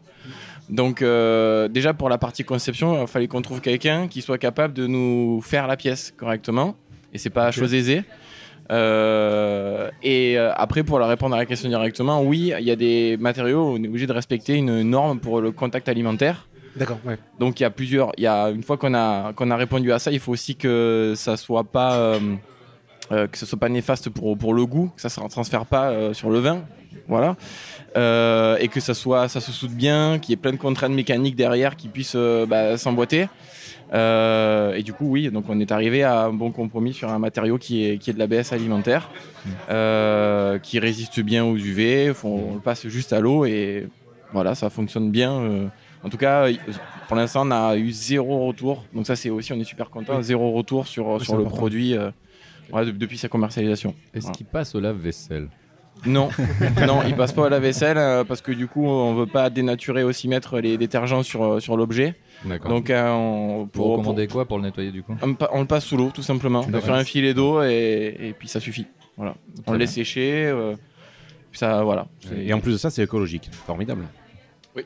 Donc 0.70 1.02
euh, 1.02 1.68
déjà 1.70 1.94
pour 1.94 2.10
la 2.10 2.18
partie 2.18 2.44
conception, 2.44 3.02
il 3.02 3.08
fallait 3.08 3.28
qu'on 3.28 3.42
trouve 3.42 3.62
quelqu'un 3.62 4.08
qui 4.08 4.22
soit 4.22 4.38
capable 4.38 4.74
de 4.74 4.86
nous 4.88 5.42
faire 5.42 5.66
la 5.68 5.78
pièce 5.78 6.14
correctement. 6.18 6.76
Et 7.14 7.18
c'est 7.18 7.30
pas 7.30 7.48
Ok. 7.48 7.54
chose 7.54 7.74
aisée. 7.74 8.04
Euh, 8.70 9.90
et 10.04 10.38
euh, 10.38 10.52
après 10.56 10.84
pour 10.84 11.00
la 11.00 11.08
répondre 11.08 11.36
à 11.36 11.38
la 11.38 11.46
question 11.46 11.70
directement, 11.70 12.22
oui, 12.22 12.52
il 12.60 12.66
y 12.66 12.72
a 12.72 12.76
des 12.76 13.16
matériaux, 13.18 13.76
on 13.78 13.82
est 13.84 13.88
obligé 13.88 14.08
de 14.08 14.12
respecter 14.14 14.56
une 14.56 14.82
norme 14.84 15.20
pour 15.20 15.40
le 15.40 15.52
contact 15.52 15.88
alimentaire. 15.88 16.48
D'accord, 16.76 17.00
ouais. 17.06 17.18
Donc 17.40 17.60
il 17.60 17.64
y 17.64 17.66
a 17.66 17.70
plusieurs, 17.70 18.12
il 18.18 18.24
y 18.24 18.28
a 18.28 18.50
une 18.50 18.62
fois 18.64 18.78
qu'on 18.78 18.94
a 18.94 19.32
qu'on 19.34 19.50
a 19.52 19.56
répondu 19.56 19.92
à 19.94 20.00
ça, 20.00 20.12
il 20.12 20.20
faut 20.20 20.34
aussi 20.34 20.56
que 20.56 21.14
ça 21.16 21.38
soit 21.38 21.64
pas 21.64 21.96
euh, 21.96 22.20
euh, 23.12 23.28
que 23.28 23.38
ce 23.38 23.46
soit 23.46 23.60
pas 23.60 23.70
néfaste 23.70 24.10
pour, 24.10 24.38
pour 24.38 24.54
le 24.54 24.66
goût, 24.66 24.92
que 24.96 25.02
ça 25.08 25.22
ne 25.22 25.30
transfère 25.30 25.66
pas 25.66 25.90
euh, 25.90 26.14
sur 26.14 26.30
le 26.30 26.40
vin, 26.40 26.62
voilà, 27.08 27.36
Euh, 27.96 28.58
et 28.60 28.68
que 28.68 28.80
ça 28.80 28.94
soit 28.94 29.28
ça 29.28 29.40
se 29.42 29.52
soude 29.52 29.72
bien, 29.72 30.20
qu'il 30.20 30.32
y 30.32 30.34
ait 30.34 30.38
plein 30.42 30.52
de 30.52 30.58
contraintes 30.58 30.92
mécaniques 30.92 31.36
derrière 31.36 31.76
qui 31.76 31.88
puissent 31.88 32.18
bah, 32.48 32.78
s'emboîter. 32.78 33.28
Et 33.94 34.84
du 34.84 34.94
coup, 34.94 35.08
oui, 35.10 35.32
donc 35.32 35.46
on 35.48 35.60
est 35.60 35.72
arrivé 35.72 36.04
à 36.04 36.26
un 36.26 36.34
bon 36.34 36.52
compromis 36.52 36.94
sur 36.94 37.10
un 37.10 37.18
matériau 37.18 37.58
qui 37.58 37.86
est, 37.88 37.98
qui 37.98 38.10
est 38.10 38.14
de 38.14 38.20
l'ABS 38.20 38.52
alimentaire, 38.54 39.10
qui 40.62 40.80
résiste 40.80 41.22
bien 41.22 41.46
aux 41.46 41.56
UV. 41.56 42.14
on 42.24 42.56
le 42.56 42.60
passe 42.60 42.88
juste 42.88 43.14
à 43.14 43.20
l'eau 43.20 43.46
et 43.46 43.88
voilà, 44.34 44.54
ça 44.54 44.70
fonctionne 44.70 45.10
bien. 45.10 45.72
En 46.04 46.10
tout 46.10 46.18
cas, 46.18 46.48
pour 47.08 47.16
l'instant, 47.18 47.48
on 47.48 47.52
a 47.52 47.78
eu 47.78 47.92
zéro 47.92 48.46
retour. 48.48 48.84
Donc 48.94 49.08
ça, 49.08 49.16
c'est 49.16 49.30
aussi, 49.32 49.54
on 49.54 49.60
est 49.60 49.64
super 49.64 49.90
content. 49.90 50.22
Zéro 50.22 50.52
retour 50.52 50.86
sur, 50.86 51.08
Oui, 51.08 51.26
sur 51.26 51.36
le 51.36 51.42
important. 51.46 51.58
produit 51.58 51.96
ouais, 52.72 52.86
de- 52.86 52.92
depuis 52.92 53.18
sa 53.18 53.28
commercialisation. 53.30 53.94
Est-ce 54.14 54.24
Voilà. 54.24 54.36
qu'il 54.36 54.46
passe 54.46 54.76
au 54.76 54.80
lave-vaisselle 54.80 55.50
Non, 56.06 56.30
non, 56.88 57.02
il 57.08 57.16
passe 57.16 57.34
pas 57.34 57.48
à 57.48 57.50
la 57.50 57.60
vaisselle 57.60 57.98
euh, 57.98 58.24
parce 58.24 58.42
que 58.42 58.52
du 58.52 58.68
coup, 58.68 58.86
on 58.86 59.16
veut 59.16 59.26
pas 59.26 59.50
dénaturer 59.50 60.04
aussi 60.04 60.28
mettre 60.28 60.60
les 60.60 60.78
détergents 60.78 61.24
sur, 61.24 61.44
euh, 61.44 61.60
sur 61.60 61.76
l'objet. 61.78 62.16
D'accord. 62.46 62.70
Donc, 62.70 62.90
euh, 62.90 63.10
on, 63.10 63.68
Vous 63.74 63.84
recommandez 63.84 64.28
quoi 64.28 64.46
pour 64.46 64.58
le 64.58 64.64
nettoyer 64.64 64.92
du 64.92 65.02
coup 65.04 65.16
on, 65.22 65.34
pa- 65.34 65.50
on 65.54 65.62
le 65.62 65.68
passe 65.68 65.86
sous 65.86 65.98
l'eau, 65.98 66.12
tout 66.14 66.22
simplement, 66.22 66.62
D'accord. 66.62 66.84
sur 66.84 66.94
un 66.94 67.04
filet 67.04 67.34
d'eau 67.34 67.62
et, 67.64 68.16
et 68.20 68.34
puis 68.38 68.48
ça 68.48 68.60
suffit. 68.60 68.86
Voilà. 69.18 69.36
On 69.66 69.72
le 69.72 69.78
bien. 69.78 69.86
laisse 69.86 69.94
sécher. 69.96 70.46
euh, 70.46 70.76
puis 71.50 71.58
ça, 71.60 71.82
voilà. 71.84 72.08
C'est- 72.20 72.46
Et 72.46 72.54
en 72.54 72.60
plus 72.60 72.74
de 72.74 72.78
ça, 72.78 72.90
c'est 72.92 73.02
écologique. 73.04 73.50
Formidable. 73.66 74.04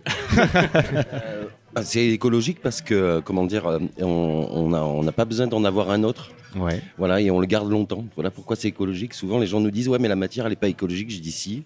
Ah, 1.76 1.84
C'est 1.84 2.06
écologique 2.08 2.60
parce 2.62 2.82
que, 2.82 3.22
comment 3.24 3.46
dire, 3.46 3.66
euh, 3.68 3.80
on 4.00 4.48
on 4.52 4.74
a- 4.74 4.82
on 4.82 5.04
n'a 5.04 5.12
pas 5.12 5.26
besoin 5.26 5.48
d'en 5.48 5.64
avoir 5.64 5.90
un 5.92 6.04
autre. 6.04 6.32
Ouais. 6.56 6.82
Voilà, 6.98 7.22
et 7.22 7.32
on 7.32 7.40
le 7.40 7.46
garde 7.48 7.70
longtemps. 7.70 8.04
Voilà 8.16 8.30
pourquoi 8.30 8.56
c'est 8.58 8.68
écologique. 8.68 9.14
Souvent, 9.14 9.40
les 9.40 9.48
gens 9.48 9.60
nous 9.62 9.72
disent 9.72 9.88
Ouais, 9.88 10.00
mais 10.00 10.10
la 10.10 10.16
matière, 10.18 10.46
elle 10.46 10.52
n'est 10.52 10.56
pas 10.58 10.68
écologique. 10.68 11.10
Je 11.10 11.20
dis 11.22 11.32
Si, 11.32 11.64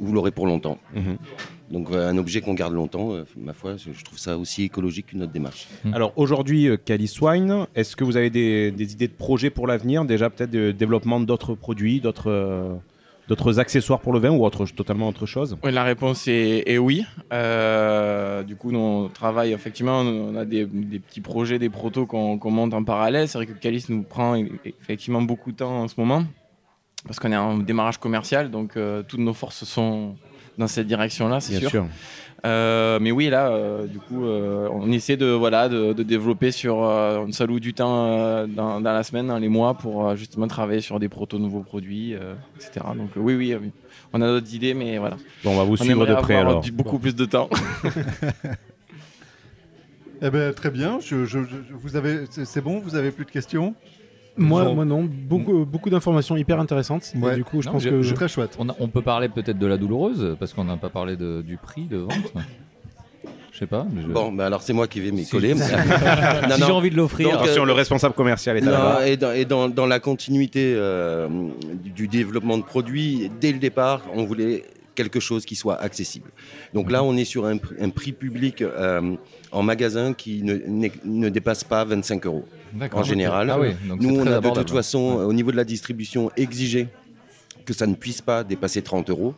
vous 0.00 0.12
l'aurez 0.12 0.32
pour 0.32 0.46
longtemps. 0.46 0.78
Mhm. 0.94 1.16
Donc, 1.70 1.92
euh, 1.92 2.10
un 2.10 2.18
objet 2.18 2.40
qu'on 2.40 2.54
garde 2.54 2.74
longtemps, 2.74 3.12
euh, 3.12 3.22
ma 3.36 3.52
foi, 3.52 3.76
je 3.76 4.02
trouve 4.04 4.18
ça 4.18 4.36
aussi 4.36 4.64
écologique 4.64 5.06
qu'une 5.06 5.22
autre 5.22 5.30
démarche. 5.32 5.68
Alors 5.92 6.12
aujourd'hui, 6.16 6.68
euh, 6.68 6.76
Calice 6.76 7.20
Wine, 7.20 7.66
est-ce 7.76 7.94
que 7.94 8.02
vous 8.02 8.16
avez 8.16 8.30
des, 8.30 8.72
des 8.72 8.92
idées 8.92 9.06
de 9.06 9.12
projets 9.12 9.50
pour 9.50 9.68
l'avenir? 9.68 10.04
Déjà 10.04 10.28
peut-être 10.30 10.50
de 10.50 10.72
développement 10.72 11.20
d'autres 11.20 11.54
produits, 11.54 12.00
d'autres 12.00 12.80
d'autres 13.30 13.60
accessoires 13.60 14.00
pour 14.00 14.12
le 14.12 14.18
vin 14.18 14.30
ou 14.30 14.44
autre, 14.44 14.66
totalement 14.66 15.08
autre 15.08 15.24
chose? 15.24 15.56
Oui, 15.62 15.70
la 15.70 15.84
réponse 15.84 16.26
est, 16.26 16.64
est 16.66 16.78
oui. 16.78 17.04
Euh, 17.32 18.42
du 18.42 18.56
coup, 18.56 18.74
on 18.74 19.08
travaille 19.08 19.52
effectivement, 19.52 20.00
on 20.00 20.34
a 20.34 20.44
des, 20.44 20.66
des 20.66 20.98
petits 20.98 21.20
projets, 21.20 21.60
des 21.60 21.70
protos 21.70 22.06
qu'on 22.06 22.50
monte 22.50 22.74
en 22.74 22.82
parallèle. 22.82 23.28
C'est 23.28 23.38
vrai 23.38 23.46
que 23.46 23.52
Calice 23.52 23.88
nous 23.88 24.02
prend 24.02 24.36
e- 24.36 24.48
effectivement 24.66 25.22
beaucoup 25.22 25.52
de 25.52 25.58
temps 25.58 25.82
en 25.82 25.86
ce 25.86 25.94
moment 25.96 26.24
parce 27.06 27.20
qu'on 27.20 27.30
est 27.30 27.36
en 27.36 27.56
démarrage 27.56 27.98
commercial, 27.98 28.50
donc 28.50 28.76
euh, 28.76 29.02
toutes 29.06 29.20
nos 29.20 29.32
forces 29.32 29.64
sont 29.64 30.16
dans 30.58 30.66
cette 30.66 30.88
direction-là, 30.88 31.40
c'est 31.40 31.58
sûr. 31.58 31.70
sûr. 31.70 31.86
Euh, 32.46 32.98
mais 33.00 33.10
oui, 33.10 33.28
là, 33.28 33.48
euh, 33.50 33.86
du 33.86 33.98
coup, 33.98 34.24
euh, 34.24 34.68
on 34.72 34.90
essaie 34.92 35.16
de, 35.16 35.26
voilà, 35.26 35.68
de, 35.68 35.92
de 35.92 36.02
développer 36.02 36.50
sur. 36.52 36.82
euh, 36.82 37.18
on 37.26 37.32
s'alloue 37.32 37.60
du 37.60 37.74
temps 37.74 38.06
euh, 38.06 38.46
dans, 38.46 38.80
dans 38.80 38.92
la 38.92 39.02
semaine, 39.02 39.26
dans 39.26 39.38
les 39.38 39.48
mois, 39.48 39.74
pour 39.74 40.06
euh, 40.08 40.16
justement 40.16 40.46
travailler 40.48 40.80
sur 40.80 40.98
des 40.98 41.08
protos 41.08 41.38
nouveaux 41.38 41.60
produits, 41.62 42.14
euh, 42.14 42.34
etc. 42.56 42.86
Donc, 42.96 43.10
euh, 43.16 43.20
oui, 43.20 43.34
oui, 43.34 43.54
on 44.12 44.22
a 44.22 44.26
d'autres 44.26 44.54
idées, 44.54 44.72
mais 44.74 44.96
voilà. 44.98 45.16
Bon, 45.44 45.50
on 45.52 45.56
va 45.58 45.64
vous 45.64 45.76
suivre 45.76 46.06
de 46.06 46.14
près, 46.14 46.36
avoir 46.36 46.52
alors. 46.52 46.64
beaucoup 46.72 46.98
plus 46.98 47.14
de 47.14 47.24
temps. 47.26 47.50
Eh 50.22 50.30
ben, 50.30 50.52
très 50.52 50.70
bien. 50.70 51.00
Je, 51.00 51.24
je- 51.24 51.44
je- 51.44 51.72
vous 51.72 51.96
avez, 51.96 52.24
c'est 52.30 52.44
c'est 52.44 52.60
bon? 52.60 52.78
Vous 52.80 52.94
avez 52.94 53.10
plus 53.10 53.24
de 53.24 53.30
questions? 53.30 53.74
Moi, 54.36 54.64
Bon. 54.64 54.74
moi 54.74 54.84
non, 54.84 55.02
beaucoup, 55.10 55.64
beaucoup 55.64 55.90
d'informations 55.90 56.36
hyper 56.36 56.58
intéressantes. 56.60 57.12
Et 57.14 57.34
du 57.34 57.44
coup, 57.44 57.60
je 57.62 57.66
Non, 57.66 57.72
pense 57.74 57.82
je- 57.82 57.90
que 57.90 58.02
je- 58.02 58.14
Très 58.14 58.28
chouette. 58.28 58.56
On, 58.58 58.68
a- 58.68 58.76
on 58.78 58.88
peut 58.88 59.02
parler 59.02 59.28
peut-être 59.28 59.58
de 59.58 59.66
la 59.66 59.76
douloureuse, 59.76 60.36
parce 60.38 60.52
qu'on 60.54 60.64
n'a 60.64 60.76
pas 60.76 60.88
parlé 60.88 61.16
de- 61.16 61.42
du 61.42 61.56
prix 61.56 61.84
de 61.84 61.98
vente. 61.98 62.32
Je 63.52 63.58
sais 63.58 63.66
pas. 63.66 63.86
mais 63.92 64.02
je- 64.02 64.06
Bon, 64.06 64.32
bah 64.32 64.46
alors 64.46 64.62
c'est 64.62 64.72
moi 64.72 64.86
qui 64.86 65.00
vais 65.00 65.10
m'y 65.10 65.24
Si- 65.24 65.30
coller. 65.32 65.54
si 65.56 66.62
j'ai 66.64 66.72
envie 66.72 66.90
de 66.90 66.96
l'offrir. 66.96 67.28
Donc, 67.30 67.42
Attention, 67.42 67.64
euh, 67.64 67.66
le 67.66 67.72
responsable 67.72 68.14
commercial 68.14 68.56
est 68.56 68.60
Non, 68.62 68.70
là. 68.70 69.06
et 69.06 69.16
dans, 69.18 69.32
et 69.32 69.44
dans- 69.44 69.68
dans 69.68 69.86
la 69.86 69.98
continuité 70.00 70.72
euh, 70.76 71.28
du, 71.84 71.90
du 71.90 72.08
développement 72.08 72.56
de 72.56 72.62
produits, 72.62 73.30
dès 73.40 73.52
le 73.52 73.58
départ, 73.58 74.02
on 74.14 74.24
voulait 74.24 74.64
quelque 74.94 75.20
chose 75.20 75.44
qui 75.44 75.56
soit 75.56 75.76
accessible. 75.76 76.30
Donc 76.74 76.90
là, 76.90 77.02
on 77.02 77.16
est 77.16 77.24
sur 77.24 77.44
un 77.46 77.58
prix 77.90 78.12
public 78.12 78.62
euh, 78.62 79.16
en 79.52 79.62
magasin 79.62 80.12
qui 80.12 80.42
ne, 80.42 80.88
ne 81.04 81.28
dépasse 81.28 81.64
pas 81.64 81.84
25 81.84 82.26
euros. 82.26 82.44
En 82.92 83.02
général, 83.02 83.50
Ah 83.50 83.58
oui, 83.58 83.70
donc 83.88 84.00
nous, 84.00 84.16
on 84.20 84.26
a 84.26 84.40
de 84.40 84.50
toute 84.50 84.70
façon, 84.70 84.98
au 84.98 85.32
niveau 85.32 85.50
de 85.50 85.56
la 85.56 85.64
distribution, 85.64 86.30
exigé 86.36 86.88
que 87.64 87.72
ça 87.72 87.86
ne 87.86 87.94
puisse 87.94 88.20
pas 88.20 88.44
dépasser 88.44 88.82
30 88.82 89.10
euros. 89.10 89.34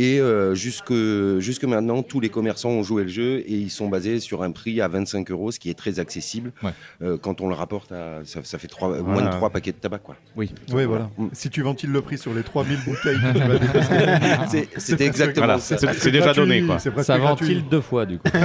Et 0.00 0.20
euh, 0.20 0.54
jusque, 0.54 0.92
jusque 1.40 1.64
maintenant, 1.64 2.04
tous 2.04 2.20
les 2.20 2.28
commerçants 2.28 2.70
ont 2.70 2.84
joué 2.84 3.02
le 3.02 3.08
jeu 3.08 3.40
et 3.40 3.52
ils 3.54 3.68
sont 3.70 3.88
basés 3.88 4.20
sur 4.20 4.44
un 4.44 4.52
prix 4.52 4.80
à 4.80 4.86
25 4.86 5.28
euros, 5.32 5.50
ce 5.50 5.58
qui 5.58 5.70
est 5.70 5.74
très 5.74 5.98
accessible. 5.98 6.52
Ouais. 6.62 6.70
Euh, 7.02 7.18
quand 7.20 7.40
on 7.40 7.48
le 7.48 7.54
rapporte 7.56 7.90
à. 7.90 8.20
Ça, 8.24 8.40
ça 8.44 8.58
fait 8.58 8.68
trois- 8.68 8.88
Voilà. 8.88 9.02
moins 9.02 9.22
de 9.22 9.30
3 9.36 9.50
paquets 9.50 9.72
de 9.72 9.76
tabac. 9.78 9.98
Quoi. 9.98 10.14
Oui. 10.36 10.54
Oui, 10.72 10.84
voilà. 10.84 11.10
Mm. 11.18 11.26
Si 11.32 11.50
tu 11.50 11.62
ventiles 11.62 11.90
le 11.90 12.00
prix 12.00 12.16
sur 12.16 12.32
les 12.32 12.44
3000 12.44 12.78
bouteilles 12.84 13.18
que 13.18 13.32
tu 13.32 13.38
vas 13.40 14.46
C'est- 14.78 15.00
exactement 15.00 15.46
Voilà, 15.46 15.60
ça. 15.60 15.76
c'est- 15.76 16.10
déjà 16.12 16.32
donné, 16.32 16.62
quoi. 16.62 16.78
Ça 16.78 16.90
gratuit. 17.18 17.46
ventile 17.46 17.64
deux 17.68 17.80
fois, 17.80 18.06
du 18.06 18.18
coup. 18.18 18.28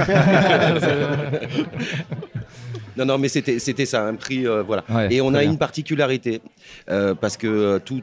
Non, 2.96 3.04
non, 3.04 3.18
mais 3.18 3.28
c'était 3.28 3.58
c'était 3.58 3.86
ça, 3.86 4.06
un 4.06 4.14
prix. 4.14 4.46
euh, 4.46 4.62
voilà. 4.62 4.84
Ouais, 4.88 5.12
et 5.12 5.20
on 5.20 5.34
a 5.34 5.40
bien. 5.40 5.50
une 5.50 5.58
particularité, 5.58 6.40
euh, 6.90 7.14
parce 7.14 7.36
que 7.36 7.46
euh, 7.46 7.78
tous- 7.78 8.02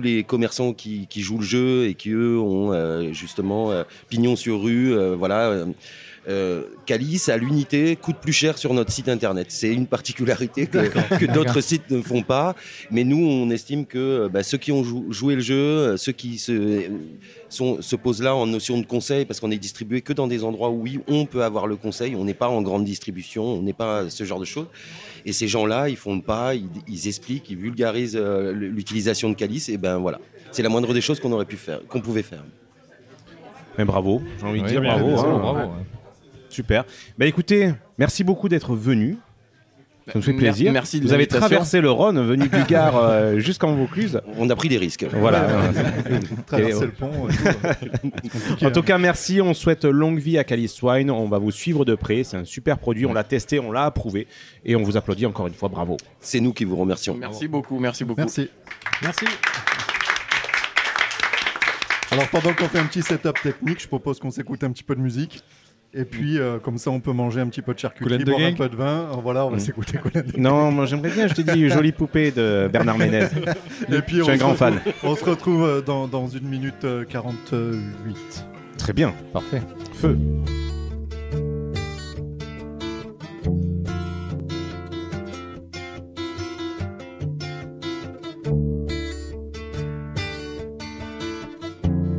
les 0.00 0.24
commerçants 0.24 0.72
qui, 0.72 1.06
qui 1.08 1.20
jouent 1.22 1.38
le 1.38 1.44
jeu 1.44 1.86
et 1.86 1.94
qui, 1.94 2.10
eux, 2.10 2.38
ont 2.38 2.72
euh, 2.72 3.12
justement 3.12 3.70
euh, 3.70 3.84
pignon 4.08 4.34
sur 4.36 4.62
rue, 4.62 4.92
euh, 4.94 5.14
voilà. 5.16 5.64
Euh, 6.28 6.62
Calice 6.86 7.28
à 7.28 7.36
l'unité 7.36 7.96
coûte 7.96 8.16
plus 8.22 8.32
cher 8.32 8.56
sur 8.58 8.72
notre 8.74 8.92
site 8.92 9.08
internet. 9.08 9.46
C'est 9.50 9.72
une 9.72 9.86
particularité 9.86 10.66
que, 10.66 10.78
que 11.18 11.24
d'autres 11.26 11.60
sites 11.60 11.90
ne 11.90 12.00
font 12.00 12.22
pas. 12.22 12.54
Mais 12.90 13.02
nous, 13.04 13.18
on 13.26 13.50
estime 13.50 13.86
que 13.86 13.98
euh, 13.98 14.28
bah, 14.28 14.42
ceux 14.42 14.58
qui 14.58 14.70
ont 14.70 14.84
jou- 14.84 15.06
joué 15.10 15.34
le 15.34 15.40
jeu, 15.40 15.54
euh, 15.56 15.96
ceux 15.96 16.12
qui 16.12 16.38
se, 16.38 16.82
sont, 17.48 17.82
se 17.82 17.96
posent 17.96 18.22
là 18.22 18.36
en 18.36 18.46
notion 18.46 18.78
de 18.80 18.86
conseil, 18.86 19.24
parce 19.24 19.40
qu'on 19.40 19.50
est 19.50 19.58
distribué 19.58 20.00
que 20.00 20.12
dans 20.12 20.28
des 20.28 20.44
endroits 20.44 20.70
où 20.70 20.82
oui, 20.82 21.00
on 21.08 21.26
peut 21.26 21.42
avoir 21.42 21.66
le 21.66 21.74
conseil. 21.76 22.14
On 22.14 22.24
n'est 22.24 22.34
pas 22.34 22.48
en 22.48 22.62
grande 22.62 22.84
distribution, 22.84 23.44
on 23.44 23.62
n'est 23.62 23.72
pas 23.72 24.08
ce 24.08 24.22
genre 24.24 24.38
de 24.40 24.44
choses. 24.44 24.66
Et 25.26 25.32
ces 25.32 25.48
gens-là, 25.48 25.88
ils 25.88 25.96
font 25.96 26.14
le 26.16 26.22
pas, 26.22 26.54
ils, 26.54 26.68
ils 26.88 27.08
expliquent, 27.08 27.50
ils 27.50 27.56
vulgarisent 27.56 28.16
euh, 28.20 28.52
l'utilisation 28.52 29.28
de 29.30 29.34
Calice. 29.34 29.68
Et 29.68 29.76
ben 29.76 29.98
voilà, 29.98 30.20
c'est 30.52 30.62
la 30.62 30.68
moindre 30.68 30.92
des 30.94 31.00
choses 31.00 31.18
qu'on 31.20 31.32
aurait 31.32 31.44
pu 31.46 31.56
faire, 31.56 31.80
qu'on 31.88 32.00
pouvait 32.00 32.22
faire. 32.22 32.44
Mais 33.78 33.84
bravo, 33.84 34.20
j'ai 34.38 34.46
envie 34.46 34.60
de 34.60 34.64
Oui, 34.66 34.70
dire 34.70 34.82
bravo. 34.82 35.08
hein. 35.18 35.38
bravo, 35.38 35.58
ouais. 35.60 35.66
Super. 36.52 36.84
Bah 37.18 37.26
écoutez, 37.26 37.72
merci 37.98 38.24
beaucoup 38.24 38.48
d'être 38.48 38.74
venu. 38.74 39.16
Ça 40.08 40.12
nous 40.16 40.22
fait 40.22 40.32
plaisir. 40.32 40.72
merci 40.72 40.98
de 40.98 41.06
Vous 41.06 41.12
avez 41.12 41.28
traversé 41.28 41.80
le 41.80 41.88
Rhône, 41.88 42.20
venu 42.26 42.48
du 42.48 42.64
Gard 42.64 42.96
euh, 42.96 43.38
jusqu'en 43.38 43.74
Vaucluse. 43.76 44.20
On 44.36 44.50
a 44.50 44.56
pris 44.56 44.68
des 44.68 44.76
risques. 44.76 45.06
Voilà. 45.12 45.46
Traverser 46.46 46.82
Et- 46.82 46.86
le 46.86 46.90
pont. 46.90 47.28
tout, 47.28 47.34
euh, 47.46 48.66
En 48.66 48.70
tout 48.72 48.80
hein. 48.80 48.82
cas, 48.82 48.98
merci. 48.98 49.40
On 49.40 49.54
souhaite 49.54 49.84
longue 49.84 50.18
vie 50.18 50.38
à 50.38 50.44
Calice 50.44 50.82
Wine. 50.82 51.08
On 51.10 51.28
va 51.28 51.38
vous 51.38 51.52
suivre 51.52 51.84
de 51.84 51.94
près. 51.94 52.24
C'est 52.24 52.36
un 52.36 52.44
super 52.44 52.78
produit. 52.78 53.06
On 53.06 53.12
l'a 53.12 53.22
testé, 53.22 53.60
on 53.60 53.70
l'a 53.70 53.84
approuvé. 53.84 54.26
Et 54.64 54.74
on 54.74 54.82
vous 54.82 54.96
applaudit 54.96 55.24
encore 55.24 55.46
une 55.46 55.54
fois. 55.54 55.68
Bravo. 55.68 55.96
C'est 56.20 56.40
nous 56.40 56.52
qui 56.52 56.64
vous 56.64 56.76
remercions. 56.76 57.14
Merci 57.14 57.46
beaucoup, 57.46 57.78
merci 57.78 58.04
beaucoup. 58.04 58.20
Merci. 58.22 58.50
Merci. 59.02 59.26
Alors 62.10 62.28
pendant 62.28 62.52
qu'on 62.52 62.68
fait 62.68 62.78
un 62.78 62.84
petit 62.84 63.02
setup 63.02 63.40
technique, 63.42 63.80
je 63.80 63.88
propose 63.88 64.18
qu'on 64.18 64.30
s'écoute 64.30 64.62
un 64.64 64.70
petit 64.72 64.82
peu 64.82 64.94
de 64.94 65.00
musique. 65.00 65.42
Et 65.94 66.04
puis, 66.06 66.38
euh, 66.38 66.58
comme 66.58 66.78
ça, 66.78 66.90
on 66.90 67.00
peut 67.00 67.12
manger 67.12 67.40
un 67.40 67.48
petit 67.48 67.60
peu 67.60 67.74
de 67.74 67.78
charcuterie, 67.78 68.24
boire 68.24 68.40
un 68.40 68.52
peu 68.54 68.68
de 68.68 68.76
vin. 68.76 69.04
Alors, 69.08 69.20
voilà, 69.20 69.44
on 69.44 69.50
va 69.50 69.56
Mm. 69.56 69.60
s'écouter 69.60 69.98
Non, 70.38 70.70
moi 70.72 70.86
j'aimerais 70.86 71.10
bien, 71.10 71.26
je 71.28 71.34
te 71.34 71.42
dis, 71.42 71.68
jolie 71.68 71.92
poupée 71.92 72.30
de 72.30 72.68
Bernard 72.72 72.96
Ménez. 72.96 73.26
Et 73.92 74.00
puis, 74.00 74.16
je 74.18 74.22
suis 74.22 74.30
on 74.30 74.34
un 74.34 74.34
se 74.36 74.38
grand 74.40 74.54
fan. 74.54 74.74
retrouve- 74.74 74.94
On 75.10 75.16
se 75.16 75.24
retrouve 75.24 75.64
euh, 75.64 75.80
dans, 75.82 76.08
dans 76.08 76.28
une 76.28 76.48
minute 76.48 76.84
euh, 76.84 77.04
48. 77.04 78.46
Très 78.78 78.92
bien. 78.94 79.12
Parfait. 79.34 79.60
Feu. 79.92 80.16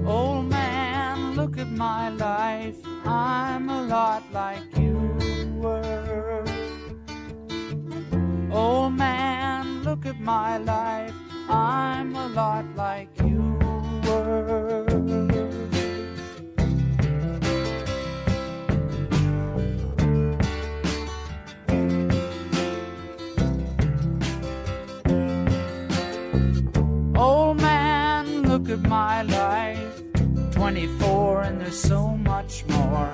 Old 0.06 0.50
man, 0.50 1.36
look 1.36 1.58
at 1.58 1.68
my 1.72 2.10
life. 2.10 2.78
I'm 3.06 3.70
a 3.70 3.82
lot 3.84 4.24
like 4.32 4.64
you 4.78 4.96
were. 5.58 6.44
Old 8.52 8.94
man, 8.94 9.84
look 9.84 10.06
at 10.06 10.20
my 10.20 10.58
life. 10.58 11.14
I'm 11.50 12.16
a 12.16 12.28
lot 12.28 12.66
like 12.76 13.10
you 13.22 13.58
were. 14.06 14.86
Old 27.16 27.62
man, 27.62 28.44
look 28.44 28.70
at 28.70 28.82
my 28.82 29.24
life. 29.24 29.93
24 30.64 31.42
and 31.42 31.60
there's 31.60 31.78
so 31.78 32.08
much 32.08 32.64
more. 32.68 33.12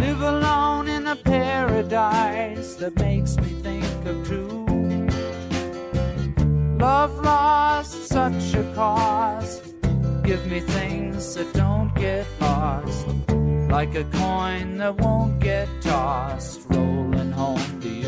Live 0.00 0.20
alone 0.20 0.88
in 0.88 1.06
a 1.06 1.14
paradise 1.14 2.74
that 2.74 2.92
makes 2.96 3.36
me 3.36 3.50
think 3.62 3.84
of 4.04 4.26
two. 4.26 4.66
Love 6.76 7.14
lost 7.22 8.08
such 8.08 8.54
a 8.54 8.64
cost. 8.74 9.62
Give 10.24 10.44
me 10.48 10.58
things 10.58 11.36
that 11.36 11.52
don't 11.54 11.94
get 11.94 12.26
lost. 12.40 13.06
like 13.70 13.94
a 13.94 14.02
coin 14.22 14.78
that 14.78 14.96
won't 14.96 15.38
get 15.38 15.68
tossed, 15.80 16.62
rolling 16.70 17.30
home 17.30 17.80
to 17.80 17.88
you. 17.88 18.05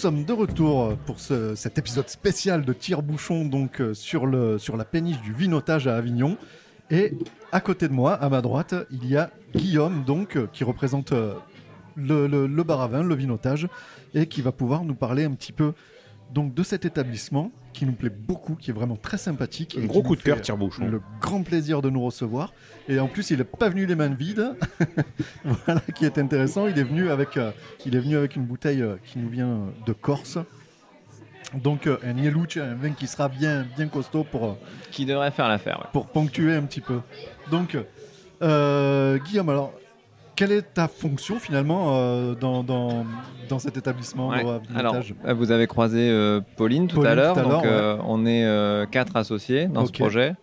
Sommes 0.00 0.24
de 0.24 0.32
retour 0.32 0.96
pour 1.04 1.20
ce- 1.20 1.54
cet 1.54 1.76
épisode 1.76 2.08
spécial 2.08 2.64
de 2.64 2.72
Tire-Bouchon 2.72 3.44
donc 3.44 3.80
euh, 3.82 3.92
sur, 3.92 4.26
la 4.78 4.84
péniche 4.86 5.20
du 5.20 5.32
Vinotage 5.34 5.86
à 5.86 5.96
Avignon. 5.96 6.38
Et 6.90 7.12
à 7.52 7.60
côté 7.60 7.86
de 7.86 7.92
moi, 7.92 8.14
à 8.14 8.28
ma 8.30 8.40
droite, 8.40 8.74
il 8.90 9.06
y 9.06 9.16
a 9.18 9.30
Guillaume 9.54 10.04
donc 10.04 10.36
euh, 10.36 10.48
qui 10.52 10.64
représente 10.64 11.12
euh, 11.12 11.34
le, 11.96 12.26
le, 12.26 12.46
le 12.46 12.64
le 13.02 13.14
Vinotage, 13.14 13.68
et 14.14 14.26
qui 14.26 14.40
va 14.40 14.52
pouvoir 14.52 14.84
nous 14.84 14.94
parler 14.94 15.24
un 15.24 15.32
petit 15.32 15.52
peu 15.52 15.72
donc 16.32 16.54
de 16.54 16.62
cet 16.62 16.84
établissement 16.84 17.50
qui 17.72 17.86
nous 17.86 17.92
plaît 17.92 18.10
beaucoup, 18.10 18.54
qui 18.54 18.70
est 18.70 18.74
vraiment 18.74 18.96
très 18.96 19.18
sympathique. 19.18 19.76
Un 19.78 19.82
et 19.82 19.86
gros 19.86 20.02
qui 20.02 20.08
coup 20.08 20.16
de 20.16 20.22
cœur, 20.22 20.40
Tire-Bouchon. 20.40 20.86
Le 20.86 21.00
grand 21.20 21.42
plaisir 21.42 21.82
de 21.82 21.90
nous 21.90 22.02
recevoir. 22.04 22.52
Et 22.88 22.98
en 22.98 23.06
plus, 23.08 23.30
il 23.30 23.38
n'est 23.38 23.44
pas 23.44 23.68
venu 23.68 23.86
les 23.86 23.94
mains 23.94 24.08
vides. 24.08 24.54
voilà 25.44 25.80
qui 25.94 26.04
est 26.04 26.18
intéressant. 26.18 26.66
Il 26.66 26.78
est 26.78 26.84
venu 26.84 27.10
avec, 27.10 27.36
euh, 27.36 27.52
il 27.86 27.94
est 27.94 28.00
venu 28.00 28.16
avec 28.16 28.36
une 28.36 28.44
bouteille 28.44 28.82
euh, 28.82 28.96
qui 29.04 29.18
nous 29.18 29.28
vient 29.28 29.48
euh, 29.48 29.66
de 29.86 29.92
Corse. 29.92 30.38
Donc 31.54 31.86
euh, 31.86 31.96
un 32.04 32.12
Nieluce, 32.12 32.56
un 32.58 32.74
vin 32.74 32.90
qui 32.92 33.06
sera 33.06 33.28
bien, 33.28 33.66
bien 33.76 33.88
costaud 33.88 34.24
pour, 34.24 34.44
euh, 34.44 34.52
Qui 34.90 35.04
devrait 35.06 35.30
faire 35.32 35.48
l'affaire. 35.48 35.78
ouais. 35.80 35.88
pour 35.92 36.06
ponctuer 36.06 36.54
un 36.54 36.62
petit 36.62 36.80
peu. 36.80 37.00
Donc, 37.50 37.76
euh, 38.42 39.18
Guillaume, 39.18 39.48
alors, 39.48 39.72
quelle 40.40 40.52
est 40.52 40.72
ta 40.72 40.88
fonction 40.88 41.38
finalement 41.38 41.98
euh, 41.98 42.34
dans, 42.34 42.62
dans, 42.62 43.04
dans 43.50 43.58
cet 43.58 43.76
établissement 43.76 44.30
Ouais. 44.30 44.42
Alors, 44.74 44.96
euh, 45.26 45.34
vous 45.34 45.50
avez 45.50 45.66
croisé 45.66 46.08
euh, 46.08 46.40
Pauline 46.56 46.88
tout 46.88 46.96
Pauline 46.96 47.10
à 47.10 47.14
l'heure. 47.14 47.34
Donc, 47.36 47.66
on 48.06 48.24
est 48.24 48.90
quatre 48.90 49.16
associés 49.16 49.66
dans 49.66 49.84
ce 49.84 49.92
projet. 49.92 50.34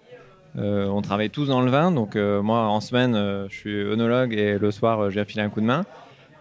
On 0.55 1.01
travaille 1.01 1.31
tous 1.31 1.47
dans 1.47 1.61
le 1.61 1.71
vin. 1.71 1.91
Donc, 1.91 2.15
moi, 2.15 2.67
en 2.67 2.79
semaine, 2.79 3.15
je 3.49 3.55
suis 3.55 3.75
œnologue 3.75 4.33
et 4.33 4.59
le 4.59 4.69
soir, 4.69 5.07
viens 5.09 5.25
filer 5.25 5.41
un 5.41 5.49
coup 5.49 5.61
de 5.61 5.65
main. 5.65 5.83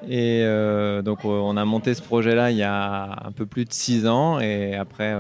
Et 0.07 0.45
donc, 1.03 1.25
on 1.25 1.57
a 1.57 1.65
monté 1.65 1.95
ce 1.95 2.03
projet-là 2.03 2.51
il 2.51 2.59
y 2.59 2.63
a 2.63 3.23
un 3.25 3.33
peu 3.33 3.47
plus 3.47 3.65
de 3.65 3.73
six 3.73 4.07
ans. 4.07 4.39
Et 4.39 4.75
après, 4.75 5.17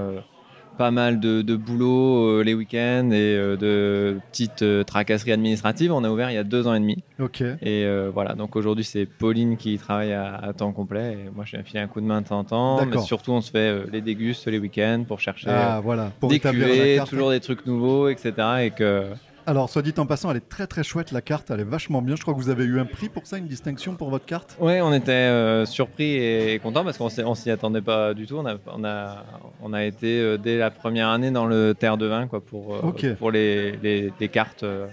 pas 0.77 0.91
mal 0.91 1.21
de, 1.21 1.43
de 1.43 1.57
boulot 1.57 2.27
euh, 2.27 2.43
les 2.43 2.55
week-ends 2.55 3.11
et 3.11 3.37
euh, 3.37 3.57
de 3.57 4.19
petites 4.31 4.63
euh, 4.63 4.85
tracasseries 4.85 5.33
administratives. 5.33 5.93
On 5.93 6.05
a 6.05 6.11
ouvert 6.11 6.31
il 6.31 6.35
y 6.35 6.39
a 6.39 6.45
deux 6.45 6.67
ans 6.67 6.75
et 6.75 6.81
demi. 6.81 7.03
Ok. 7.19 7.43
Et 7.63 7.87
voilà, 8.13 8.35
donc 8.35 8.57
aujourd'hui 8.57 8.85
c'est 8.85 9.07
Pauline 9.07 9.57
qui 9.57 9.79
travaille 9.79 10.13
à, 10.13 10.35
à 10.37 10.53
temps 10.53 10.73
complet 10.73 11.13
et 11.27 11.31
moi 11.35 11.45
je 11.45 11.53
viens 11.53 11.63
filer 11.63 11.81
un 11.81 11.87
coup 11.87 12.01
de 12.01 12.07
main 12.07 12.21
de 12.21 12.27
temps 12.29 12.39
en 12.39 12.45
temps. 12.45 12.87
Mais 12.87 12.99
surtout 12.99 13.33
on 13.33 13.41
se 13.41 13.51
fait 13.51 13.91
les 13.91 14.01
dégustes 14.01 14.47
les 14.47 14.59
week-ends 14.59 15.05
pour 15.07 15.21
chercher 15.21 15.49
Ah, 15.51 15.81
voilà, 15.83 16.13
pour 16.21 16.31
des 16.31 16.41
cuvées, 16.41 17.01
toujours 17.09 17.31
des 17.31 17.41
trucs 17.41 17.67
nouveaux, 17.67 18.09
etc. 18.09 18.33
Et 18.63 18.71
que 18.71 19.05
Alors, 19.49 19.71
soit 19.71 19.83
dit 19.83 19.95
en 19.99 20.07
passant, 20.07 20.31
elle 20.33 20.39
est 20.39 20.49
très 20.49 20.67
très 20.67 20.83
chouette 20.83 21.13
la 21.13 21.21
carte, 21.21 21.51
elle 21.53 21.61
est 21.61 21.65
vachement 21.65 22.03
bien. 22.03 22.17
Je 22.17 22.23
crois 22.23 22.35
que 22.35 22.39
vous 22.41 22.51
avez 22.51 22.65
eu 22.65 22.81
un 22.81 22.85
prix 22.85 23.09
pour 23.09 23.27
ça, 23.27 23.39
une 23.39 23.47
distinction 23.47 23.95
pour 23.95 24.11
votre 24.11 24.27
carte? 24.27 24.57
Ouais, 24.61 24.81
on 24.81 24.93
était 24.93 25.13
euh, 25.13 25.65
surpris 25.67 26.17
et 26.17 26.59
contents 26.59 26.83
parce 26.85 26.99
qu'on 26.99 27.35
s'y 27.37 27.51
attendait 27.51 27.81
pas 27.81 28.13
du 28.13 28.27
tout. 28.27 28.37
On 28.39 28.47
a, 28.47 28.57
on 28.75 28.83
a, 28.85 29.25
on 29.63 29.73
a 29.73 29.85
été 29.85 30.21
euh, 30.21 30.37
dès 30.37 30.59
la 30.59 30.71
première 30.73 31.09
année 31.11 31.31
dans 31.31 31.47
le 31.47 31.75
terre 31.79 31.97
de 31.97 32.07
vin 32.07 32.27
quoi, 32.27 32.41
pour, 32.41 32.75
euh, 32.75 33.15
pour 33.19 33.31
les, 33.31 33.77
les- 33.77 34.13
les 34.19 34.29
cartes, 34.29 34.65
euh, 34.65 34.87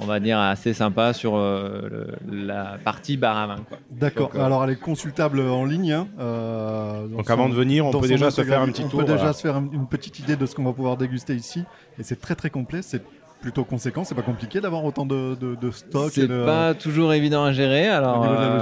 on 0.00 0.04
va 0.06 0.18
dire, 0.18 0.36
assez 0.40 0.74
sympas 0.74 1.12
sur 1.12 1.36
euh, 1.36 2.08
le- 2.28 2.44
la 2.46 2.78
partie 2.84 3.16
bar 3.16 3.36
à 3.36 3.46
vin. 3.46 3.56
quoi. 3.68 3.78
D'accord. 3.92 4.30
Donc, 4.30 4.36
euh, 4.40 4.44
Alors, 4.44 4.64
elle 4.64 4.70
est 4.70 4.76
consultable 4.80 5.38
en 5.42 5.64
ligne. 5.64 5.92
hein, 5.92 6.08
euh, 6.18 7.06
Donc, 7.06 7.30
avant 7.30 7.48
de 7.48 7.54
venir, 7.54 7.86
on 7.86 7.92
peut 7.92 8.08
déjà 8.08 8.32
se 8.32 8.42
faire 8.42 8.62
un 8.62 8.64
intégralité. 8.64 8.72
petit 8.80 8.86
On 8.86 8.88
tour, 8.88 8.98
peut 9.00 9.04
déjà 9.06 9.16
voilà. 9.18 9.32
se 9.32 9.42
faire 9.42 9.54
un- 9.56 9.68
une 9.72 9.86
petite 9.86 10.18
idée 10.18 10.34
de 10.34 10.44
ce 10.46 10.56
qu'on 10.56 10.64
va 10.64 10.72
pouvoir 10.72 10.96
déguster 10.96 11.36
ici. 11.36 11.62
Et 12.00 12.02
c'est 12.02 12.20
très 12.20 12.34
très 12.34 12.50
complet. 12.50 12.80
C'est 12.82 13.00
plutôt 13.42 13.64
conséquent. 13.64 14.04
C'est 14.04 14.14
pas 14.14 14.22
compliqué 14.22 14.60
d'avoir 14.60 14.84
autant 14.84 15.04
de, 15.04 15.34
de, 15.34 15.54
de 15.54 15.70
stock. 15.70 16.10
C'est 16.12 16.26
de- 16.26 16.44
pas 16.46 16.72
toujours 16.72 17.12
évident 17.12 17.44
à 17.44 17.52
gérer. 17.52 17.88
Alors, 17.88 18.24
euh, 18.24 18.58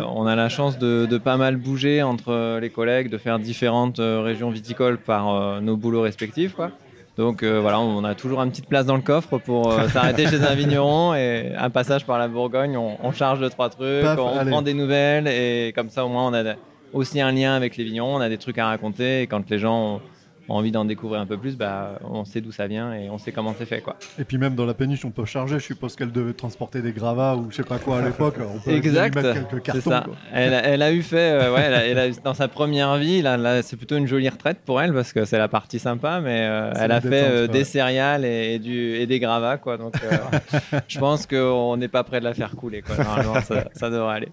ouais. 0.00 0.06
on 0.16 0.26
a 0.26 0.34
la 0.34 0.48
chance 0.48 0.78
de, 0.78 1.06
de 1.06 1.18
pas 1.18 1.36
mal 1.36 1.56
bouger 1.56 2.02
entre 2.02 2.58
les 2.58 2.70
collègues, 2.70 3.08
de 3.10 3.18
faire 3.18 3.38
différentes 3.38 4.00
euh, 4.00 4.22
régions 4.22 4.50
viticoles 4.50 4.98
par 4.98 5.28
euh, 5.32 5.60
nos 5.60 5.76
boulots 5.76 6.02
respectifs, 6.02 6.54
quoi. 6.54 6.70
Donc 7.18 7.42
euh, 7.42 7.60
voilà, 7.60 7.78
on 7.78 8.04
a 8.04 8.14
toujours 8.14 8.40
une 8.42 8.48
petite 8.50 8.66
place 8.68 8.86
dans 8.86 8.96
le 8.96 9.02
coffre 9.02 9.36
pour 9.36 9.70
euh, 9.70 9.86
s'arrêter 9.92 10.26
chez 10.26 10.42
un 10.42 10.54
vigneron 10.54 11.12
et 11.14 11.52
un 11.58 11.68
passage 11.68 12.06
par 12.06 12.18
la 12.18 12.26
Bourgogne, 12.26 12.74
on, 12.78 12.96
on 13.02 13.12
charge 13.12 13.38
de 13.38 13.48
trois 13.50 13.68
trucs, 13.68 14.00
Paf, 14.02 14.18
on 14.18 14.38
allez. 14.38 14.50
prend 14.50 14.62
des 14.62 14.72
nouvelles 14.72 15.28
et 15.28 15.74
comme 15.76 15.90
ça 15.90 16.06
au 16.06 16.08
moins 16.08 16.26
on 16.28 16.32
a 16.32 16.54
aussi 16.94 17.20
un 17.20 17.30
lien 17.30 17.54
avec 17.54 17.76
les 17.76 17.84
vignerons, 17.84 18.16
on 18.16 18.20
a 18.22 18.30
des 18.30 18.38
trucs 18.38 18.56
à 18.56 18.64
raconter 18.64 19.20
et 19.20 19.26
quand 19.26 19.50
les 19.50 19.58
gens 19.58 20.00
ont, 20.48 20.54
envie 20.54 20.70
d'en 20.72 20.84
découvrir 20.84 21.20
un 21.20 21.26
peu 21.26 21.36
plus, 21.38 21.56
bah, 21.56 21.98
on 22.04 22.24
sait 22.24 22.40
d'où 22.40 22.52
ça 22.52 22.66
vient 22.66 22.92
et 22.94 23.08
on 23.10 23.18
sait 23.18 23.32
comment 23.32 23.54
c'est 23.56 23.66
fait. 23.66 23.80
Quoi. 23.80 23.96
Et 24.18 24.24
puis 24.24 24.38
même 24.38 24.54
dans 24.54 24.66
la 24.66 24.74
péniche, 24.74 25.04
on 25.04 25.10
peut 25.10 25.24
charger. 25.24 25.58
Je 25.58 25.64
suppose 25.64 25.96
qu'elle 25.96 26.12
devait 26.12 26.32
transporter 26.32 26.82
des 26.82 26.92
gravats 26.92 27.36
ou 27.36 27.46
je 27.50 27.56
sais 27.56 27.62
pas 27.62 27.78
quoi 27.78 27.98
à 27.98 28.02
l'époque. 28.02 28.34
On 28.40 28.58
peut 28.58 28.70
Exact, 28.72 29.14
lui 29.16 29.22
mettre 29.22 29.34
quelques 29.48 29.50
c'est 29.66 29.72
cartons. 29.72 29.90
ça. 29.90 30.02
quoi. 30.04 30.14
Elle, 30.32 30.54
a- 30.54 30.62
elle 30.66 30.82
a 30.82 30.92
eu 30.92 31.02
fait, 31.02 31.16
euh, 31.42 31.54
ouais, 31.54 31.60
elle 31.62 31.74
a- 31.74 31.86
elle 31.86 31.98
a 31.98 32.08
eu- 32.08 32.14
dans 32.24 32.34
sa 32.34 32.48
première 32.48 32.96
vie, 32.96 33.22
là, 33.22 33.36
là, 33.36 33.62
c'est 33.62 33.76
plutôt 33.76 33.96
une 33.96 34.06
jolie 34.06 34.28
retraite 34.28 34.58
pour 34.64 34.80
elle 34.80 34.92
parce 34.92 35.12
que 35.12 35.24
c'est 35.24 35.38
la 35.38 35.48
partie 35.48 35.78
sympa, 35.78 36.20
mais 36.20 36.46
euh, 36.48 36.72
elle 36.76 36.92
a 36.92 37.00
fait 37.00 37.24
euh, 37.24 37.42
ouais. 37.42 37.48
des 37.48 37.64
céréales 37.64 38.24
et, 38.24 38.54
et 38.54 38.58
du, 38.58 38.96
et 38.96 39.06
des 39.06 39.20
gravats, 39.20 39.58
quoi. 39.58 39.76
Donc, 39.78 39.94
euh, 40.02 40.78
je 40.88 40.98
pense 40.98 41.26
qu'on 41.26 41.76
n'est 41.76 41.88
pas 41.88 42.04
près 42.04 42.18
de 42.20 42.24
la 42.24 42.34
faire 42.34 42.56
couler, 42.56 42.82
quoi. 42.82 42.96
Normalement, 42.96 43.40
ça, 43.42 43.64
ça 43.74 43.90
devrait 43.90 44.16
aller. 44.16 44.28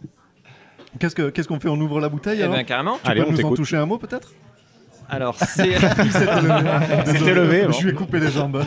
Qu'est-ce 0.99 1.15
que- 1.15 1.29
qu'est-ce 1.29 1.47
qu'on 1.47 1.59
fait? 1.59 1.69
On 1.69 1.79
ouvre 1.79 1.99
la 2.01 2.09
bouteille 2.09 2.39
Eh 2.39 2.43
alors? 2.43 2.55
ben, 2.55 2.63
carrément. 2.63 2.97
Tu 3.03 3.11
Allez, 3.11 3.21
peux 3.21 3.27
on 3.29 3.31
nous 3.31 3.45
en 3.45 3.53
toucher 3.53 3.77
un 3.77 3.85
mot 3.85 3.97
peut-être? 3.99 4.33
Alors, 5.09 5.35
c'est. 5.37 5.69
Il 6.05 6.11
s'était 6.11 6.35
levé. 6.41 6.69
C'était 7.05 7.33
levé. 7.33 7.67
Je 7.71 7.83
lui 7.83 7.89
ai 7.91 7.93
coupé 7.93 8.19
les 8.19 8.29
jambes. 8.31 8.63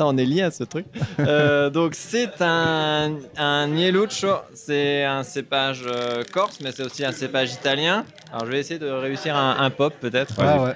On 0.00 0.16
est 0.16 0.24
lié 0.24 0.42
à 0.42 0.50
ce 0.52 0.62
truc. 0.64 0.86
Euh, 1.18 1.70
donc 1.70 1.94
c'est 1.96 2.40
un, 2.40 3.14
un 3.36 3.66
Nieluccio, 3.66 4.28
c'est 4.54 5.02
un 5.04 5.24
cépage 5.24 5.82
euh, 5.86 6.22
corse, 6.32 6.60
mais 6.62 6.70
c'est 6.70 6.84
aussi 6.84 7.04
un 7.04 7.10
cépage 7.10 7.52
italien. 7.54 8.04
Alors 8.32 8.46
je 8.46 8.50
vais 8.52 8.60
essayer 8.60 8.78
de 8.78 8.88
réussir 8.88 9.34
un, 9.36 9.56
un 9.58 9.70
pop 9.70 9.92
peut-être. 10.00 10.34
Ah 10.38 10.62
ouais. 10.62 10.74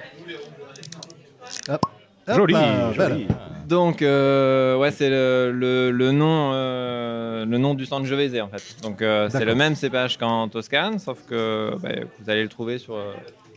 Hop. 1.69 1.85
Hop 2.27 2.35
Joli, 2.35 2.55
joli. 2.95 3.27
Donc 3.67 4.01
euh, 4.01 4.75
ouais, 4.77 4.91
c'est 4.91 5.09
le, 5.09 5.51
le- 5.53 5.91
le 5.91 6.11
nom, 6.11 6.51
euh, 6.53 7.45
le 7.45 7.57
nom 7.57 7.75
du 7.75 7.85
Sangiovese 7.85 8.39
en 8.41 8.49
fait. 8.49 8.75
Donc 8.81 9.01
euh, 9.01 9.29
c'est 9.31 9.45
le 9.45 9.55
même 9.55 9.75
cépage 9.75 10.17
qu'en 10.17 10.49
Toscane, 10.49 10.99
sauf 10.99 11.19
que 11.29 11.71
bah, 11.81 11.89
vous 12.19 12.29
allez 12.29 12.43
le 12.43 12.49
trouver 12.49 12.77
sur 12.77 12.95
euh, 12.95 13.13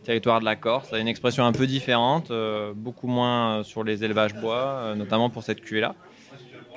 territoire 0.07 0.41
de 0.41 0.45
la 0.45 0.57
Corse. 0.57 0.89
Ça 0.91 0.97
a 0.97 0.99
une 1.01 1.09
expression 1.09 1.45
un 1.45 1.53
peu 1.53 1.67
différente, 1.67 2.31
euh, 2.31 2.73
beaucoup 2.75 3.09
moins 3.09 3.59
euh, 3.59 3.63
sur 3.65 3.85
les 3.85 4.05
élevages 4.05 4.35
bois, 4.35 4.55
euh, 4.81 4.95
notamment 4.95 5.29
pour 5.31 5.43
cette 5.43 5.61
cuvée 5.61 5.81
là. 5.81 5.95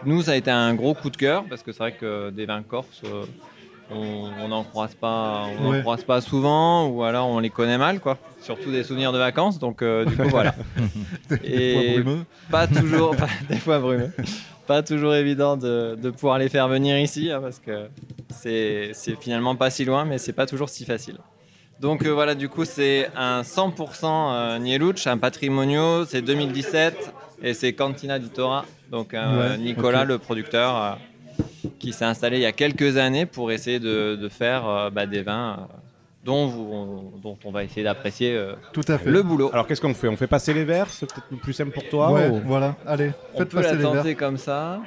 Nous, 0.03 0.23
ça 0.23 0.31
a 0.31 0.35
été 0.35 0.49
un 0.51 0.73
gros 0.73 0.93
coup 0.93 1.09
de 1.09 1.17
cœur 1.17 1.43
parce 1.45 1.61
que 1.61 1.71
c'est 1.71 1.79
vrai 1.79 1.91
que 1.93 2.29
des 2.31 2.45
vins 2.45 2.63
corses, 2.63 3.01
euh, 3.05 3.25
on 3.91 4.47
n'en 4.47 4.63
croise 4.63 4.95
pas, 4.95 5.45
on 5.59 5.65
en 5.67 5.71
Ouais. 5.71 5.81
croise 5.81 6.03
pas 6.03 6.21
souvent, 6.21 6.87
ou 6.87 7.03
alors 7.03 7.27
on 7.27 7.39
les 7.39 7.49
connaît 7.49 7.77
mal, 7.77 7.99
quoi. 7.99 8.17
Surtout 8.41 8.71
des 8.71 8.83
souvenirs 8.83 9.11
de 9.11 9.17
vacances, 9.17 9.59
donc 9.59 9.83
du 9.83 10.15
coup 10.17 10.29
voilà. 10.29 10.55
Des 11.41 11.73
fois 11.73 11.83
brumeux. 12.03 12.25
pas 12.49 12.67
toujours, 12.67 13.15
pas- 13.15 13.27
des 13.49 13.57
fois 13.57 13.79
brumeux. 13.79 14.11
Pas 14.67 14.83
toujours 14.83 15.13
évident 15.15 15.57
de, 15.57 15.97
de 16.01 16.09
pouvoir 16.11 16.37
les 16.39 16.47
faire 16.49 16.67
venir 16.67 16.97
ici 16.97 17.31
hein, 17.31 17.41
parce 17.41 17.59
que 17.59 17.89
c'est 18.29 18.93
finalement 19.19 19.55
pas 19.55 19.69
si 19.69 19.83
loin, 19.85 20.05
mais 20.05 20.17
c'est 20.17 20.33
pas 20.33 20.45
toujours 20.45 20.69
si 20.69 20.85
facile. 20.85 21.17
Donc 21.81 22.05
euh, 22.05 22.09
voilà, 22.13 22.35
du 22.35 22.49
coup, 22.49 22.65
c'est 22.65 23.09
un 23.15 23.41
100% 23.41 24.03
euh, 24.03 24.59
Nieluch, 24.59 25.07
un 25.07 25.17
patrimonio, 25.17 26.05
c'est 26.05 26.21
2017 26.21 27.13
et 27.41 27.53
c'est 27.53 27.73
Cantina 27.73 28.19
di 28.19 28.29
Tora. 28.29 28.65
Donc 28.91 29.13
euh, 29.13 29.51
Ouais, 29.53 29.57
Nicolas, 29.57 30.03
le 30.03 30.17
producteur, 30.17 30.75
euh, 30.75 30.91
qui 31.79 31.93
s'est 31.93 32.05
installé 32.05 32.37
il 32.37 32.41
y 32.43 32.45
a 32.45 32.51
quelques 32.51 32.97
années 32.97 33.25
pour 33.25 33.51
essayer 33.51 33.79
de, 33.79 34.15
de 34.15 34.29
faire 34.29 34.67
euh, 34.67 34.89
bah, 34.89 35.05
des 35.05 35.21
vins 35.21 35.53
euh, 35.53 35.75
dont, 36.25 36.47
vous- 36.47 37.13
dont 37.23 37.37
on 37.45 37.51
va 37.51 37.63
essayer 37.63 37.83
d'apprécier 37.83 38.35
euh, 38.35 38.55
Tout 38.73 38.81
à 38.89 38.97
fait. 38.97 39.09
le 39.09 39.23
boulot. 39.23 39.49
Alors 39.53 39.65
qu'est-ce 39.65 39.79
qu'on 39.79 39.93
fait? 39.93 40.09
On 40.09 40.17
fait 40.17 40.27
passer 40.27 40.53
les 40.53 40.65
verres? 40.65 40.87
C'est 40.89 41.05
peut-être 41.05 41.27
le 41.31 41.37
plus 41.37 41.53
simple 41.53 41.71
pour 41.71 41.87
toi 41.87 42.11
Ouais, 42.11 42.27
ou- 42.27 42.41
voilà. 42.45 42.75
Allez, 42.85 43.11
On 43.35 43.37
faites 43.37 43.49
peut 43.49 43.57
passer 43.61 43.69
la 43.69 43.75
les 43.77 43.83
verres. 43.83 43.93
tenter 43.93 44.15
comme 44.15 44.37
ça. 44.37 44.81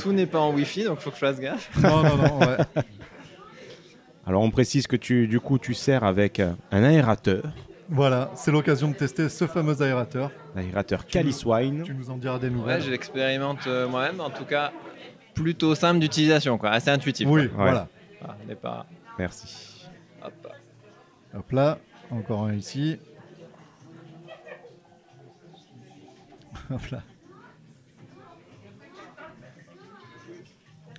Tout 0.00 0.12
n'est 0.12 0.26
pas 0.26 0.40
en 0.40 0.52
Wi-Fi, 0.52 0.84
donc 0.84 0.98
faut 0.98 1.10
que 1.10 1.16
je 1.16 1.20
fasse 1.20 1.38
gaffe. 1.38 1.70
Non, 1.80 2.02
non, 2.02 2.16
non, 2.16 2.38
ouais. 2.40 2.56
Alors 4.28 4.42
on 4.42 4.50
précise 4.50 4.86
que 4.86 4.94
tu, 4.96 5.26
du 5.26 5.40
coup, 5.40 5.58
tu 5.58 5.72
sers 5.74 6.04
avec 6.04 6.38
euh, 6.38 6.52
un 6.70 6.82
aérateur, 6.84 7.42
Voilà, 7.88 8.30
c'est 8.34 8.50
l'occasion 8.52 8.88
de 8.88 8.94
tester 8.94 9.28
ce 9.30 9.46
fameux 9.46 9.80
aérateur. 9.80 10.30
l'aérateur 10.54 11.06
Calice 11.06 11.44
Wine. 11.46 11.82
Tu 11.84 11.94
nous 11.94 12.10
en 12.10 12.18
diras 12.18 12.38
des 12.38 12.48
Ouais, 12.48 12.52
nouvelles. 12.54 12.82
je 12.82 12.90
l'expérimente 12.90 13.66
euh, 13.66 13.88
moi-même. 13.88 14.20
En 14.20 14.28
tout 14.30 14.44
cas, 14.44 14.70
plutôt 15.34 15.74
simple 15.74 15.98
d'utilisation, 16.00 16.58
quoi, 16.58 16.70
assez 16.70 16.90
intuitif. 16.90 17.26
Oui, 17.28 17.48
quoi. 17.48 17.64
voilà. 17.64 17.88
Ah, 18.22 18.36
on 18.42 18.46
n'est 18.46 18.54
pas. 18.54 18.84
Merci. 19.18 19.88
Hop. 20.22 20.52
Hop 21.34 21.52
là, 21.52 21.78
encore 22.10 22.44
un 22.44 22.54
ici. 22.54 22.98
Hop 26.70 26.86
là. 26.90 27.02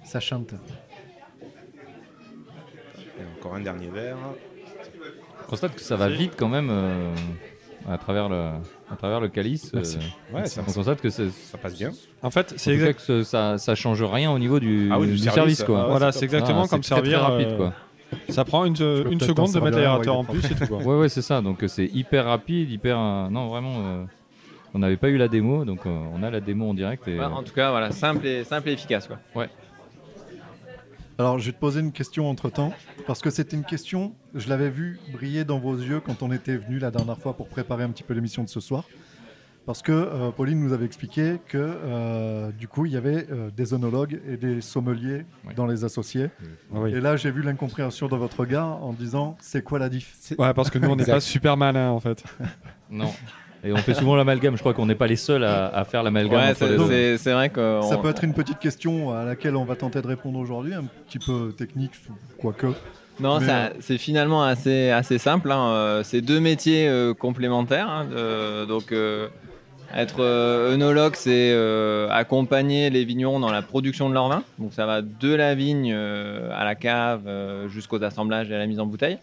Ça 0.03 0.19
chante. 0.19 0.55
Et 3.20 3.39
encore 3.39 3.55
un 3.55 3.59
dernier 3.61 3.88
verre. 3.88 4.17
On 5.45 5.49
constate 5.49 5.76
que 5.76 5.82
ça 5.82 5.95
va 5.95 6.09
vite 6.09 6.34
quand 6.38 6.47
même 6.47 6.70
euh, 6.72 7.11
à, 7.89 7.97
travers 7.97 8.30
le, 8.30 8.36
à 8.91 8.95
travers 8.97 9.20
le 9.20 9.28
calice. 9.30 9.72
Merci. 9.74 9.97
euh, 9.97 10.36
Ouais, 10.38 10.45
ça- 10.45 10.61
on 10.67 10.72
constate 10.72 11.01
que 11.01 11.09
ça 11.09 11.24
passe 11.61 11.78
bien. 11.78 11.91
En 12.22 12.30
fait, 12.30 12.53
c'est 12.57 12.74
exact. 12.74 13.05
que 13.05 13.24
ça, 13.24 13.57
ça 13.57 13.76
change 13.76 14.03
rien 14.03 14.32
au 14.32 14.39
niveau 14.39 14.59
du, 14.59 14.89
Ah 14.91 14.99
oui, 14.99 15.07
du 15.07 15.13
du 15.13 15.17
service, 15.20 15.36
service. 15.57 15.63
quoi. 15.63 15.80
ah 15.80 15.84
ouais, 15.86 15.89
Voilà, 15.91 16.11
c'est 16.11 16.26
exactement 16.26 16.63
Ah, 16.65 16.67
comme 16.67 16.84
c'est 16.84 16.93
très, 16.93 17.01
très 17.01 17.11
servir. 17.11 17.30
rapide, 17.32 17.47
euh, 17.51 17.57
quoi. 17.57 17.74
Ça 18.30 18.43
prend 18.45 18.65
une, 18.65 18.76
seconde 18.76 19.07
de 19.07 19.11
mettre 19.20 19.51
servir 19.51 19.72
l'aérateur 19.72 20.17
en 20.17 20.24
plus 20.24 20.43
et 20.43 20.55
tout. 20.55 20.67
quoi. 20.67 20.78
Ouais, 20.80 20.99
ouais, 21.01 21.09
c'est 21.09 21.22
ça. 21.22 21.41
Donc 21.41 21.63
euh, 21.63 21.67
c'est 21.67 21.86
hyper 21.86 22.26
rapide, 22.26 22.70
hyper. 22.72 22.97
euh, 22.97 23.30
non, 23.30 23.47
vraiment. 23.47 23.74
euh, 23.78 24.03
on 24.74 24.80
n'avait 24.80 24.97
pas 24.97 25.09
eu 25.09 25.17
la 25.17 25.28
démo, 25.28 25.65
donc 25.65 25.80
euh, 25.88 25.89
on 26.13 26.22
a 26.22 26.30
la 26.30 26.39
démo 26.39 26.70
en 26.70 26.74
direct. 26.76 27.07
Et, 27.07 27.17
Ouais, 27.20 27.26
en 27.26 27.41
tout 27.43 27.53
cas, 27.53 27.72
voilà, 27.72 27.89
simple 27.91 28.26
et, 28.28 28.43
simple 28.43 28.70
et 28.70 28.74
efficace. 28.74 29.07
Quoi. 29.07 29.17
ouais. 29.36 29.49
Alors, 31.20 31.38
je 31.38 31.47
vais 31.47 31.51
te 31.51 31.59
poser 31.59 31.82
une 31.82 31.91
question 31.91 32.30
entre 32.30 32.49
temps, 32.49 32.72
parce 33.05 33.20
que 33.22 33.30
c'était 33.30 33.57
une 33.57 33.65
question, 33.65 34.13
je 34.36 34.47
l'avais 34.47 34.70
vu 34.70 35.01
briller 35.11 35.43
dans 35.43 35.59
vos 35.59 35.76
yeux 35.76 35.99
quand 35.99 36.24
on 36.24 36.32
était 36.32 36.55
venu 36.55 36.80
la 36.80 36.91
dernière 36.91 37.17
fois 37.17 37.34
pour 37.34 37.49
préparer 37.49 37.84
un 37.84 37.89
petit 37.89 38.03
peu 38.03 38.13
l'émission 38.13 38.41
de 38.41 38.47
ce 38.47 38.61
soir. 38.61 38.86
Parce 39.65 39.82
que 39.82 39.91
euh, 39.91 40.32
Pauline 40.32 40.61
nous 40.61 40.72
avait 40.72 40.86
expliqué 40.86 41.41
que 41.45 41.57
euh, 41.57 42.51
du 42.53 42.70
coup, 42.70 42.86
il 42.86 42.93
y 42.93 42.97
avait 42.97 43.28
euh, 43.30 43.49
des 43.51 43.74
onologues 43.74 44.22
et 44.30 44.38
des 44.38 44.61
sommeliers 44.61 45.26
dans 45.57 45.67
les 45.67 45.84
associés. 45.84 46.30
Ah 46.74 46.80
oui. 46.80 46.93
Et 46.93 47.01
là, 47.01 47.17
j'ai 47.17 47.32
vu 47.32 47.41
l'incompréhension 47.41 48.07
dans 48.07 48.17
votre 48.17 48.39
regard 48.39 48.82
en 48.82 48.93
disant 48.93 49.36
c'est 49.41 49.61
quoi 49.61 49.78
la 49.78 49.89
diff? 49.89 50.15
Ouais, 50.38 50.53
parce 50.53 50.70
que 50.70 50.80
nous, 50.80 50.89
on 50.89 50.95
n'est 50.95 51.03
pas 51.03 51.20
super 51.20 51.57
malin 51.57 51.89
en 51.89 51.99
fait. 51.99 52.24
Non. 52.89 53.11
Et 53.64 53.74
on 53.74 53.78
fait 53.78 53.93
souvent 53.93 54.16
l'amalgame. 54.16 54.55
Je 54.55 54.60
crois 54.62 54.74
qu'on 54.74 54.86
n'est 54.86 54.95
pas 54.95 55.07
les 55.07 55.16
seuls 55.18 55.43
à, 55.43 55.68
à 55.68 55.84
faire 55.86 56.01
l'amalgame. 56.03 56.39
Ouais, 56.39 56.53
c'est- 57.18 57.34
vrai 57.34 57.49
que. 57.49 57.82
Ça 57.84 57.97
peut 57.97 58.10
être 58.10 58.24
une 58.24 58.34
petite 58.34 58.60
question 58.60 59.12
à 59.14 59.24
laquelle 59.26 59.55
on 59.55 59.66
va 59.66 59.76
tenter 59.76 60.01
de 60.01 60.07
répondre 60.07 60.39
aujourd'hui, 60.39 60.74
un 60.74 60.86
petit 61.07 61.20
peu 61.20 61.53
technique, 61.57 61.91
quoique. 62.39 62.68
Non, 63.20 63.41
ça- 63.41 63.66
euh, 63.66 63.70
c'est 63.82 63.97
finalement 63.97 64.43
assez, 64.43 64.91
assez 64.91 65.18
simple. 65.18 65.51
hein. 65.51 65.72
Euh, 65.72 66.03
C'est 66.03 66.22
deux 66.22 66.39
métiers 66.39 66.88
euh, 66.88 67.14
complémentaires. 67.14 67.89
hein. 67.89 68.07
Euh, 68.14 68.66
donc, 68.66 68.93
euh, 68.93 69.28
être 69.93 70.22
euh, 70.22 70.74
œnologue, 70.76 71.16
c'est 71.16 71.51
euh, 71.51 72.07
accompagner 72.12 72.89
les 72.89 73.03
vignerons 73.03 73.41
dans 73.41 73.51
la 73.51 73.62
production 73.62 74.07
de 74.07 74.14
leur 74.14 74.30
vin. 74.30 74.43
Donc, 74.57 74.72
ça 74.74 74.86
va 74.86 75.01
de 75.01 75.34
la 75.36 75.53
vigne 75.53 75.91
euh, 75.93 76.49
à 76.55 76.64
la 76.64 76.76
cave 76.76 77.24
euh, 77.28 77.68
jusqu'aux 77.68 78.01
assemblages 78.01 78.49
et 78.51 78.55
à 78.55 78.57
la 78.57 78.68
mise 78.68 78.80
en 78.80 78.86
bouteille. 78.86 79.18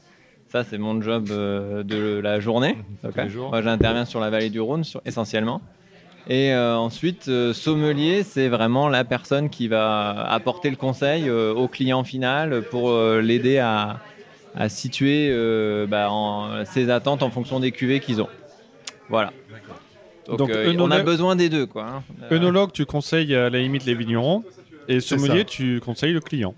Ça, 0.57 0.65
c'est 0.65 0.79
mon 0.79 1.03
job 1.03 1.27
euh, 1.31 1.83
de 1.83 2.19
la 2.19 2.41
journée. 2.41 2.77
Moi, 3.51 3.61
j'interviens 3.61 4.07
sur 4.07 4.21
la 4.21 4.31
vallée 4.31 4.49
du 4.49 4.59
Rhône 4.59 4.85
sur- 4.85 5.03
essentiellement. 5.05 5.61
Et 6.29 6.51
euh, 6.55 6.79
ensuite, 6.79 7.29
euh, 7.29 7.53
sommelier, 7.53 8.23
c'est 8.23 8.49
vraiment 8.49 8.89
la 8.89 9.05
personne 9.05 9.51
qui 9.51 9.69
va 9.69 10.13
apporter 10.31 10.71
le 10.71 10.77
conseil 10.77 11.29
au 11.29 11.69
client 11.69 12.05
final 12.05 12.63
pour 12.71 12.91
l'aider 13.21 13.59
à, 13.59 13.99
à 14.55 14.71
situer 14.71 15.31
bah, 15.89 16.11
en- 16.11 16.65
ses 16.65 16.89
attentes 16.89 17.23
en 17.23 17.29
fonction 17.29 17.61
des 17.61 17.71
cuvées 17.71 18.01
qu'ils 18.01 18.23
ont. 18.23 18.31
Voilà. 19.11 19.35
Donc, 20.27 20.39
Donc, 20.39 20.51
on 20.79 20.91
a 20.91 21.03
besoin 21.03 21.37
des 21.37 21.51
deux. 21.51 21.67
Quoi, 21.67 21.85
hein. 21.85 22.03
Œnologue, 22.33 22.73
tu 22.73 22.87
conseilles 22.87 23.35
à 23.35 23.51
la 23.51 23.59
limite 23.59 23.85
les 23.85 23.95
vignerons. 23.95 24.43
Et 24.89 25.01
sommelier, 25.01 25.45
tu 25.45 25.81
conseilles 25.81 26.15
le 26.15 26.21
client. 26.21 26.55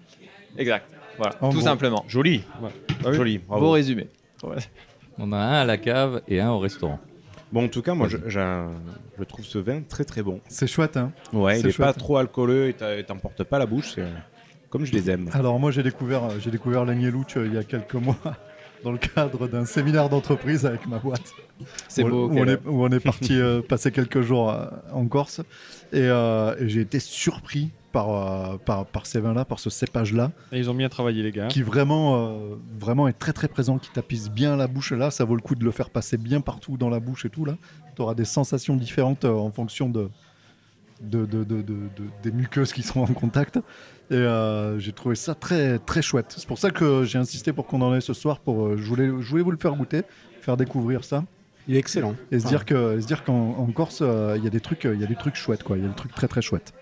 Exact. 0.56 0.86
Voilà, 1.18 1.36
En 1.40 1.50
tout 1.50 1.56
gros. 1.58 1.64
simplement. 1.66 2.04
Joli. 2.08 2.42
Ah 2.62 2.68
oui. 3.08 3.14
Joli. 3.14 3.38
bravo. 3.38 3.66
Beau 3.66 3.70
résumé. 3.72 4.08
On 5.18 5.32
a 5.32 5.36
un 5.36 5.52
à 5.60 5.64
la 5.64 5.76
cave 5.76 6.22
et 6.28 6.40
un 6.40 6.50
au 6.50 6.58
restaurant. 6.58 6.98
Bon, 7.52 7.64
en 7.64 7.68
tout 7.68 7.82
cas, 7.82 7.94
moi, 7.94 8.08
je, 8.08 8.16
je 8.28 9.24
trouve 9.24 9.44
ce 9.44 9.58
vin 9.58 9.82
très 9.82 10.04
très 10.04 10.22
bon. 10.22 10.40
C'est 10.48 10.66
chouette, 10.66 10.96
hein 10.96 11.12
Ouais, 11.32 11.58
il 11.58 11.62
C'est 11.62 11.68
est 11.70 11.78
pas 11.78 11.92
trop 11.92 12.16
alcooleux 12.18 12.68
et 12.68 13.04
t'emportes 13.04 13.42
pas 13.44 13.58
la 13.58 13.66
bouche. 13.66 13.92
C'est 13.94 14.04
comme 14.70 14.84
je 14.84 14.92
les 14.92 15.10
aime. 15.10 15.30
Alors 15.32 15.58
moi 15.58 15.70
j'ai 15.70 15.82
découvert, 15.82 16.24
euh, 16.24 16.34
j'ai 16.40 16.50
découvert 16.50 16.84
l'Agnelouch 16.84 17.38
euh, 17.38 17.46
il 17.46 17.54
y 17.54 17.56
a 17.56 17.64
quelques 17.64 17.94
mois 17.94 18.18
dans 18.84 18.92
le 18.92 18.98
cadre 18.98 19.48
d'un 19.48 19.64
séminaire 19.64 20.10
d'entreprise 20.10 20.66
avec 20.66 20.86
ma 20.86 20.98
boîte. 20.98 21.32
C'est 21.88 22.04
beau, 22.04 22.28
Où, 22.28 22.38
on 22.38 22.44
est, 22.46 22.60
où 22.66 22.84
on 22.84 22.90
est 22.90 23.00
parti 23.00 23.40
euh, 23.40 23.62
passer 23.62 23.90
quelques 23.92 24.20
jours 24.20 24.50
euh, 24.50 24.66
en 24.92 25.06
Corse 25.06 25.40
et, 25.90 26.02
euh, 26.02 26.54
et 26.60 26.68
j'ai 26.68 26.82
été 26.82 27.00
surpris 27.00 27.70
par, 27.92 28.10
euh, 28.10 28.56
par, 28.58 28.86
par 28.86 29.06
ces 29.06 29.20
vins-là, 29.20 29.44
par 29.44 29.58
ce 29.58 29.70
cépage-là. 29.70 30.30
Et 30.52 30.58
ils 30.58 30.68
ont 30.70 30.74
bien 30.74 30.88
travaillé, 30.88 31.22
les 31.22 31.32
gars. 31.32 31.48
Qui 31.48 31.62
vraiment, 31.62 32.16
euh, 32.16 32.56
vraiment 32.78 33.08
est 33.08 33.12
très 33.18 33.32
très 33.32 33.48
présent, 33.48 33.78
qui 33.78 33.90
tapisse 33.90 34.30
bien 34.30 34.56
la 34.56 34.66
bouche 34.66 34.92
là. 34.92 35.10
Ça 35.10 35.24
vaut 35.24 35.34
le 35.34 35.40
coup 35.42 35.54
de 35.54 35.64
le 35.64 35.70
faire 35.70 35.90
passer 35.90 36.16
bien 36.18 36.40
partout 36.40 36.76
dans 36.76 36.90
la 36.90 37.00
bouche 37.00 37.24
et 37.24 37.30
tout 37.30 37.44
là. 37.44 37.56
Tu 37.96 38.02
auras 38.02 38.14
des 38.14 38.24
sensations 38.24 38.76
différentes 38.76 39.24
euh, 39.24 39.32
en 39.32 39.50
fonction 39.50 39.88
de, 39.88 40.08
de, 41.00 41.24
de- 41.26 41.44
de- 41.44 41.62
de- 41.62 41.62
de- 41.62 41.88
des 42.22 42.30
muqueuses 42.32 42.72
qui 42.72 42.82
seront 42.82 43.04
en 43.04 43.06
contact. 43.14 43.58
Et 44.10 44.14
euh, 44.14 44.78
j'ai 44.78 44.92
trouvé 44.92 45.14
ça 45.14 45.34
très 45.34 45.78
très 45.78 46.02
chouette. 46.02 46.34
C'est 46.36 46.46
pour 46.48 46.58
ça 46.58 46.70
que 46.70 47.04
j'ai 47.04 47.18
insisté 47.18 47.52
pour 47.52 47.66
qu'on 47.66 47.82
en 47.82 47.94
ait 47.94 48.00
ce 48.00 48.14
soir. 48.14 48.40
Pour, 48.40 48.76
je, 48.76 48.82
voulais, 48.88 49.06
je 49.06 49.28
voulais 49.30 49.42
vous 49.42 49.50
le 49.50 49.58
faire 49.58 49.74
goûter, 49.74 50.02
faire 50.40 50.56
découvrir 50.56 51.04
ça. 51.04 51.24
Il 51.68 51.76
est 51.76 51.78
excellent. 51.78 52.14
Et 52.32 52.40
se 52.40 52.46
dire 52.46 52.64
que 52.64 52.96
et 52.96 53.00
se 53.02 53.06
dire 53.06 53.24
qu'en 53.24 53.34
en 53.58 53.66
Corse, 53.66 53.98
euh, 54.00 54.34
il 54.38 54.42
y 54.44 54.46
a 54.46 54.50
des 54.50 54.60
trucs, 54.60 54.86
euh, 54.86 54.94
il 54.94 55.00
y 55.00 55.04
a 55.04 55.06
des 55.06 55.14
trucs 55.16 55.34
chouettes 55.36 55.62
quoi. 55.62 55.76
Il 55.76 55.82
y 55.82 55.86
a 55.86 55.88
des 55.88 55.94
trucs 55.94 56.14
très 56.14 56.26
très 56.26 56.40
chouettes. 56.42 56.72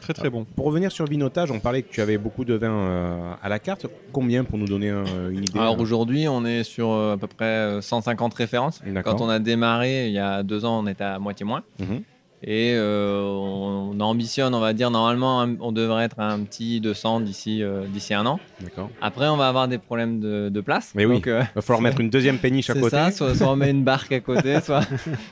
Très 0.00 0.12
très 0.12 0.28
bon. 0.30 0.44
Pour 0.44 0.66
revenir 0.66 0.90
sur 0.92 1.06
Vinotage, 1.06 1.50
on 1.50 1.58
parlait 1.60 1.82
que 1.82 1.90
tu 1.90 2.00
avais 2.02 2.18
beaucoup 2.18 2.44
de 2.44 2.54
vins 2.54 2.70
euh, 2.70 3.32
à 3.42 3.48
la 3.48 3.58
carte. 3.58 3.86
Combien 4.12 4.44
pour 4.44 4.58
nous 4.58 4.66
donner 4.66 4.90
un- 4.90 5.30
une 5.30 5.38
idée 5.44 5.58
Alors 5.58 5.78
aujourd'hui, 5.80 6.28
on 6.28 6.44
est 6.44 6.62
sur 6.62 6.90
euh, 6.90 7.14
à 7.14 7.16
peu 7.18 7.26
près 7.26 7.44
euh, 7.44 7.80
150 7.80 8.34
références. 8.34 8.80
Quand 9.02 9.20
on 9.22 9.28
a 9.28 9.38
démarré 9.38 10.08
il 10.08 10.12
y 10.12 10.18
a 10.18 10.42
deux 10.42 10.64
ans, 10.64 10.82
on 10.82 10.86
était 10.86 11.04
à 11.04 11.18
moitié 11.18 11.44
moins. 11.46 11.62
Mhm. 11.78 12.02
Et 12.44 12.72
euh, 12.74 13.22
on, 13.22 13.92
on 13.96 14.00
ambitionne, 14.00 14.52
on 14.54 14.58
va 14.60 14.72
dire, 14.72 14.90
normalement, 14.90 15.46
on 15.60 15.70
devrait 15.72 16.04
être 16.04 16.18
à 16.18 16.30
un 16.32 16.40
petit 16.40 16.80
200 16.80 17.20
d'ici 17.20 17.62
euh, 17.62 17.84
d'ici 17.86 18.14
un 18.14 18.26
an. 18.26 18.40
D'accord. 18.60 18.90
Après, 19.00 19.28
on 19.28 19.36
va 19.36 19.46
avoir 19.48 19.68
des 19.68 19.78
problèmes 19.78 20.18
de, 20.18 20.48
de 20.48 20.60
place. 20.60 20.90
Mais 20.96 21.04
oui, 21.04 21.14
Donc, 21.16 21.28
euh, 21.28 21.42
va 21.54 21.62
falloir 21.62 21.80
mettre 21.88 22.00
une 22.00 22.10
deuxième 22.10 22.38
péniche 22.38 22.68
à 22.70 22.74
c'est 22.74 22.80
côté. 22.80 22.96
ça, 22.96 23.10
soit, 23.12 23.34
soit 23.36 23.48
on 23.52 23.56
met 23.56 23.70
une 23.70 23.84
barque 23.84 24.10
à 24.12 24.20
côté, 24.20 24.60
soit, 24.64 24.82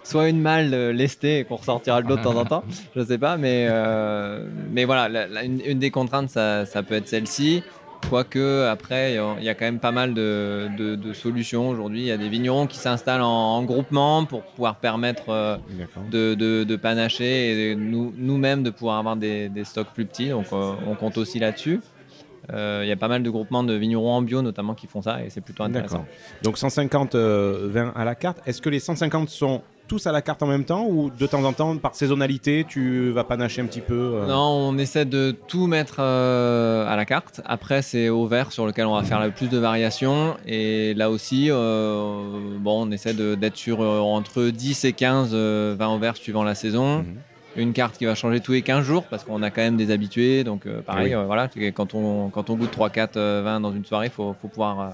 soit 0.04 0.28
une 0.28 0.40
malle 0.40 0.70
lestée 0.90 1.40
et 1.40 1.44
qu'on 1.44 1.56
ressortira 1.56 2.00
de 2.00 2.08
l'eau 2.08 2.16
de 2.16 2.22
temps 2.22 2.36
en 2.36 2.44
temps. 2.44 2.64
Je 2.94 3.02
sais 3.04 3.18
pas, 3.18 3.36
mais, 3.36 3.68
mais 4.70 4.84
voilà, 4.84 5.08
la- 5.08 5.26
la- 5.26 5.44
une, 5.44 5.60
une 5.66 5.78
des 5.78 5.90
contraintes, 5.90 6.30
ça, 6.30 6.64
ça 6.66 6.82
peut 6.82 6.94
être 6.94 7.08
celle-ci. 7.08 7.62
Quoique, 8.08 8.66
après, 8.68 9.12
il 9.38 9.44
y 9.44 9.48
a- 9.48 9.54
quand 9.54 9.64
même 9.66 9.78
pas 9.78 9.92
mal 9.92 10.14
de, 10.14 10.68
de- 10.76 10.96
de 10.96 11.12
solutions 11.12 11.68
aujourd'hui. 11.68 12.00
Il 12.00 12.06
y 12.06 12.10
a 12.12 12.16
des 12.16 12.28
vignerons 12.28 12.66
qui 12.66 12.78
s'installent 12.78 13.22
en, 13.22 13.26
en 13.56 13.62
groupement 13.62 14.24
pour 14.24 14.42
pouvoir 14.42 14.76
permettre 14.76 15.28
euh, 15.28 15.56
de, 16.10 16.76
panacher 16.76 17.70
et 17.70 17.74
nous- 17.76 18.12
nous-mêmes 18.16 18.62
de 18.62 18.70
pouvoir 18.70 18.98
avoir 18.98 19.16
des, 19.16 19.48
des 19.48 19.64
stocks 19.64 19.88
plus 19.94 20.06
petits. 20.06 20.30
Donc, 20.30 20.46
euh, 20.52 20.72
on 20.88 20.94
compte 20.96 21.18
aussi 21.18 21.38
là-dessus. 21.38 21.80
Euh, 22.52 22.80
Il 22.82 22.88
y 22.88 22.92
a 22.92 22.96
pas 22.96 23.06
mal 23.06 23.22
de 23.22 23.30
groupements 23.30 23.62
de 23.62 23.74
vignerons 23.74 24.12
en 24.12 24.22
bio, 24.22 24.42
notamment, 24.42 24.74
qui 24.74 24.88
font 24.88 25.02
ça 25.02 25.22
et 25.22 25.30
c'est 25.30 25.40
plutôt 25.42 25.62
intéressant. 25.62 26.04
Donc 26.42 26.58
150 26.58 27.14
euh, 27.14 27.68
vins 27.70 27.92
à 27.94 28.04
la 28.04 28.16
carte. 28.16 28.38
Est-ce 28.46 28.60
que 28.60 28.70
les 28.70 28.80
150 28.80 29.28
sont 29.28 29.62
tous 29.90 30.06
à 30.06 30.12
la 30.12 30.22
carte 30.22 30.40
en 30.44 30.46
même 30.46 30.62
temps 30.64 30.86
ou 30.88 31.10
de 31.10 31.26
temps 31.26 31.42
en 31.42 31.52
temps, 31.52 31.76
par 31.76 31.96
saisonnalité, 31.96 32.64
tu 32.68 33.10
vas 33.10 33.24
panacher 33.24 33.60
un 33.60 33.66
petit 33.66 33.80
peu 33.80 34.12
euh, 34.14 34.26
Non, 34.28 34.38
on 34.38 34.78
essaie 34.78 35.04
de 35.04 35.34
tout 35.48 35.66
mettre 35.66 35.96
euh, 35.98 36.86
à 36.88 36.94
la 36.94 37.04
carte. 37.04 37.40
Après, 37.44 37.82
c'est 37.82 38.08
au 38.08 38.24
verre 38.28 38.52
sur 38.52 38.66
lequel 38.66 38.86
on 38.86 38.94
va 38.94 39.02
faire 39.02 39.20
le 39.20 39.32
plus 39.32 39.48
de 39.48 39.58
variations. 39.58 40.36
Et 40.46 40.94
là 40.94 41.10
aussi, 41.10 41.48
euh, 41.50 42.22
bon, 42.60 42.86
on 42.86 42.92
essaie 42.92 43.14
d'être 43.14 43.56
sur 43.56 43.80
entre 43.80 44.44
10 44.44 44.84
et 44.84 44.92
15 44.92 45.30
euh, 45.32 45.74
vins 45.76 45.88
au 45.88 45.98
verre 45.98 46.16
suivant 46.16 46.44
la 46.44 46.54
saison. 46.54 47.04
Une 47.56 47.72
carte 47.72 47.98
qui 47.98 48.04
va 48.04 48.14
changer 48.14 48.38
tous 48.38 48.52
les 48.52 48.62
15 48.62 48.84
jours 48.84 49.02
parce 49.10 49.24
qu'on 49.24 49.42
a 49.42 49.50
quand 49.50 49.62
même 49.62 49.76
des 49.76 49.90
habitués. 49.90 50.44
Donc, 50.44 50.68
pareil, 50.86 51.16
Oui. 51.16 51.24
voilà, 51.26 51.48
quand 51.74 51.94
on, 51.96 52.28
quand 52.28 52.48
on 52.48 52.54
goûte 52.54 52.72
3-4 52.72 53.08
euh, 53.16 53.42
vins 53.44 53.58
dans 53.58 53.72
une 53.72 53.84
soirée, 53.84 54.06
il 54.06 54.12
faut, 54.12 54.36
faut 54.40 54.46
pouvoir 54.46 54.92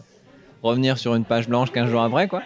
revenir 0.63 0.97
sur 0.97 1.15
une 1.15 1.25
page 1.25 1.49
blanche 1.49 1.71
15 1.71 1.91
jours 1.91 2.01
après. 2.03 2.29
Quoi. 2.29 2.41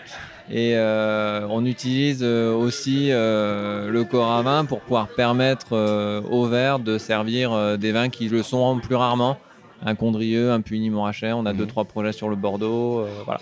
Et 0.53 0.73
euh, 0.75 1.47
on 1.49 1.65
utilise 1.65 2.21
euh, 2.23 2.53
aussi 2.53 3.11
euh, 3.13 3.89
le 3.89 4.03
corps 4.03 4.33
à 4.33 4.43
vin 4.43 4.65
pour 4.65 4.81
pouvoir 4.81 5.07
permettre 5.07 5.69
euh, 5.75 6.21
au 6.29 6.47
verre 6.47 6.81
de 6.81 6.99
servir 6.99 7.79
des 7.79 7.93
vins 7.93 8.09
qui 8.09 8.29
le 8.29 8.43
sont 8.43 8.81
plus 8.81 8.97
rarement. 8.97 9.39
Un 9.87 9.95
Condrieux, 9.95 10.51
un 10.51 10.61
Puny 10.61 10.91
Montrachet, 10.91 11.33
on 11.33 11.47
a 11.47 11.53
deux 11.53 11.67
trois 11.67 11.85
projets 11.85 12.13
sur 12.13 12.29
le 12.29 12.37
Bordeaux, 12.37 13.07
voilà. 13.25 13.41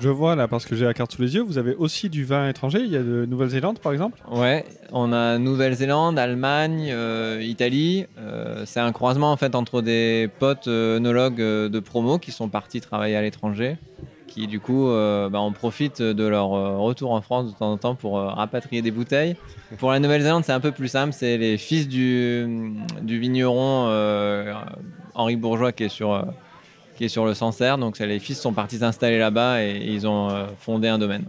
Je 0.00 0.08
vois 0.08 0.34
là, 0.34 0.48
parce 0.48 0.64
que 0.64 0.74
j'ai 0.74 0.86
la 0.86 0.94
carte 0.94 1.12
sous 1.12 1.20
les 1.22 1.34
yeux, 1.34 1.42
vous 1.42 1.58
avez 1.58 1.74
aussi 1.74 2.08
du 2.08 2.24
vin 2.24 2.48
étranger. 2.48 2.80
Il 2.80 2.90
y 2.90 2.96
a 2.96 3.02
de 3.02 3.26
Nouvelle-Zélande 3.26 3.78
par 3.78 3.92
exemple? 3.92 4.18
Ouais, 4.32 4.64
on 4.92 5.12
a 5.12 5.38
Nouvelle-Zélande, 5.38 6.18
Allemagne, 6.18 6.92
Italie. 7.40 8.06
C'est 8.64 8.80
un 8.80 8.92
croisement 8.92 9.30
en 9.30 9.36
fait 9.36 9.54
entre 9.54 9.82
des 9.82 10.28
potes 10.40 10.66
œnologues 10.66 11.36
de 11.36 11.80
promo 11.80 12.18
qui 12.18 12.32
sont 12.32 12.48
partis 12.48 12.80
travailler 12.80 13.14
à 13.14 13.22
l'étranger, 13.22 13.76
qui 14.30 14.46
du 14.46 14.60
coup, 14.60 14.88
euh, 14.88 15.28
bah, 15.28 15.40
on 15.40 15.52
profite 15.52 16.00
de 16.00 16.24
leur 16.24 16.54
euh, 16.54 16.78
retour 16.78 17.12
en 17.12 17.20
France 17.20 17.52
de 17.52 17.58
temps 17.58 17.72
en 17.72 17.76
temps 17.76 17.94
pour 17.94 18.18
euh, 18.18 18.28
rapatrier 18.28 18.80
des 18.80 18.90
bouteilles. 18.90 19.36
Pour 19.78 19.90
la 19.90 19.98
Nouvelle-Zélande, 19.98 20.44
c'est 20.44 20.52
un 20.52 20.60
peu 20.60 20.70
plus 20.70 20.88
simple. 20.88 21.12
C'est 21.12 21.36
les 21.36 21.58
fils 21.58 21.88
du, 21.88 22.78
vigneron 23.02 23.86
euh, 23.88 24.54
Henri 25.14 25.36
Bourgeois 25.36 25.72
qui 25.72 25.84
est 25.84 25.88
sur, 25.88 26.24
qui 26.96 27.04
est 27.04 27.08
sur 27.08 27.26
le 27.26 27.34
Sancerre. 27.34 27.76
Donc 27.76 27.98
les 27.98 28.20
fils 28.20 28.40
sont 28.40 28.54
partis 28.54 28.78
s'installer 28.78 29.18
là-bas 29.18 29.62
et, 29.62 29.82
ils 29.84 30.06
ont 30.06 30.46
fondé 30.58 30.88
un 30.88 30.98
domaine. 30.98 31.24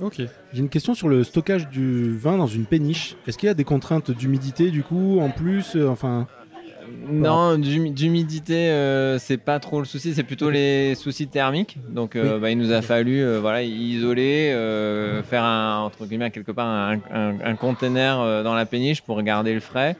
Ok. 0.00 0.20
J'ai 0.52 0.60
une 0.60 0.68
question 0.68 0.94
sur 0.94 1.08
le 1.08 1.24
stockage 1.24 1.68
du 1.68 2.16
vin 2.16 2.36
dans 2.36 2.46
une 2.46 2.66
péniche. 2.66 3.16
Est-ce 3.26 3.38
qu'il 3.38 3.46
y 3.46 3.50
a 3.50 3.54
des 3.54 3.64
contraintes 3.64 4.10
d'humidité 4.10 4.70
du 4.70 4.82
coup 4.82 5.20
en 5.20 5.30
plus 5.30 5.76
Enfin. 5.76 6.26
Non, 7.10 7.58
d'humi- 7.58 7.90
d'humidité, 7.92 8.70
euh, 8.70 9.18
c'est 9.18 9.36
pas 9.36 9.58
trop 9.60 9.78
le 9.80 9.84
souci, 9.84 10.14
c'est 10.14 10.22
plutôt 10.22 10.50
les 10.50 10.94
soucis 10.94 11.28
thermiques. 11.28 11.76
Donc, 11.88 12.16
euh, 12.16 12.34
Oui. 12.34 12.40
bah, 12.40 12.50
il 12.50 12.58
nous 12.58 12.72
a 12.72 12.82
fallu 12.82 13.22
euh, 13.22 13.38
voilà, 13.40 13.62
isoler, 13.62 14.50
faire 15.28 15.44
un, 15.44 15.78
entre 15.80 16.06
guillemets, 16.06 16.30
quelque 16.30 16.52
part 16.52 16.66
un, 16.66 16.98
un, 17.12 17.34
un 17.44 17.54
container 17.56 18.20
euh, 18.20 18.42
dans 18.42 18.54
la 18.54 18.66
péniche 18.66 19.02
pour 19.02 19.22
garder 19.22 19.54
le 19.54 19.60
frais. 19.60 19.96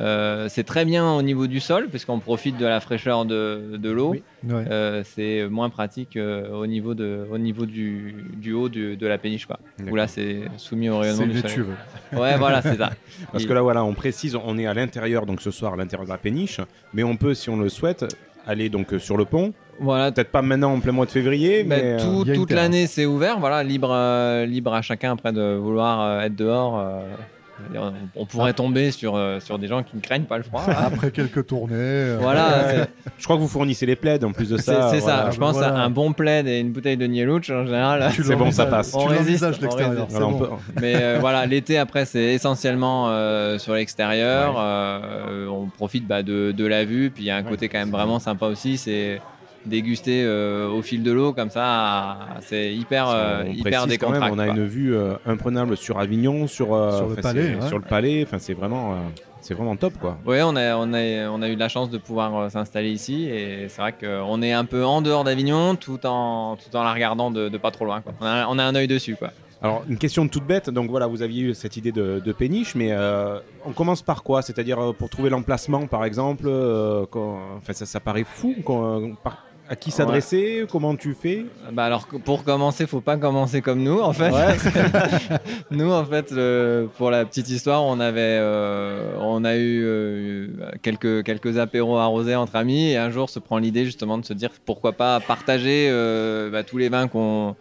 Euh, 0.00 0.46
c'est 0.50 0.64
très 0.64 0.84
bien 0.84 1.12
au 1.14 1.22
niveau 1.22 1.46
du 1.46 1.58
sol, 1.60 1.88
puisqu'on 1.88 2.18
profite 2.18 2.58
de 2.58 2.66
la 2.66 2.80
fraîcheur 2.80 3.24
de, 3.24 3.76
de 3.78 3.90
l'eau. 3.90 4.10
Ouais. 4.12 4.64
Euh, 4.70 5.02
c'est 5.04 5.48
moins 5.48 5.70
pratique 5.70 6.16
euh, 6.16 6.50
au 6.50 6.66
niveau, 6.66 6.94
de, 6.94 7.26
au 7.30 7.38
niveau 7.38 7.64
du, 7.66 8.14
du 8.36 8.52
haut 8.52 8.68
du- 8.68 8.96
de 8.96 9.06
la 9.06 9.16
péniche. 9.18 9.46
Quoi. 9.46 9.58
Où 9.90 9.96
là, 9.96 10.06
c'est 10.06 10.40
soumis 10.58 10.88
au 10.90 10.98
rayonnement 10.98 11.22
C'est 11.22 11.28
du 11.32 11.38
soleil. 11.38 11.52
étuve. 11.52 11.68
Ouais, 12.12 12.36
voilà, 12.36 12.60
c'est 12.62 12.76
ça. 12.76 12.90
Parce 13.32 13.44
Et- 13.44 13.46
que 13.46 13.52
là, 13.52 13.62
voilà, 13.62 13.84
on 13.84 13.94
précise, 13.94 14.36
on 14.36 14.58
est 14.58 14.66
à 14.66 14.74
l'intérieur, 14.74 15.24
donc 15.26 15.40
ce 15.40 15.50
soir, 15.50 15.72
à 15.72 15.76
l'intérieur 15.76 16.04
de 16.06 16.12
la 16.12 16.18
péniche, 16.18 16.60
mais 16.92 17.02
on 17.02 17.16
peut, 17.16 17.34
si 17.34 17.48
on 17.48 17.56
le 17.56 17.68
souhaite, 17.68 18.04
aller 18.46 18.68
donc 18.68 18.92
euh, 18.92 18.98
sur 18.98 19.16
le 19.16 19.24
pont. 19.24 19.52
Voilà. 19.80 20.12
Peut-être 20.12 20.30
pas 20.30 20.40
maintenant 20.42 20.72
en 20.72 20.80
plein 20.80 20.92
mois 20.92 21.04
de 21.06 21.10
février, 21.10 21.64
Bah, 21.64 21.76
mais. 21.82 21.96
tout- 21.98 22.24
toute 22.34 22.50
l'année 22.52 22.86
c'est 22.86 23.04
ouvert, 23.06 23.38
voilà, 23.38 23.62
libre, 23.62 23.90
euh, 23.92 24.46
libre 24.46 24.72
à 24.74 24.82
chacun 24.82 25.12
après 25.12 25.32
de 25.32 25.54
vouloir 25.56 26.00
euh, 26.02 26.20
être 26.20 26.34
dehors. 26.36 26.78
On, 27.74 27.92
on 28.14 28.26
pourrait 28.26 28.52
tomber 28.52 28.90
sur, 28.90 29.16
euh, 29.16 29.40
sur 29.40 29.58
des 29.58 29.66
gens 29.66 29.82
qui 29.82 29.96
ne 29.96 30.00
craignent 30.00 30.24
pas 30.24 30.36
le 30.38 30.44
froid. 30.44 30.62
Après 30.68 31.10
quelques 31.10 31.46
tournées. 31.46 31.74
euh, 31.76 32.18
Voilà, 32.20 32.70
c'est- 32.70 32.88
Je 33.18 33.24
crois 33.24 33.36
que 33.36 33.40
vous 33.42 33.48
fournissez 33.48 33.86
les 33.86 33.96
plaids 33.96 34.22
en 34.24 34.32
plus 34.32 34.50
de 34.50 34.56
C'est 34.56 34.64
ça. 34.72 34.90
c'est 34.90 34.98
voilà. 35.00 35.24
ça, 35.26 35.30
je 35.30 35.38
pense 35.38 35.60
à 35.60 35.74
un 35.74 35.90
bon 35.90 36.12
plaid 36.12 36.46
et 36.46 36.60
une 36.60 36.70
bouteille 36.72 36.96
de 36.96 37.06
Nielouch 37.06 37.50
en 37.50 37.64
général. 37.66 38.10
Tu 38.14 38.22
C'est 38.24 38.36
bon, 38.36 38.50
ça 38.50 38.66
passe. 38.66 38.92
On 38.94 39.02
Tu 39.02 39.08
résiste, 39.08 39.42
l'envisages, 39.42 39.56
on 39.58 39.62
l'extérieur, 39.62 39.90
résiste. 39.90 40.10
c'est 40.10 40.18
Voilà, 40.18 40.26
on 40.34 40.38
bon. 40.38 40.44
peut- 40.46 40.80
Mais 40.80 40.94
euh, 40.96 41.16
voilà, 41.20 41.46
l'été 41.46 41.78
après 41.78 42.04
c'est 42.04 42.34
essentiellement 42.34 43.06
euh, 43.08 43.58
sur 43.58 43.74
l'extérieur. 43.74 44.56
euh, 44.58 45.46
on 45.48 45.66
profite 45.66 46.06
bah, 46.06 46.22
de, 46.22 46.52
de 46.52 46.66
la 46.66 46.84
vue, 46.84 47.10
puis 47.10 47.24
il 47.24 47.26
y 47.26 47.30
a 47.30 47.36
un 47.36 47.42
côté 47.42 47.68
quand 47.68 47.78
même 47.78 47.90
vraiment 47.90 48.18
sympa 48.18 48.46
aussi, 48.46 48.76
c'est 48.76 49.20
déguster 49.66 50.22
euh, 50.24 50.68
au 50.68 50.82
fil 50.82 51.02
de 51.02 51.12
l'eau 51.12 51.32
comme 51.32 51.50
ça. 51.50 52.18
C'est 52.40 52.74
hyper, 52.74 53.08
euh, 53.08 53.42
On 53.46 53.50
hyper 53.50 53.82
précise 53.82 53.98
quand 53.98 54.10
même, 54.10 54.20
décontracté. 54.20 54.36
on 54.36 54.38
a 54.38 54.44
quoi. 54.46 54.54
une 54.54 54.64
vue 54.66 54.94
euh, 54.96 55.14
imprenable 55.26 55.76
sur 55.76 55.98
Avignon, 55.98 56.46
sur, 56.46 56.74
euh, 56.74 56.96
Sur 56.98 57.08
le 57.08 57.16
palais, 57.16 57.54
ouais. 57.56 57.68
sur 57.68 57.78
le 57.78 57.84
palais. 57.84 58.22
Enfin, 58.26 58.38
c'est 58.38 58.54
vraiment, 58.54 58.92
euh, 58.92 58.96
c'est 59.40 59.54
vraiment 59.54 59.76
top, 59.76 59.94
quoi. 60.00 60.18
Oui, 60.26 60.38
on 60.42 60.56
a, 60.56 60.76
on, 60.76 60.92
a, 60.94 61.28
on 61.28 61.42
a 61.42 61.48
eu 61.48 61.54
de 61.54 61.60
la 61.60 61.68
chance 61.68 61.90
de 61.90 61.98
pouvoir 61.98 62.36
euh, 62.36 62.48
s'installer 62.48 62.90
ici 62.90 63.28
et 63.28 63.68
c'est 63.68 63.80
vrai 63.80 63.92
qu'on 63.92 64.42
est 64.42 64.52
un 64.52 64.64
peu 64.64 64.84
en 64.84 65.02
dehors 65.02 65.24
d'Avignon 65.24 65.76
tout 65.76 66.04
en, 66.06 66.56
tout 66.56 66.74
en 66.76 66.82
la 66.82 66.92
regardant 66.92 67.30
de, 67.30 67.48
de 67.48 67.58
pas 67.58 67.70
trop 67.70 67.84
loin. 67.84 68.00
Quoi. 68.00 68.12
On, 68.20 68.26
a, 68.26 68.46
on 68.48 68.58
a 68.58 68.64
un 68.64 68.74
œil 68.74 68.88
dessus. 68.88 69.16
Quoi. 69.16 69.30
Alors, 69.62 69.82
une 69.88 69.96
question 69.98 70.28
toute 70.28 70.44
bête. 70.46 70.68
Donc 70.68 70.90
voilà, 70.90 71.06
vous 71.06 71.22
aviez 71.22 71.42
eu 71.42 71.54
cette 71.54 71.76
idée 71.78 71.90
de, 71.90 72.20
de 72.24 72.32
péniche, 72.32 72.74
mais 72.74 72.88
euh, 72.92 73.38
on 73.64 73.72
commence 73.72 74.02
par 74.02 74.22
quoi? 74.22 74.42
C'est-à-dire 74.42 74.92
pour 74.98 75.08
trouver 75.08 75.30
l'emplacement, 75.30 75.86
par 75.86 76.04
exemple. 76.04 76.44
euh, 76.46 77.06
enfin, 77.14 77.72
ça, 77.72 77.86
ça 77.86 77.98
paraît 77.98 78.24
fou. 78.24 78.54
par- 79.24 79.45
à 79.68 79.76
qui 79.76 79.90
s'adresser 79.90 80.64
Comment 80.70 80.94
tu 80.96 81.14
fais 81.14 81.46
Bah 81.72 81.84
alors 81.84 82.06
pour 82.24 82.44
commencer, 82.44 82.86
faut 82.86 83.00
pas 83.00 83.16
commencer 83.16 83.60
comme 83.62 83.82
nous 83.82 83.98
en 84.00 84.12
fait. 84.12 84.30
Ouais. 84.30 84.56
nous 85.70 85.90
en 85.90 86.04
fait, 86.04 86.32
pour 86.96 87.10
la 87.10 87.24
petite 87.24 87.48
histoire, 87.48 87.82
on 87.84 87.98
avait, 88.00 88.38
euh, 88.40 89.16
on 89.20 89.44
a 89.44 89.56
eu 89.56 89.82
euh, 89.84 90.46
quelques 90.82 91.24
quelques 91.24 91.58
apéros 91.58 91.96
arrosés 91.98 92.34
entre 92.36 92.56
amis 92.56 92.90
et 92.90 92.96
un 92.96 93.10
jour 93.10 93.28
se 93.28 93.38
prend 93.38 93.58
l'idée 93.58 93.84
justement 93.84 94.18
de 94.18 94.24
se 94.24 94.32
dire 94.32 94.50
pourquoi 94.64 94.92
pas 94.92 95.20
partager 95.20 95.88
euh, 95.90 96.50
bah, 96.50 96.62
tous 96.62 96.78
les 96.78 96.88
vins 96.88 97.08
qu'on 97.08 97.56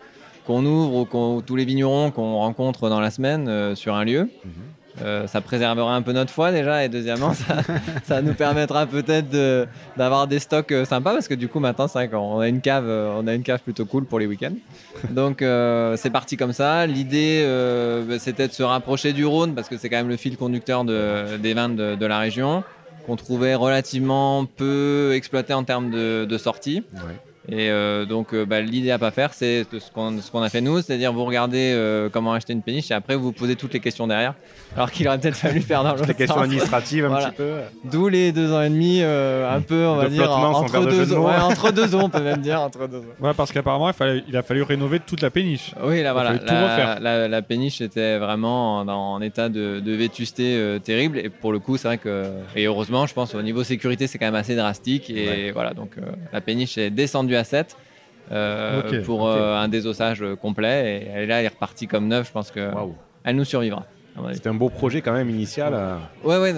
qu'on 0.46 0.64
ouvre 0.64 0.96
ou 1.00 1.06
qu'on- 1.06 1.42
tous 1.42 1.56
les 1.56 1.66
vignerons 1.66 2.12
qu'on 2.12 2.36
rencontre 2.36 2.90
dans 2.90 3.00
la 3.00 3.10
semaine 3.10 3.76
sur 3.76 3.96
un 3.96 4.04
lieu. 4.06 4.30
Euh, 5.02 5.28
ça 5.28 5.42
préservera 5.42 5.94
un 5.94 6.02
peu 6.02 6.14
notre 6.14 6.32
foi 6.32 6.54
déjà 6.54 6.86
et 6.86 6.88
deuxièmement 6.90 7.34
ça, 7.34 7.58
ça 8.06 8.22
nous 8.22 8.34
permettra 8.34 8.86
peut-être 8.86 9.30
de- 9.30 9.68
d'avoir 9.98 10.26
des 10.26 10.40
stocks 10.40 10.72
euh, 10.72 10.86
sympas 10.86 11.12
parce 11.14 11.28
que 11.28 11.34
du 11.34 11.50
coup 11.50 11.60
maintenant 11.60 11.90
c'est 11.90 12.00
vrai 12.00 12.08
qu'on 12.08 12.40
a 12.40 12.48
une 12.48 12.62
cave 12.62 12.86
euh, 12.88 13.14
on 13.20 13.28
a 13.28 13.34
une 13.34 13.44
cave 13.44 13.60
plutôt 13.60 13.84
cool 13.86 14.06
pour 14.06 14.20
les 14.20 14.26
week-ends. 14.26 14.56
Donc 15.10 15.42
euh, 15.42 15.98
c'est 15.98 16.12
parti 16.12 16.38
comme 16.38 16.54
ça. 16.54 16.86
L'idée 16.88 17.42
euh, 17.44 18.04
bah, 18.08 18.20
c'était 18.20 18.48
de 18.48 18.54
se 18.54 18.64
rapprocher 18.64 19.12
du 19.12 19.26
Rhône 19.26 19.54
parce 19.54 19.68
que 19.68 19.78
c'est 19.78 19.90
quand 19.90 19.98
même 19.98 20.08
le 20.08 20.16
fil 20.16 20.38
conducteur 20.38 20.86
de- 20.86 21.36
des 21.38 21.54
vins 21.54 21.68
de, 21.68 21.96
de 21.96 22.06
la 22.06 22.20
région 22.20 22.64
qu'on 23.06 23.18
trouvait 23.18 23.54
relativement 23.56 24.46
peu 24.46 25.12
exploité 25.14 25.54
en 25.54 25.64
termes 25.66 25.92
de, 25.92 26.24
de 26.26 26.38
sortie 26.38 26.84
et 27.50 27.70
euh, 27.70 28.06
donc, 28.06 28.34
euh, 28.34 28.46
bah, 28.46 28.62
l'idée 28.62 28.92
à 28.92 28.98
pas 29.00 29.12
faire, 29.12 29.34
c'est 29.34 29.66
ce 29.72 29.92
qu'on 29.92 30.20
ce 30.22 30.32
qu'on 30.32 30.42
a 30.42 30.50
fait 30.50 30.62
nous, 30.62 30.82
c'est-à-dire 30.82 31.14
vous 31.14 31.26
regardez 31.26 31.72
euh, 31.74 32.10
comment 32.12 32.34
acheter 32.34 32.54
une 32.54 32.62
péniche 32.62 32.92
et 32.92 32.94
après 32.94 33.16
vous 33.16 33.24
vous 33.26 33.32
posez 33.32 33.56
toutes 33.56 33.74
les 33.74 33.80
questions 33.80 34.08
derrière. 34.08 34.34
Alors 34.76 34.92
qu'il 34.92 35.08
aurait 35.08 35.20
peut-être 35.20 35.36
fallu 35.38 35.62
faire 35.62 35.84
dans 35.84 35.94
l'autre 35.94 36.08
Les 36.08 36.14
questions 36.14 36.40
administratives 36.42 37.06
un 37.06 37.10
Voilà. 37.10 37.28
petit 37.30 37.38
peu. 37.38 37.52
D'où 37.86 38.08
les 38.10 38.32
deux 38.32 38.52
ans 38.52 38.62
et 38.62 38.70
demi, 38.70 39.00
euh, 39.02 39.50
un 39.56 39.62
peu, 39.62 39.86
on 39.86 39.96
va 39.96 40.06
De 40.06 40.10
dire, 40.10 40.30
entre 40.32 40.86
deux, 40.86 41.06
de. 41.06 41.16
Ouais, 41.16 41.36
entre 41.36 41.72
deux 41.72 41.96
eaux, 41.96 42.00
on 42.02 42.10
peut 42.10 42.22
même 42.22 42.42
dire 42.42 42.60
entre 42.62 42.88
deux 42.88 42.98
eaux. 42.98 43.14
Ouais, 43.26 43.34
parce 43.36 43.52
qu'apparemment, 43.52 43.90
il, 43.90 43.94
fallait- 43.94 44.24
il 44.28 44.36
a 44.36 44.44
fallu 44.44 44.64
rénover 44.64 45.00
toute 45.00 45.22
la 45.22 45.30
péniche. 45.30 45.72
Oui, 45.84 46.02
là 46.04 46.14
voilà, 46.14 46.34
la, 46.46 47.00
la- 47.00 47.28
la 47.28 47.42
péniche 47.42 47.80
était 47.82 48.18
vraiment 48.18 48.80
en, 48.80 48.88
en 48.88 49.22
état 49.22 49.50
de, 49.50 49.80
de 49.80 49.92
vétusté 49.94 50.56
euh, 50.58 50.80
terrible. 50.80 51.20
Et 51.20 51.30
pour 51.30 51.52
le 51.52 51.60
coup, 51.60 51.78
c'est 51.78 51.88
vrai 51.88 51.98
que, 51.98 52.26
et 52.56 52.66
heureusement, 52.66 53.06
je 53.08 53.14
pense 53.14 53.34
au 53.36 53.42
niveau 53.42 53.64
sécurité, 53.64 54.08
c'est 54.08 54.18
quand 54.18 54.26
même 54.26 54.36
assez 54.36 54.56
drastique. 54.56 55.10
Et 55.10 55.26
Ouais. 55.26 55.52
voilà, 55.52 55.74
donc 55.74 55.92
euh, 55.98 56.02
la 56.34 56.42
péniche 56.42 56.78
est 56.78 56.90
descendue 56.90 57.35
à 57.36 57.44
7 57.44 57.76
euh, 58.32 59.04
pour 59.04 59.28
euh, 59.28 59.56
un 59.56 59.68
désossage 59.68 60.24
complet. 60.42 61.02
Et 61.04 61.08
elle 61.08 61.24
est 61.24 61.28
là, 61.28 61.40
elle 61.40 61.46
est 61.46 61.50
repartie 61.50 61.88
comme 61.88 62.08
neuve. 62.08 62.26
Je 62.26 62.32
pense 62.32 62.52
que 62.52 62.72
elle 63.24 63.36
nous 63.36 63.46
survivra. 63.46 63.86
Avis. 64.24 64.36
C'était 64.36 64.48
un 64.50 64.54
beau 64.54 64.70
projet 64.70 65.02
quand 65.02 65.12
même 65.12 65.30
initial. 65.30 65.74
euh. 65.74 65.98
Ouais, 66.24 66.38
ouais, 66.38 66.54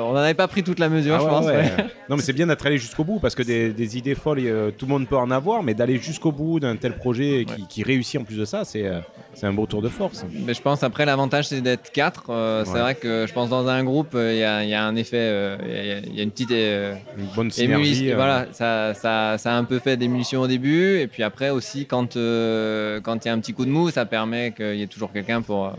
on 0.00 0.12
n'en 0.12 0.16
avait 0.16 0.34
pas 0.34 0.48
pris 0.48 0.64
toute 0.64 0.80
la 0.80 0.88
mesure, 0.88 1.14
Ah 1.14 1.18
je 1.20 1.24
ouais, 1.24 1.30
pense. 1.30 1.46
ouais. 1.46 1.70
non, 2.08 2.16
mais 2.16 2.22
c'est 2.22 2.32
bien 2.32 2.46
d'être 2.48 2.66
allé 2.66 2.78
jusqu'au 2.78 3.04
bout 3.04 3.20
parce 3.20 3.34
que 3.36 3.42
des, 3.44 3.72
des 3.72 3.96
idées 3.96 4.16
folles, 4.16 4.40
euh, 4.40 4.70
tout 4.76 4.86
le 4.86 4.90
monde 4.92 5.06
peut 5.06 5.16
en 5.16 5.30
avoir, 5.30 5.62
mais 5.62 5.74
d'aller 5.74 5.98
jusqu'au 5.98 6.32
bout 6.32 6.58
d'un 6.58 6.74
tel 6.76 6.94
projet 6.96 7.46
qui, 7.46 7.66
qui 7.68 7.82
réussit 7.84 8.20
en 8.20 8.24
plus 8.24 8.36
de 8.38 8.44
ça, 8.44 8.64
c'est 8.64 8.84
euh, 8.86 8.98
c'est 9.34 9.46
un 9.46 9.52
beau 9.52 9.66
tour 9.66 9.82
de 9.82 9.88
force. 9.88 10.24
Mais 10.44 10.54
je 10.54 10.60
pense 10.62 10.82
après 10.82 11.04
l'avantage 11.06 11.46
c'est 11.46 11.60
d'être 11.60 11.92
quatre. 11.92 12.24
Euh, 12.30 12.64
C'est 12.64 12.78
vrai 12.80 12.96
que 12.96 13.26
je 13.28 13.32
pense 13.32 13.48
dans 13.50 13.68
un 13.68 13.84
groupe 13.84 14.14
il 14.14 14.36
y, 14.36 14.42
a- 14.42 14.64
il 14.64 14.70
y 14.70 14.74
a 14.74 14.84
un 14.84 14.96
effet, 14.96 15.56
il 15.68 15.74
y 15.76 15.90
a- 15.90 15.98
il 15.98 16.16
y, 16.16 16.20
a 16.20 16.22
une 16.24 16.30
petite 16.32 16.50
Une 16.50 17.26
bonne 17.36 17.50
synergie. 17.50 18.12
Voilà, 18.12 18.46
ça, 18.52 18.94
ça, 18.94 19.36
ça 19.38 19.52
a 19.52 19.56
un 19.56 19.64
peu 19.64 19.78
fait 19.78 19.96
d'émulsion 19.96 20.40
au 20.40 20.46
début 20.48 20.98
et 20.98 21.06
puis 21.06 21.22
après 21.22 21.50
aussi 21.50 21.86
quand 21.86 22.14
quand 22.14 23.24
il 23.24 23.28
y 23.28 23.30
a 23.30 23.32
un 23.32 23.38
petit 23.38 23.52
coup 23.54 23.64
de 23.64 23.70
mou, 23.70 23.90
ça 23.90 24.04
permet 24.06 24.52
qu'il 24.52 24.74
y 24.76 24.82
ait 24.82 24.86
toujours 24.88 25.12
quelqu'un 25.12 25.42
pour 25.42 25.72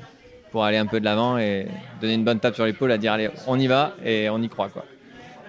pour 0.51 0.63
aller 0.63 0.77
un 0.77 0.85
peu 0.85 0.99
de 0.99 1.05
l'avant 1.05 1.37
et 1.37 1.67
donner 2.01 2.13
une 2.13 2.23
bonne 2.23 2.39
tape 2.39 2.55
sur 2.55 2.65
l'épaule 2.65 2.91
à 2.91 2.97
dire 2.97 3.13
allez 3.13 3.29
on 3.47 3.59
y 3.59 3.67
va 3.67 3.93
et 4.03 4.29
on 4.29 4.41
y 4.41 4.49
croit 4.49 4.69
quoi. 4.69 4.85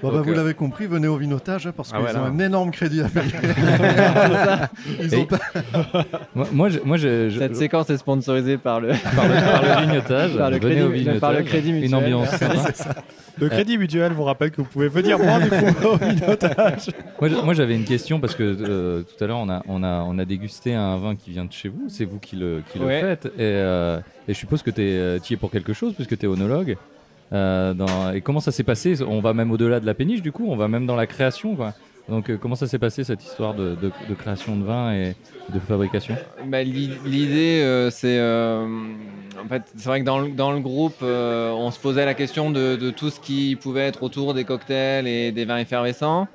Bon, 0.02 0.10
bah, 0.12 0.22
vous 0.22 0.30
euh, 0.32 0.36
l'avez 0.36 0.54
compris, 0.54 0.86
venez 0.86 1.08
au 1.08 1.16
vinotage 1.16 1.66
hein, 1.66 1.72
parce 1.76 1.90
Ah 1.92 1.98
qu'ils 1.98 2.06
ouais, 2.06 2.16
ont 2.16 2.24
un 2.24 2.38
énorme 2.38 2.70
crédit 2.70 3.02
à 3.02 3.08
payer. 3.08 3.32
Ils 5.00 5.14
ont 5.14 5.18
Et- 5.22 5.26
pas- 5.26 5.38
moi, 6.34 6.46
moi, 6.52 6.68
je- 6.68 6.78
moi, 6.84 6.96
je- 6.96 7.28
je- 7.28 7.38
Cette 7.38 7.56
séquence 7.56 7.90
est 7.90 7.96
sponsorisée 7.98 8.56
par 8.58 8.80
le 8.80 8.88
par 9.14 9.28
le, 9.28 9.34
par 9.34 9.62
le 9.62 9.86
vignotage. 9.86 10.36
par 10.38 10.50
le 10.50 10.58
Venez 10.58 10.74
crédit, 10.74 10.82
au 10.86 10.90
vignotage. 10.90 11.20
par 11.20 11.32
le 11.32 11.42
crédit 11.42 11.72
mutuel. 11.72 11.88
Une 11.90 11.94
ambiance 11.94 12.28
ça. 12.30 12.94
Le 13.38 13.48
crédit 13.48 13.78
mutuel 13.78 14.12
vous 14.12 14.24
rappelle 14.24 14.50
que 14.50 14.58
vous 14.58 14.68
pouvez 14.68 14.88
venir 14.88 15.18
prendre 15.18 15.44
du 15.44 15.74
coup 15.74 15.86
au 15.86 15.96
vinotage. 15.96 16.90
Moi, 17.44 17.54
j'avais 17.54 17.74
une 17.74 17.84
question 17.84 18.20
parce 18.20 18.34
que 18.34 18.42
euh, 18.42 19.02
tout 19.02 19.22
à 19.22 19.26
l'heure 19.26 19.38
on 19.38 19.48
a, 19.48 19.62
on, 19.68 19.82
a, 19.82 20.02
on 20.06 20.18
a 20.18 20.24
dégusté 20.24 20.74
un 20.74 20.96
vin 20.96 21.14
qui 21.16 21.30
vient 21.30 21.44
de 21.44 21.52
chez 21.52 21.68
vous, 21.68 21.84
c'est 21.88 22.04
vous 22.04 22.18
qui 22.18 22.36
le, 22.36 22.62
qui 22.72 22.78
le 22.78 22.86
Ouais. 22.86 23.00
faites 23.00 23.26
et, 23.26 23.30
euh, 23.40 23.98
et 24.28 24.34
je 24.34 24.38
suppose 24.38 24.62
que 24.62 24.70
tu 24.70 24.80
y 24.82 25.34
es 25.34 25.36
pour 25.36 25.50
quelque 25.50 25.72
chose 25.72 25.94
puisque 25.94 26.16
tu 26.18 26.26
es 26.26 26.28
onologue. 26.28 26.76
Euh, 27.32 28.12
et 28.12 28.20
comment 28.20 28.40
ça 28.40 28.52
s'est 28.52 28.64
passé? 28.64 29.02
On 29.02 29.20
va 29.20 29.32
même 29.32 29.50
au-delà 29.50 29.80
de 29.80 29.86
la 29.86 29.94
péniche 29.94 30.22
du 30.22 30.32
coup, 30.32 30.46
on 30.48 30.56
va 30.56 30.68
même 30.68 30.86
dans 30.86 30.96
la 30.96 31.06
création 31.06 31.54
quoi. 31.54 31.74
Donc 32.08 32.28
euh, 32.28 32.36
comment 32.36 32.56
ça 32.56 32.66
s'est 32.66 32.78
passé 32.78 33.04
cette 33.04 33.22
histoire 33.22 33.54
de, 33.54 33.76
création 34.18 34.56
de 34.56 34.64
vin 34.64 34.92
et 34.92 35.14
de 35.52 35.58
fabrication? 35.60 36.16
Bah, 36.46 36.62
l'i- 36.62 36.90
L'idée, 37.06 37.62
euh, 37.62 37.90
c'est. 37.90 38.20
en 38.20 39.48
fait, 39.48 39.62
c'est 39.76 39.88
vrai 39.88 40.00
que 40.00 40.04
dans 40.04 40.18
le, 40.52 40.60
groupe, 40.60 41.02
on 41.02 41.70
se 41.70 41.78
posait 41.78 42.04
la 42.04 42.14
question 42.14 42.50
de, 42.50 42.76
de 42.76 42.90
tout 42.90 43.10
ce 43.10 43.20
qui 43.20 43.56
pouvait 43.56 43.86
être 43.86 44.02
autour 44.02 44.34
des 44.34 44.44
cocktails 44.44 45.06
et 45.06 45.30
des 45.30 45.44
vins 45.44 45.58
effervescents. 45.58 46.26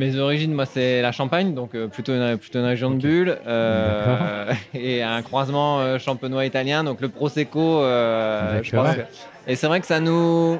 Mes 0.00 0.18
origines, 0.18 0.54
moi, 0.54 0.64
c'est 0.66 1.02
la 1.02 1.12
Champagne, 1.12 1.52
donc 1.54 1.74
euh, 1.74 1.86
plutôt, 1.86 2.12
une, 2.14 2.38
plutôt 2.38 2.58
une 2.58 2.64
région 2.64 2.90
de 2.90 2.96
Bulle. 2.96 3.36
euh, 3.46 4.52
et 4.74 5.02
un 5.02 5.20
croisement 5.22 5.80
euh, 5.80 5.98
champenois 5.98 6.46
italien, 6.46 6.84
donc 6.84 7.00
le 7.02 7.08
Prosecco. 7.08 7.82
euh, 7.82 8.60
je 8.62 8.70
pense 8.70 8.96
que- 8.96 9.00
Et 9.46 9.56
c'est 9.56 9.66
vrai 9.66 9.80
que 9.80 9.86
ça 9.86 10.00
nous. 10.00 10.58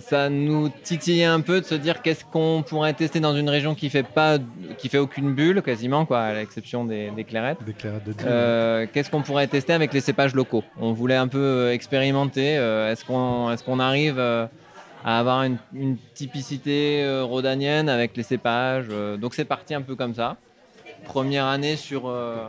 ça 0.00 0.28
nous 0.28 0.68
titillait 0.84 1.24
un 1.24 1.40
peu 1.40 1.60
de 1.60 1.64
se 1.64 1.74
dire 1.74 2.02
qu'est-ce 2.02 2.24
qu'on 2.24 2.62
pourrait 2.62 2.92
tester 2.92 3.18
dans 3.20 3.34
une 3.34 3.48
région 3.48 3.74
qui 3.74 3.88
fait 3.90 4.02
pas, 4.06 4.36
qui 4.76 4.88
fait 4.88 4.98
aucune 4.98 5.32
bulle 5.34 5.60
quasiment, 5.62 6.04
quoi, 6.04 6.20
à 6.20 6.34
l'exception 6.34 6.84
des, 6.84 7.10
des 7.10 7.24
clairettes. 7.24 7.58
Des 7.66 7.72
clairettes 7.72 8.04
de 8.06 8.14
Euh, 8.26 8.86
qu'est-ce 8.92 9.10
qu'on 9.10 9.22
pourrait 9.22 9.46
tester 9.48 9.72
avec 9.72 9.92
les 9.92 10.00
cépages 10.00 10.34
locaux? 10.34 10.62
On 10.80 10.92
voulait 10.92 11.16
un 11.16 11.26
peu 11.28 11.38
euh, 11.42 11.72
expérimenter. 11.72 12.56
euh, 12.58 12.92
est-ce 12.92 13.04
qu'on 13.04 13.50
est 13.50 13.64
qu'on 13.64 13.80
arrive 13.80 14.18
euh, 14.18 14.46
à 15.04 15.18
avoir 15.18 15.44
une, 15.44 15.96
typicité 16.14 17.02
euh, 17.02 17.24
rhodanienne 17.24 17.88
avec 17.88 18.16
les 18.16 18.22
cépages 18.22 18.86
euh, 18.90 19.16
Donc 19.16 19.34
c'est 19.34 19.44
parti 19.44 19.74
un 19.74 19.82
peu 19.82 19.94
comme 19.94 20.14
ça. 20.14 20.36
Première 21.04 21.46
année 21.46 21.76
sur. 21.76 22.08
euh, 22.08 22.46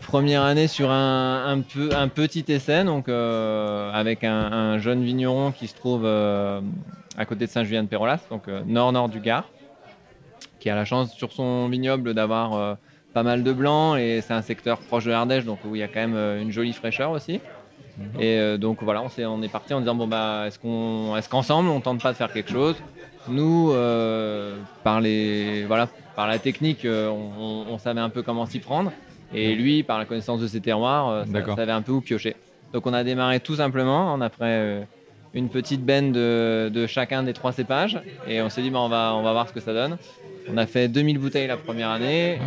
Première 0.00 0.42
année 0.42 0.68
sur 0.68 0.90
un, 0.90 1.44
un 1.46 1.60
peu, 1.60 1.90
un 1.94 2.08
petit 2.08 2.44
essai, 2.48 2.84
donc 2.84 3.08
euh, 3.08 3.90
avec 3.92 4.24
un, 4.24 4.52
un 4.52 4.78
jeune 4.78 5.02
vigneron 5.04 5.50
qui 5.50 5.66
se 5.66 5.74
trouve 5.74 6.06
à 6.06 7.24
côté 7.26 7.46
de 7.46 7.50
Saint-Julien-de-Pérolas, 7.50 8.20
donc 8.30 8.46
nord-nord 8.64 9.08
du 9.08 9.20
Gard, 9.20 9.44
qui 10.60 10.70
a 10.70 10.76
la 10.76 10.84
chance 10.84 11.12
sur 11.12 11.32
son 11.32 11.68
vignoble 11.68 12.14
d'avoir 12.14 12.78
pas 13.12 13.22
mal 13.24 13.42
de 13.42 13.52
blancs 13.52 13.98
et 13.98 14.20
c'est 14.22 14.32
un 14.32 14.40
secteur 14.40 14.78
proche 14.78 15.04
de 15.04 15.10
l'Ardèche, 15.10 15.44
donc 15.44 15.58
où 15.66 15.74
il 15.74 15.80
y 15.80 15.82
a 15.82 15.88
quand 15.88 16.06
même 16.06 16.40
une 16.40 16.52
jolie 16.52 16.72
fraîcheur 16.72 17.10
aussi. 17.10 17.40
Et 18.20 18.38
euh, 18.38 18.56
donc 18.58 18.78
voilà, 18.82 19.02
on, 19.02 19.08
s'est- 19.08 19.26
on 19.26 19.42
est 19.42 19.48
parti 19.48 19.74
en 19.74 19.80
disant 19.80 19.94
bon 19.94 20.06
bah 20.06 20.44
est-ce 20.46 20.58
qu'on, 20.58 21.16
est-ce 21.16 21.28
qu'ensemble 21.28 21.68
on 21.68 21.80
tente 21.80 22.00
pas 22.02 22.12
de 22.12 22.16
faire 22.16 22.32
quelque 22.32 22.50
chose? 22.52 22.76
Nous, 23.28 23.72
euh, 23.72 24.56
par 24.84 25.00
les, 25.00 25.64
voilà, 25.66 25.88
par 26.16 26.26
la 26.28 26.38
technique, 26.38 26.84
euh, 26.84 27.08
on, 27.10 27.76
savait 27.78 28.00
un 28.00 28.08
peu 28.08 28.22
comment 28.22 28.46
s'y 28.46 28.58
prendre, 28.58 28.90
et 29.34 29.54
lui, 29.54 29.82
par 29.82 29.98
la 29.98 30.04
connaissance 30.06 30.40
de 30.40 30.46
ses 30.46 30.60
terroirs, 30.60 31.24
ça- 31.26 31.32
savait 31.56 31.72
un 31.72 31.82
peu 31.82 31.92
où 31.92 32.00
piocher. 32.00 32.36
Donc 32.72 32.86
on 32.86 32.92
a 32.94 33.04
démarré 33.04 33.40
tout 33.40 33.56
simplement, 33.56 34.14
on 34.14 34.20
a 34.20 34.30
pris 34.30 34.46
une 35.34 35.48
petite 35.50 35.84
benne 35.84 36.10
de, 36.12 36.70
de 36.72 36.86
chacun 36.86 37.22
des 37.22 37.32
trois 37.34 37.52
cépages, 37.52 38.00
et 38.26 38.40
on 38.40 38.48
s'est 38.48 38.62
dit 38.62 38.70
bah, 38.70 38.78
on 38.80 38.88
va, 38.88 39.14
on 39.14 39.22
va 39.22 39.32
voir 39.32 39.48
ce 39.48 39.52
que 39.52 39.60
ça 39.60 39.72
donne. 39.74 39.98
On 40.50 40.56
a 40.56 40.66
fait 40.66 40.88
2000 40.88 41.18
bouteilles 41.18 41.48
la 41.48 41.56
première 41.58 41.90
année, 41.90 42.38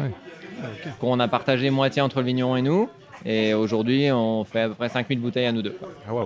qu'on 0.99 1.19
a 1.19 1.27
partagé 1.27 1.69
moitié 1.69 2.01
entre 2.01 2.19
le 2.21 2.25
vigneron 2.25 2.55
et 2.55 2.61
nous. 2.63 2.89
Et 3.25 3.53
aujourd'hui, 3.53 4.09
on 4.11 4.43
fait 4.43 4.61
à 4.61 4.67
peu 4.69 4.73
près 4.75 4.89
5000 4.89 5.19
bouteilles 5.19 5.45
à 5.45 5.51
nous 5.51 5.61
deux. 5.61 5.77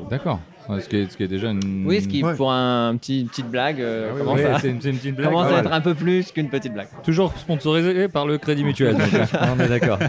D'accord. 0.09 0.39
Ouais, 0.67 0.81
ce, 0.81 0.89
qui 0.89 0.97
est, 0.97 1.11
ce 1.11 1.15
qui 1.15 1.21
est 1.23 1.27
déjà 1.27 1.49
une. 1.51 1.85
Oui, 1.85 2.01
ce 2.01 2.07
qui, 2.07 2.23
pour 2.23 2.51
un 2.51 2.95
petit, 2.97 3.21
une 3.21 3.27
petite 3.27 3.49
blague, 3.51 3.79
euh, 3.81 4.07
Ah 4.09 4.13
oui, 4.15 4.19
commence, 4.21 4.39
oui, 4.39 4.45
à, 4.45 4.59
c'est 4.59 4.69
une- 4.69 4.79
petite 4.79 5.15
blague, 5.15 5.29
commence 5.29 5.51
à 5.51 5.59
être 5.59 5.71
un 5.71 5.81
peu 5.81 5.93
plus 5.93 6.31
qu'une 6.31 6.49
petite 6.49 6.73
blague. 6.73 6.87
Toujours 7.03 7.33
sponsorisé 7.37 8.07
par 8.07 8.25
le 8.25 8.39
Crédit 8.39 8.63
Mutuel. 8.63 8.95
on 9.55 9.59
est 9.59 9.67
d'accord. 9.67 9.99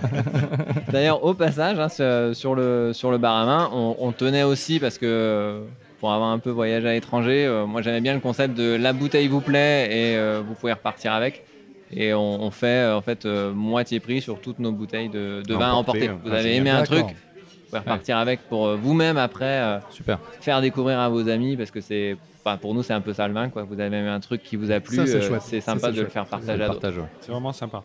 D'ailleurs, 0.90 1.24
au 1.24 1.34
passage, 1.34 1.78
hein, 1.78 2.32
sur, 2.32 2.54
le, 2.54 2.92
sur 2.94 3.10
le 3.10 3.18
bar 3.18 3.36
à 3.36 3.44
main, 3.46 3.70
on, 3.72 3.96
on 3.98 4.12
tenait 4.12 4.44
aussi, 4.44 4.78
parce 4.78 4.96
que 4.98 5.06
euh, 5.06 5.60
pour 6.00 6.12
avoir 6.12 6.30
un 6.30 6.38
peu 6.38 6.50
voyagé 6.50 6.88
à 6.88 6.92
l'étranger, 6.92 7.46
euh, 7.46 7.66
moi 7.66 7.82
j'aimais 7.82 8.00
bien 8.00 8.14
le 8.14 8.20
concept 8.20 8.56
de 8.56 8.76
la 8.76 8.92
bouteille 8.92 9.28
vous 9.28 9.40
plaît 9.40 9.86
et 9.90 10.16
euh, 10.16 10.42
vous 10.46 10.54
pouvez 10.54 10.72
repartir 10.72 11.12
avec. 11.12 11.44
Et 11.92 12.12
on, 12.14 12.42
on 12.42 12.50
fait 12.50 12.66
euh, 12.84 12.96
en 12.96 13.00
fait 13.00 13.24
euh, 13.26 13.52
moitié 13.52 14.00
prix 14.00 14.20
sur 14.20 14.40
toutes 14.40 14.58
nos 14.58 14.72
bouteilles 14.72 15.08
de, 15.08 15.42
de 15.46 15.54
vin 15.54 15.70
à 15.70 15.72
Emporter, 15.74 16.08
emporter. 16.10 16.20
ah, 16.24 16.28
Vous 16.28 16.34
avez 16.34 16.56
aimé 16.56 16.70
un 16.70 16.82
truc, 16.82 17.04
vous 17.04 17.66
pouvez 17.66 17.78
repartir 17.78 18.16
avec 18.18 18.40
pour 18.48 18.66
euh, 18.66 18.76
vous-même 18.76 19.16
après 19.16 19.44
euh, 19.60 19.78
Super. 19.90 20.18
faire 20.40 20.60
découvrir 20.60 20.98
à 20.98 21.08
vos 21.08 21.28
amis 21.28 21.56
parce 21.56 21.70
que 21.70 21.80
c'est 21.80 22.16
pour 22.60 22.74
nous 22.74 22.82
c'est 22.82 22.92
un 22.92 23.00
peu 23.00 23.12
ça 23.12 23.26
le 23.28 23.34
vin 23.34 23.48
quoi. 23.48 23.62
Vous 23.64 23.74
avez 23.80 23.96
aimé 23.96 24.08
un 24.08 24.20
truc 24.20 24.42
qui 24.42 24.56
vous 24.56 24.70
a 24.72 24.80
plu, 24.80 24.96
Ça, 24.96 25.06
c'est 25.06 25.16
euh, 25.16 25.20
chouette. 25.28 25.42
c'est 25.42 25.60
Ça, 25.60 25.72
sympa 25.74 25.92
de 25.92 26.00
le 26.02 26.08
faire 26.08 26.26
partager 26.26 26.58
C'est 26.58 26.64
à 26.64 26.68
d'autres. 26.68 26.92
vraiment 27.28 27.52
sympa. 27.52 27.82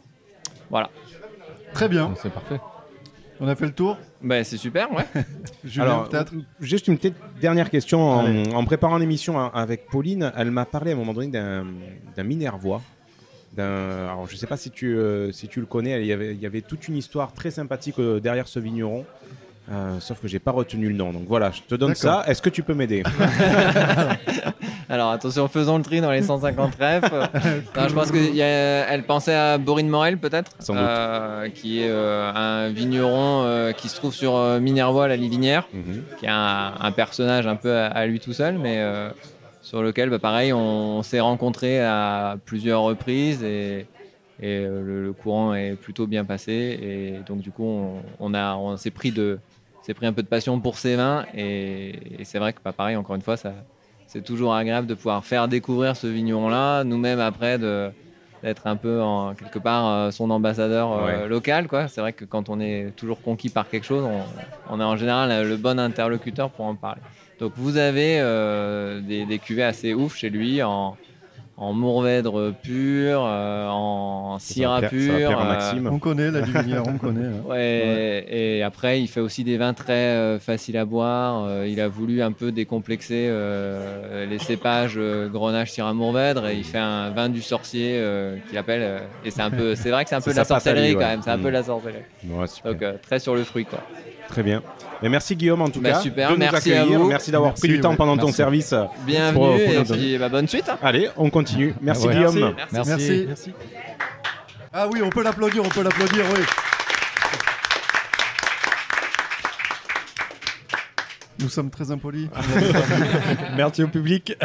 Voilà. 0.70 0.90
Très 1.74 1.88
bien. 1.90 2.14
C'est 2.22 2.32
parfait. 2.32 2.60
On 3.40 3.48
a 3.48 3.56
fait 3.56 3.66
le 3.66 3.72
tour 3.72 3.98
Ben, 4.22 4.44
c'est 4.44 4.58
super, 4.58 4.92
ouais. 4.94 5.06
Alors, 5.80 6.08
peut-être 6.10 6.32
juste 6.60 6.88
une 6.88 6.98
petite 6.98 7.16
dernière 7.42 7.72
question. 7.72 8.00
En, 8.08 8.44
en 8.54 8.64
préparant 8.66 8.98
l'émission 9.00 9.40
a- 9.40 9.48
avec 9.56 9.88
Pauline, 9.88 10.32
elle 10.38 10.52
m'a 10.52 10.66
parlé 10.66 10.92
à 10.92 10.94
un 10.94 10.98
moment 10.98 11.14
donné 11.14 11.28
d'un 11.28 11.66
d'un 12.16 12.24
Minervois. 12.24 12.82
D'un- 13.56 14.08
Alors, 14.10 14.28
je 14.28 14.36
sais 14.38 14.48
pas 14.48 14.58
si 14.58 14.72
tu, 14.72 14.96
euh, 14.96 15.32
si 15.32 15.48
tu 15.48 15.60
le 15.60 15.66
connais, 15.66 16.00
il 16.02 16.06
y, 16.08 16.14
avait, 16.14 16.34
il 16.34 16.40
y 16.42 16.46
avait 16.46 16.62
toute 16.62 16.88
une 16.88 16.96
histoire 16.98 17.34
très 17.34 17.52
sympathique 17.52 17.96
euh, 18.00 18.20
derrière 18.20 18.48
ce 18.48 18.60
vigneron. 18.60 19.06
Euh, 19.72 20.00
sauf 20.00 20.20
que 20.20 20.28
j'ai 20.28 20.40
pas 20.40 20.52
retenu 20.52 20.90
le 20.90 20.96
nom. 20.96 21.12
Donc 21.14 21.24
voilà, 21.28 21.52
je 21.52 21.62
te 21.62 21.76
donne 21.76 21.96
ça. 21.96 22.24
Est-ce 22.28 22.42
que 22.42 22.50
tu 22.50 22.64
peux 22.64 22.74
m'aider? 22.74 23.04
Alors 24.90 25.12
attention, 25.12 25.48
faisons 25.48 25.78
le 25.78 25.84
tri 25.84 26.02
dans 26.02 26.12
les 26.12 26.22
150 26.24 26.74
refs. 26.80 27.12
Non, 27.78 27.88
je 27.88 27.94
pense 27.94 28.12
qu'elle 28.12 29.04
pensait 29.04 29.34
à 29.36 29.58
Borin 29.58 29.84
Morel 29.86 30.18
peut-être, 30.18 30.52
Sans 30.60 30.74
doute. 30.74 30.84
euh, 30.84 31.50
qui 31.50 31.82
est 31.84 31.90
euh, 31.90 32.32
un 32.34 32.70
vigneron 32.70 33.44
euh, 33.46 33.72
qui 33.72 33.88
se 33.88 33.96
trouve 33.96 34.14
sur 34.14 34.36
euh, 34.36 34.60
Minervois, 34.60 35.08
la 35.08 35.16
Livinière, 35.16 35.68
Mhm. 35.74 36.04
qui 36.20 36.26
est 36.26 36.30
un, 36.30 36.74
un 36.80 36.92
personnage 36.92 37.48
un 37.48 37.56
peu 37.56 37.74
à, 37.74 37.86
à 37.88 38.06
lui 38.08 38.20
tout 38.20 38.34
seul, 38.34 38.58
mais 38.58 38.78
euh, 38.80 39.10
sur 39.72 39.82
lequel, 39.82 40.10
bah, 40.10 40.20
pareil, 40.20 40.52
on, 40.52 41.02
s'est 41.02 41.22
rencontrés 41.22 41.80
à 41.82 42.36
plusieurs 42.44 42.82
reprises 42.82 43.42
et, 43.42 43.86
et, 44.42 44.58
euh, 44.58 44.82
le, 44.82 45.02
le 45.06 45.14
courant 45.14 45.54
est 45.54 45.76
plutôt 45.76 46.08
bien 46.08 46.26
passé. 46.26 46.52
Et 46.52 47.14
donc 47.26 47.40
du 47.40 47.52
coup, 47.52 47.64
on, 47.64 48.02
on 48.20 48.34
a, 48.34 48.58
on 48.58 48.76
s'est 48.76 48.92
pris 48.92 49.14
de, 49.14 49.40
s'est 49.82 49.94
pris 49.94 50.08
un 50.08 50.12
peu 50.12 50.24
de 50.24 50.28
passion 50.28 50.60
pour 50.60 50.78
ces 50.78 50.98
vins 50.98 51.24
et, 51.34 52.20
et 52.20 52.26
c'est 52.26 52.38
vrai 52.38 52.52
que, 52.52 52.60
bah, 52.66 52.74
pareil, 52.74 52.98
encore 52.98 53.16
une 53.16 53.22
fois, 53.22 53.38
ça 53.38 53.54
c'est 54.08 54.26
toujours 54.26 54.54
agréable 54.54 54.88
de 54.88 54.94
pouvoir 54.94 55.24
faire 55.24 55.48
découvrir 55.48 55.96
ce 55.96 56.06
vigneron-là, 56.06 56.84
nous-mêmes 56.84 57.22
après 57.22 57.58
de 57.58 57.92
d'être 58.44 58.68
un 58.68 58.76
peu 58.76 59.02
en, 59.02 59.36
quelque 59.36 59.60
part 59.60 59.88
euh, 59.88 60.12
son 60.12 60.32
ambassadeur 60.32 60.92
euh, 60.92 61.06
Ouais. 61.06 61.30
local. 61.30 61.70
quoi. 61.70 61.88
C'est 61.88 62.02
vrai 62.02 62.12
que 62.12 62.26
quand 62.26 62.50
on 62.50 62.60
est 62.60 62.92
toujours 62.98 63.22
conquis 63.22 63.48
par 63.50 63.70
quelque 63.70 63.86
chose, 63.86 64.04
on, 64.04 64.20
on 64.70 64.82
est 64.82 64.84
en 64.84 64.98
général 64.98 65.48
le 65.48 65.56
bon 65.56 65.80
interlocuteur 65.80 66.50
pour 66.50 66.66
en 66.66 66.76
parler. 66.76 67.02
Donc 67.42 67.54
vous 67.58 67.78
avez 67.78 68.20
euh, 68.20 69.02
des, 69.02 69.26
des 69.26 69.40
cuvées 69.40 69.64
assez 69.64 69.94
ouf 69.94 70.16
chez 70.16 70.30
lui 70.30 70.62
en, 70.62 70.96
en 71.58 71.74
Mourvèdre 71.74 72.54
pur, 72.62 73.24
euh, 73.26 73.68
en 73.68 74.38
Syrah 74.40 74.82
pur. 74.84 75.28
euh. 75.42 75.90
On 75.92 75.98
connaît 76.00 76.30
la 76.32 76.42
Livinière, 76.42 76.84
on 76.88 76.98
connaît. 77.00 77.26
hein. 77.26 77.42
Ouais, 77.50 78.26
Et 78.30 78.62
après, 78.64 79.02
il 79.02 79.08
fait 79.08 79.20
aussi 79.22 79.44
des 79.44 79.58
vins 79.58 79.74
très 79.74 79.94
euh, 79.94 80.40
faciles 80.40 80.78
à 80.78 80.86
boire. 80.86 81.44
Euh, 81.48 81.68
il 81.68 81.82
a 81.82 81.88
voulu 81.88 82.22
un 82.22 82.32
peu 82.32 82.52
décomplexer 82.52 83.26
euh, 83.30 84.26
les 84.28 84.38
cépages 84.40 84.94
euh, 84.98 85.28
Grenache, 85.28 85.72
Syrah, 85.72 85.94
Mourvèdre, 85.94 86.48
et 86.48 86.56
il 86.56 86.64
fait 86.64 86.78
un 86.78 87.10
vin 87.10 87.28
du 87.30 87.42
sorcier 87.42 87.94
euh, 87.96 88.38
qu'il 88.50 88.58
appelle. 88.60 88.82
euh, 88.84 89.00
et 89.26 89.32
c'est 89.32 89.42
un 89.42 89.50
peu, 89.52 89.74
c'est 89.76 89.90
vrai 89.90 90.04
que 90.04 90.10
c'est 90.10 90.16
un 90.16 90.22
peu 90.22 90.30
de 90.32 90.36
la 90.36 90.44
lui, 90.44 90.48
sorcellerie 90.48 90.90
ouais. 90.96 91.02
quand 91.02 91.10
même. 91.10 91.22
C'est 91.24 91.32
un 91.32 91.38
peu 91.38 91.42
Mm. 91.44 91.46
de 91.46 91.50
la 91.50 91.64
sorcellerie. 91.64 92.04
Ouais, 92.30 92.48
super. 92.48 92.72
Donc 92.74 92.82
euh, 92.84 92.94
très 93.02 93.20
sur 93.20 93.34
le 93.34 93.44
fruit, 93.44 93.66
quoi. 93.66 93.80
Très 94.28 94.44
bien. 94.44 94.62
Merci 95.10 95.36
Guillaume 95.36 95.62
en 95.62 95.70
tout 95.70 95.82
Bah, 95.82 95.92
cas 95.94 96.00
super, 96.00 96.30
de 96.30 96.34
nous 96.34 96.40
merci 96.40 96.72
à 96.74 96.82
accueillir. 96.82 97.00
vous. 97.00 97.08
Merci 97.08 97.32
d'avoir 97.32 97.54
pris 97.54 97.68
du 97.68 97.80
temps 97.80 97.96
pendant 97.96 98.18
ton 98.18 98.32
service. 98.32 98.72
euh, 98.74 98.84
Bienvenue 99.06 99.34
pour- 99.34 99.48
pour 99.48 99.56
et 99.58 99.84
puis 100.00 100.18
bah, 100.18 100.30
bonne 100.30 100.48
suite. 100.48 100.70
hein. 100.70 100.78
Allez, 100.82 101.10
on 101.18 101.30
continue. 101.30 101.74
Merci 101.82 102.08
Ouais. 102.08 102.16
Guillaume. 102.16 102.56
Merci. 102.72 103.28
Ah 104.74 104.88
oui, 104.92 105.02
on 105.04 105.10
peut 105.10 105.24
l'applaudir, 105.24 105.64
on 105.66 105.70
peut 105.70 105.84
l'applaudir, 105.84 106.24
oui. 106.36 106.42
Nous 111.40 111.50
sommes 111.50 111.72
très 111.72 111.90
impolis. 111.90 112.30
Merci 113.58 113.84
au 113.84 113.88
public. 113.88 114.38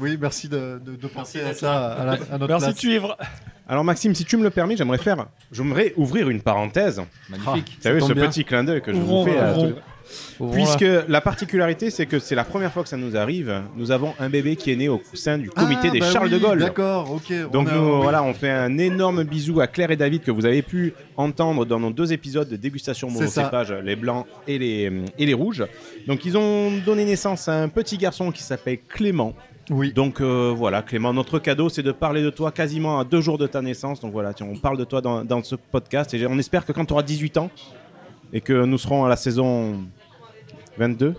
Oui, 0.00 0.18
merci 0.20 0.48
de, 0.48 0.80
de- 0.84 0.96
de 0.96 1.06
penser 1.06 1.40
à 1.40 1.54
ça 1.54 1.92
à, 1.92 2.04
la- 2.04 2.12
à 2.12 2.16
notre 2.38 2.48
Merci 2.48 2.64
place. 2.64 2.74
de 2.74 2.78
suivre. 2.80 3.16
Alors 3.68 3.84
Maxime, 3.84 4.12
si 4.14 4.24
tu 4.24 4.36
me 4.36 4.42
le 4.42 4.50
permets, 4.50 4.76
j'aimerais 4.76 4.98
faire, 4.98 5.26
j'aimerais 5.52 5.92
ouvrir 5.96 6.28
une 6.28 6.42
parenthèse. 6.42 7.00
Magnifique. 7.30 7.78
Tu 7.80 7.86
as 7.86 7.92
vu 7.94 8.00
ce 8.00 8.12
bien. 8.12 8.26
petit 8.26 8.44
clin 8.44 8.64
d'œil 8.64 8.82
que 8.82 8.92
je 8.92 8.98
vous 8.98 9.24
fais 9.24 9.38
à 9.38 9.54
ouvrons. 10.40 10.54
Puisque 10.54 10.84
la 11.08 11.20
particularité, 11.20 11.90
c'est 11.90 12.06
que 12.06 12.18
c'est 12.18 12.34
la 12.34 12.44
première 12.44 12.72
fois 12.72 12.82
que 12.82 12.88
ça 12.88 12.96
nous 12.96 13.16
arrive. 13.16 13.62
Nous 13.76 13.90
avons 13.90 14.14
un 14.18 14.28
bébé 14.28 14.56
qui 14.56 14.70
est 14.72 14.76
né 14.76 14.88
au 14.88 15.00
sein 15.14 15.38
du 15.38 15.50
comité 15.50 15.88
Ah, 15.88 15.90
des 15.90 16.00
bah 16.00 16.10
Charles 16.12 16.30
de 16.30 16.38
Gaulle. 16.38 16.58
D'accord, 16.60 17.10
ok. 17.10 17.32
on 17.46 17.50
Donc 17.50 17.68
a- 17.68 17.74
nous, 17.74 17.94
oui. 17.96 18.02
voilà, 18.02 18.22
on 18.22 18.34
fait 18.34 18.50
un 18.50 18.76
énorme 18.78 19.24
bisou 19.24 19.60
à 19.60 19.66
Claire 19.66 19.90
et 19.90 19.96
David 19.96 20.22
que 20.22 20.30
vous 20.30 20.46
avez 20.46 20.62
pu 20.62 20.94
entendre 21.16 21.64
dans 21.64 21.80
nos 21.80 21.90
deux 21.92 22.12
épisodes 22.12 22.48
de 22.48 22.56
dégustation 22.56 23.10
monocépage, 23.10 23.72
les 23.84 23.96
blancs 23.96 24.26
et 24.46 24.58
les, 24.58 24.90
et 25.18 25.26
les 25.26 25.34
rouges. 25.34 25.64
Donc 26.06 26.24
ils 26.24 26.36
ont 26.36 26.70
donné 26.84 27.04
naissance 27.04 27.48
à 27.48 27.54
un 27.62 27.68
petit 27.68 27.96
garçon 27.98 28.30
qui 28.30 28.42
s'appelle 28.42 28.78
Clément. 28.88 29.34
Oui. 29.70 29.92
Donc 29.92 30.20
euh, 30.20 30.52
voilà, 30.56 30.82
Clément, 30.82 31.12
notre 31.14 31.38
cadeau, 31.38 31.68
c'est 31.68 31.84
de 31.84 31.92
parler 31.92 32.20
de 32.22 32.30
toi 32.30 32.50
quasiment 32.50 32.98
à 32.98 33.04
deux 33.04 33.20
jours 33.20 33.38
de 33.38 33.46
ta 33.46 33.62
naissance. 33.62 34.00
Donc 34.00 34.12
voilà, 34.12 34.34
tiens, 34.34 34.48
on 34.50 34.56
parle 34.56 34.76
de 34.76 34.84
toi 34.84 35.00
dans, 35.00 35.24
dans 35.24 35.42
ce 35.44 35.54
podcast 35.54 36.12
et 36.14 36.26
on 36.26 36.36
espère 36.38 36.66
que 36.66 36.72
quand 36.72 36.84
tu 36.84 36.92
auras 36.92 37.04
18 37.04 37.36
ans 37.38 37.48
et 38.32 38.40
que 38.40 38.64
nous 38.64 38.76
serons 38.78 39.04
à 39.04 39.08
la 39.08 39.16
saison 39.16 39.84
22. 40.78 41.14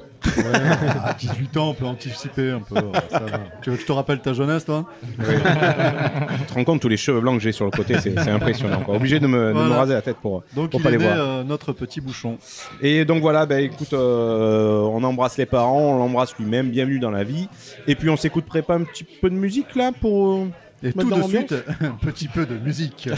À 1.04 1.14
18 1.14 1.58
ans, 1.58 1.70
on 1.70 1.74
peut 1.74 1.86
anticiper 1.86 2.52
un 2.52 2.62
peu. 2.62 2.76
ça 3.12 3.20
va. 3.20 3.40
Tu 3.62 3.70
veux 3.70 3.76
que 3.76 3.82
je 3.82 3.86
te 3.88 3.92
rappelle 3.92 4.20
ta 4.22 4.32
jeunesse, 4.34 4.64
toi? 4.66 4.86
Tu 5.20 6.46
te 6.48 6.54
rends 6.54 6.64
compte 6.64 6.82
tous 6.82 6.88
les 6.88 6.96
cheveux 6.98 7.20
blancs 7.20 7.38
que 7.38 7.44
j'ai 7.44 7.52
sur 7.52 7.66
le 7.66 7.72
côté, 7.72 8.00
c'est 8.00 8.18
impressionnant. 8.30 8.82
quoi. 8.82 8.96
Obligé 8.96 9.20
de 9.20 9.28
me, 9.28 9.50
de 9.50 9.54
me 9.54 9.60
Voilà. 9.60 9.76
raser 9.76 9.94
la 9.94 10.02
tête 10.02 10.18
pour, 10.22 10.44
Donc 10.56 10.70
pour 10.72 10.80
il 10.80 10.84
pas 10.84 10.90
est 10.90 10.94
les 10.94 10.98
né, 11.00 11.04
voir. 11.06 11.18
euh, 11.20 11.44
notre 11.44 11.74
petit 11.74 12.00
bouchon. 12.02 12.38
Et 12.82 13.04
donc 13.06 13.22
voilà, 13.22 13.46
bah, 13.46 13.60
écoute, 13.60 13.92
euh, 13.94 14.80
on 14.82 15.04
embrasse 15.04 15.38
les 15.38 15.46
parents, 15.46 15.82
on 15.96 15.98
l'embrasse 15.98 16.34
lui-même, 16.40 16.70
bienvenue 16.70 17.00
dans 17.00 17.12
la 17.12 17.24
vie. 17.26 17.50
Et 17.88 17.96
puis 17.96 18.10
on 18.10 18.16
s'écoute 18.18 18.46
pas 18.46 18.76
un 18.76 18.84
petit 18.84 19.04
peu 19.04 19.30
de 19.30 19.36
musique 19.36 19.76
là 19.76 19.92
pour. 20.00 20.30
euh, 20.36 20.48
Et 20.84 20.94
tout 20.94 21.10
de 21.10 21.22
suite, 21.24 21.54
un 21.82 21.92
petit 22.02 22.30
peu 22.30 22.46
de 22.46 22.58
musique. 22.58 23.10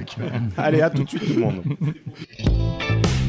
Allez, 0.56 0.82
à 0.82 0.90
tout 0.90 1.04
de 1.04 1.08
suite 1.08 1.24
tout 1.24 1.34
le 1.34 1.40
monde. 1.40 1.62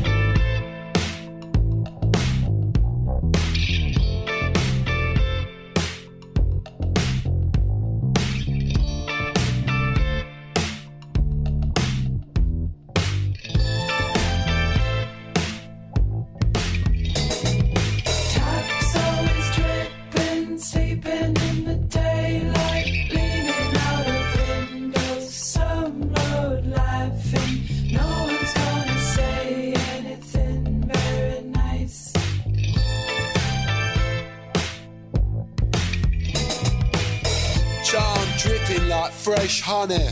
honey. 39.70 40.10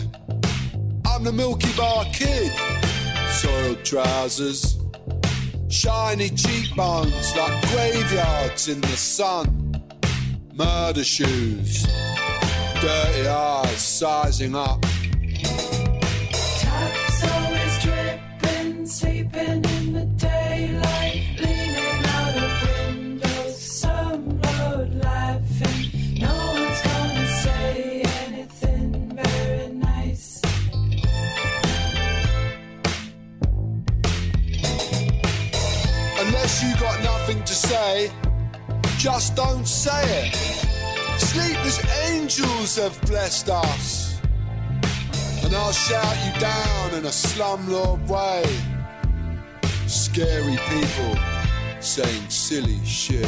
I'm 1.03 1.23
the 1.23 1.31
Milky 1.31 1.75
Bar 1.75 2.05
Kid. 2.13 2.53
Soiled 3.31 3.83
trousers, 3.83 4.77
shiny 5.67 6.29
cheekbones 6.29 7.35
like 7.35 7.55
graveyards 7.71 8.67
in 8.67 8.81
the 8.81 8.97
sun. 9.17 9.83
Murder 10.53 11.03
shoes, 11.03 11.87
dirty 12.81 13.27
eyes 13.27 13.81
sizing 13.81 14.55
up. 14.55 14.86
Have 42.77 42.99
blessed 43.07 43.49
us. 43.49 44.19
And 45.43 45.53
I'll 45.55 45.71
shout 45.71 46.15
you 46.25 46.39
down 46.39 46.93
in 46.97 47.05
a 47.05 47.11
slumlord 47.11 48.07
way. 48.07 48.43
Scary 49.87 50.57
people 50.69 51.15
saying 51.79 52.29
silly 52.29 52.79
shit. 52.85 53.27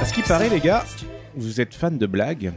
À 0.00 0.04
ce 0.04 0.12
qui 0.12 0.22
paraît, 0.22 0.48
les 0.48 0.60
gars, 0.60 0.84
vous 1.36 1.60
êtes 1.60 1.74
fans 1.74 1.90
de 1.90 2.06
blagues 2.06 2.52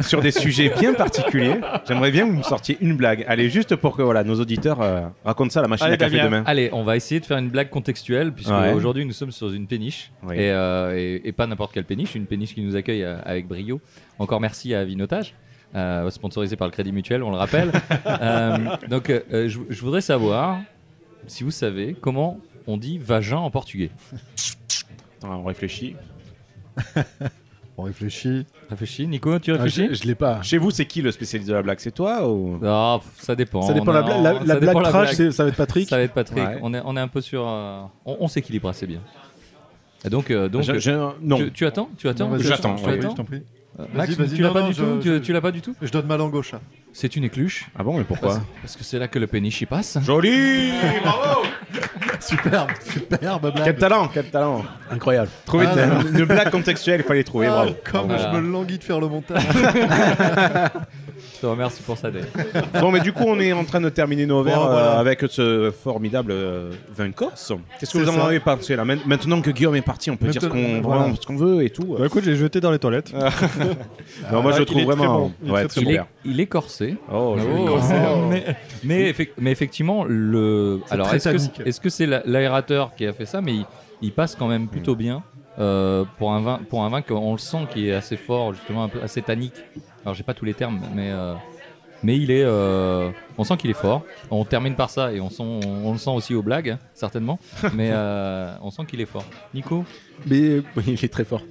sur 0.00 0.20
des 0.20 0.30
sujets 0.30 0.72
bien 0.78 0.94
particuliers. 0.94 1.60
J'aimerais 1.88 2.10
bien 2.10 2.26
que 2.26 2.30
vous 2.32 2.38
me 2.38 2.42
sortiez 2.42 2.76
une 2.80 2.96
blague. 2.96 3.24
Allez, 3.28 3.48
juste 3.50 3.76
pour 3.76 3.96
que 3.96 4.02
voilà, 4.02 4.24
nos 4.24 4.38
auditeurs 4.40 4.80
euh, 4.82 5.06
racontent 5.24 5.50
ça 5.50 5.60
à 5.60 5.62
la 5.62 5.68
machine 5.68 5.86
à 5.86 5.96
café 5.96 6.20
demain. 6.20 6.42
Allez, 6.46 6.68
on 6.72 6.82
va 6.84 6.96
essayer 6.96 7.20
de 7.20 7.24
faire 7.26 7.38
une 7.38 7.48
blague 7.48 7.70
contextuelle, 7.70 8.32
puisque 8.32 8.50
Ouais. 8.50 8.72
aujourd'hui 8.72 9.04
nous 9.06 9.12
sommes 9.12 9.30
sur 9.32 9.50
une 9.52 9.66
péniche. 9.66 10.10
Oui. 10.22 10.36
Et, 10.36 10.50
euh, 10.50 10.96
et- 10.96 11.26
et 11.28 11.32
pas 11.32 11.46
n'importe 11.46 11.72
quelle 11.72 11.84
péniche, 11.84 12.14
une 12.14 12.26
péniche 12.26 12.54
qui 12.54 12.62
nous 12.62 12.76
accueille 12.76 13.04
euh, 13.04 13.18
avec 13.24 13.46
brio. 13.48 13.80
Encore 14.18 14.40
merci 14.40 14.74
à 14.74 14.84
Vinotage. 14.84 15.34
Euh, 15.74 16.08
sponsorisé 16.10 16.56
par 16.56 16.68
le 16.68 16.72
Crédit 16.72 16.92
Mutuel, 16.92 17.22
on 17.22 17.30
le 17.30 17.36
rappelle. 17.36 17.70
Euh, 18.06 18.56
donc, 18.88 19.10
euh, 19.10 19.20
euh, 19.32 19.48
je, 19.48 19.58
je 19.68 19.80
voudrais 19.80 20.00
savoir 20.00 20.60
si 21.26 21.42
vous 21.44 21.50
savez 21.50 21.94
comment 22.00 22.38
on 22.66 22.76
dit 22.76 22.98
vagin 22.98 23.36
en 23.38 23.50
portugais. 23.50 23.90
on 25.22 25.42
réfléchit. 25.44 25.96
On 27.78 27.82
réfléchit. 27.82 28.46
Réfléchis, 28.70 29.06
Nico, 29.06 29.38
tu 29.38 29.50
Ah, 29.52 29.54
réfléchis 29.54 29.88
je- 29.90 29.94
je 30.02 30.04
l'ai 30.06 30.14
pas. 30.14 30.40
Chez 30.42 30.56
vous, 30.56 30.70
c'est 30.70 30.86
qui 30.86 31.02
le 31.02 31.10
spécialiste 31.10 31.48
de 31.50 31.54
la 31.54 31.62
blague 31.62 31.78
C'est 31.78 31.90
toi 31.90 32.26
ou? 32.28 32.58
Ah, 32.64 32.98
pff, 33.02 33.22
ça 33.22 33.34
dépend. 33.36 33.62
Ça 33.62 33.74
dépend 33.74 33.90
On 33.90 33.92
la 33.94 33.98
a- 33.98 34.02
blague- 34.02 34.22
la- 34.22 34.32
ça 34.40 34.44
la 34.54 34.60
dépend 34.60 34.78
blague 34.80 34.92
trash, 34.92 35.30
ça 35.30 35.42
va 35.42 35.48
être 35.50 35.56
Patrick 35.56 35.88
Ça 35.88 35.96
va 35.96 36.02
être 36.02 36.14
Patrick. 36.14 36.38
Ouais. 36.38 36.58
On, 36.62 36.72
est, 36.72 36.80
on 36.84 36.96
est 36.96 37.00
un 37.00 37.08
peu 37.08 37.20
sur. 37.20 37.46
euh, 37.46 37.82
on 38.06 38.16
on 38.20 38.28
s'équilibre 38.28 38.68
assez 38.70 38.86
bien. 38.86 39.00
Et 40.04 40.08
donc, 40.10 40.30
euh, 40.30 40.48
donc 40.48 40.62
Je- 40.62 40.78
je- 40.78 40.90
non. 41.22 41.36
Tu, 41.38 41.52
tu 41.52 41.66
attends? 41.66 41.88
Tu 41.98 42.08
attends? 42.08 42.28
Non, 42.28 42.36
vas-y, 42.36 42.44
J'attends, 42.46 42.76
Tu 42.76 42.84
oui, 42.88 42.98
je 43.02 43.06
t'en 43.08 43.24
prie. 43.24 43.42
Max, 43.94 44.16
tu 44.34 44.42
l'as 44.42 44.50
pas 44.50 44.60
non, 44.62 44.68
du 44.68 44.74
je- 44.74 44.80
tout 44.82 45.00
je- 45.02 45.16
tu, 45.18 45.20
tu 45.20 45.32
l'as 45.32 45.40
pas 45.40 45.50
du 45.52 45.60
tout 45.60 45.74
Je 45.82 45.90
donne 45.90 46.06
ma 46.06 46.16
langue 46.16 46.34
au 46.34 46.42
chat. 46.42 46.60
C'est 46.92 47.14
une 47.16 47.24
écluche. 47.24 47.66
Ah 47.78 47.82
bon, 47.82 47.98
mais 47.98 48.04
pourquoi 48.04 48.28
Parce, 48.34 48.40
parce 48.62 48.76
que 48.76 48.84
c'est 48.84 48.98
là 48.98 49.06
que 49.06 49.18
le 49.18 49.26
péniche 49.26 49.60
y 49.60 49.66
passe. 49.66 49.98
Joli 50.02 50.70
Bravo 51.04 51.42
Superbe, 52.20 52.70
superbe 52.82 53.52
blague. 53.52 53.64
Quel 53.64 53.76
talent, 53.76 54.08
quel 54.12 54.30
talent 54.30 54.64
Incroyable. 54.90 55.28
Trouvez 55.44 55.66
Ah, 55.66 56.00
une, 56.08 56.24
blague 56.24 56.50
contextuelle, 56.50 57.02
il 57.04 57.06
fallait 57.06 57.22
trouver, 57.24 57.46
Ah, 57.48 57.50
bravo. 57.50 57.76
Comme 57.90 58.06
Voilà. 58.06 58.32
je 58.32 58.36
me 58.38 58.50
languis 58.50 58.78
de 58.78 58.84
faire 58.84 58.98
le 59.00 59.08
montage. 59.08 59.42
Je 61.36 61.40
te 61.42 61.46
remercie 61.46 61.82
pour 61.82 61.98
ça, 61.98 62.10
Dave. 62.10 62.26
Bon, 62.80 62.90
mais 62.90 63.00
du 63.00 63.12
coup, 63.12 63.24
on 63.26 63.38
est 63.38 63.52
en 63.52 63.64
train 63.64 63.80
de 63.80 63.88
terminer 63.90 64.24
nos 64.26 64.42
verres 64.42 64.58
Bon, 64.58 64.66
voilà. 64.66 64.96
euh, 64.96 65.00
avec 65.00 65.22
ce 65.28 65.70
formidable 65.70 66.32
euh, 66.32 66.72
vin 66.96 67.10
corse. 67.10 67.52
Qu'est-ce 67.78 67.92
que 67.92 67.98
C'est 67.98 68.04
vous 68.04 68.10
en 68.10 68.20
ça. 68.22 68.26
avez 68.26 68.40
pensé 68.40 68.74
là 68.74 68.84
Maintenant 68.84 69.42
que 69.42 69.50
Guillaume 69.50 69.76
est 69.76 69.82
parti, 69.82 70.10
on 70.10 70.16
peut 70.16 70.28
dire 70.28 70.40
ce 70.40 70.46
qu'on 70.46 70.56
Maintenant, 70.56 70.80
vraiment 70.88 70.98
voilà. 71.02 71.14
ce 71.20 71.26
qu'on 71.26 71.36
veut 71.36 71.62
et 71.62 71.70
tout. 71.70 71.96
Bah 71.98 72.06
écoute, 72.06 72.24
j'ai 72.24 72.36
jeté 72.36 72.60
dans 72.60 72.70
les 72.70 72.78
toilettes. 72.78 73.12
Non, 74.32 74.42
moi, 74.42 74.52
je 74.52 74.56
il 74.56 74.60
le 74.60 74.64
trouve 74.66 74.76
très 74.78 74.84
vraiment 74.86 75.18
bon. 75.18 75.32
Il 75.42 75.48
est 75.48 75.52
ouais, 75.52 75.58
très, 75.66 75.68
très 75.68 75.80
Il 75.82 75.88
est, 75.88 75.90
super. 75.92 76.06
il 76.24 76.40
est 76.40 76.46
corsé. 76.46 76.96
Oh, 77.12 77.36
joli. 77.38 77.64
Oh, 77.68 77.78
mais, 78.30 78.44
mais, 78.84 79.14
mais 79.38 79.50
effectivement, 79.50 80.04
le. 80.08 80.80
C'est 80.86 80.94
Alors, 80.94 81.08
très 81.08 81.16
est-ce 81.16 81.28
que, 81.28 81.36
tannique. 81.36 81.62
est-ce 81.64 81.80
que 81.80 81.88
c'est 81.90 82.06
la- 82.06 82.22
l'aérateur 82.24 82.94
qui 82.96 83.06
a 83.06 83.12
fait 83.12 83.26
ça 83.26 83.40
Mais 83.40 83.52
il, 83.54 83.66
il 84.02 84.12
passe 84.12 84.34
quand 84.36 84.48
même 84.48 84.68
plutôt 84.68 84.94
Mm. 84.94 84.98
bien 84.98 85.22
euh, 85.58 86.04
pour 86.18 86.32
un 86.32 86.40
vin, 86.40 86.60
pour 86.68 86.82
un 86.84 86.88
vin 86.88 87.02
qu'on 87.02 87.32
le 87.32 87.38
sent 87.38 87.66
qui 87.72 87.88
est 87.88 87.92
assez 87.94 88.16
fort, 88.16 88.52
justement 88.54 88.84
un 88.84 88.88
peu 88.88 89.00
assez 89.02 89.22
tannique. 89.22 89.54
Alors, 90.06 90.14
j'ai 90.14 90.22
pas 90.22 90.34
tous 90.34 90.44
les 90.44 90.54
termes, 90.54 90.78
mais 90.94 91.10
euh, 91.10 91.34
mais 92.04 92.16
il 92.16 92.30
est. 92.30 92.44
euh, 92.44 93.10
on 93.38 93.42
sent 93.44 93.56
qu'il 93.56 93.70
est 93.70 93.74
fort. 93.74 94.02
On 94.30 94.44
termine 94.44 94.76
par 94.76 94.88
ça 94.88 95.12
et 95.12 95.20
on 95.20 95.30
sent, 95.30 95.42
on, 95.42 95.90
le 95.92 95.98
sent 95.98 96.10
aussi 96.10 96.32
aux 96.34 96.42
blagues, 96.42 96.78
certainement. 96.94 97.40
mais 97.74 97.90
euh, 97.92 98.54
on 98.62 98.70
sent 98.70 98.82
qu'il 98.86 99.00
est 99.00 99.06
fort. 99.06 99.24
Nico. 99.52 99.84
Mais 100.26 100.58
oui, 100.76 100.84
il 100.86 101.04
est 101.04 101.12
très 101.12 101.24
fort. 101.24 101.42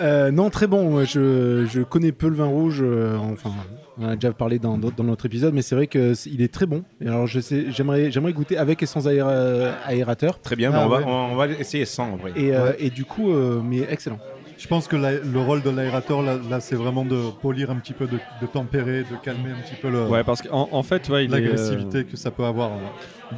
Euh, 0.00 0.30
non, 0.30 0.48
très 0.48 0.66
bon. 0.66 0.88
Moi, 0.90 1.04
Je, 1.04 1.66
je 1.66 1.82
connais 1.82 2.10
peu 2.12 2.28
le 2.28 2.34
vin 2.36 2.46
rouge. 2.46 2.78
euh, 2.80 3.18
enfin, 3.18 3.50
on 3.98 4.08
a 4.08 4.14
déjà 4.14 4.32
parlé 4.32 4.58
dans, 4.58 4.78
dans 4.78 5.04
notre 5.04 5.26
épisode, 5.26 5.52
mais 5.52 5.60
c'est 5.60 5.74
vrai 5.74 5.88
que 5.88 6.14
c'est- 6.14 6.30
il 6.30 6.40
est 6.40 6.50
très 6.50 6.64
bon. 6.64 6.84
Et 7.02 7.08
alors, 7.08 7.26
je 7.26 7.38
sais, 7.38 7.66
j'aimerais, 7.70 8.10
j'aimerais 8.10 8.32
goûter 8.32 8.56
avec 8.56 8.82
et 8.82 8.86
sans 8.86 9.06
aéra- 9.08 9.74
aérateur. 9.84 10.40
Très 10.40 10.56
bien, 10.56 10.70
Ah, 10.72 10.78
mais 10.78 10.84
on, 10.86 10.88
va, 10.88 11.06
on 11.06 11.34
va 11.36 11.48
essayer 11.48 11.84
sans 11.84 12.12
en 12.12 12.16
vrai. 12.16 12.32
Et, 12.34 12.54
euh, 12.54 12.68
Ouais. 12.70 12.76
et 12.78 12.88
du 12.88 13.04
coup, 13.04 13.30
euh, 13.30 13.60
mais 13.62 13.80
excellent. 13.90 14.18
Je 14.60 14.68
pense 14.68 14.86
que 14.88 14.94
la- 14.96 15.12
le 15.18 15.40
rôle 15.40 15.62
de 15.62 15.70
l'aérateur, 15.70 16.20
là, 16.20 16.36
là, 16.50 16.60
c'est 16.60 16.76
vraiment 16.76 17.02
de 17.06 17.30
polir 17.40 17.70
un 17.70 17.76
petit 17.76 17.94
peu, 17.94 18.06
de, 18.06 18.18
de 18.42 18.46
tempérer, 18.46 19.04
de 19.04 19.16
calmer 19.22 19.52
un 19.52 19.62
petit 19.62 19.74
peu 19.80 19.88
le- 19.88 20.06
Ouais, 20.06 20.22
parce 20.22 20.42
qu'en 20.42 20.68
en 20.70 20.82
fait, 20.82 21.08
ouais, 21.08 21.24
il 21.24 21.32
est, 21.34 21.40
l'agressivité 21.40 21.98
euh, 21.98 22.02
que 22.04 22.16
ça 22.18 22.30
peut 22.30 22.44
avoir. 22.44 22.70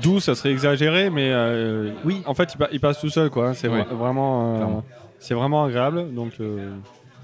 doux, 0.03 0.19
ça 0.19 0.35
serait 0.35 0.51
exagéré, 0.51 1.11
mais 1.11 1.31
euh, 1.33 1.93
Oui. 2.05 2.23
en 2.27 2.35
fait, 2.35 2.55
il, 2.59 2.67
il 2.73 2.81
passe 2.81 2.99
tout 3.01 3.09
seul, 3.09 3.31
quoi. 3.31 3.51
hein. 3.51 3.55
C'est 3.55 3.69
Ouais. 3.69 3.85
vraiment, 3.93 4.55
euh, 4.55 4.57
Clairement. 4.57 4.85
c'est 5.21 5.35
vraiment 5.35 5.65
agréable. 5.65 6.13
Donc, 6.13 6.33
euh, 6.41 6.71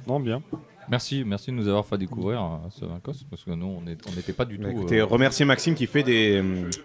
non, 0.06 0.20
bien. 0.20 0.42
Merci, 0.90 1.22
merci 1.26 1.50
de 1.50 1.56
nous 1.56 1.68
avoir 1.68 1.84
fait 1.84 1.98
découvrir 1.98 2.40
euh, 2.42 2.68
ce 2.70 2.84
vin 2.86 2.98
corse, 3.02 3.22
parce 3.28 3.44
que 3.44 3.50
nous, 3.50 3.66
on 3.66 3.82
n'était 3.82 4.32
pas 4.32 4.46
du 4.46 4.56
Bah, 4.56 4.64
tout. 4.64 4.70
écoutez, 4.78 4.98
euh, 5.00 5.04
remerciez 5.04 5.44
Maxime 5.44 5.74
qui 5.74 5.86
fait 5.86 6.02
des, 6.02 6.42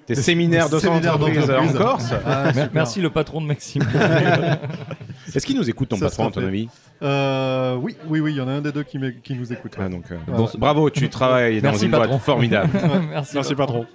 des 0.07 0.15
séminaires 0.15 0.69
de 0.69 0.75
entreprise 0.75 1.47
d'entreprise. 1.47 1.75
en 1.75 1.77
Corse. 1.77 2.13
Ah. 2.25 2.51
Merci 2.73 2.99
le 3.01 3.09
patron 3.09 3.39
de 3.39 3.45
Maxime. 3.47 3.83
Est-ce 5.33 5.45
qu'il 5.45 5.55
nous 5.55 5.69
écoute 5.69 5.87
ton 5.89 5.95
Ça 5.97 6.07
patron, 6.09 6.27
à 6.27 6.31
ton 6.31 6.45
avis 6.45 6.67
Euh, 7.01 7.75
oui, 7.75 7.95
oui, 8.09 8.19
oui, 8.19 8.33
il 8.33 8.37
y 8.37 8.41
en 8.41 8.47
a 8.49 8.51
un 8.51 8.61
des 8.61 8.71
deux 8.73 8.83
qui, 8.83 8.97
nous 8.99 9.53
écoute. 9.53 9.73
Ah, 9.79 9.87
donc, 9.87 10.11
euh, 10.11 10.17
bon. 10.27 10.49
Bravo, 10.57 10.89
tu 10.89 11.07
travailles 11.09 11.61
dans 11.61 11.69
Merci, 11.69 11.85
une 11.85 11.91
patron. 11.91 12.07
boîte 12.09 12.21
formidable. 12.21 12.69
merci, 13.09 13.31
Merci, 13.35 13.55
patron. 13.55 13.85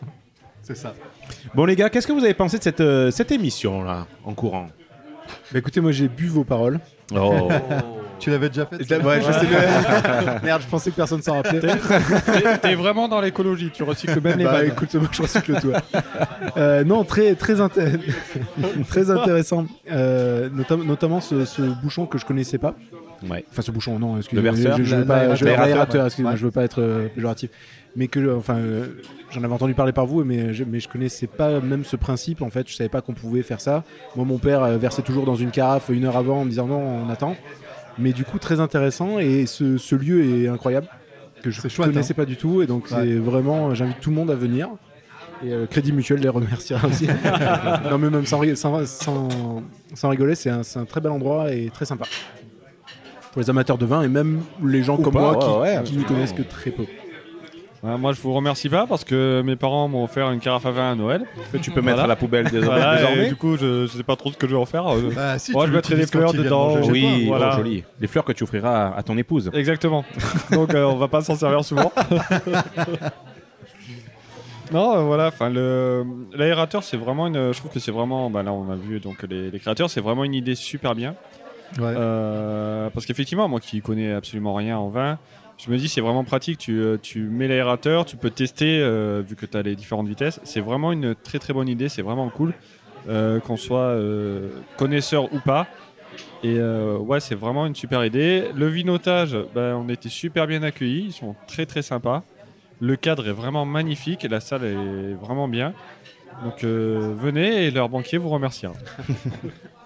C'est 0.62 0.76
ça. 0.76 0.94
bon 1.55 1.64
les 1.66 1.76
gars, 1.76 1.90
qu'est-ce 1.90 2.06
que 2.06 2.12
vous 2.12 2.24
avez 2.24 2.35
pensé 2.35 2.59
de 2.59 2.62
cette, 2.62 2.80
euh, 2.80 3.10
cette 3.10 3.30
émission 3.30 3.82
là, 3.85 4.06
en 4.24 4.32
courant? 4.35 4.68
Bah, 5.52 5.59
écoutez, 5.59 5.80
moi, 5.82 5.93
j'ai 5.93 6.09
bu 6.09 6.26
vos 6.28 6.44
paroles. 6.44 6.80
Oh. 7.14 7.48
Tu 8.19 8.31
l'avais 8.31 8.49
déjà 8.49 8.66
fait 8.66 8.77
Ouais, 9.03 9.20
je 9.20 9.32
sais 9.32 9.47
bien. 9.47 9.61
Merde, 10.43 10.62
je 10.62 10.66
pensais 10.69 10.90
que 10.90 10.97
personne 10.97 11.23
s'en 11.23 11.35
rappelait. 11.35 11.61
T'es- 11.61 12.59
T'es 12.61 12.74
vraiment 12.74 13.09
dans 13.09 13.20
l'écologie, 13.20 13.70
tu 13.73 13.82
recycles 13.85 14.20
même 14.20 14.39
les 14.39 14.45
Bah, 14.45 14.53
vannes. 14.53 14.66
écoute, 14.66 14.95
moi, 14.97 15.09
je 15.12 15.23
recycle 15.23 15.61
tout. 15.61 15.73
Euh, 16.57 16.85
non, 16.85 17.05
très, 17.05 17.35
très, 17.35 17.55
inté- 17.61 17.99
très 18.89 19.11
intéressant. 19.11 19.66
Euh, 19.90 20.49
notam- 20.51 20.85
notamment 20.85 21.20
ce, 21.20 21.45
ce 21.45 21.62
bouchon 21.62 22.07
que 22.07 22.19
je 22.19 22.24
connaissais 22.27 22.59
pas. 22.59 22.74
Ouais. 23.28 23.45
Enfin, 23.51 23.62
ce 23.62 23.70
bouchon, 23.70 23.99
non, 23.99 24.16
excusez-moi. 24.19 24.51
Le 24.53 24.57
verseur 24.57 24.78
je, 24.78 24.85
je 24.85 24.95
veux 24.97 25.01
La- 25.03 25.07
pas, 25.07 25.35
je, 25.35 25.45
excusez-moi, 26.07 26.35
veux 26.35 26.51
pas 26.51 26.65
être 26.65 26.81
euh, 26.82 27.09
péjoratif. 27.15 27.51
Mais 27.97 28.07
que, 28.07 28.36
enfin, 28.36 28.57
euh, 28.57 28.86
j'en 29.31 29.43
avais 29.43 29.53
entendu 29.53 29.74
parler 29.74 29.93
par 29.93 30.07
vous, 30.07 30.23
mais 30.23 30.55
je, 30.55 30.62
mais 30.62 30.78
je 30.78 30.89
connaissais 30.89 31.27
pas 31.27 31.59
même 31.61 31.85
ce 31.85 31.97
principe. 31.97 32.43
En 32.43 32.51
fait, 32.51 32.69
je 32.69 32.74
savais 32.77 32.89
pas 32.90 33.01
qu'on 33.01 33.15
pouvait 33.15 33.43
faire 33.43 33.61
ça. 33.61 33.82
Moi, 34.15 34.24
mon 34.24 34.39
père 34.39 34.65
versait 34.78 35.03
toujours 35.03 35.24
dans 35.24 35.35
une 35.35 35.51
carafe 35.51 35.89
une 35.89 36.05
heure 36.05 36.16
avant 36.16 36.40
en 36.40 36.45
me 36.45 36.51
disant 36.51 36.66
non, 36.66 36.81
on 37.07 37.11
attend. 37.11 37.36
Mais 37.99 38.12
du 38.12 38.25
coup, 38.25 38.39
très 38.39 38.61
intéressant 38.61 39.19
et 39.19 39.47
ce, 39.47 39.77
ce 39.79 39.95
lieu 39.95 40.25
est 40.25 40.49
incroyable 40.49 40.87
que 41.43 41.51
je 41.51 41.61
chouette, 41.69 41.89
connaissais 41.89 42.12
hein. 42.12 42.16
pas 42.16 42.25
du 42.25 42.37
tout 42.37 42.62
et 42.62 42.66
donc 42.66 42.85
Ouais. 42.91 42.99
c'est 43.03 43.15
vraiment, 43.16 43.75
j'invite 43.75 44.01
tout 44.01 44.11
le 44.11 44.16
monde 44.16 44.31
à 44.31 44.35
venir. 44.35 44.69
Et 45.45 45.53
euh, 45.53 45.66
Crédit 45.66 45.93
Mutuel 45.93 46.19
les 46.20 46.29
remerciera 46.29 46.87
aussi. 46.89 47.07
non 47.91 47.99
mais 47.99 48.11
même 48.11 48.27
sans, 48.27 48.43
sans, 48.57 48.85
sans, 48.87 49.29
sans 49.95 50.09
rigoler, 50.09 50.35
c'est 50.35 50.51
un, 50.51 50.62
un 50.77 50.85
très 50.85 51.01
bel 51.01 51.12
endroit 51.12 51.53
et 51.53 51.70
très 51.73 51.85
sympa. 51.85 52.07
Pour 53.33 53.41
les 53.43 53.51
amateurs 53.51 53.79
de 53.79 53.87
vin 53.87 54.03
et 54.03 54.09
même 54.09 54.41
les 54.65 54.83
gens 54.83 54.99
Ou 54.99 55.03
comme 55.03 55.12
pas, 55.12 55.20
moi 55.20 55.61
ouais, 55.61 55.69
qui, 55.75 55.77
ouais, 55.79 55.83
qui 55.85 55.97
n'y 55.99 56.05
connaissent 56.05 56.33
que 56.33 56.43
très 56.43 56.70
peu. 56.73 56.85
Ouais, 57.83 57.97
moi, 57.97 58.13
je 58.13 58.21
vous 58.21 58.35
remercie 58.35 58.69
pas 58.69 58.87
parce 58.89 59.05
que 59.05 59.41
mes 59.45 59.55
parents 59.55 59.87
m'ont 59.87 60.03
offert 60.03 60.31
une 60.33 60.41
carafe 60.41 60.67
à 60.67 60.73
vin 60.73 60.91
à 60.93 60.95
Noël. 60.97 61.25
Que 61.53 61.59
tu 61.59 61.71
peux 61.71 61.81
mettre 61.81 62.01
à 62.01 62.09
la 62.09 62.17
poubelle 62.17 62.45
désormais. 62.51 62.67
Voilà, 62.67 62.95
et 62.95 62.99
désormais. 62.99 63.29
du 63.29 63.37
coup, 63.37 63.57
je, 63.57 63.87
je 63.87 63.97
sais 63.97 64.03
pas 64.03 64.17
trop 64.17 64.33
ce 64.33 64.37
que 64.37 64.49
je 64.49 64.55
vais 64.57 64.61
en 64.61 64.67
faire. 64.67 64.87
Euh, 64.89 65.13
Bah, 65.15 65.39
si, 65.39 65.53
moi, 65.53 65.65
tu 65.65 65.71
je 65.71 65.77
mettrai 65.77 65.95
des 65.95 66.07
fleurs 66.09 66.33
dedans. 66.33 66.75
Oui, 66.89 67.03
toi, 67.03 67.11
oh, 67.23 67.27
voilà. 67.27 67.51
joli. 67.57 67.85
Les 68.01 68.09
fleurs 68.09 68.25
que 68.25 68.33
tu 68.33 68.43
offriras 68.43 68.89
à, 68.89 68.99
à 68.99 69.03
ton 69.05 69.17
épouse. 69.17 69.51
Exactement. 69.55 70.05
Donc, 70.51 70.75
euh, 70.75 70.85
on 70.85 70.97
va 70.97 71.07
pas 71.09 71.21
s'en 71.23 71.37
servir 71.37 71.65
souvent. 71.65 71.93
non, 74.73 74.97
euh, 74.97 75.01
voilà. 75.03 75.29
Enfin, 75.29 75.49
le 75.49 76.05
l'aérateur, 76.35 76.83
c'est 76.83 76.97
vraiment 76.97 77.29
une. 77.29 77.53
Je 77.53 77.59
trouve 77.59 77.71
que 77.71 77.81
c'est 77.81 77.93
vraiment. 77.93 78.29
Bah, 78.29 78.43
là, 78.43 78.53
on 78.53 78.71
a 78.71 78.77
vu 78.77 79.01
donc 79.01 79.23
les, 79.29 79.51
les 79.51 79.59
créateurs, 79.61 79.89
c'est 79.89 80.01
vraiment 80.01 80.25
une 80.25 80.35
idée 80.35 80.55
super 80.55 80.95
bien. 80.95 81.15
Ouais. 81.79 81.95
Euh, 81.97 82.91
parce 82.91 83.07
qu'effectivement, 83.07 83.49
moi 83.49 83.61
qui 83.61 83.81
connais 83.83 84.13
absolument 84.13 84.55
rien 84.55 84.79
en 84.79 84.89
vin, 84.89 85.19
je 85.59 85.70
me 85.70 85.76
dis 85.76 85.89
c'est 85.89 86.01
vraiment 86.01 86.24
pratique. 86.24 86.59
Tu, 86.59 86.80
euh, 86.80 86.97
tu 87.01 87.22
mets 87.22 87.48
l'aérateur, 87.48 88.05
tu 88.05 88.16
peux 88.16 88.30
tester 88.30 88.80
euh, 88.80 89.22
vu 89.26 89.35
que 89.35 89.44
tu 89.44 89.56
as 89.56 89.62
les 89.62 89.74
différentes 89.74 90.09
vitesses. 90.09 90.40
C'est 90.44 90.60
vraiment 90.60 90.93
une 90.93 91.14
très 91.14 91.39
très 91.39 91.52
bonne 91.52 91.68
idée. 91.68 91.89
C'est 91.89 92.02
vraiment 92.02 92.28
cool 92.30 92.55
euh, 93.09 93.40
qu'on 93.40 93.56
soit 93.56 93.97
connaisseur 94.76 95.32
ou 95.32 95.40
pas. 95.40 95.66
Et 96.44 96.60
ouais, 96.60 97.20
c'est 97.20 97.35
vraiment 97.35 97.66
une 97.66 97.74
super 97.74 98.05
idée. 98.05 98.44
Le 98.55 98.68
vinotage, 98.68 99.36
ben, 99.55 99.74
on 99.74 99.89
était 99.89 100.09
super 100.09 100.47
bien 100.47 100.62
accueillis. 100.62 101.06
Ils 101.06 101.12
sont 101.12 101.35
très 101.47 101.66
très 101.66 101.82
sympas. 101.82 102.22
Le 102.80 102.94
cadre 102.94 103.26
est 103.28 103.32
vraiment 103.32 103.64
magnifique 103.64 104.24
et 104.24 104.28
la 104.28 104.39
salle 104.39 104.64
est 104.64 105.14
vraiment 105.14 105.48
bien. 105.48 105.74
Donc 106.44 106.62
venez 106.62 107.66
et 107.66 107.70
leur 107.72 107.89
banquier 107.89 108.18
vous 108.18 108.28
remerciera. 108.28 108.74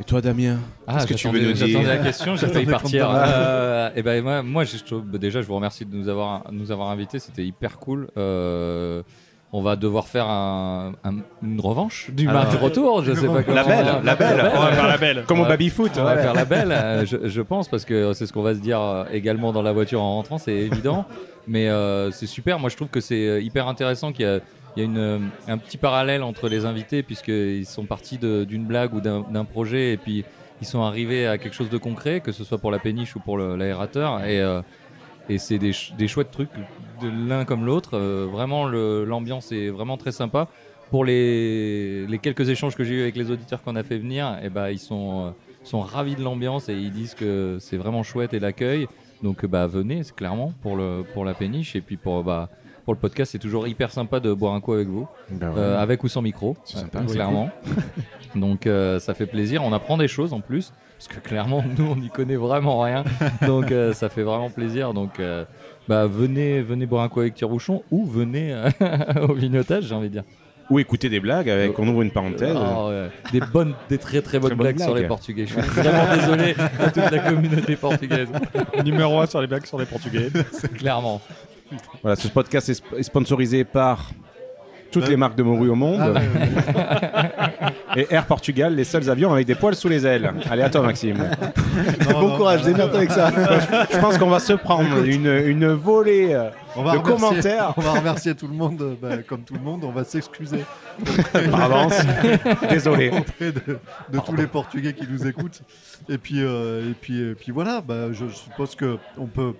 Et 0.00 0.04
toi, 0.04 0.20
Damien 0.20 0.58
Ah, 0.86 0.94
Qu'est-ce 0.94 1.06
que 1.06 1.14
tu 1.14 1.28
veux 1.28 1.34
j'attendais- 1.34 1.46
nous 1.46 1.52
dire 1.52 1.66
J'attendais 1.68 1.88
la 1.98 2.04
question, 2.04 2.36
j'ai 2.36 2.46
failli 2.48 2.66
partir. 2.66 3.08
Euh, 3.14 3.90
et 3.94 4.02
ben 4.02 4.22
moi, 4.22 4.42
moi 4.42 4.64
je 4.64 4.76
bah, 4.96 5.18
déjà, 5.18 5.40
je 5.40 5.46
vous 5.46 5.54
remercie 5.54 5.84
de 5.84 5.94
nous 5.94 6.08
avoir, 6.08 6.44
nous 6.50 6.72
avoir 6.72 6.90
invités. 6.90 7.18
C'était 7.20 7.44
hyper 7.44 7.78
cool. 7.78 8.08
Euh, 8.16 9.02
on 9.52 9.62
va 9.62 9.76
devoir 9.76 10.08
faire 10.08 10.26
un- 10.26 10.94
un- 11.04 11.18
une 11.44 11.60
revanche 11.60 12.10
du 12.10 12.28
Alors, 12.28 12.44
match 12.44 12.56
retour. 12.60 13.04
Je 13.04 13.12
sais 13.14 13.28
pas 13.28 13.44
comment. 13.44 13.54
La 13.54 13.62
belle, 13.64 13.86
la 14.02 14.16
belle. 14.16 14.50
On 14.52 14.60
va 14.60 14.72
faire 14.72 14.88
la 14.88 14.98
belle. 14.98 15.24
Comme 15.28 15.38
au 15.38 15.42
Ouais. 15.44 15.48
baby-foot, 15.50 15.92
On 15.96 16.02
va 16.02 16.16
faire 16.18 16.34
la 16.34 16.44
belle, 16.44 16.72
euh, 16.72 17.06
je, 17.06 17.28
je 17.28 17.40
pense, 17.40 17.68
parce 17.68 17.84
que 17.84 18.12
c'est 18.14 18.26
ce 18.26 18.32
qu'on 18.32 18.42
va 18.42 18.54
se 18.54 18.60
dire 18.60 18.80
euh, 18.80 19.04
également 19.12 19.52
dans 19.52 19.62
la 19.62 19.70
voiture 19.72 20.02
en 20.02 20.14
rentrant, 20.16 20.38
c'est 20.38 20.54
évident. 20.56 21.04
Mais 21.46 21.68
euh, 21.68 22.10
c'est 22.10 22.26
super. 22.26 22.58
Moi, 22.58 22.68
je 22.68 22.74
trouve 22.74 22.88
que 22.88 23.00
c'est 23.00 23.44
hyper 23.44 23.68
intéressant 23.68 24.10
qu'il 24.12 24.24
y 24.24 24.28
a, 24.28 24.40
il 24.76 24.82
y 24.82 24.86
a 24.86 24.98
euh, 24.98 25.18
un 25.48 25.58
petit 25.58 25.76
parallèle 25.76 26.22
entre 26.22 26.48
les 26.48 26.64
invités, 26.64 27.02
puisqu'ils 27.02 27.66
sont 27.66 27.84
partis 27.84 28.18
d'une 28.18 28.64
blague 28.64 28.94
ou 28.94 29.00
d'un 29.00 29.44
projet, 29.44 29.92
et 29.92 29.96
puis 29.96 30.24
ils 30.60 30.66
sont 30.66 30.82
arrivés 30.82 31.26
à 31.26 31.38
quelque 31.38 31.54
chose 31.54 31.70
de 31.70 31.78
concret, 31.78 32.20
que 32.20 32.32
ce 32.32 32.44
soit 32.44 32.58
pour 32.58 32.70
la 32.70 32.78
péniche 32.78 33.14
ou 33.16 33.20
pour 33.20 33.38
l'aérateur. 33.38 34.24
Et, 34.24 34.40
euh, 34.40 34.62
et 35.28 35.38
c'est 35.38 35.58
des, 35.58 35.72
des 35.96 36.08
chouettes 36.08 36.30
trucs 36.30 36.50
l'un 37.02 37.44
comme 37.44 37.64
l'autre. 37.64 37.90
Euh, 37.94 38.26
vraiment, 38.30 38.66
l'ambiance 38.66 39.52
est 39.52 39.68
vraiment 39.68 39.96
très 39.96 40.12
sympa. 40.12 40.48
Pour 40.90 41.04
les, 41.04 42.06
quelques 42.22 42.48
échanges 42.48 42.76
que 42.76 42.84
j'ai 42.84 42.94
eu 42.94 43.02
avec 43.02 43.16
les 43.16 43.30
auditeurs 43.30 43.62
qu'on 43.62 43.74
a 43.74 43.82
fait 43.82 43.98
venir, 43.98 44.38
et 44.42 44.48
ben 44.48 44.68
ils 44.68 44.78
sont, 44.78 45.34
ravis 45.72 46.14
de 46.14 46.22
l'ambiance 46.22 46.68
et 46.68 46.74
ils 46.74 46.92
disent 46.92 47.14
que 47.14 47.56
c'est 47.58 47.76
vraiment 47.76 48.02
chouette 48.02 48.34
et 48.34 48.38
l'accueil. 48.38 48.86
Donc 49.22 49.44
bah 49.46 49.66
venez, 49.66 50.02
clairement 50.14 50.52
pour 50.62 50.78
pour 51.14 51.24
la 51.24 51.34
péniche 51.34 51.74
et 51.74 51.80
puis 51.80 51.96
pour 51.96 52.22
bah 52.22 52.50
pour 52.84 52.92
le 52.94 52.98
podcast, 53.00 53.32
c'est 53.32 53.38
toujours 53.38 53.66
hyper 53.66 53.90
sympa 53.90 54.20
de 54.20 54.32
boire 54.32 54.54
un 54.54 54.60
coup 54.60 54.72
avec 54.74 54.88
vous, 54.88 55.08
Ben 55.30 55.48
ouais. 55.50 55.54
Euh, 55.58 55.78
avec 55.80 56.04
ou 56.04 56.08
sans 56.08 56.22
micro, 56.22 56.56
C'est 56.64 56.78
sympa, 56.78 57.00
euh, 57.00 57.04
clairement. 57.12 57.50
Donc 58.34 58.66
euh, 58.66 58.98
ça 58.98 59.14
fait 59.14 59.26
plaisir, 59.26 59.62
on 59.64 59.72
apprend 59.72 59.96
des 59.96 60.08
choses 60.08 60.32
en 60.32 60.40
plus, 60.40 60.72
parce 60.98 61.08
que 61.08 61.26
clairement 61.26 61.64
nous 61.78 61.86
on 61.86 61.96
n'y 61.96 62.10
connaît 62.10 62.36
vraiment 62.36 62.80
rien, 62.80 63.04
donc 63.46 63.70
euh, 63.72 63.92
ça 63.92 64.08
fait 64.08 64.22
vraiment 64.22 64.50
plaisir. 64.50 64.92
Donc 64.94 65.20
euh, 65.20 65.44
bah 65.88 66.06
venez 66.06 66.62
venez 66.62 66.86
boire 66.86 67.04
un 67.04 67.08
coup 67.08 67.20
avec 67.20 67.34
Tire-Bouchon 67.34 67.82
ou 67.90 68.04
venez 68.06 68.52
euh, 68.52 68.68
au 69.28 69.34
vignotage, 69.34 69.84
j'ai 69.84 69.94
envie 69.94 70.08
de 70.08 70.14
dire. 70.14 70.24
Ou 70.70 70.78
écouter 70.78 71.10
des 71.10 71.20
blagues 71.20 71.50
avec, 71.50 71.78
on 71.78 71.86
ouvre 71.86 72.00
une 72.00 72.10
parenthèse. 72.10 72.56
Ouais, 72.56 73.08
Des 73.32 73.40
bonnes, 73.40 73.74
des 73.90 73.98
très 73.98 74.22
très 74.22 74.38
bonnes 74.38 74.52
Très 74.52 74.72
blagues, 74.72 74.80
sur 74.80 74.94
les 74.94 75.06
Portugais. 75.06 75.46
Je 75.46 75.52
suis 75.52 75.60
vraiment 75.60 76.14
désolé 76.16 76.54
à 76.80 76.90
toute 76.90 77.10
la 77.10 77.18
communauté 77.18 77.76
portugaise. 77.76 78.28
Numéro 78.82 79.20
1 79.20 79.26
sur 79.26 79.42
les 79.42 79.46
blagues 79.46 79.66
sur 79.66 79.78
les 79.78 79.84
Portugais. 79.84 80.30
Clairement. 80.78 81.20
Voilà, 82.02 82.16
ce 82.16 82.28
podcast 82.28 82.68
est 82.68 82.72
sp- 82.80 82.98
est 82.98 83.02
sponsorisé 83.02 83.64
par 83.64 84.10
toutes 84.90 85.08
les 85.08 85.16
marques 85.16 85.34
de 85.36 85.42
morue 85.42 85.70
au 85.70 85.74
monde. 85.74 86.14
Ah 86.16 87.70
Et 87.96 88.06
Air 88.10 88.26
Portugal, 88.26 88.74
les 88.74 88.84
seuls 88.84 89.08
avions 89.08 89.32
avec 89.32 89.46
des 89.46 89.54
poils 89.54 89.74
sous 89.76 89.88
les 89.88 90.04
ailes. 90.06 90.32
Allez, 90.50 90.62
à 90.62 90.70
toi, 90.70 90.82
Maxime. 90.82 91.16
bon 92.12 92.36
courage, 92.36 92.62
démerde 92.62 92.94
avec 92.94 93.10
ça. 93.10 93.30
Je 93.92 93.98
pense 93.98 94.18
qu'on 94.18 94.28
va 94.30 94.40
se 94.40 94.52
prendre 94.52 95.04
une, 95.04 95.26
une 95.26 95.68
volée 95.72 96.32
euh, 96.32 96.48
On 96.76 96.82
va 96.82 96.92
de 96.92 96.98
remercier- 96.98 97.14
commentaires. 97.28 97.74
On 97.76 97.80
va 97.80 97.92
remercier 97.92 98.34
tout 98.34 98.48
le 98.48 98.54
monde, 98.54 98.82
euh, 98.82 98.94
bah, 99.00 99.16
comme 99.26 99.42
tout 99.42 99.54
le 99.54 99.60
monde, 99.60 99.84
on 99.84 99.90
va 99.92 100.02
s'excuser. 100.04 100.64
Par 101.50 101.62
avance. 101.64 101.94
Désolé. 102.68 103.10
Auprès 103.10 103.52
de, 103.52 103.78
de 104.12 104.18
tous 104.20 104.36
les 104.36 104.46
Portugais 104.46 104.92
qui 104.92 105.06
nous 105.08 105.26
écoutent. 105.26 105.60
Et 106.08 106.18
puis, 106.18 106.42
euh, 106.42 106.90
et 106.90 106.94
puis, 107.00 107.20
et 107.30 107.34
puis 107.34 107.52
voilà, 107.52 107.80
bah, 107.80 108.12
je 108.12 108.26
suppose 108.28 108.76
qu'on 108.76 109.26
peut 109.26 109.54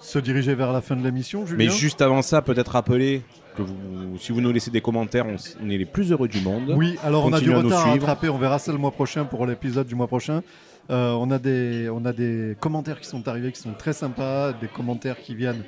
se 0.00 0.18
diriger 0.18 0.54
vers 0.54 0.72
la 0.72 0.80
fin 0.80 0.96
de 0.96 1.04
l'émission, 1.04 1.46
Julien. 1.46 1.58
Mais 1.66 1.70
juste 1.70 2.00
avant 2.02 2.22
ça, 2.22 2.42
peut-être 2.42 2.72
rappeler 2.72 3.22
que 3.56 3.62
vous, 3.62 4.16
si 4.18 4.32
vous 4.32 4.40
nous 4.40 4.50
laissez 4.52 4.70
des 4.70 4.80
commentaires, 4.80 5.26
on, 5.26 5.68
est 5.70 5.76
les 5.78 5.84
plus 5.84 6.10
heureux 6.12 6.28
du 6.28 6.40
monde. 6.40 6.74
Oui, 6.76 6.96
alors 7.04 7.26
on 7.26 7.32
a 7.32 7.40
du 7.40 7.52
à 7.52 7.58
retard 7.58 7.80
à 7.80 7.90
suivre. 7.90 8.06
rattraper, 8.06 8.28
on 8.28 8.38
verra 8.38 8.58
ça 8.58 8.72
le 8.72 8.78
mois 8.78 8.92
prochain 8.92 9.24
pour 9.24 9.46
l'épisode 9.46 9.86
du 9.86 9.94
mois 9.94 10.06
prochain. 10.06 10.42
Euh, 10.90 11.12
on, 11.12 11.30
a 11.30 11.38
des, 11.38 11.88
on 11.92 12.04
a 12.04 12.12
des 12.12 12.56
commentaires 12.58 12.98
qui 13.00 13.06
sont 13.08 13.28
arrivés 13.28 13.52
qui 13.52 13.60
sont 13.60 13.72
très 13.78 13.92
sympas, 13.92 14.52
des 14.52 14.66
commentaires 14.66 15.18
qui 15.20 15.34
viennent 15.34 15.62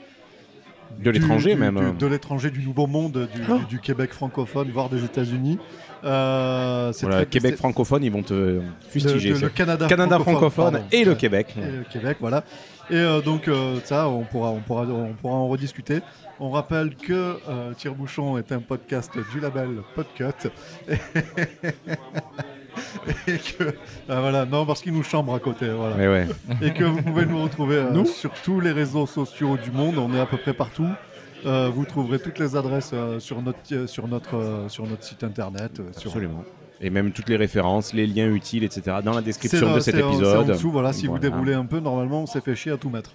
De 0.99 1.11
l'étranger, 1.11 1.55
même. 1.55 1.93
du- 1.93 1.99
de 1.99 2.07
l'étranger, 2.07 2.51
du 2.51 2.65
nouveau 2.67 2.87
monde, 2.87 3.29
du, 3.35 3.43
Oh. 3.51 3.59
du- 3.59 3.67
du 3.67 3.79
Québec 3.81 4.13
francophone, 4.13 4.71
voire 4.73 4.89
des 4.89 5.05
États-Unis. 5.05 5.59
Euh, 6.05 6.93
c'est 6.93 7.07
Voilà, 7.07 7.23
très- 7.23 7.27
Québec 7.31 7.57
francophone, 7.57 8.03
ils 8.03 8.11
vont 8.11 8.23
te 8.23 8.61
fustiger. 8.89 9.31
Le, 9.31 9.35
le- 9.37 9.41
le 9.43 9.49
Canada, 9.51 10.19
francophone, 10.19 10.73
pardon. 10.73 10.87
et 10.91 11.05
le 11.05 11.15
Québec. 11.15 11.55
Et 11.57 11.71
le 11.79 11.85
Québec, 11.93 12.17
voilà. 12.21 12.43
Et 12.91 12.95
euh, 12.97 13.21
donc 13.21 13.49
ça, 13.85 14.09
on 14.09 14.23
pourra, 14.25 14.51
on 14.51 14.61
pourra, 14.61 14.83
on 14.83 15.13
pourra 15.15 15.35
en 15.35 15.49
rediscuter. 15.49 16.01
On 16.41 16.51
rappelle 16.51 16.95
que 16.97 17.37
euh, 17.49 17.73
Tire-Bouchon 17.75 18.37
est 18.39 18.51
un 18.53 18.59
podcast 18.61 19.13
du 19.33 19.41
label 19.41 19.69
Podcut. 19.95 20.49
Et 23.27 23.37
que 23.39 23.75
ah, 24.09 24.21
voilà, 24.21 24.45
non 24.47 24.65
parce 24.65 24.81
qu'il 24.81 24.93
nous 24.95 25.03
chambre 25.03 25.35
à 25.35 25.39
côté, 25.41 25.69
voilà. 25.71 25.95
Mais 25.97 26.09
ouais. 26.09 26.27
Et 26.63 26.73
que 26.73 26.85
vous 26.85 27.03
pouvez 27.03 27.27
nous 27.27 27.43
retrouver 27.43 27.77
euh, 27.77 27.91
Nous 27.91 28.07
sur 28.07 28.33
tous 28.43 28.61
les 28.61 28.73
réseaux 28.73 29.07
sociaux 29.07 29.57
du 29.57 29.71
monde. 29.71 29.99
On 29.99 30.13
est 30.15 30.21
à 30.21 30.27
peu 30.27 30.37
près 30.39 30.55
partout. 30.55 30.89
Euh, 31.45 31.71
vous 31.73 31.85
trouverez 31.85 32.19
toutes 32.21 32.39
les 32.39 32.57
adresses 32.57 32.93
euh, 32.95 33.19
sur 33.21 33.43
notre 33.43 33.59
euh, 33.73 33.87
sur 33.87 34.09
notre 34.09 34.37
euh, 34.37 34.69
sur 34.69 34.87
notre 34.87 35.03
site 35.05 35.23
internet. 35.25 35.81
euh, 35.81 35.93
sur- 35.93 36.11
Absolument. 36.11 36.45
Et 36.83 36.91
même 36.91 37.13
toutes 37.13 37.29
les 37.29 37.37
références, 37.37 37.93
les 37.95 38.07
liens 38.07 38.29
utiles, 38.33 38.65
etc. 38.65 38.97
dans 39.05 39.15
la 39.15 39.21
description 39.23 39.69
là, 39.69 39.75
de 39.77 39.81
cet 39.81 39.95
épisode. 39.95 40.51
En 40.51 40.53
dessous, 40.53 40.71
voilà, 40.71 40.93
si 40.93 41.07
vous 41.07 41.13
Voilà. 41.13 41.29
déroulez 41.31 41.55
un 41.55 41.65
peu, 41.65 41.79
normalement, 41.81 42.23
on 42.23 42.27
s'est 42.27 42.41
fait 42.41 42.55
chier 42.57 42.73
à 42.73 42.77
tout 42.77 42.91
mettre. 42.91 43.11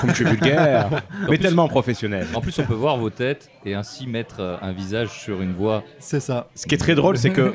Comme 0.00 0.12
tu 0.12 0.24
es 0.24 0.30
vulgaire, 0.30 0.88
mais 1.22 1.26
plus- 1.26 1.38
tellement 1.40 1.66
professionnel. 1.66 2.24
En 2.34 2.40
plus, 2.40 2.56
on 2.60 2.62
peut 2.62 2.74
voir 2.74 2.96
vos 2.98 3.10
têtes 3.10 3.50
et 3.66 3.74
ainsi 3.74 4.06
mettre 4.06 4.36
euh, 4.38 4.56
un 4.62 4.70
visage 4.70 5.08
sur 5.08 5.42
une 5.42 5.54
voix. 5.54 5.82
C'est 5.98 6.20
ça. 6.20 6.46
Ce 6.54 6.68
qui 6.68 6.76
est 6.76 6.78
très 6.78 6.94
drôle, 6.94 7.18
c'est 7.18 7.30
que 7.30 7.52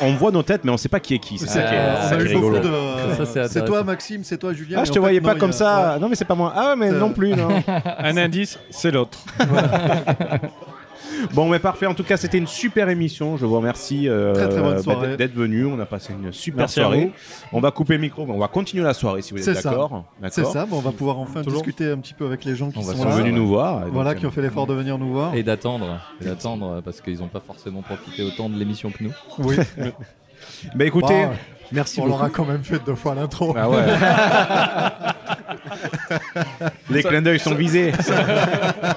on 0.00 0.14
voit 0.14 0.32
nos 0.32 0.42
têtes, 0.42 0.64
mais 0.64 0.72
on 0.72 0.76
sait 0.76 0.88
pas 0.88 0.98
qui 0.98 1.14
est 1.14 1.20
qui. 1.20 1.38
C'est 1.38 1.46
ça 1.46 1.62
qui 1.62 1.74
est, 1.74 2.08
ça 2.08 2.16
qui 2.16 2.34
rigolo. 2.34 2.58
c'est 3.48 3.64
toi. 3.64 3.84
Maxime, 3.84 4.24
c'est 4.24 4.36
toi, 4.38 4.52
Julien. 4.52 4.78
Ah, 4.80 4.84
je 4.84 4.90
te 4.90 4.98
voyais 4.98 5.20
pas 5.20 5.36
comme 5.36 5.50
a- 5.50 5.52
ça. 5.52 5.94
ouais. 5.94 6.00
Non, 6.00 6.08
mais 6.08 6.16
c'est 6.16 6.24
pas 6.24 6.34
moi. 6.34 6.52
Ah, 6.56 6.74
mais 6.76 6.90
non 6.90 7.12
plus, 7.12 7.30
non. 7.34 7.48
Un 7.98 8.16
indice, 8.16 8.58
c'est 8.70 8.90
l'autre. 8.90 9.20
Bon, 11.34 11.48
mais 11.48 11.58
parfait. 11.58 11.86
En 11.86 11.94
tout 11.94 12.04
cas, 12.04 12.16
c'était 12.16 12.38
une 12.38 12.46
super 12.46 12.88
émission. 12.88 13.36
Je 13.36 13.46
vous 13.46 13.56
remercie 13.56 14.08
euh, 14.08 14.32
bah, 14.86 15.16
d'être- 15.16 15.34
venu. 15.34 15.66
On 15.66 15.78
a 15.78 15.86
passé 15.86 16.12
une 16.12 16.32
super 16.32 16.60
Merci 16.60 16.80
soirée. 16.80 17.12
On 17.52 17.60
va 17.60 17.70
couper 17.70 17.94
le 17.94 18.00
micro, 18.00 18.26
mais 18.26 18.32
on 18.32 18.38
va 18.38 18.48
continuer 18.48 18.82
la 18.82 18.94
soirée 18.94 19.22
si 19.22 19.32
vous 19.34 19.48
êtes 19.48 19.62
d'accord. 19.64 20.04
C'est 20.30 20.44
ça, 20.44 20.66
bon, 20.66 20.76
on 20.78 20.80
va 20.80 20.92
pouvoir 20.92 21.18
enfin 21.18 21.42
Toujours. 21.42 21.62
discuter 21.62 21.90
un 21.90 21.98
petit 21.98 22.14
peu 22.14 22.26
avec 22.26 22.44
les 22.44 22.54
gens 22.56 22.70
qui 22.70 22.78
On 22.78 22.82
sont 22.82 23.04
là. 23.04 23.10
venus 23.16 23.34
nous 23.34 23.46
voir. 23.46 23.86
Voilà, 23.92 24.10
euh, 24.10 24.14
qui 24.14 24.26
ont 24.26 24.30
fait 24.30 24.42
l'effort 24.42 24.66
de 24.66 24.74
venir 24.74 24.98
nous 24.98 25.12
voir. 25.12 25.34
Et 25.34 25.42
d'attendre, 25.42 26.00
d'attendre 26.20 26.72
euh, 26.76 26.80
parce 26.80 27.00
qu'ils 27.00 27.18
n'ont 27.18 27.28
pas 27.28 27.40
forcément 27.40 27.82
profité 27.82 28.22
autant 28.22 28.48
de 28.48 28.58
l'émission 28.58 28.90
que 28.90 29.04
nous. 29.04 29.12
Oui. 29.38 29.56
Bah 30.74 30.84
écoutez, 30.84 31.24
Bon, 31.26 31.30
Merci 31.72 32.00
on 32.00 32.06
leur 32.06 32.22
a 32.22 32.28
beaucoup. 32.28 32.42
quand 32.42 32.46
même 32.46 32.64
fait 32.64 32.82
deux 32.84 32.94
fois 32.94 33.14
l'intro. 33.14 33.54
Ah 33.56 33.68
ouais. 33.68 33.84
les 36.90 37.02
clins 37.02 37.22
d'œil 37.22 37.38
sont 37.38 37.54
visés. 37.54 37.92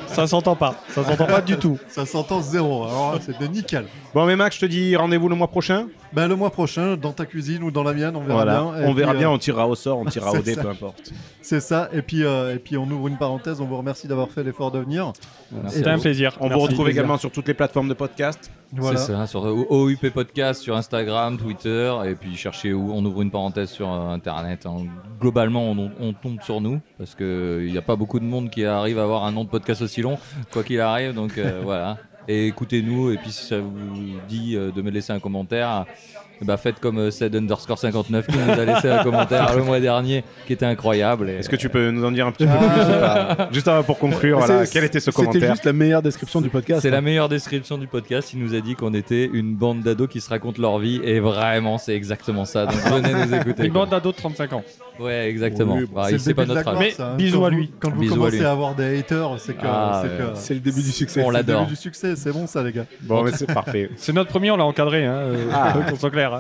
Ça 0.08 0.28
s'entend 0.28 0.56
pas. 0.56 0.76
Ça 0.90 1.04
s'entend 1.04 1.26
pas 1.26 1.42
du 1.42 1.58
tout. 1.58 1.78
Ça 1.88 2.06
s'entend 2.06 2.42
zéro, 2.42 2.86
alors 2.86 3.18
c'était 3.22 3.48
nickel. 3.48 3.86
Bon, 4.14 4.26
mais 4.26 4.36
Max, 4.36 4.56
je 4.56 4.62
te 4.62 4.66
dis 4.66 4.96
rendez-vous 4.96 5.30
le 5.30 5.36
mois 5.36 5.48
prochain. 5.48 5.88
Ben, 6.14 6.28
le 6.28 6.36
mois 6.36 6.50
prochain, 6.50 6.98
dans 6.98 7.14
ta 7.14 7.26
cuisine 7.26 7.64
ou 7.64 7.72
dans 7.72 7.84
la 7.84 7.94
mienne, 7.94 8.16
on 8.16 8.22
verra 8.22 8.44
Voilà. 8.44 8.62
bien. 8.62 8.82
Et 8.82 8.86
On 8.88 8.94
verra 8.94 9.14
bien, 9.14 9.30
euh, 9.30 9.34
on 9.34 9.38
tirera 9.38 9.68
au 9.68 9.76
sort, 9.76 9.98
on 10.00 10.06
tirera 10.10 10.32
au 10.34 10.42
dé, 10.42 10.56
ça. 10.56 10.62
peu 10.62 10.70
importe. 10.70 11.12
C'est 11.42 11.62
ça, 11.62 11.90
et 11.94 12.02
puis, 12.02 12.24
euh, 12.26 12.54
et 12.56 12.60
puis 12.60 12.76
on 12.78 12.84
ouvre 12.84 13.08
une 13.08 13.18
parenthèse, 13.18 13.62
on 13.62 13.66
vous 13.66 13.78
remercie 13.78 14.08
d'avoir 14.08 14.30
fait 14.30 14.44
l'effort 14.44 14.72
de 14.72 14.80
venir. 14.80 15.14
C'était 15.68 15.90
un 15.90 16.00
plaisir. 16.00 16.38
On 16.42 16.50
vous 16.50 16.60
retrouve 16.60 16.90
également 16.90 17.18
sur 17.18 17.32
toutes 17.32 17.48
les 17.48 17.54
plateformes 17.54 17.88
de 17.88 17.94
podcast. 17.94 18.52
Voilà. 18.74 19.00
C'est 19.00 19.12
ça, 19.14 19.28
sur 19.28 19.44
OUP 19.44 20.10
Podcast, 20.14 20.62
sur 20.62 20.78
Instagram, 20.78 21.38
Twitter, 21.38 21.94
et 22.06 22.16
puis 22.16 22.36
cherchez 22.36 22.72
où 22.74 22.92
on 22.94 23.04
ouvre 23.04 23.22
une 23.22 23.32
parenthèse 23.32 23.70
sur 23.70 23.92
euh, 23.92 24.10
Internet. 24.14 24.66
hein. 24.66 24.86
Globalement, 25.20 25.72
on, 25.72 25.92
on 26.00 26.14
tombe 26.14 26.42
sur 26.42 26.62
nous, 26.62 26.80
parce 26.98 27.14
qu'il 27.16 27.68
n'y 27.70 27.78
a 27.78 27.82
pas 27.82 27.96
beaucoup 27.98 28.20
de 28.20 28.26
monde 28.26 28.50
qui 28.50 28.64
arrive 28.66 28.98
à 29.00 29.04
avoir 29.04 29.26
un 29.26 29.32
nom 29.34 29.44
de 29.44 29.50
podcast 29.50 29.82
aussi 29.82 30.02
long, 30.02 30.18
quoi 30.52 30.64
qu'il 30.64 30.80
arrive, 30.80 31.14
donc 31.14 31.38
euh, 31.38 31.60
voilà. 31.64 31.98
Et 32.32 32.48
écoutez-nous, 32.48 33.12
et 33.12 33.18
puis 33.18 33.30
si 33.30 33.44
ça 33.44 33.60
vous 33.60 34.22
dit 34.30 34.56
euh, 34.56 34.72
de 34.72 34.82
me 34.82 34.90
laisser 34.90 35.12
un 35.12 35.20
commentaire, 35.20 35.86
eh 36.42 36.46
ben, 36.46 36.58
faites 36.58 36.80
comme 36.80 36.98
euh, 36.98 37.12
Ced 37.12 37.36
underscore 37.36 37.78
59 37.78 38.28
qui 38.28 38.38
nous 38.38 38.52
a 38.52 38.66
laissé 38.66 38.90
un 38.90 39.04
commentaire 39.04 39.56
le 39.56 39.64
mois 39.64 39.80
dernier, 39.80 40.24
qui 40.48 40.54
était 40.54 40.66
incroyable. 40.66 41.30
et- 41.30 41.34
Est-ce 41.36 41.50
que 41.50 41.56
tu 41.56 41.70
peux 41.70 41.92
nous 41.92 42.04
en 42.04 42.12
dire 42.12 42.26
un 42.28 42.32
petit 42.32 42.46
peu 42.46 42.52
plus 42.58 42.66
ou 42.96 43.00
pas 43.00 43.50
Juste 43.52 43.68
avant 43.68 43.84
pour 43.84 43.98
conclure, 44.00 44.40
voilà, 44.40 44.66
quel 44.66 44.84
était 44.84 45.00
ce 45.00 45.12
C'était 45.12 45.26
commentaire 45.26 45.52
juste 45.52 45.66
la 45.66 45.74
meilleure 45.74 46.02
description 46.02 46.42
du 46.42 46.50
podcast. 46.50 46.82
C'est 46.82 46.88
hein. 46.90 46.92
la 46.92 47.02
meilleure 47.02 47.30
description 47.30 47.78
du 47.78 47.88
podcast. 47.88 48.34
Il 48.34 48.40
nous 48.40 48.56
a 48.56 48.60
dit 48.62 48.76
qu'on 48.76 48.94
était 48.94 49.30
une 49.32 49.56
bande 49.56 49.82
d'ados 49.82 50.10
qui 50.10 50.22
se 50.22 50.30
racontent 50.30 50.62
leur 50.62 50.80
vie. 50.80 51.00
Et 51.04 51.20
vraiment, 51.20 51.78
c'est 51.78 51.96
exactement 51.96 52.46
ça. 52.46 52.66
Donc 52.66 52.76
venez 52.76 53.14
nous 53.26 53.34
écouter. 53.36 53.66
Une 53.66 53.74
bande 53.74 53.90
d'ados 53.90 54.14
de 54.16 54.18
35 54.20 54.54
ans. 54.54 54.64
Ouais, 55.00 55.28
exactement. 55.30 55.76
Oui, 55.76 55.86
Bah, 55.94 56.08
c'est 56.18 56.34
pas 56.34 56.46
notre 56.46 56.68
âge. 56.68 56.76
gloire, 56.78 56.92
ça, 56.96 57.08
hein. 57.14 57.18
Quand 57.32 57.50
vous- 57.50 57.66
Quand 57.80 57.90
vous 57.92 58.02
Bisous 58.02 58.14
à 58.14 58.18
commencez 58.18 58.38
lui. 58.38 58.46
à 58.46 58.52
avoir 58.52 58.76
des 58.76 59.00
haters, 59.00 59.30
c'est 59.40 59.54
que 59.54 59.60
Ah, 59.66 60.02
c'est 60.04 60.10
ouais. 60.10 60.32
que- 60.32 60.38
C'est 60.38 60.54
le 60.54 60.60
début 60.60 60.82
du 60.84 60.92
succès. 60.92 61.22
On 61.22 61.24
c'est 61.26 61.30
le 61.30 61.34
l'adore. 61.38 61.62
début 61.62 61.72
du 61.72 61.76
succès. 61.80 62.16
C'est 62.16 62.32
bon 62.32 62.46
ça, 62.48 62.62
les 62.64 62.72
gars. 62.72 62.86
Bon, 63.02 63.24
mais 63.24 63.32
c'est 63.32 63.52
parfait. 63.52 63.90
C'est 63.96 64.14
notre 64.14 64.30
premier, 64.30 64.52
on 64.52 64.58
l'a 64.58 64.66
encadré, 64.66 65.06
hein, 65.06 65.14
euh, 65.14 65.36
Ah. 65.54 65.74
qu'on 65.90 65.96
soit 65.96 66.12
clair. 66.12 66.31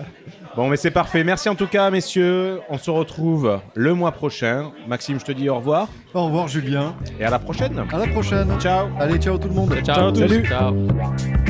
Bon, 0.55 0.67
mais 0.67 0.77
c'est 0.77 0.91
parfait. 0.91 1.23
Merci 1.23 1.49
en 1.49 1.55
tout 1.55 1.67
cas, 1.67 1.89
messieurs. 1.89 2.59
On 2.69 2.77
se 2.77 2.91
retrouve 2.91 3.59
le 3.75 3.93
mois 3.93 4.11
prochain. 4.11 4.71
Maxime, 4.87 5.19
je 5.19 5.25
te 5.25 5.31
dis 5.31 5.49
au 5.49 5.55
revoir. 5.55 5.87
Au 6.13 6.25
revoir, 6.25 6.47
Julien. 6.47 6.95
Et 7.19 7.25
à 7.25 7.29
la 7.29 7.39
prochaine. 7.39 7.83
À 7.91 7.97
la 7.97 8.07
prochaine. 8.07 8.47
Ciao. 8.59 8.87
Allez, 8.99 9.17
ciao 9.17 9.37
tout 9.37 9.47
le 9.47 9.53
monde. 9.53 9.73
Ciao 9.83 10.07
à 10.07 10.11
tous. 10.11 10.19
Salut. 10.19 10.45
Ciao. 10.45 10.73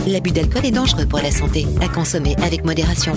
L'abus 0.07 0.31
d'alcool 0.31 0.65
est 0.65 0.71
dangereux 0.71 1.05
pour 1.07 1.19
la 1.19 1.31
santé, 1.31 1.65
à 1.81 1.87
consommer 1.87 2.35
avec 2.43 2.63
modération. 2.65 3.13